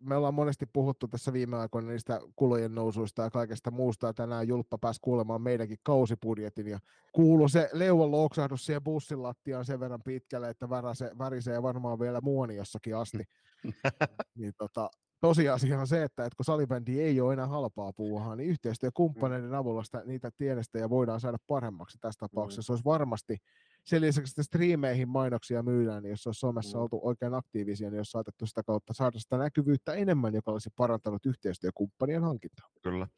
me 0.00 0.16
ollaan 0.16 0.34
monesti 0.34 0.66
puhuttu 0.66 1.08
tässä 1.08 1.32
viime 1.32 1.56
aikoina 1.56 1.90
niistä 1.90 2.20
kulujen 2.36 2.74
nousuista 2.74 3.22
ja 3.22 3.30
kaikesta 3.30 3.70
muusta, 3.70 4.06
ja 4.06 4.14
tänään 4.14 4.48
Julppa 4.48 4.78
pääsi 4.78 5.00
kuulemaan 5.02 5.42
meidänkin 5.42 5.78
kausibudjetin, 5.82 6.66
ja 6.66 6.78
kuulu 7.12 7.48
se 7.48 7.70
leuan 7.72 8.10
loksahdus 8.10 8.66
siihen 8.66 8.84
bussin 8.84 9.22
lattiaan 9.22 9.64
sen 9.64 9.80
verran 9.80 10.02
pitkälle, 10.02 10.50
että 10.50 10.70
värise, 10.70 11.10
värisee 11.18 11.62
varmaan 11.62 12.00
vielä 12.00 12.20
muoniossakin 12.20 12.96
asti. 12.96 13.24
niin 14.38 14.52
tota, 14.58 14.90
tosiasia 15.20 15.80
on 15.80 15.86
se, 15.86 16.02
että, 16.02 16.24
että 16.24 16.36
kun 16.36 16.44
salibändi 16.44 17.00
ei 17.00 17.20
ole 17.20 17.32
enää 17.32 17.46
halpaa 17.46 17.92
puuhaa, 17.92 18.36
niin 18.36 18.48
yhteistyökumppaneiden 18.50 19.54
avulla 19.54 19.84
sitä, 19.84 20.02
niitä 20.04 20.30
tienestejä 20.38 20.90
voidaan 20.90 21.20
saada 21.20 21.38
paremmaksi 21.46 21.98
tässä 22.00 22.18
tapauksessa. 22.18 22.62
Se 22.62 22.72
olisi 22.72 22.84
varmasti, 22.84 23.36
sen 23.84 24.00
lisäksi 24.00 24.32
että 24.32 24.42
striimeihin 24.42 25.08
mainoksia 25.08 25.62
myydään, 25.62 26.02
niin 26.02 26.10
jos 26.10 26.26
olisi 26.26 26.40
somessa 26.40 26.78
Mm. 26.78 26.82
oltu 26.82 27.00
oikein 27.02 27.34
aktiivisia, 27.34 27.90
niin 27.90 27.98
olisi 27.98 28.10
saatettu 28.10 28.46
sitä 28.46 28.62
kautta 28.62 28.92
saada 28.92 29.18
sitä 29.18 29.38
näkyvyyttä 29.38 29.92
enemmän, 29.92 30.34
joka 30.34 30.52
olisi 30.52 30.70
parantanut 30.76 31.26
yhteistyökumppanien 31.26 32.22
hankintaa. 32.22 32.68
Kyllä. 32.82 33.08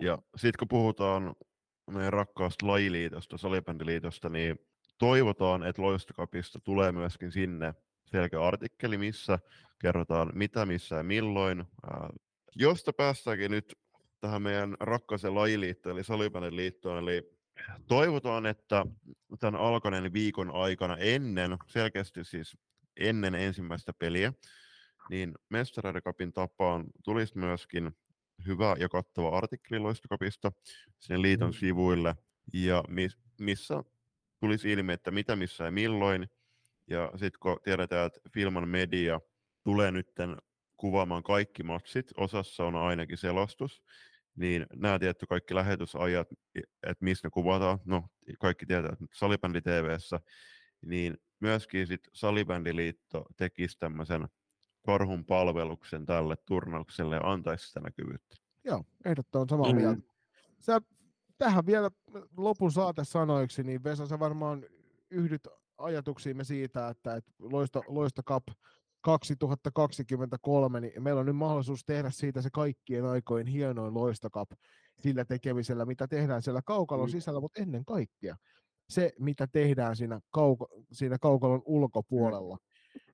Ja 0.00 0.18
sitten 0.36 0.58
kun 0.58 0.68
puhutaan 0.68 1.34
meidän 1.90 2.12
rakkaasta 2.12 2.66
lajiliitosta, 2.66 3.38
salibändiliitosta, 3.38 4.28
niin 4.28 4.58
toivotaan, 4.98 5.62
että 5.62 5.82
Loistokapista 5.82 6.58
tulee 6.60 6.92
myöskin 6.92 7.32
sinne 7.32 7.74
selkeä 8.10 8.42
artikkeli, 8.46 8.98
missä 8.98 9.38
kerrotaan 9.78 10.32
mitä, 10.34 10.66
missä 10.66 10.96
ja 10.96 11.02
milloin. 11.02 11.64
Ää, 11.90 12.10
Josta 12.54 12.92
päästäänkin 12.92 13.50
nyt 13.50 13.78
tähän 14.20 14.42
meidän 14.42 14.76
rakkaaseen 14.80 15.34
lajiliittoon, 15.34 15.96
eli 15.96 16.04
salibändiliittoon, 16.04 16.98
eli 16.98 17.38
toivotaan, 17.88 18.46
että 18.46 18.86
tämän 19.40 19.60
alkaneen 19.60 20.12
viikon 20.12 20.50
aikana 20.54 20.96
ennen, 20.96 21.56
selkeästi 21.66 22.24
siis 22.24 22.56
ennen 22.96 23.34
ensimmäistä 23.34 23.92
peliä, 23.92 24.32
niin 25.10 25.34
Mestareiden 25.48 26.02
Cupin 26.02 26.32
tapaan 26.32 26.84
tulisi 27.04 27.38
myöskin 27.38 27.90
hyvä 28.46 28.76
ja 28.78 28.88
kattava 28.88 29.36
artikkeli 29.38 29.80
Loistokapista 29.80 30.52
sinne 30.98 31.22
liiton 31.22 31.48
Mm. 31.50 31.54
sivuille, 31.54 32.14
ja 32.52 32.84
mis, 32.88 33.18
missä 33.40 33.84
tulisi 34.40 34.72
ilmi, 34.72 34.92
että 34.92 35.10
mitä, 35.10 35.36
missä 35.36 35.64
ja 35.64 35.70
milloin. 35.70 36.30
Ja 36.90 37.10
sitten 37.10 37.38
kun 37.40 37.58
tiedetään, 37.64 38.06
että 38.06 38.20
Filman 38.34 38.68
media 38.68 39.20
tulee 39.64 39.90
nyt 39.90 40.08
kuvaamaan 40.76 41.22
kaikki 41.22 41.62
matsit, 41.62 42.06
osassa 42.16 42.64
on 42.64 42.76
ainakin 42.76 43.18
selostus, 43.18 43.82
niin 44.36 44.66
nämä 44.74 44.98
tietty 44.98 45.26
kaikki 45.26 45.54
lähetysajat, 45.54 46.28
että 46.82 47.04
missä 47.04 47.26
ne 47.26 47.30
kuvataan, 47.30 47.78
no 47.84 48.04
kaikki 48.38 48.66
tietää, 48.66 48.92
että 48.92 49.04
Salibändi 49.14 49.60
TVssä, 49.60 50.20
niin 50.86 51.16
myöskin 51.40 51.86
sit 51.86 52.00
Salibändiliitto 52.12 53.24
tekisi 53.36 53.78
tämmöisen 53.78 54.28
karhun 54.86 55.24
palveluksen 55.24 56.06
tälle 56.06 56.36
turnaukselle 56.46 57.16
ja 57.16 57.32
antaisi 57.32 57.66
sitä 57.66 57.80
näkyvyyttä. 57.80 58.36
Joo, 58.64 58.84
ehdottoman 59.04 59.48
samaa 59.48 59.72
Mm. 59.72 59.76
mieltä. 59.76 60.02
Sä, 60.58 60.80
tähän 61.38 61.66
vielä 61.66 61.90
lopun 62.36 62.72
saatesanoiksi, 62.72 63.62
niin 63.62 63.84
Vesa, 63.84 64.06
sä 64.06 64.18
varmaan 64.18 64.64
yhdyt 65.10 65.48
ajatuksiimme 65.78 66.44
siitä, 66.44 66.88
että, 66.88 67.14
että 67.14 67.30
Loisto, 67.38 67.82
Loisto 67.88 68.22
Cup 68.22 68.42
2023, 69.00 70.80
niin 70.80 71.02
meillä 71.02 71.20
on 71.20 71.26
nyt 71.26 71.36
mahdollisuus 71.36 71.84
tehdä 71.84 72.10
siitä 72.10 72.42
se 72.42 72.48
kaikkien 72.52 73.04
aikojen 73.04 73.46
hienoin 73.46 73.94
Loisto 73.94 74.30
Cup 74.30 74.50
sillä 75.00 75.24
tekemisellä, 75.24 75.84
mitä 75.84 76.08
tehdään 76.08 76.42
siellä 76.42 76.60
kaukalon 76.64 77.06
Mm. 77.08 77.10
sisällä, 77.12 77.40
mutta 77.40 77.62
ennen 77.62 77.84
kaikkea 77.84 78.36
se, 78.88 79.12
mitä 79.18 79.46
tehdään 79.46 79.96
siinä, 79.96 80.20
kauko, 80.30 80.68
siinä 80.92 81.18
kaukalon 81.20 81.62
ulkopuolella. 81.64 82.58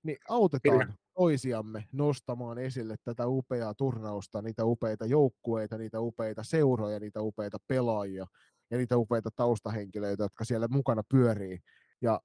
Niin 0.03 0.19
autetaan 0.29 0.95
toisiamme 1.15 1.85
nostamaan 1.93 2.59
esille 2.59 2.97
tätä 3.05 3.27
upeaa 3.27 3.75
turnausta, 3.75 4.43
niitä 4.43 4.65
upeita 4.65 5.07
joukkueita, 5.07 5.79
niitä 5.79 6.01
upeita 6.01 6.43
seuroja, 6.43 7.01
niitä 7.01 7.21
upeita 7.23 7.59
pelaajia 7.67 8.27
ja 8.71 8.79
niitä 8.79 8.97
upeita 8.97 9.31
taustahenkilöitä, 9.37 10.23
jotka 10.23 10.45
siellä 10.45 10.69
mukana 10.69 11.03
pyörii. 11.11 11.59
Ja 12.03 12.21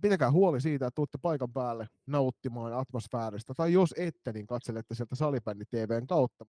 pitäkää 0.00 0.30
huoli 0.30 0.60
siitä, 0.60 0.86
että 0.86 0.94
tuutte 0.94 1.18
paikan 1.22 1.52
päälle 1.52 1.86
nauttimaan 2.06 2.72
atmosfääristä, 2.72 3.54
tai 3.56 3.72
jos 3.72 3.94
ette, 3.98 4.32
niin 4.32 4.46
katselette 4.46 4.94
sieltä 4.94 5.16
Salibändi 5.16 5.64
TVn 5.64 6.06
kautta. 6.06 6.46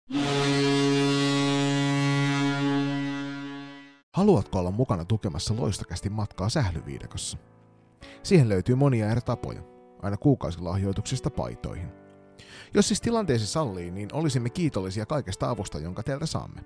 Haluatko 4.14 4.60
olla 4.60 4.72
mukana 4.72 5.06
tukemassa 5.06 5.56
loistakästi 5.58 6.10
matkaa 6.10 6.50
sählyviidakossa? 6.50 7.38
Siihen 8.24 8.50
löytyy 8.50 8.76
monia 8.76 9.12
eri 9.12 9.22
tapoja, 9.22 9.62
aina 10.02 10.18
kuukausilahjoituksista 10.18 11.30
paitoihin. 11.30 11.88
Jos 12.74 12.88
siis 12.88 13.02
tilanteesi 13.02 13.48
sallii, 13.48 13.92
niin 13.92 14.10
olisimme 14.14 14.50
kiitollisia 14.50 15.06
kaikesta 15.06 15.50
avusta, 15.50 15.80
jonka 15.80 16.04
teiltä 16.04 16.26
saamme. 16.26 16.66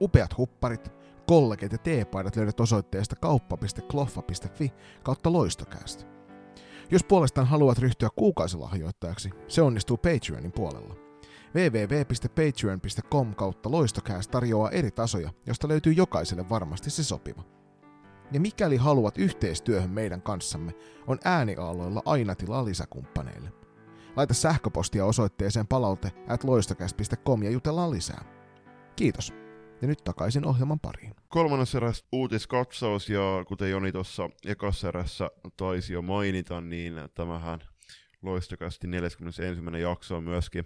Upeat 0.00 0.38
hupparit, 0.38 0.92
kollegit 1.26 1.72
ja 1.72 1.78
teepaidat 1.78 2.36
löydät 2.36 2.60
osoitteesta 2.60 3.16
kauppa.kloffa.fi 3.16 4.72
kautta 5.02 5.32
loistokäästä. 5.32 6.04
Jos 6.90 7.04
puolestaan 7.04 7.46
haluat 7.46 7.78
ryhtyä 7.78 8.08
kuukausilahjoittajaksi, 8.16 9.30
se 9.48 9.62
onnistuu 9.62 9.96
Patreonin 9.96 10.52
puolella. 10.52 10.94
www.patreon.com 11.54 13.34
kautta 13.34 13.70
loistokääst 13.70 14.30
tarjoaa 14.30 14.70
eri 14.70 14.90
tasoja, 14.90 15.30
josta 15.46 15.68
löytyy 15.68 15.92
jokaiselle 15.92 16.48
varmasti 16.48 16.90
se 16.90 17.04
sopiva. 17.04 17.42
Ja 18.32 18.40
mikäli 18.40 18.76
haluat 18.76 19.18
yhteistyöhön 19.18 19.90
meidän 19.90 20.22
kanssamme, 20.22 20.74
on 21.06 21.18
ääniaaloilla 21.24 22.02
aina 22.04 22.34
tilaa 22.34 22.64
lisäkumppaneille. 22.64 23.52
Laita 24.16 24.34
sähköpostia 24.34 25.06
osoitteeseen 25.06 25.66
palaute 25.66 26.12
at 26.28 26.44
ja 27.42 27.50
jutellaan 27.50 27.90
lisää. 27.90 28.24
Kiitos. 28.96 29.41
Ja 29.82 29.88
nyt 29.88 30.04
takaisin 30.04 30.46
ohjelman 30.46 30.80
pariin. 30.80 31.14
Kolmannessa 31.28 31.78
erässä 31.78 32.06
uutiskatsaus, 32.12 33.08
ja 33.08 33.44
kuten 33.48 33.70
Joni 33.70 33.92
tuossa 33.92 34.30
ekassa 34.46 34.88
erässä 34.88 35.30
taisi 35.56 35.92
jo 35.92 36.02
mainita, 36.02 36.60
niin 36.60 36.94
tämähän 37.14 37.60
loistokasti 38.22 38.86
41. 38.86 39.42
jakso 39.80 40.16
on 40.16 40.24
myöskin 40.24 40.64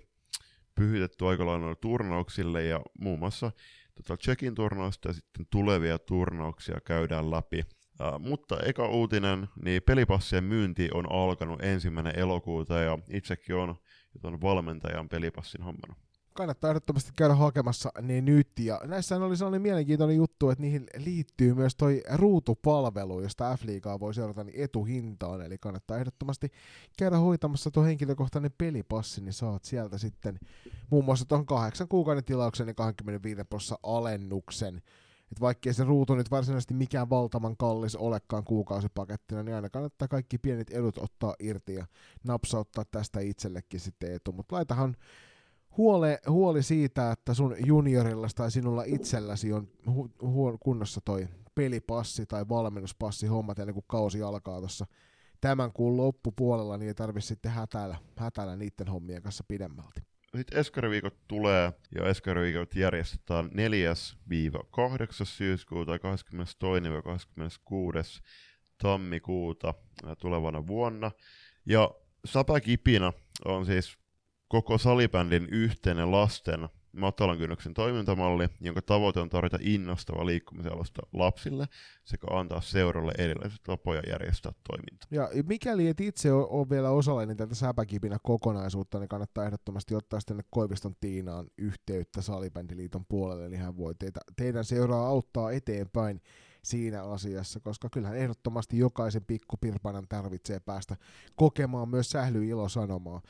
pyhitetty 0.75 1.27
aika 1.27 1.47
lailla 1.47 1.75
turnauksille, 1.75 2.65
ja 2.65 2.81
muun 3.01 3.19
muassa 3.19 3.53
tota 3.95 4.17
Tsekin 4.17 4.55
turnausta 4.55 5.09
ja 5.09 5.13
sitten 5.13 5.47
tulevia 5.51 5.99
turnauksia 5.99 6.81
käydään 6.81 7.31
läpi. 7.31 7.63
Uh, 8.01 8.21
mutta 8.21 8.61
eka 8.61 8.89
uutinen, 8.89 9.49
niin 9.65 9.83
pelipassien 9.83 10.45
myynti 10.45 10.89
on 10.95 11.13
alkanut 11.13 11.63
ensimmäinen 11.63 12.19
elokuuta, 12.19 12.79
ja 12.79 12.99
itsekin 13.11 13.57
on 13.57 13.77
tuon 14.21 14.41
valmentajan 14.41 15.09
pelipassin 15.09 15.63
hommana. 15.63 16.06
Kannattaa 16.37 16.71
ehdottomasti 16.71 17.11
käydä 17.17 17.35
hakemassa 17.35 17.93
ne 18.03 18.21
nyt. 18.21 18.49
Ja 18.61 18.81
näissä 18.85 19.17
oli 19.17 19.37
sellainen 19.37 19.63
mielenkiintoinen 19.63 20.17
juttu, 20.17 20.51
että 20.51 20.63
niihin 20.63 20.87
liittyy 20.97 21.55
myös 21.55 21.77
toi 21.77 22.03
ruutupalvelu, 22.15 23.21
josta 23.21 23.57
F-liigaa 23.57 24.01
voi 24.01 24.15
seurata 24.15 24.45
niin 24.45 24.65
etuhintaan. 24.65 25.43
Eli 25.43 25.59
kannattaa 25.59 25.99
ehdottomasti 25.99 26.53
käydä 26.99 27.19
hoitamassa 27.19 27.71
tuo 27.71 27.85
henkilökohtainen 27.85 28.53
pelipassi, 28.59 29.21
niin 29.21 29.33
saat 29.33 29.65
sieltä 29.65 29.99
sitten 29.99 30.39
muun 30.91 31.05
muassa 31.05 31.25
tuohon 31.25 31.47
kahdeksan 31.47 31.89
kuukauden 31.89 32.25
tilauksen 32.25 32.69
ja 32.69 32.75
25 32.75 33.45
prosenttia 33.45 33.79
alennuksen 33.83 34.83
että 35.33 35.41
vaikkei 35.41 35.75
se 35.75 35.85
ruutu 35.85 36.15
nyt 36.15 36.31
varsinaisesti 36.31 36.75
mikään 36.75 37.11
valtavan 37.11 37.57
kallis 37.57 37.97
olekaan 37.97 38.45
kuukausipakettina, 38.45 39.43
niin 39.43 39.55
aina 39.55 39.71
kannattaa 39.71 40.09
kaikki 40.09 40.39
pienet 40.39 40.71
edut 40.71 40.99
ottaa 40.99 41.35
irti 41.39 41.75
ja 41.75 41.87
napsauttaa 42.25 42.85
tästä 42.91 43.21
itsellekin 43.21 43.81
sitten 43.81 44.15
etu. 44.15 44.33
Mutta 44.33 44.57
laitahan 44.57 44.97
huole, 45.77 46.20
huoli 46.28 46.62
siitä, 46.62 47.12
että 47.12 47.35
sun 47.35 47.57
juniorilla 47.66 48.28
tai 48.35 48.51
sinulla 48.51 48.82
itselläsi 48.86 49.53
on 49.53 49.69
hu, 49.94 50.11
hu, 50.23 50.59
kunnossa 50.61 51.01
toi 51.05 51.28
pelipassi 51.55 52.27
tai 52.27 52.48
valmennuspassi 52.48 53.27
hommat 53.27 53.59
ennen 53.59 53.74
kuin 53.74 53.85
kausi 53.89 54.23
alkaa 54.23 54.59
tuossa 54.59 54.86
tämän 55.40 55.73
kuun 55.73 55.97
loppupuolella, 55.97 56.77
niin 56.77 56.89
ei 56.89 56.94
tarvitse 56.94 57.28
sitten 57.28 57.53
hätäillä, 57.53 57.97
hätäillä 58.16 58.57
niiden 58.57 58.89
hommien 58.89 59.23
kanssa 59.23 59.44
pidemmälti. 59.48 60.01
Sitten 60.36 60.59
Eskariviikot 60.59 61.15
tulee, 61.28 61.73
ja 61.94 62.09
Eskariviikot 62.09 62.74
järjestetään 62.74 63.47
4-8. 63.47 63.51
syyskuuta 65.24 65.93
ja 65.93 65.98
22-26. 65.98 66.03
tammikuuta 68.82 69.74
tulevana 70.19 70.66
vuonna. 70.66 71.11
Ja 71.66 71.90
Kipina 72.62 73.12
on 73.44 73.66
siis 73.66 73.98
koko 74.48 74.78
salibändin 74.78 75.48
yhteinen 75.51 76.12
lasten 76.12 76.68
matalan 76.97 77.39
kynnyksen 77.39 77.74
toimintamalli, 77.74 78.48
jonka 78.60 78.82
tavoite 78.82 79.20
on 79.20 79.28
tarjota 79.28 79.59
innostava 79.60 80.27
liikkumisalusta 80.27 81.02
lapsille 81.12 81.66
sekä 82.05 82.27
antaa 82.31 82.60
seuralle 82.60 83.12
erilaiset 83.18 83.62
tapoja 83.62 84.02
järjestää 84.09 84.52
toiminta. 84.68 85.06
Ja 85.10 85.28
mikäli 85.48 85.89
et 85.89 86.01
itse 86.01 86.32
ole 86.32 86.70
vielä 86.70 86.90
osallinen 86.90 87.36
tätä 87.36 87.55
säpäkipinä 87.55 88.18
kokonaisuutta, 88.23 88.98
niin 88.98 89.09
kannattaa 89.09 89.44
ehdottomasti 89.44 89.94
ottaa 89.94 90.20
sitten 90.20 90.44
Koiviston 90.51 90.97
Tiinaan 91.01 91.47
yhteyttä 91.59 92.23
Salibändiliiton 92.23 93.06
puolelle, 93.09 93.48
niin 93.48 93.60
hän 93.60 93.77
voi 93.77 93.94
teitä, 93.94 94.20
teidän 94.36 94.64
seuraa 94.64 95.06
auttaa 95.06 95.52
eteenpäin 95.52 96.20
siinä 96.67 97.03
asiassa, 97.03 97.61
koska 97.61 97.89
kyllähän 97.93 98.17
ehdottomasti 98.17 98.79
jokaisen 98.79 99.25
pikkupirpanan 99.25 100.07
tarvitsee 100.09 100.61
päästä 100.61 100.97
kokemaan 101.37 101.89
myös 101.89 102.11
sählyilosanomaa. 102.11 103.23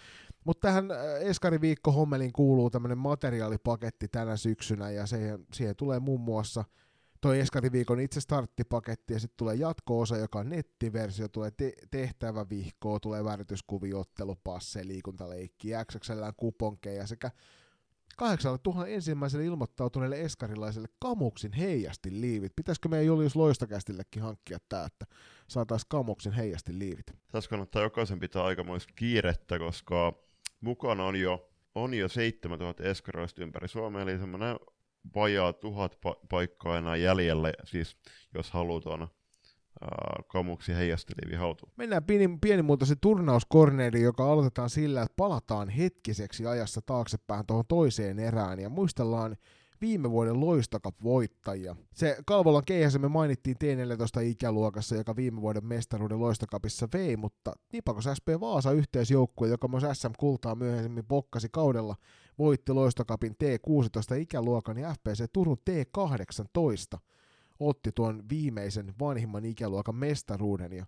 Mutta 0.44 0.68
tähän 0.68 0.90
äh, 0.90 0.98
Eskari 1.20 1.60
Viikko 1.60 1.92
Hommelin 1.92 2.32
kuuluu 2.32 2.70
tämmöinen 2.70 2.98
materiaalipaketti 2.98 4.08
tänä 4.08 4.36
syksynä 4.36 4.90
ja 4.90 5.06
siihen, 5.06 5.46
siihen 5.52 5.76
tulee 5.76 6.00
muun 6.00 6.20
muassa 6.20 6.64
toi 7.20 7.40
Eskari 7.40 7.72
Viikon 7.72 8.00
itse 8.00 8.20
starttipaketti 8.20 9.12
ja 9.12 9.20
sitten 9.20 9.36
tulee 9.36 9.54
jatko-osa, 9.54 10.16
joka 10.16 10.38
on 10.38 10.48
nettiversio, 10.48 11.28
tulee 11.28 11.50
te- 11.50 11.72
tehtävävihkoa, 11.90 13.00
tulee 13.00 13.24
värityskuviottelu, 13.24 14.36
passe, 14.44 14.86
liikuntaleikki, 14.86 15.68
XXL 15.84 16.22
kuponkeja 16.36 17.06
sekä 17.06 17.30
8000 18.16 18.86
ensimmäiselle 18.86 19.44
ilmoittautuneelle 19.44 20.20
eskarilaiselle 20.20 20.88
Kamuksin 20.98 21.52
heijastin 21.52 22.20
liivit. 22.20 22.52
Pitäisikö 22.56 22.88
meidän 22.88 23.06
Julius 23.06 23.36
Loistokästillekin 23.36 24.22
hankkia 24.22 24.58
tämä, 24.68 24.84
että 24.84 25.06
saataisiin 25.48 25.88
Kamuksin 25.88 26.32
heijastin 26.32 26.78
liivit? 26.78 27.06
Tässä 27.32 27.50
kannattaa 27.50 27.82
jokaisen 27.82 28.20
pitää 28.20 28.44
aikamoista 28.44 28.92
kiirettä, 28.96 29.58
koska 29.58 30.12
mukana 30.60 31.04
on 31.04 31.16
jo, 31.16 31.50
on 31.74 31.94
jo 31.94 32.08
7000 32.08 32.82
eskarilaista 32.84 33.42
ympäri 33.42 33.68
Suomea, 33.68 34.02
eli 34.02 34.18
semmoinen 34.18 34.56
vajaa 35.14 35.52
tuhat 35.52 35.94
pa- 35.94 36.26
paikkaa 36.28 36.78
enää 36.78 36.96
jäljellä, 36.96 37.52
siis 37.64 37.96
jos 38.34 38.50
halutaan 38.50 39.08
kamuksi 40.28 40.74
heijastelivi 40.74 41.36
hautu. 41.36 41.68
Mennään 41.76 42.04
pieni, 42.04 42.38
pienimuotoisen 42.40 43.00
turnauskorneeliin, 43.00 44.04
joka 44.04 44.32
aloitetaan 44.32 44.70
sillä, 44.70 45.02
että 45.02 45.14
palataan 45.16 45.68
hetkiseksi 45.68 46.46
ajassa 46.46 46.80
taaksepäin 46.86 47.46
tuohon 47.46 47.64
toiseen 47.68 48.18
erään 48.18 48.60
ja 48.60 48.68
muistellaan 48.68 49.36
viime 49.80 50.10
vuoden 50.10 50.40
Loistokap-voittajia. 50.40 51.76
Se 51.94 52.16
Kalvolan 52.26 52.62
keihäsen 52.66 53.00
me 53.00 53.08
mainittiin 53.08 53.56
T14-ikäluokassa, 53.64 54.96
joka 54.96 55.16
viime 55.16 55.40
vuoden 55.40 55.66
mestaruuden 55.66 56.20
Loistokapissa 56.20 56.88
vei, 56.92 57.16
mutta 57.16 57.52
Nipakos 57.72 58.08
SP 58.18 58.26
Vaasa 58.40 58.72
yhteisjoukkue, 58.72 59.48
joka 59.48 59.68
myös 59.68 59.84
SM-kultaa 59.92 60.54
myöhemmin 60.54 61.06
pokkasi 61.06 61.48
kaudella, 61.52 61.96
voitti 62.38 62.72
Loistokapin 62.72 63.32
T16-ikäluokan 63.32 64.78
ja 64.78 64.94
FPC 64.94 65.24
Turun 65.32 65.58
T18 65.70 66.98
otti 67.60 67.92
tuon 67.92 68.22
viimeisen 68.30 68.94
vanhimman 69.00 69.44
ikäluokan 69.44 69.94
mestaruuden 69.94 70.72
ja 70.72 70.86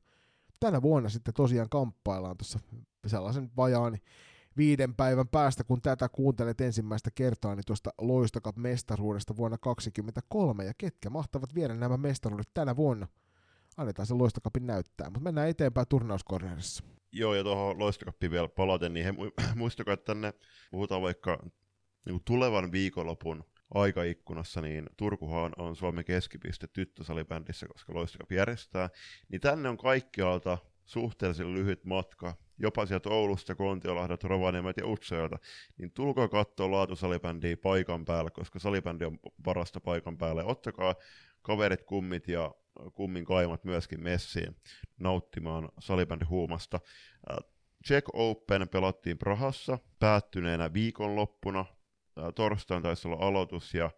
tänä 0.60 0.82
vuonna 0.82 1.08
sitten 1.08 1.34
tosiaan 1.34 1.68
kamppaillaan 1.68 2.36
tuossa 2.36 2.58
sellaisen 3.06 3.50
vajaan 3.56 3.98
viiden 4.56 4.94
päivän 4.94 5.28
päästä, 5.28 5.64
kun 5.64 5.82
tätä 5.82 6.08
kuuntelet 6.08 6.60
ensimmäistä 6.60 7.10
kertaa, 7.14 7.54
niin 7.54 7.64
tuosta 7.66 7.90
Loistokap 8.00 8.56
mestaruudesta 8.56 9.36
vuonna 9.36 9.58
2023 9.58 10.64
ja 10.64 10.72
ketkä 10.78 11.10
mahtavat 11.10 11.54
viedä 11.54 11.74
nämä 11.74 11.96
mestaruudet 11.96 12.48
tänä 12.54 12.76
vuonna. 12.76 13.06
Annetaan 13.76 14.06
se 14.06 14.14
Loistokapin 14.14 14.66
näyttää, 14.66 15.06
mutta 15.06 15.20
mennään 15.20 15.48
eteenpäin 15.48 15.86
turnauskornerissa. 15.88 16.84
Joo, 17.12 17.34
ja 17.34 17.44
tuohon 17.44 17.78
Loistokappiin 17.78 18.32
vielä 18.32 18.48
palaten, 18.48 18.94
niin 18.94 19.06
he, 19.06 19.14
muistakaa, 19.56 19.94
että 19.94 20.04
tänne 20.04 20.32
puhutaan 20.70 21.02
vaikka 21.02 21.42
niin 22.04 22.20
tulevan 22.24 22.72
viikonlopun 22.72 23.44
aikaikkunassa, 23.74 24.60
niin 24.60 24.86
Turkuhan 24.96 25.52
on 25.58 25.76
Suomen 25.76 26.04
keskipiste 26.04 26.66
tyttösalibändissä, 26.66 27.66
koska 27.68 27.94
Loistokap 27.94 28.32
järjestää, 28.32 28.90
niin 29.28 29.40
tänne 29.40 29.68
on 29.68 29.76
kaikkialta 29.76 30.58
suhteellisen 30.84 31.54
lyhyt 31.54 31.84
matka, 31.84 32.34
jopa 32.58 32.86
sieltä 32.86 33.08
Oulusta, 33.08 33.54
Kontiolahdet, 33.54 34.24
Rovaniemet 34.24 34.76
ja 34.76 34.86
Utsjoelta, 34.86 35.38
niin 35.78 35.90
tulkaa 35.90 36.28
katsoa 36.28 36.70
laatusalibändiä 36.70 37.56
paikan 37.56 38.04
päällä, 38.04 38.30
koska 38.30 38.58
salibändi 38.58 39.04
on 39.04 39.18
parasta 39.44 39.80
paikan 39.80 40.18
päällä. 40.18 40.44
Ottakaa 40.44 40.94
kaverit, 41.42 41.82
kummit 41.82 42.28
ja 42.28 42.54
kummin 42.94 43.24
kaimat 43.24 43.64
myöskin 43.64 44.02
messiin 44.02 44.56
nauttimaan 44.98 45.68
salibändihuumasta. 45.78 46.80
Czech 47.86 48.08
Open 48.12 48.68
pelattiin 48.68 49.18
Prahassa 49.18 49.78
päättyneenä 49.98 50.72
viikonloppuna 50.72 51.64
torstaina 52.34 52.82
taisi 52.82 53.08
olla 53.08 53.26
aloitus 53.26 53.74
ja 53.74 53.90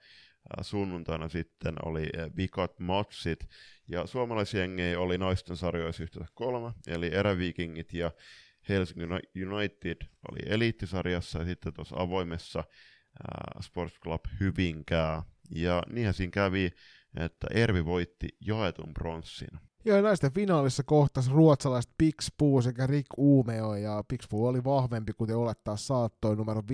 sunnuntaina 0.63 1.29
sitten 1.29 1.75
oli 1.85 2.09
vikat 2.37 2.81
matsit. 2.81 3.49
Ja 3.89 4.07
suomalaisjengejä 4.07 5.01
oli 5.01 5.19
naisten 5.19 5.57
sarjoissa 5.57 6.03
yhteensä 6.03 6.33
kolme, 6.35 6.73
eli 6.87 7.15
Eräviikingit 7.15 7.93
ja 7.93 8.11
Helsingin 8.69 9.09
United 9.53 9.97
oli 10.31 10.39
eliittisarjassa 10.47 11.39
ja 11.39 11.45
sitten 11.45 11.73
tuossa 11.73 11.97
avoimessa 11.99 12.65
Sports 13.61 14.01
Club 14.03 14.21
Hyvinkää. 14.41 15.23
Ja 15.55 15.83
niinhän 15.93 16.15
siinä 16.15 16.31
kävi, 16.31 16.71
että 17.17 17.47
Ervi 17.55 17.85
voitti 17.85 18.29
jaetun 18.47 18.95
bronssin. 18.95 19.49
Joo, 19.85 20.01
naisten 20.01 20.33
finaalissa 20.33 20.83
kohtas 20.83 21.31
ruotsalaiset 21.31 21.93
Pixpuu 21.99 22.63
sekä 22.63 22.87
Rick 22.87 23.07
Uumeo, 23.17 23.75
ja 23.75 24.05
Pixpuu 24.09 24.47
oli 24.47 24.65
vahvempi, 24.65 25.13
kuten 25.13 25.37
olettaa 25.37 25.77
saattoi, 25.77 26.37
numero 26.37 26.61
5-2 26.61 26.65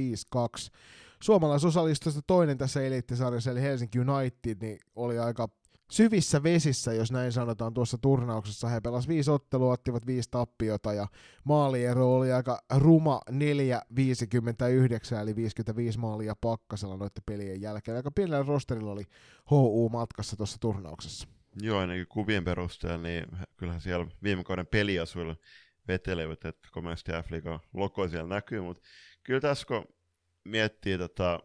suomalaisosallistusta 1.22 2.20
toinen 2.26 2.59
tässä 2.59 2.82
eliittisarjassa, 2.82 3.51
eli 3.51 3.62
Helsinki 3.62 3.98
United, 3.98 4.56
niin 4.60 4.78
oli 4.97 5.18
aika 5.18 5.48
syvissä 5.90 6.43
vesissä, 6.43 6.93
jos 6.93 7.12
näin 7.12 7.32
sanotaan, 7.32 7.74
tuossa 7.74 7.98
turnauksessa. 7.98 8.68
He 8.68 8.80
pelasivat 8.80 9.14
viisi 9.14 9.30
ottelua, 9.30 9.72
ottivat 9.72 10.06
viisi 10.06 10.30
tappiota 10.30 10.93
ja 10.93 11.06
maaliero 11.44 12.14
oli 12.14 12.32
aika 12.32 12.59
ruma 12.76 13.20
4-59, 13.30 13.34
eli 15.22 15.36
55 15.36 15.98
maalia 15.98 16.36
pakkasella 16.40 16.97
noiden 16.97 17.22
pelien 17.26 17.60
jälkeen. 17.60 17.97
Aika 17.97 18.10
pienellä 18.10 18.44
rosterilla 18.48 18.93
oli 18.93 19.05
HU 19.51 19.88
matkassa 19.88 20.36
tuossa 20.36 20.59
turnauksessa. 20.60 21.28
Joo, 21.62 21.78
ainakin 21.78 22.06
kuvien 22.09 22.44
perusteella, 22.44 23.02
niin 23.02 23.26
kyllähän 23.56 23.80
siellä 23.80 24.06
viime 24.22 24.44
kauden 24.44 24.66
peliasuilla 24.66 25.36
vetelevät, 25.88 26.44
että 26.44 26.68
komeasti 26.72 27.12
F-liigan 27.12 27.60
logo 27.74 28.09
siellä 28.09 28.34
näkyy, 28.34 28.60
mutta 28.60 28.82
kyllä 29.22 29.40
tässä 29.40 29.66
kun 29.66 29.84
miettii 30.47 30.98
tätä 30.98 31.40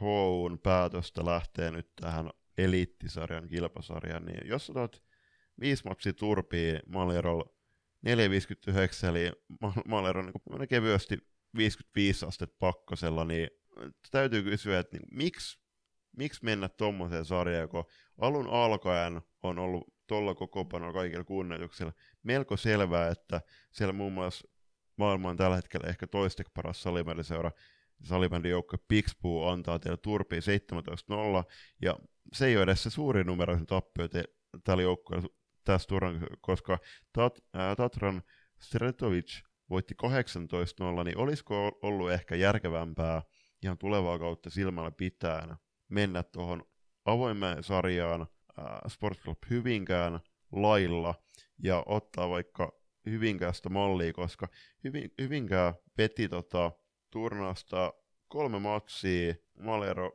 HUn 0.00 0.58
päätöstä 0.62 1.24
lähteä 1.24 1.70
nyt 1.70 1.90
tähän 2.00 2.30
eliittisarjan 2.58 3.48
kilpasarjaan, 3.48 4.24
niin 4.24 4.48
jos 4.48 4.70
otat 4.70 5.02
viisi 5.60 5.84
matsia 5.84 6.12
turpii 6.12 6.80
Malierolla 6.86 7.44
4,59, 8.06 9.06
eli 9.08 9.32
Maliero 9.88 10.20
on 10.20 10.32
niin 10.58 10.68
kevyesti 10.68 11.18
55 11.56 12.26
astetta 12.26 12.56
pakkosella, 12.58 13.24
niin 13.24 13.50
täytyy 14.10 14.42
kysyä, 14.42 14.78
että 14.78 14.96
niin, 14.96 15.08
miksi, 15.12 15.60
miksi 16.16 16.44
mennä 16.44 16.68
tuommoiseen 16.68 17.24
sarjaan, 17.24 17.68
kun 17.68 17.84
alun 18.18 18.50
alkaen 18.50 19.20
on 19.42 19.58
ollut 19.58 19.94
tuolla 20.06 20.34
kokoonpanolla 20.34 20.92
kaikilla 20.92 21.24
kunnioituksella 21.24 21.92
melko 22.22 22.56
selvää, 22.56 23.08
että 23.08 23.40
siellä 23.70 23.92
muun 23.92 24.12
muassa 24.12 24.48
maailman 24.96 25.36
tällä 25.36 25.56
hetkellä 25.56 25.88
ehkä 25.88 26.06
toisteksi 26.06 26.52
paras 26.54 26.82
salimäliseura 26.82 27.50
salibändin 28.02 28.50
joukkue 28.50 28.78
Pixpuu 28.88 29.46
antaa 29.46 29.78
teille 29.78 29.96
turpiin 29.96 30.42
17-0, 30.42 31.50
ja 31.82 31.98
se 32.32 32.46
ei 32.46 32.56
ole 32.56 32.62
edes 32.62 32.82
se 32.82 32.90
suurin 32.90 33.26
numeroisen 33.26 33.66
tappio 33.66 34.08
te, 34.08 34.24
tällä 34.64 34.82
joukkueella 34.82 35.28
tässä 35.64 35.88
turhan, 35.88 36.26
koska 36.40 36.78
Tat, 37.12 37.38
ää, 37.54 37.76
Tatran 37.76 38.22
Stretovic 38.60 39.40
voitti 39.70 39.94
18-0, 41.00 41.04
niin 41.04 41.18
olisiko 41.18 41.78
ollut 41.82 42.10
ehkä 42.10 42.34
järkevämpää 42.34 43.22
ihan 43.62 43.78
tulevaa 43.78 44.18
kautta 44.18 44.50
silmällä 44.50 44.90
pitäen 44.90 45.56
mennä 45.88 46.22
tuohon 46.22 46.64
avoimeen 47.04 47.62
sarjaan 47.62 48.20
äh, 48.20 48.66
Sports 48.88 49.20
Club 49.20 49.38
Hyvinkään 49.50 50.20
lailla 50.52 51.14
ja 51.58 51.82
ottaa 51.86 52.28
vaikka 52.30 52.72
Hyvinkäästä 53.06 53.68
mallia, 53.68 54.12
koska 54.12 54.48
Hyvin, 54.84 55.10
Hyvinkää 55.20 55.74
veti 55.98 56.28
tota, 56.28 56.72
turnausta 57.10 57.92
kolme 58.28 58.58
matsia, 58.58 59.34
maaliero 59.60 60.10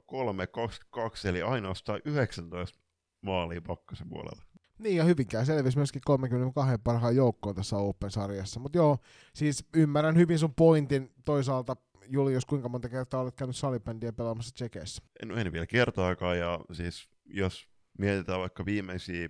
3-22, 1.26 1.28
eli 1.28 1.42
ainoastaan 1.42 2.02
19 2.06 2.80
maalia 3.22 3.62
pakkasen 3.62 4.10
puolella. 4.10 4.44
Niin, 4.80 4.96
ja 4.96 5.04
Hyvinkään 5.04 5.46
selvisi 5.46 5.78
myöskin 5.78 6.02
32 6.06 6.78
parhaan 6.84 7.16
joukkoon 7.16 7.56
tässä 7.56 7.78
Open-sarjassa. 7.78 8.60
Mutta 8.60 8.78
joo, 8.78 8.98
siis 9.36 9.66
ymmärrän 9.76 10.18
hyvin 10.18 10.40
sun 10.40 10.56
pointin. 10.56 11.14
Toisaalta, 11.26 11.76
Julius, 12.08 12.46
kuinka 12.46 12.70
monta 12.70 12.90
kertaa 12.90 13.22
olet 13.22 13.36
käynyt 13.36 13.56
salibändiä 13.56 14.14
pelaamassa 14.14 14.56
Tsekeissä? 14.56 15.04
En, 15.24 15.32
en 15.32 15.54
vielä 15.54 15.68
kertaakaan, 15.68 16.40
ja 16.40 16.60
siis 16.72 17.10
jos 17.26 17.68
mietitään 17.98 18.40
vaikka 18.40 18.66
viimeisiä 18.66 19.30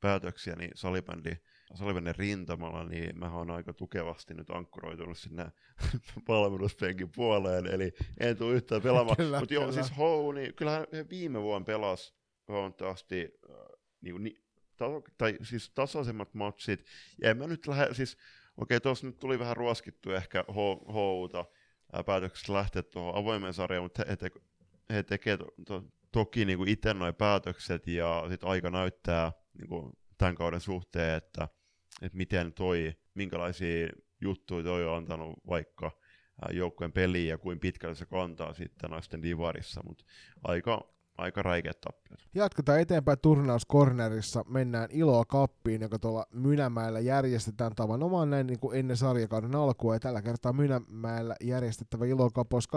päätöksiä, 0.00 0.56
niin 0.56 0.70
salibändi, 0.74 1.30
salibändin 1.74 2.14
rintamalla, 2.14 2.84
niin 2.84 3.18
mä 3.18 3.32
oon 3.34 3.50
aika 3.50 3.72
tukevasti 3.72 4.34
nyt 4.34 4.50
ankkuroitunut 4.50 5.18
sinne 5.18 5.52
valmennuspenkin 6.28 7.10
puoleen, 7.12 7.66
eli 7.66 7.92
en 8.20 8.36
tule 8.36 8.54
yhtään 8.54 8.82
pelaamaan. 8.82 9.16
Kyllä, 9.22 9.40
Mutta 9.40 9.54
joo, 9.54 9.72
siis 9.72 9.96
Hou, 9.96 10.32
niin 10.32 10.54
kyllähän 10.54 10.86
viime 11.10 11.42
vuonna 11.42 11.64
pelasi 11.64 12.14
huomattavasti 12.48 13.38
äh, 13.50 13.56
niin, 14.00 14.22
niin, 14.22 14.44
taso, 14.76 15.02
tai 15.18 15.38
siis 15.42 15.70
tasaisemmat 15.70 16.34
matsit, 16.34 16.84
ja 17.22 17.30
en 17.30 17.36
mä 17.36 17.46
nyt 17.46 17.66
lähde, 17.66 17.94
siis 17.94 18.16
okei, 18.56 18.80
tuossa 18.80 19.06
nyt 19.06 19.18
tuli 19.18 19.38
vähän 19.38 19.56
ruoskittu 19.56 20.10
ehkä 20.10 20.44
Ho- 20.48 20.92
Houta 20.92 21.44
ää, 21.92 22.04
päätöksestä 22.04 22.52
lähteä 22.52 22.82
tuohon 22.82 23.14
avoimeen 23.14 23.54
sarjaan, 23.54 23.84
mutta 23.84 24.04
he, 24.08 24.16
te, 24.16 24.30
he 24.92 25.02
tekevät 25.02 25.40
to, 25.40 25.54
to, 25.66 25.84
toki 26.12 26.44
niin 26.44 26.68
itse 26.68 26.94
nuo 26.94 27.12
päätökset, 27.12 27.86
ja 27.86 28.24
sitten 28.28 28.48
aika 28.48 28.70
näyttää 28.70 29.32
niin 29.58 29.68
kuin 29.68 29.92
tämän 30.18 30.34
kauden 30.34 30.60
suhteen, 30.60 31.16
että, 31.16 31.48
että 32.02 32.18
miten 32.18 32.52
toi, 32.52 32.96
minkälaisia 33.14 33.88
juttuja 34.20 34.64
toi 34.64 34.86
on 34.86 34.96
antanut 34.96 35.38
vaikka 35.48 35.90
joukkueen 36.50 36.92
peliin 36.92 37.28
ja 37.28 37.38
kuin 37.38 37.60
pitkälle 37.60 37.94
se 37.94 38.06
kantaa 38.06 38.52
sitten 38.52 38.90
naisten 38.90 39.22
divarissa, 39.22 39.82
mutta 39.84 40.04
aika, 40.44 40.94
aika 41.18 41.42
räikeät 41.42 41.80
tappiot. 41.80 42.20
Jatketaan 42.34 42.80
eteenpäin 42.80 43.18
turnauskornerissa. 43.22 44.44
Mennään 44.48 44.88
Iloa 44.92 45.24
kappiin, 45.24 45.80
joka 45.80 45.98
tuolla 45.98 46.26
Mynämäellä 46.32 47.00
järjestetään 47.00 47.74
tavanomaan 47.74 48.30
näin 48.30 48.46
niin 48.46 48.60
kuin 48.60 48.78
ennen 48.78 48.96
sarjakauden 48.96 49.54
alkua. 49.54 49.94
Ja 49.94 50.00
tällä 50.00 50.22
kertaa 50.22 50.52
Mynämäellä 50.52 51.36
järjestettävä 51.40 52.06
Iloa 52.06 52.30
olisi 52.52 52.68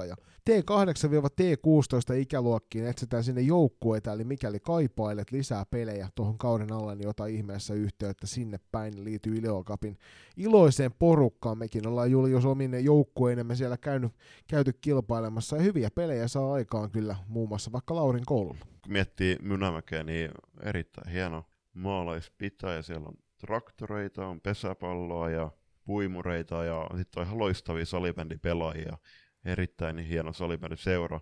26-27.8. 0.00 0.06
Ja 0.06 0.16
T8-T16 0.50 2.14
ikäluokkiin 2.14 2.86
etsitään 2.86 3.24
sinne 3.24 3.40
joukkueita, 3.40 4.12
eli 4.12 4.24
mikäli 4.24 4.60
kaipailet 4.60 5.32
lisää 5.32 5.66
pelejä 5.70 6.08
tuohon 6.14 6.38
kauden 6.38 6.72
alla, 6.72 6.94
niin 6.94 7.08
ota 7.08 7.26
ihmeessä 7.26 7.74
yhteyttä 7.74 8.26
sinne 8.26 8.60
päin 8.72 9.04
liittyy 9.04 9.36
Iloa 9.36 9.64
Cupin 9.64 9.98
iloiseen 10.36 10.92
porukkaan. 10.98 11.58
Mekin 11.58 11.86
ollaan 11.86 12.10
Julius 12.10 12.44
omine 12.44 12.80
joukkueinemme 12.80 13.54
siellä 13.54 13.76
käynyt, 13.76 14.12
käyty 14.48 14.72
kilpailemassa 14.80 15.56
ja 15.56 15.62
hyviä 15.62 15.87
pelejä 15.94 16.28
saa 16.28 16.52
aikaan 16.52 16.90
kyllä 16.90 17.16
muun 17.28 17.48
muassa 17.48 17.72
vaikka 17.72 17.94
Laurin 17.94 18.26
koululla. 18.26 18.66
kun 18.82 18.92
miettii 18.92 19.36
Mynämäkeä, 19.42 20.02
niin 20.02 20.30
erittäin 20.62 21.12
hieno 21.12 21.44
maalaispitäjä. 21.74 22.82
Siellä 22.82 23.08
on 23.08 23.14
traktoreita, 23.38 24.26
on 24.26 24.40
pesäpalloa 24.40 25.30
ja 25.30 25.50
puimureita 25.84 26.64
ja 26.64 26.86
sitten 26.96 27.20
on 27.20 27.26
ihan 27.26 27.38
loistavia 27.38 27.86
salibändipelaajia. 27.86 28.98
Erittäin 29.44 29.98
hieno 29.98 30.32
salibändiseura. 30.32 31.20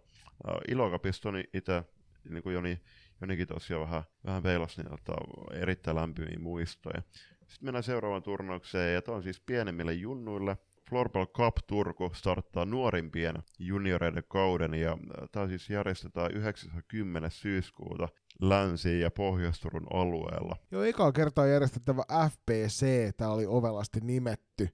Ilokapista 0.68 1.28
on 1.28 1.43
itse, 1.55 1.84
niin 2.28 2.43
kuin 2.43 2.55
Joni, 2.55 2.80
Jonikin 3.20 3.47
tosiaan 3.47 3.82
vähän, 3.82 4.02
vähän 4.24 4.43
peilas, 4.43 4.76
niin 4.78 4.94
ottaa 4.94 5.16
erittäin 5.52 5.97
lämpimiä 5.97 6.38
muistoja. 6.38 7.02
Sitten 7.47 7.66
mennään 7.66 7.82
seuraavaan 7.82 8.22
turnaukseen, 8.22 8.94
ja 8.94 9.02
tämä 9.02 9.16
on 9.16 9.22
siis 9.22 9.40
pienemmille 9.40 9.93
junnuille. 9.93 10.56
Floorball 10.90 11.26
Cup 11.26 11.56
Turku 11.66 12.10
starttaa 12.14 12.64
nuorimpien 12.64 13.42
junioreiden 13.58 14.22
kauden 14.28 14.74
ja 14.74 14.98
tämä 15.32 15.48
siis 15.48 15.70
järjestetään 15.70 16.30
90. 16.30 17.30
syyskuuta 17.30 18.08
Länsi- 18.40 19.00
ja 19.00 19.10
Pohjois-Turun 19.10 19.86
alueella. 19.92 20.56
Jo 20.70 20.82
ekaa 20.82 21.12
kertaa 21.12 21.46
järjestettävä 21.46 22.02
FPC, 22.30 22.86
tämä 23.16 23.30
oli 23.30 23.46
ovelasti 23.46 24.00
nimetty, 24.00 24.68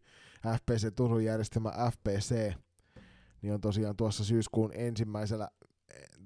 FPC 0.56 0.94
Turun 0.96 1.24
järjestämä 1.24 1.72
FPC, 1.90 2.52
niin 3.42 3.54
on 3.54 3.60
tosiaan 3.60 3.96
tuossa 3.96 4.24
syyskuun 4.24 4.70
ensimmäisellä 4.74 5.48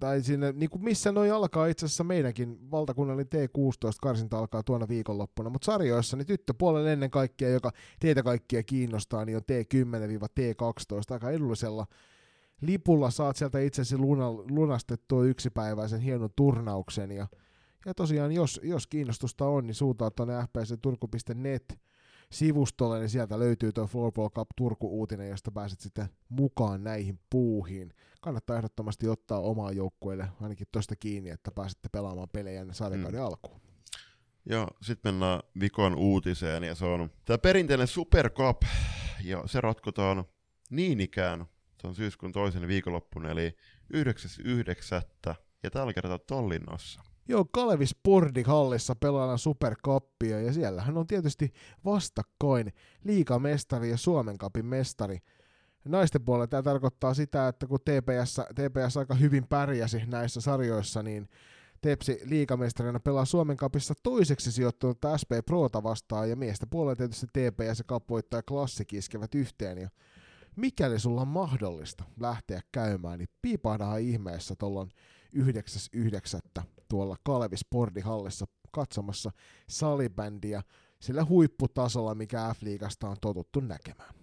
tai 0.01 0.23
sinne, 0.23 0.53
niin 0.53 0.71
kuin 0.71 0.85
missä 0.85 1.13
noi 1.13 1.31
alkaa 1.31 1.67
itse 1.67 1.87
asiassa 1.87 2.05
meidänkin 2.05 2.71
valtakunnallinen 2.71 3.49
T16-karsinta 3.49 4.39
alkaa 4.39 4.63
tuona 4.63 4.89
viikonloppuna, 4.89 5.51
mutta 5.51 5.67
sarjoissa 5.67 6.17
niin 6.17 6.27
tyttöpuolelle 6.27 6.93
ennen 6.93 7.11
kaikkea, 7.11 7.49
joka 7.49 7.73
teitä 8.01 8.23
kaikkia 8.23 8.63
kiinnostaa, 8.63 9.25
niin 9.25 9.37
on 9.37 9.43
T10-T12 9.43 11.13
aika 11.13 11.31
edullisella 11.31 11.87
lipulla. 12.61 13.11
Saat 13.11 13.37
sieltä 13.37 13.59
itsesi 13.59 13.97
luna- 13.97 14.45
lunastettua 14.51 15.25
yksipäiväisen 15.25 16.01
hienon 16.01 16.31
turnauksen 16.37 17.11
ja, 17.11 17.27
ja 17.87 17.95
tosiaan 17.95 18.33
jos, 18.33 18.61
jos 18.63 18.87
kiinnostusta 18.87 19.47
on, 19.47 19.67
niin 19.67 19.75
suuntaa 19.75 20.11
tuonne 20.11 20.35
fpcturku.net 20.43 21.79
sivustolle, 22.33 22.99
niin 22.99 23.09
sieltä 23.09 23.39
löytyy 23.39 23.73
tuo 23.73 23.87
Floorball 23.87 24.29
Cup 24.29 24.49
Turku-uutinen, 24.57 25.29
josta 25.29 25.51
pääset 25.51 25.81
sitten 25.81 26.09
mukaan 26.29 26.85
näihin 26.85 27.21
puuhiin. 27.31 27.95
Kannattaa 28.21 28.57
ehdottomasti 28.57 29.09
ottaa 29.09 29.41
omaa 29.41 29.73
joukkueelle 29.73 30.29
ainakin 30.41 30.67
tuosta 30.73 30.97
kiinni, 30.97 31.31
että 31.31 31.51
pääsette 31.51 31.89
pelaamaan 31.93 32.29
pelejä 32.33 32.61
ennen 32.61 32.75
sarjakauden 32.75 33.21
mm. 33.21 33.27
alkuun. 33.27 33.61
Ja 34.49 34.69
sitten 34.83 35.15
mennään 35.15 35.41
vikon 35.61 35.95
uutiseen, 35.95 36.65
ja 36.65 36.75
se 36.75 36.85
on 36.85 37.11
tämä 37.25 37.39
perinteinen 37.39 37.87
Super 37.87 38.31
Cup, 38.31 38.63
ja 39.25 39.43
se 39.47 39.61
ratkotaan 39.61 40.25
niin 40.71 41.01
ikään 41.01 41.47
se 41.81 41.87
on 41.87 41.95
syyskuun 41.95 42.33
toisen 42.33 42.69
viikonloppuna, 42.69 43.31
eli 43.31 43.57
9.9. 43.95 45.35
ja 45.63 45.71
tällä 45.71 45.93
kertaa 45.93 46.19
Tallinnassa. 46.19 47.01
Joo, 47.29 47.45
Kalevi 47.53 47.87
Spordihallissa 47.87 48.95
pelaillaan 48.95 49.39
Superkappia 49.39 50.41
ja 50.41 50.53
siellähän 50.53 50.99
on 50.99 51.07
tietysti 51.07 51.53
vastakkain 51.85 52.73
liikamestari 53.05 53.91
ja 53.91 53.97
Suomen 53.97 54.39
kapin 54.39 54.67
mestari. 54.67 55.19
Naisten 55.85 56.25
puolella 56.25 56.47
tämä 56.47 56.63
tarkoittaa 56.63 57.15
sitä, 57.15 57.49
että 57.49 57.67
kun 57.67 57.81
TPS, 57.81 58.41
TPS 58.55 58.97
aika 58.97 59.15
hyvin 59.15 59.49
pärjäsi 59.49 60.03
näissä 60.07 60.41
sarjoissa, 60.41 61.03
niin 61.03 61.29
Tepsi 61.81 62.21
liikamestarina 62.25 63.01
pelaa 63.01 63.25
Suomen 63.25 63.57
kapissa 63.57 63.95
toiseksi 64.03 64.53
sijoittunutta 64.53 65.19
SP 65.21 65.33
Prota 65.47 65.83
vastaan 65.83 66.31
ja 66.31 66.37
miestä 66.37 66.67
puolella 66.67 66.97
tietysti 66.97 67.27
TPS 67.27 67.79
ja 67.79 67.85
kapvoittaja 67.87 68.43
Klassik 68.43 68.93
iskevät 68.93 69.35
yhteen. 69.35 69.79
Ja 69.79 69.89
mikäli 70.57 70.99
sulla 70.99 71.21
on 71.21 71.29
mahdollista 71.29 72.05
lähteä 72.21 72.61
käymään, 72.73 73.19
niin 73.19 73.29
piipahdahan 73.43 74.01
ihmeessä 74.01 74.55
tuolloin 74.59 74.91
9.9. 75.37 76.63
tuolla 76.89 77.17
Kalevi 77.23 77.57
Spordihallissa 77.57 78.47
katsomassa 78.73 79.31
salibändiä 79.69 80.63
sillä 81.01 81.25
huipputasolla, 81.25 82.15
mikä 82.15 82.55
F-liigasta 82.55 83.09
on 83.09 83.17
totuttu 83.21 83.61
näkemään. 83.61 84.15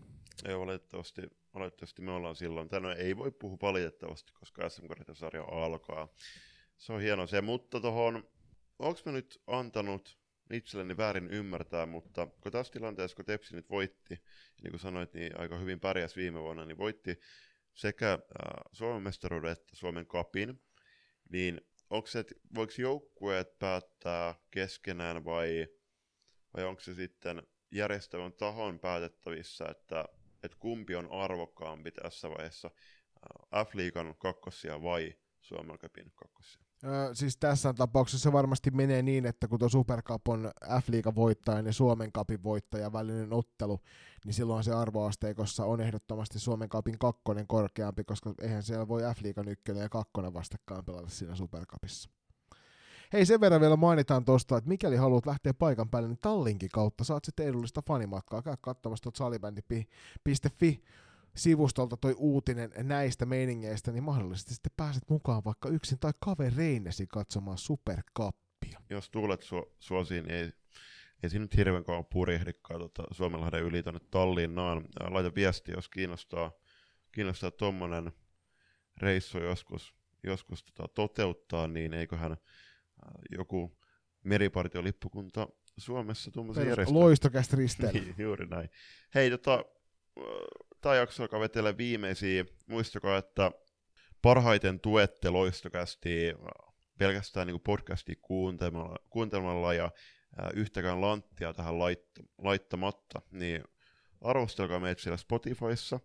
Ei 0.45 0.59
valitettavasti, 0.59 1.21
valitettavasti 1.53 2.01
me 2.01 2.11
ollaan 2.11 2.35
silloin. 2.35 2.69
Tänään 2.69 2.97
ei 2.97 3.17
voi 3.17 3.31
puhua 3.31 3.57
valitettavasti, 3.61 4.33
koska 4.33 4.69
sm 4.69 4.85
sarja 5.13 5.43
alkaa. 5.43 6.07
Se 6.77 6.93
on 6.93 7.01
hieno 7.01 7.27
se, 7.27 7.41
mutta 7.41 7.79
tuohon, 7.79 8.23
onko 8.79 8.99
mä 9.05 9.11
nyt 9.11 9.41
antanut 9.47 10.17
itselleni 10.53 10.97
väärin 10.97 11.27
ymmärtää, 11.27 11.85
mutta 11.85 12.27
kun 12.41 12.51
tässä 12.51 12.73
tilanteessa, 12.73 13.15
kun 13.15 13.25
Tepsi 13.25 13.55
nyt 13.55 13.69
voitti, 13.69 14.21
niin 14.63 14.71
kuin 14.71 14.79
sanoit, 14.79 15.13
niin 15.13 15.39
aika 15.39 15.57
hyvin 15.57 15.79
pärjäs 15.79 16.15
viime 16.15 16.41
vuonna, 16.41 16.65
niin 16.65 16.77
voitti 16.77 17.19
sekä 17.73 18.11
äh, 18.13 18.19
Suomen 18.71 19.03
mestaruuden 19.03 19.51
että 19.51 19.75
Suomen 19.75 20.05
kapin, 20.05 20.61
niin 21.29 21.61
onko 21.93 22.07
se, 22.07 22.19
että 22.19 22.35
voiko 22.55 22.73
joukkueet 22.77 23.59
päättää 23.59 24.35
keskenään 24.51 25.25
vai, 25.25 25.67
vai 26.57 26.63
onko 26.63 26.81
se 26.81 26.93
sitten 26.93 27.43
järjestävän 27.71 28.33
tahon 28.33 28.79
päätettävissä, 28.79 29.65
että, 29.65 30.05
että 30.43 30.57
kumpi 30.59 30.95
on 30.95 31.11
arvokkaampi 31.11 31.91
tässä 31.91 32.29
vaiheessa, 32.29 32.71
äh, 33.55 33.65
F-liigan 33.67 34.15
kakkosia 34.19 34.81
vai 34.81 35.15
Suomen 35.41 35.77
kapin 35.77 36.11
kakkosia? 36.15 36.72
Öö, 36.85 37.15
siis 37.15 37.37
tässä 37.37 37.73
tapauksessa 37.73 38.23
se 38.23 38.31
varmasti 38.31 38.71
menee 38.71 39.01
niin, 39.01 39.25
että 39.25 39.47
kun 39.47 39.59
tuo 39.59 39.69
Super 39.69 40.01
Cup 40.01 40.27
on 40.27 40.51
F-liigan 40.65 41.65
ja 41.65 41.73
Suomen 41.73 42.11
Cupin 42.11 42.43
voittaja 42.43 42.93
välinen 42.93 43.33
ottelu, 43.33 43.79
niin 44.25 44.33
silloin 44.33 44.63
se 44.63 44.73
arvoasteikossa 44.73 45.65
on 45.65 45.81
ehdottomasti 45.81 46.39
Suomen 46.39 46.69
Cupin 46.69 46.99
kakkonen 46.99 47.47
korkeampi, 47.47 48.03
koska 48.03 48.33
eihän 48.41 48.63
siellä 48.63 48.87
voi 48.87 49.01
F-liigan 49.01 49.47
ykkönen 49.47 49.81
ja 49.81 49.89
kakkonen 49.89 50.33
vastakkain 50.33 50.85
pelata 50.85 51.09
siinä 51.09 51.35
Super 51.35 51.65
Cupissa. 51.65 52.09
Hei, 53.13 53.25
sen 53.25 53.41
verran 53.41 53.61
vielä 53.61 53.75
mainitaan 53.75 54.25
tuosta, 54.25 54.57
että 54.57 54.67
mikäli 54.67 54.95
haluat 54.95 55.25
lähteä 55.25 55.53
paikan 55.53 55.89
päälle, 55.89 56.09
niin 56.09 56.19
Tallinkin 56.21 56.69
kautta 56.73 57.03
saat 57.03 57.25
sitten 57.25 57.47
edullista 57.47 57.81
fanimatkaa. 57.87 58.41
Käy 58.41 58.55
katsomassa 58.61 59.03
tuot 59.03 59.15
salibändi.fi 59.15 60.83
sivustolta 61.35 61.97
toi 61.97 62.15
uutinen 62.17 62.71
näistä 62.77 63.25
meiningeistä, 63.25 63.91
niin 63.91 64.03
mahdollisesti 64.03 64.53
sitten 64.53 64.71
pääset 64.77 65.03
mukaan 65.09 65.43
vaikka 65.45 65.69
yksin 65.69 65.99
tai 65.99 66.11
kavereinesi 66.19 67.07
katsomaan 67.07 67.57
Superkappia. 67.57 68.79
Jos 68.89 69.09
tuulet 69.09 69.43
su- 69.43 69.71
suosiin, 69.79 70.25
niin 70.25 70.35
ei, 70.35 70.51
ei 71.23 71.29
siinä 71.29 71.43
nyt 71.43 71.57
hirveän 71.57 71.83
kauan 71.83 72.05
purjehdikkaa 72.05 72.77
tota, 72.79 73.03
Suomenlahden 73.11 73.63
yli 73.63 73.83
tuonne 73.83 74.01
Tallinnaan. 74.11 74.85
Laita 75.09 75.35
viesti, 75.35 75.71
jos 75.71 75.89
kiinnostaa, 75.89 76.51
kiinnostaa 77.11 77.51
tuommoinen 77.51 78.11
reissu 78.97 79.39
joskus, 79.39 79.95
joskus 80.23 80.63
tota, 80.63 80.93
toteuttaa, 80.93 81.67
niin 81.67 81.93
eiköhän 81.93 82.37
joku 83.31 83.77
meripartiolippukunta 84.23 85.47
Suomessa 85.77 86.31
tuommoisen 86.31 86.67
järjestää. 86.67 86.99
Loistokästä 86.99 87.57
risteily. 87.57 87.99
niin, 87.99 88.15
juuri 88.17 88.45
näin. 88.45 88.69
Hei, 89.15 89.29
tota, 89.29 89.65
tämä 90.83 90.95
jakso 90.95 91.23
alkaa 91.23 91.39
vetellä 91.39 91.77
viimeisiä. 91.77 92.45
Muistakaa, 92.67 93.17
että 93.17 93.51
parhaiten 94.21 94.79
tuette 94.79 95.29
loistokästi 95.29 96.33
pelkästään 96.97 97.47
niin 97.47 97.61
podcastia 97.61 98.15
kuuntelemalla, 98.21 98.95
kuuntelemalla 99.09 99.73
ja 99.73 99.91
ää, 100.37 100.49
yhtäkään 100.53 101.01
lanttia 101.01 101.53
tähän 101.53 101.73
laitt- 101.73 102.25
laittamatta, 102.37 103.21
niin 103.31 103.63
arvostelkaa 104.21 104.79
meitä 104.79 105.01
siellä 105.01 105.17
Spotifyssa, 105.17 105.99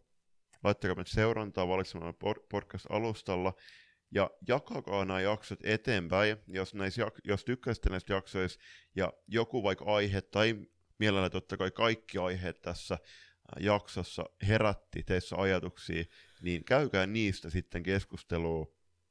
laittakaa 0.65 0.95
meitä 0.95 1.11
seurantaa 1.11 1.69
valitsemalla 1.69 2.15
podcast-alustalla, 2.51 3.55
ja 4.11 4.31
jakakaa 4.49 5.05
nämä 5.05 5.21
jaksot 5.21 5.59
eteenpäin, 5.63 6.37
jos, 6.47 6.75
näissä, 6.75 7.11
jos 7.25 7.45
tykkäsitte 7.45 7.91
näistä 7.91 8.13
jaksoista, 8.13 8.65
ja 8.97 9.13
joku 9.27 9.63
vaikka 9.63 9.85
aihe, 9.85 10.21
tai 10.21 10.57
mielellä 10.99 11.31
totta 11.31 11.57
kai 11.57 11.71
kaikki 11.71 12.19
aiheet 12.19 12.63
tässä 12.63 12.99
jaksossa 13.61 14.25
herätti 14.49 15.03
teissä 15.03 15.37
ajatuksia, 15.37 16.05
niin 16.43 16.65
käykää 16.65 17.07
niistä 17.07 17.51
sitten 17.51 17.83
keskustelua 17.83 18.67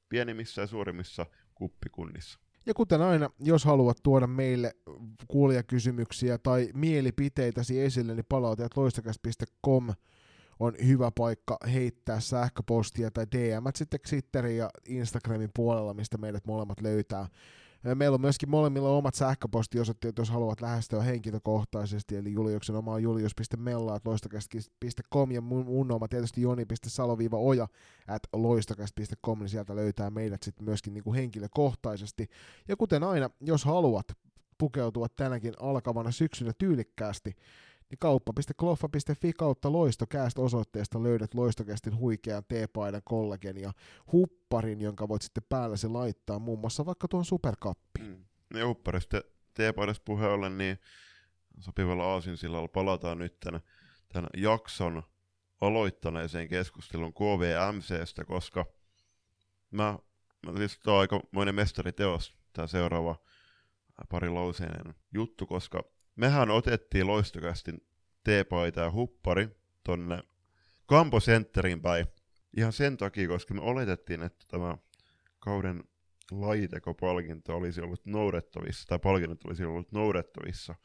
pienimmissä 0.09 0.61
ja 0.61 0.67
suurimmissa 0.67 1.25
kuppikunnissa. 1.55 2.39
Ja 2.65 2.73
kuten 2.73 3.01
aina, 3.01 3.29
jos 3.39 3.65
haluat 3.65 3.97
tuoda 4.03 4.27
meille 4.27 4.73
kuulijakysymyksiä 5.27 6.37
tai 6.37 6.69
mielipiteitäsi 6.73 7.81
esille, 7.81 8.15
niin 8.15 8.25
palautajat 8.29 8.77
loistakas.com 8.77 9.93
on 10.59 10.73
hyvä 10.85 11.11
paikka 11.17 11.57
heittää 11.73 12.19
sähköpostia 12.19 13.11
tai 13.11 13.25
DM 13.35 13.63
sitten 13.75 13.99
Twitterin 14.09 14.57
ja 14.57 14.69
Instagramin 14.85 15.49
puolella, 15.55 15.93
mistä 15.93 16.17
meidät 16.17 16.45
molemmat 16.45 16.81
löytää. 16.81 17.27
Meillä 17.95 18.15
on 18.15 18.21
myöskin 18.21 18.49
molemmilla 18.49 18.89
omat 18.89 19.15
sähköpostiosoitteet, 19.15 20.17
jos 20.17 20.29
haluat 20.29 20.61
lähestyä 20.61 21.01
henkilökohtaisesti, 21.01 22.15
eli 22.15 22.33
Juliuksen 22.33 22.75
oma 22.75 22.93
on 22.93 23.03
julius.mellaat.loistakast.com 23.03 25.31
ja 25.31 25.41
mun, 25.41 25.65
mun 25.65 25.91
oma 25.91 26.07
tietysti 26.07 26.41
joni.salo-oja 26.41 27.67
at 28.07 28.21
loistakast.com, 28.33 29.39
niin 29.39 29.49
sieltä 29.49 29.75
löytää 29.75 30.09
meidät 30.09 30.43
sitten 30.43 30.65
myöskin 30.65 30.93
niin 30.93 31.03
kuin 31.03 31.15
henkilökohtaisesti. 31.15 32.29
Ja 32.67 32.75
kuten 32.75 33.03
aina, 33.03 33.29
jos 33.41 33.65
haluat 33.65 34.07
pukeutua 34.57 35.07
tänäkin 35.09 35.53
alkavana 35.59 36.11
syksynä 36.11 36.51
tyylikkäästi, 36.57 37.35
niin 37.89 37.99
kauppa.kloffa.fi 37.99 39.33
kautta 39.33 39.71
loistokääst 39.71 40.39
osoitteesta 40.39 41.03
löydät 41.03 41.33
loistokästin 41.33 41.97
huikean 41.97 42.43
teepaidan 42.47 43.01
kollagen 43.05 43.57
ja 43.57 43.73
hupparin, 44.11 44.81
jonka 44.81 45.07
voit 45.07 45.21
sitten 45.21 45.43
päällä 45.49 45.75
laittaa 45.87 46.39
muun 46.39 46.59
muassa 46.59 46.85
vaikka 46.85 47.07
tuon 47.07 47.25
superkappiin. 47.25 48.07
Mm. 48.07 48.59
Ja 48.59 48.67
hupparista 48.67 49.21
teepaidasta 49.53 50.03
puheen 50.05 50.31
ollen, 50.31 50.57
niin 50.57 50.79
sopivalla 51.59 52.05
aasinsillalla 52.05 52.67
palataan 52.67 53.17
nyt 53.17 53.39
tämän, 53.39 53.61
tämän 54.13 54.29
jakson 54.37 55.03
aloittaneeseen 55.61 56.47
keskustelun 56.47 57.13
KVMCstä, 57.13 58.25
koska 58.25 58.65
mä, 59.71 59.99
mä 60.45 60.57
siis 60.57 60.79
tämä 60.79 60.95
on 60.95 61.01
aikamoinen 61.01 61.55
mestariteos, 61.55 62.35
tämä 62.53 62.67
seuraava 62.67 63.15
pari 64.09 64.29
lauseinen 64.29 64.95
juttu, 65.13 65.45
koska 65.45 65.83
mehän 66.17 66.51
otettiin 66.51 67.07
loistokästin 67.07 67.87
teepaita 68.23 68.81
ja 68.81 68.91
huppari 68.91 69.49
tonne 69.83 70.23
Campo 70.89 71.19
Centerin 71.19 71.81
päin. 71.81 72.05
Ihan 72.57 72.73
sen 72.73 72.97
takia, 72.97 73.27
koska 73.27 73.53
me 73.53 73.61
oletettiin, 73.61 74.23
että 74.23 74.45
tämä 74.47 74.77
kauden 75.39 75.83
lajiteko-palkinto 76.31 77.55
olisi 77.55 77.81
ollut 77.81 78.05
noudettavissa, 78.05 78.87
tai 78.87 78.99
palkinnot 78.99 79.45
olisi 79.45 79.65
ollut 79.65 79.91
noudettavissa 79.91 80.75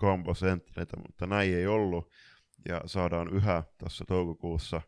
Campo 0.00 0.34
Centeriltä, 0.34 0.96
mutta 0.96 1.26
näin 1.26 1.54
ei 1.54 1.66
ollut. 1.66 2.10
Ja 2.68 2.80
saadaan 2.86 3.34
yhä 3.34 3.62
tässä 3.78 4.04
toukokuussa 4.08 4.80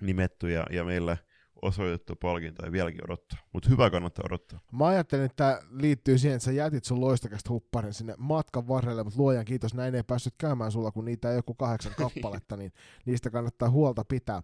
nimettyjä 0.00 0.66
ja 0.70 0.84
meille 0.84 1.18
osoitettu 1.64 2.16
palkinto 2.16 2.64
ei 2.64 2.72
vieläkin 2.72 3.04
odottaa. 3.04 3.38
Mutta 3.52 3.68
hyvä 3.68 3.90
kannattaa 3.90 4.24
odottaa. 4.26 4.60
Mä 4.72 4.86
ajattelin, 4.86 5.24
että 5.24 5.36
tämä 5.36 5.58
liittyy 5.70 6.18
siihen, 6.18 6.36
että 6.36 6.44
sä 6.44 6.52
jätit 6.52 6.84
sun 6.84 7.00
loistakasta 7.00 7.50
hupparin 7.50 7.94
sinne 7.94 8.14
matkan 8.18 8.68
varrelle, 8.68 9.04
mutta 9.04 9.20
luojan 9.20 9.44
kiitos, 9.44 9.74
näin 9.74 9.94
ei 9.94 10.02
päässyt 10.02 10.34
käymään 10.38 10.72
sulla, 10.72 10.90
kun 10.90 11.04
niitä 11.04 11.30
ei 11.30 11.36
joku 11.36 11.54
kahdeksan 11.54 11.92
kappaletta, 12.02 12.56
niin 12.56 12.72
niistä 13.06 13.30
kannattaa 13.30 13.70
huolta 13.70 14.04
pitää. 14.04 14.42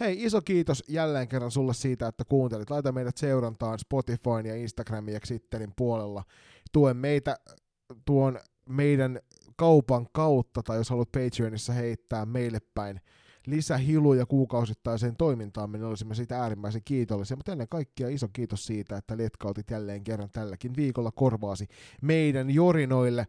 Hei, 0.00 0.24
iso 0.24 0.42
kiitos 0.42 0.84
jälleen 0.88 1.28
kerran 1.28 1.50
sulle 1.50 1.74
siitä, 1.74 2.08
että 2.08 2.24
kuuntelit. 2.24 2.70
Laita 2.70 2.92
meidät 2.92 3.16
seurantaan 3.16 3.78
Spotifyn 3.78 4.46
ja 4.46 4.54
Instagramin 4.54 5.14
ja 5.14 5.20
Twitterin 5.20 5.72
puolella. 5.76 6.24
Tuen 6.72 6.96
meitä 6.96 7.36
tuon 8.04 8.38
meidän 8.68 9.20
kaupan 9.56 10.06
kautta, 10.12 10.62
tai 10.62 10.76
jos 10.76 10.90
haluat 10.90 11.12
Patreonissa 11.12 11.72
heittää 11.72 12.26
meille 12.26 12.58
päin 12.74 13.00
lisähiluja 13.46 14.26
kuukausittaiseen 14.26 15.16
toimintaan, 15.16 15.72
niin 15.72 15.84
olisimme 15.84 16.14
siitä 16.14 16.42
äärimmäisen 16.42 16.82
kiitollisia. 16.84 17.36
Mutta 17.36 17.52
ennen 17.52 17.68
kaikkea 17.68 18.08
iso 18.08 18.28
kiitos 18.32 18.66
siitä, 18.66 18.96
että 18.96 19.16
letkautit 19.16 19.70
jälleen 19.70 20.04
kerran 20.04 20.30
tälläkin 20.30 20.76
viikolla 20.76 21.12
korvaasi 21.12 21.68
meidän 22.02 22.50
jorinoille. 22.50 23.26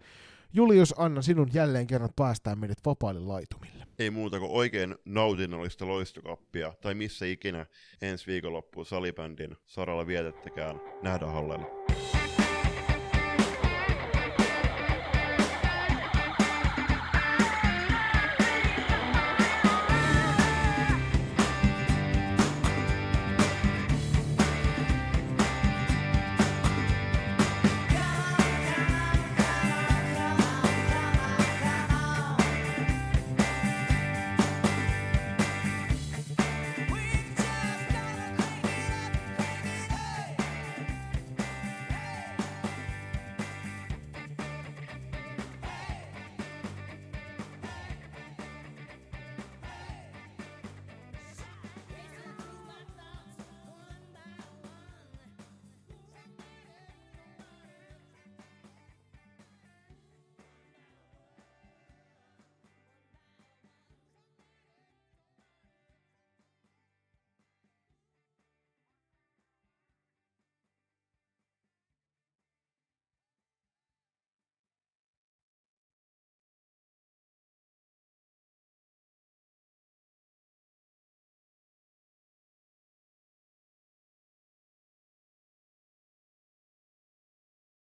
Julius, 0.54 0.94
anna 0.98 1.22
sinun 1.22 1.50
jälleen 1.54 1.88
kerran 1.88 2.10
päästään 2.16 2.60
meidät 2.60 2.78
vapaille 2.86 3.22
laitumille. 3.22 3.88
Ei 4.00 4.10
muuta 4.10 4.40
kuin 4.40 4.52
oikein 4.52 4.96
nautinnollista 5.06 5.88
loistokappia, 5.88 6.74
tai 6.82 6.94
missä 6.94 7.26
ikinä 7.26 7.66
ensi 8.02 8.28
viikonloppuun 8.28 8.86
salibändin 8.86 9.56
saralla 9.66 10.08
vietettekään. 10.08 10.82
Nähdään 11.02 11.34
hallella. 11.34 11.83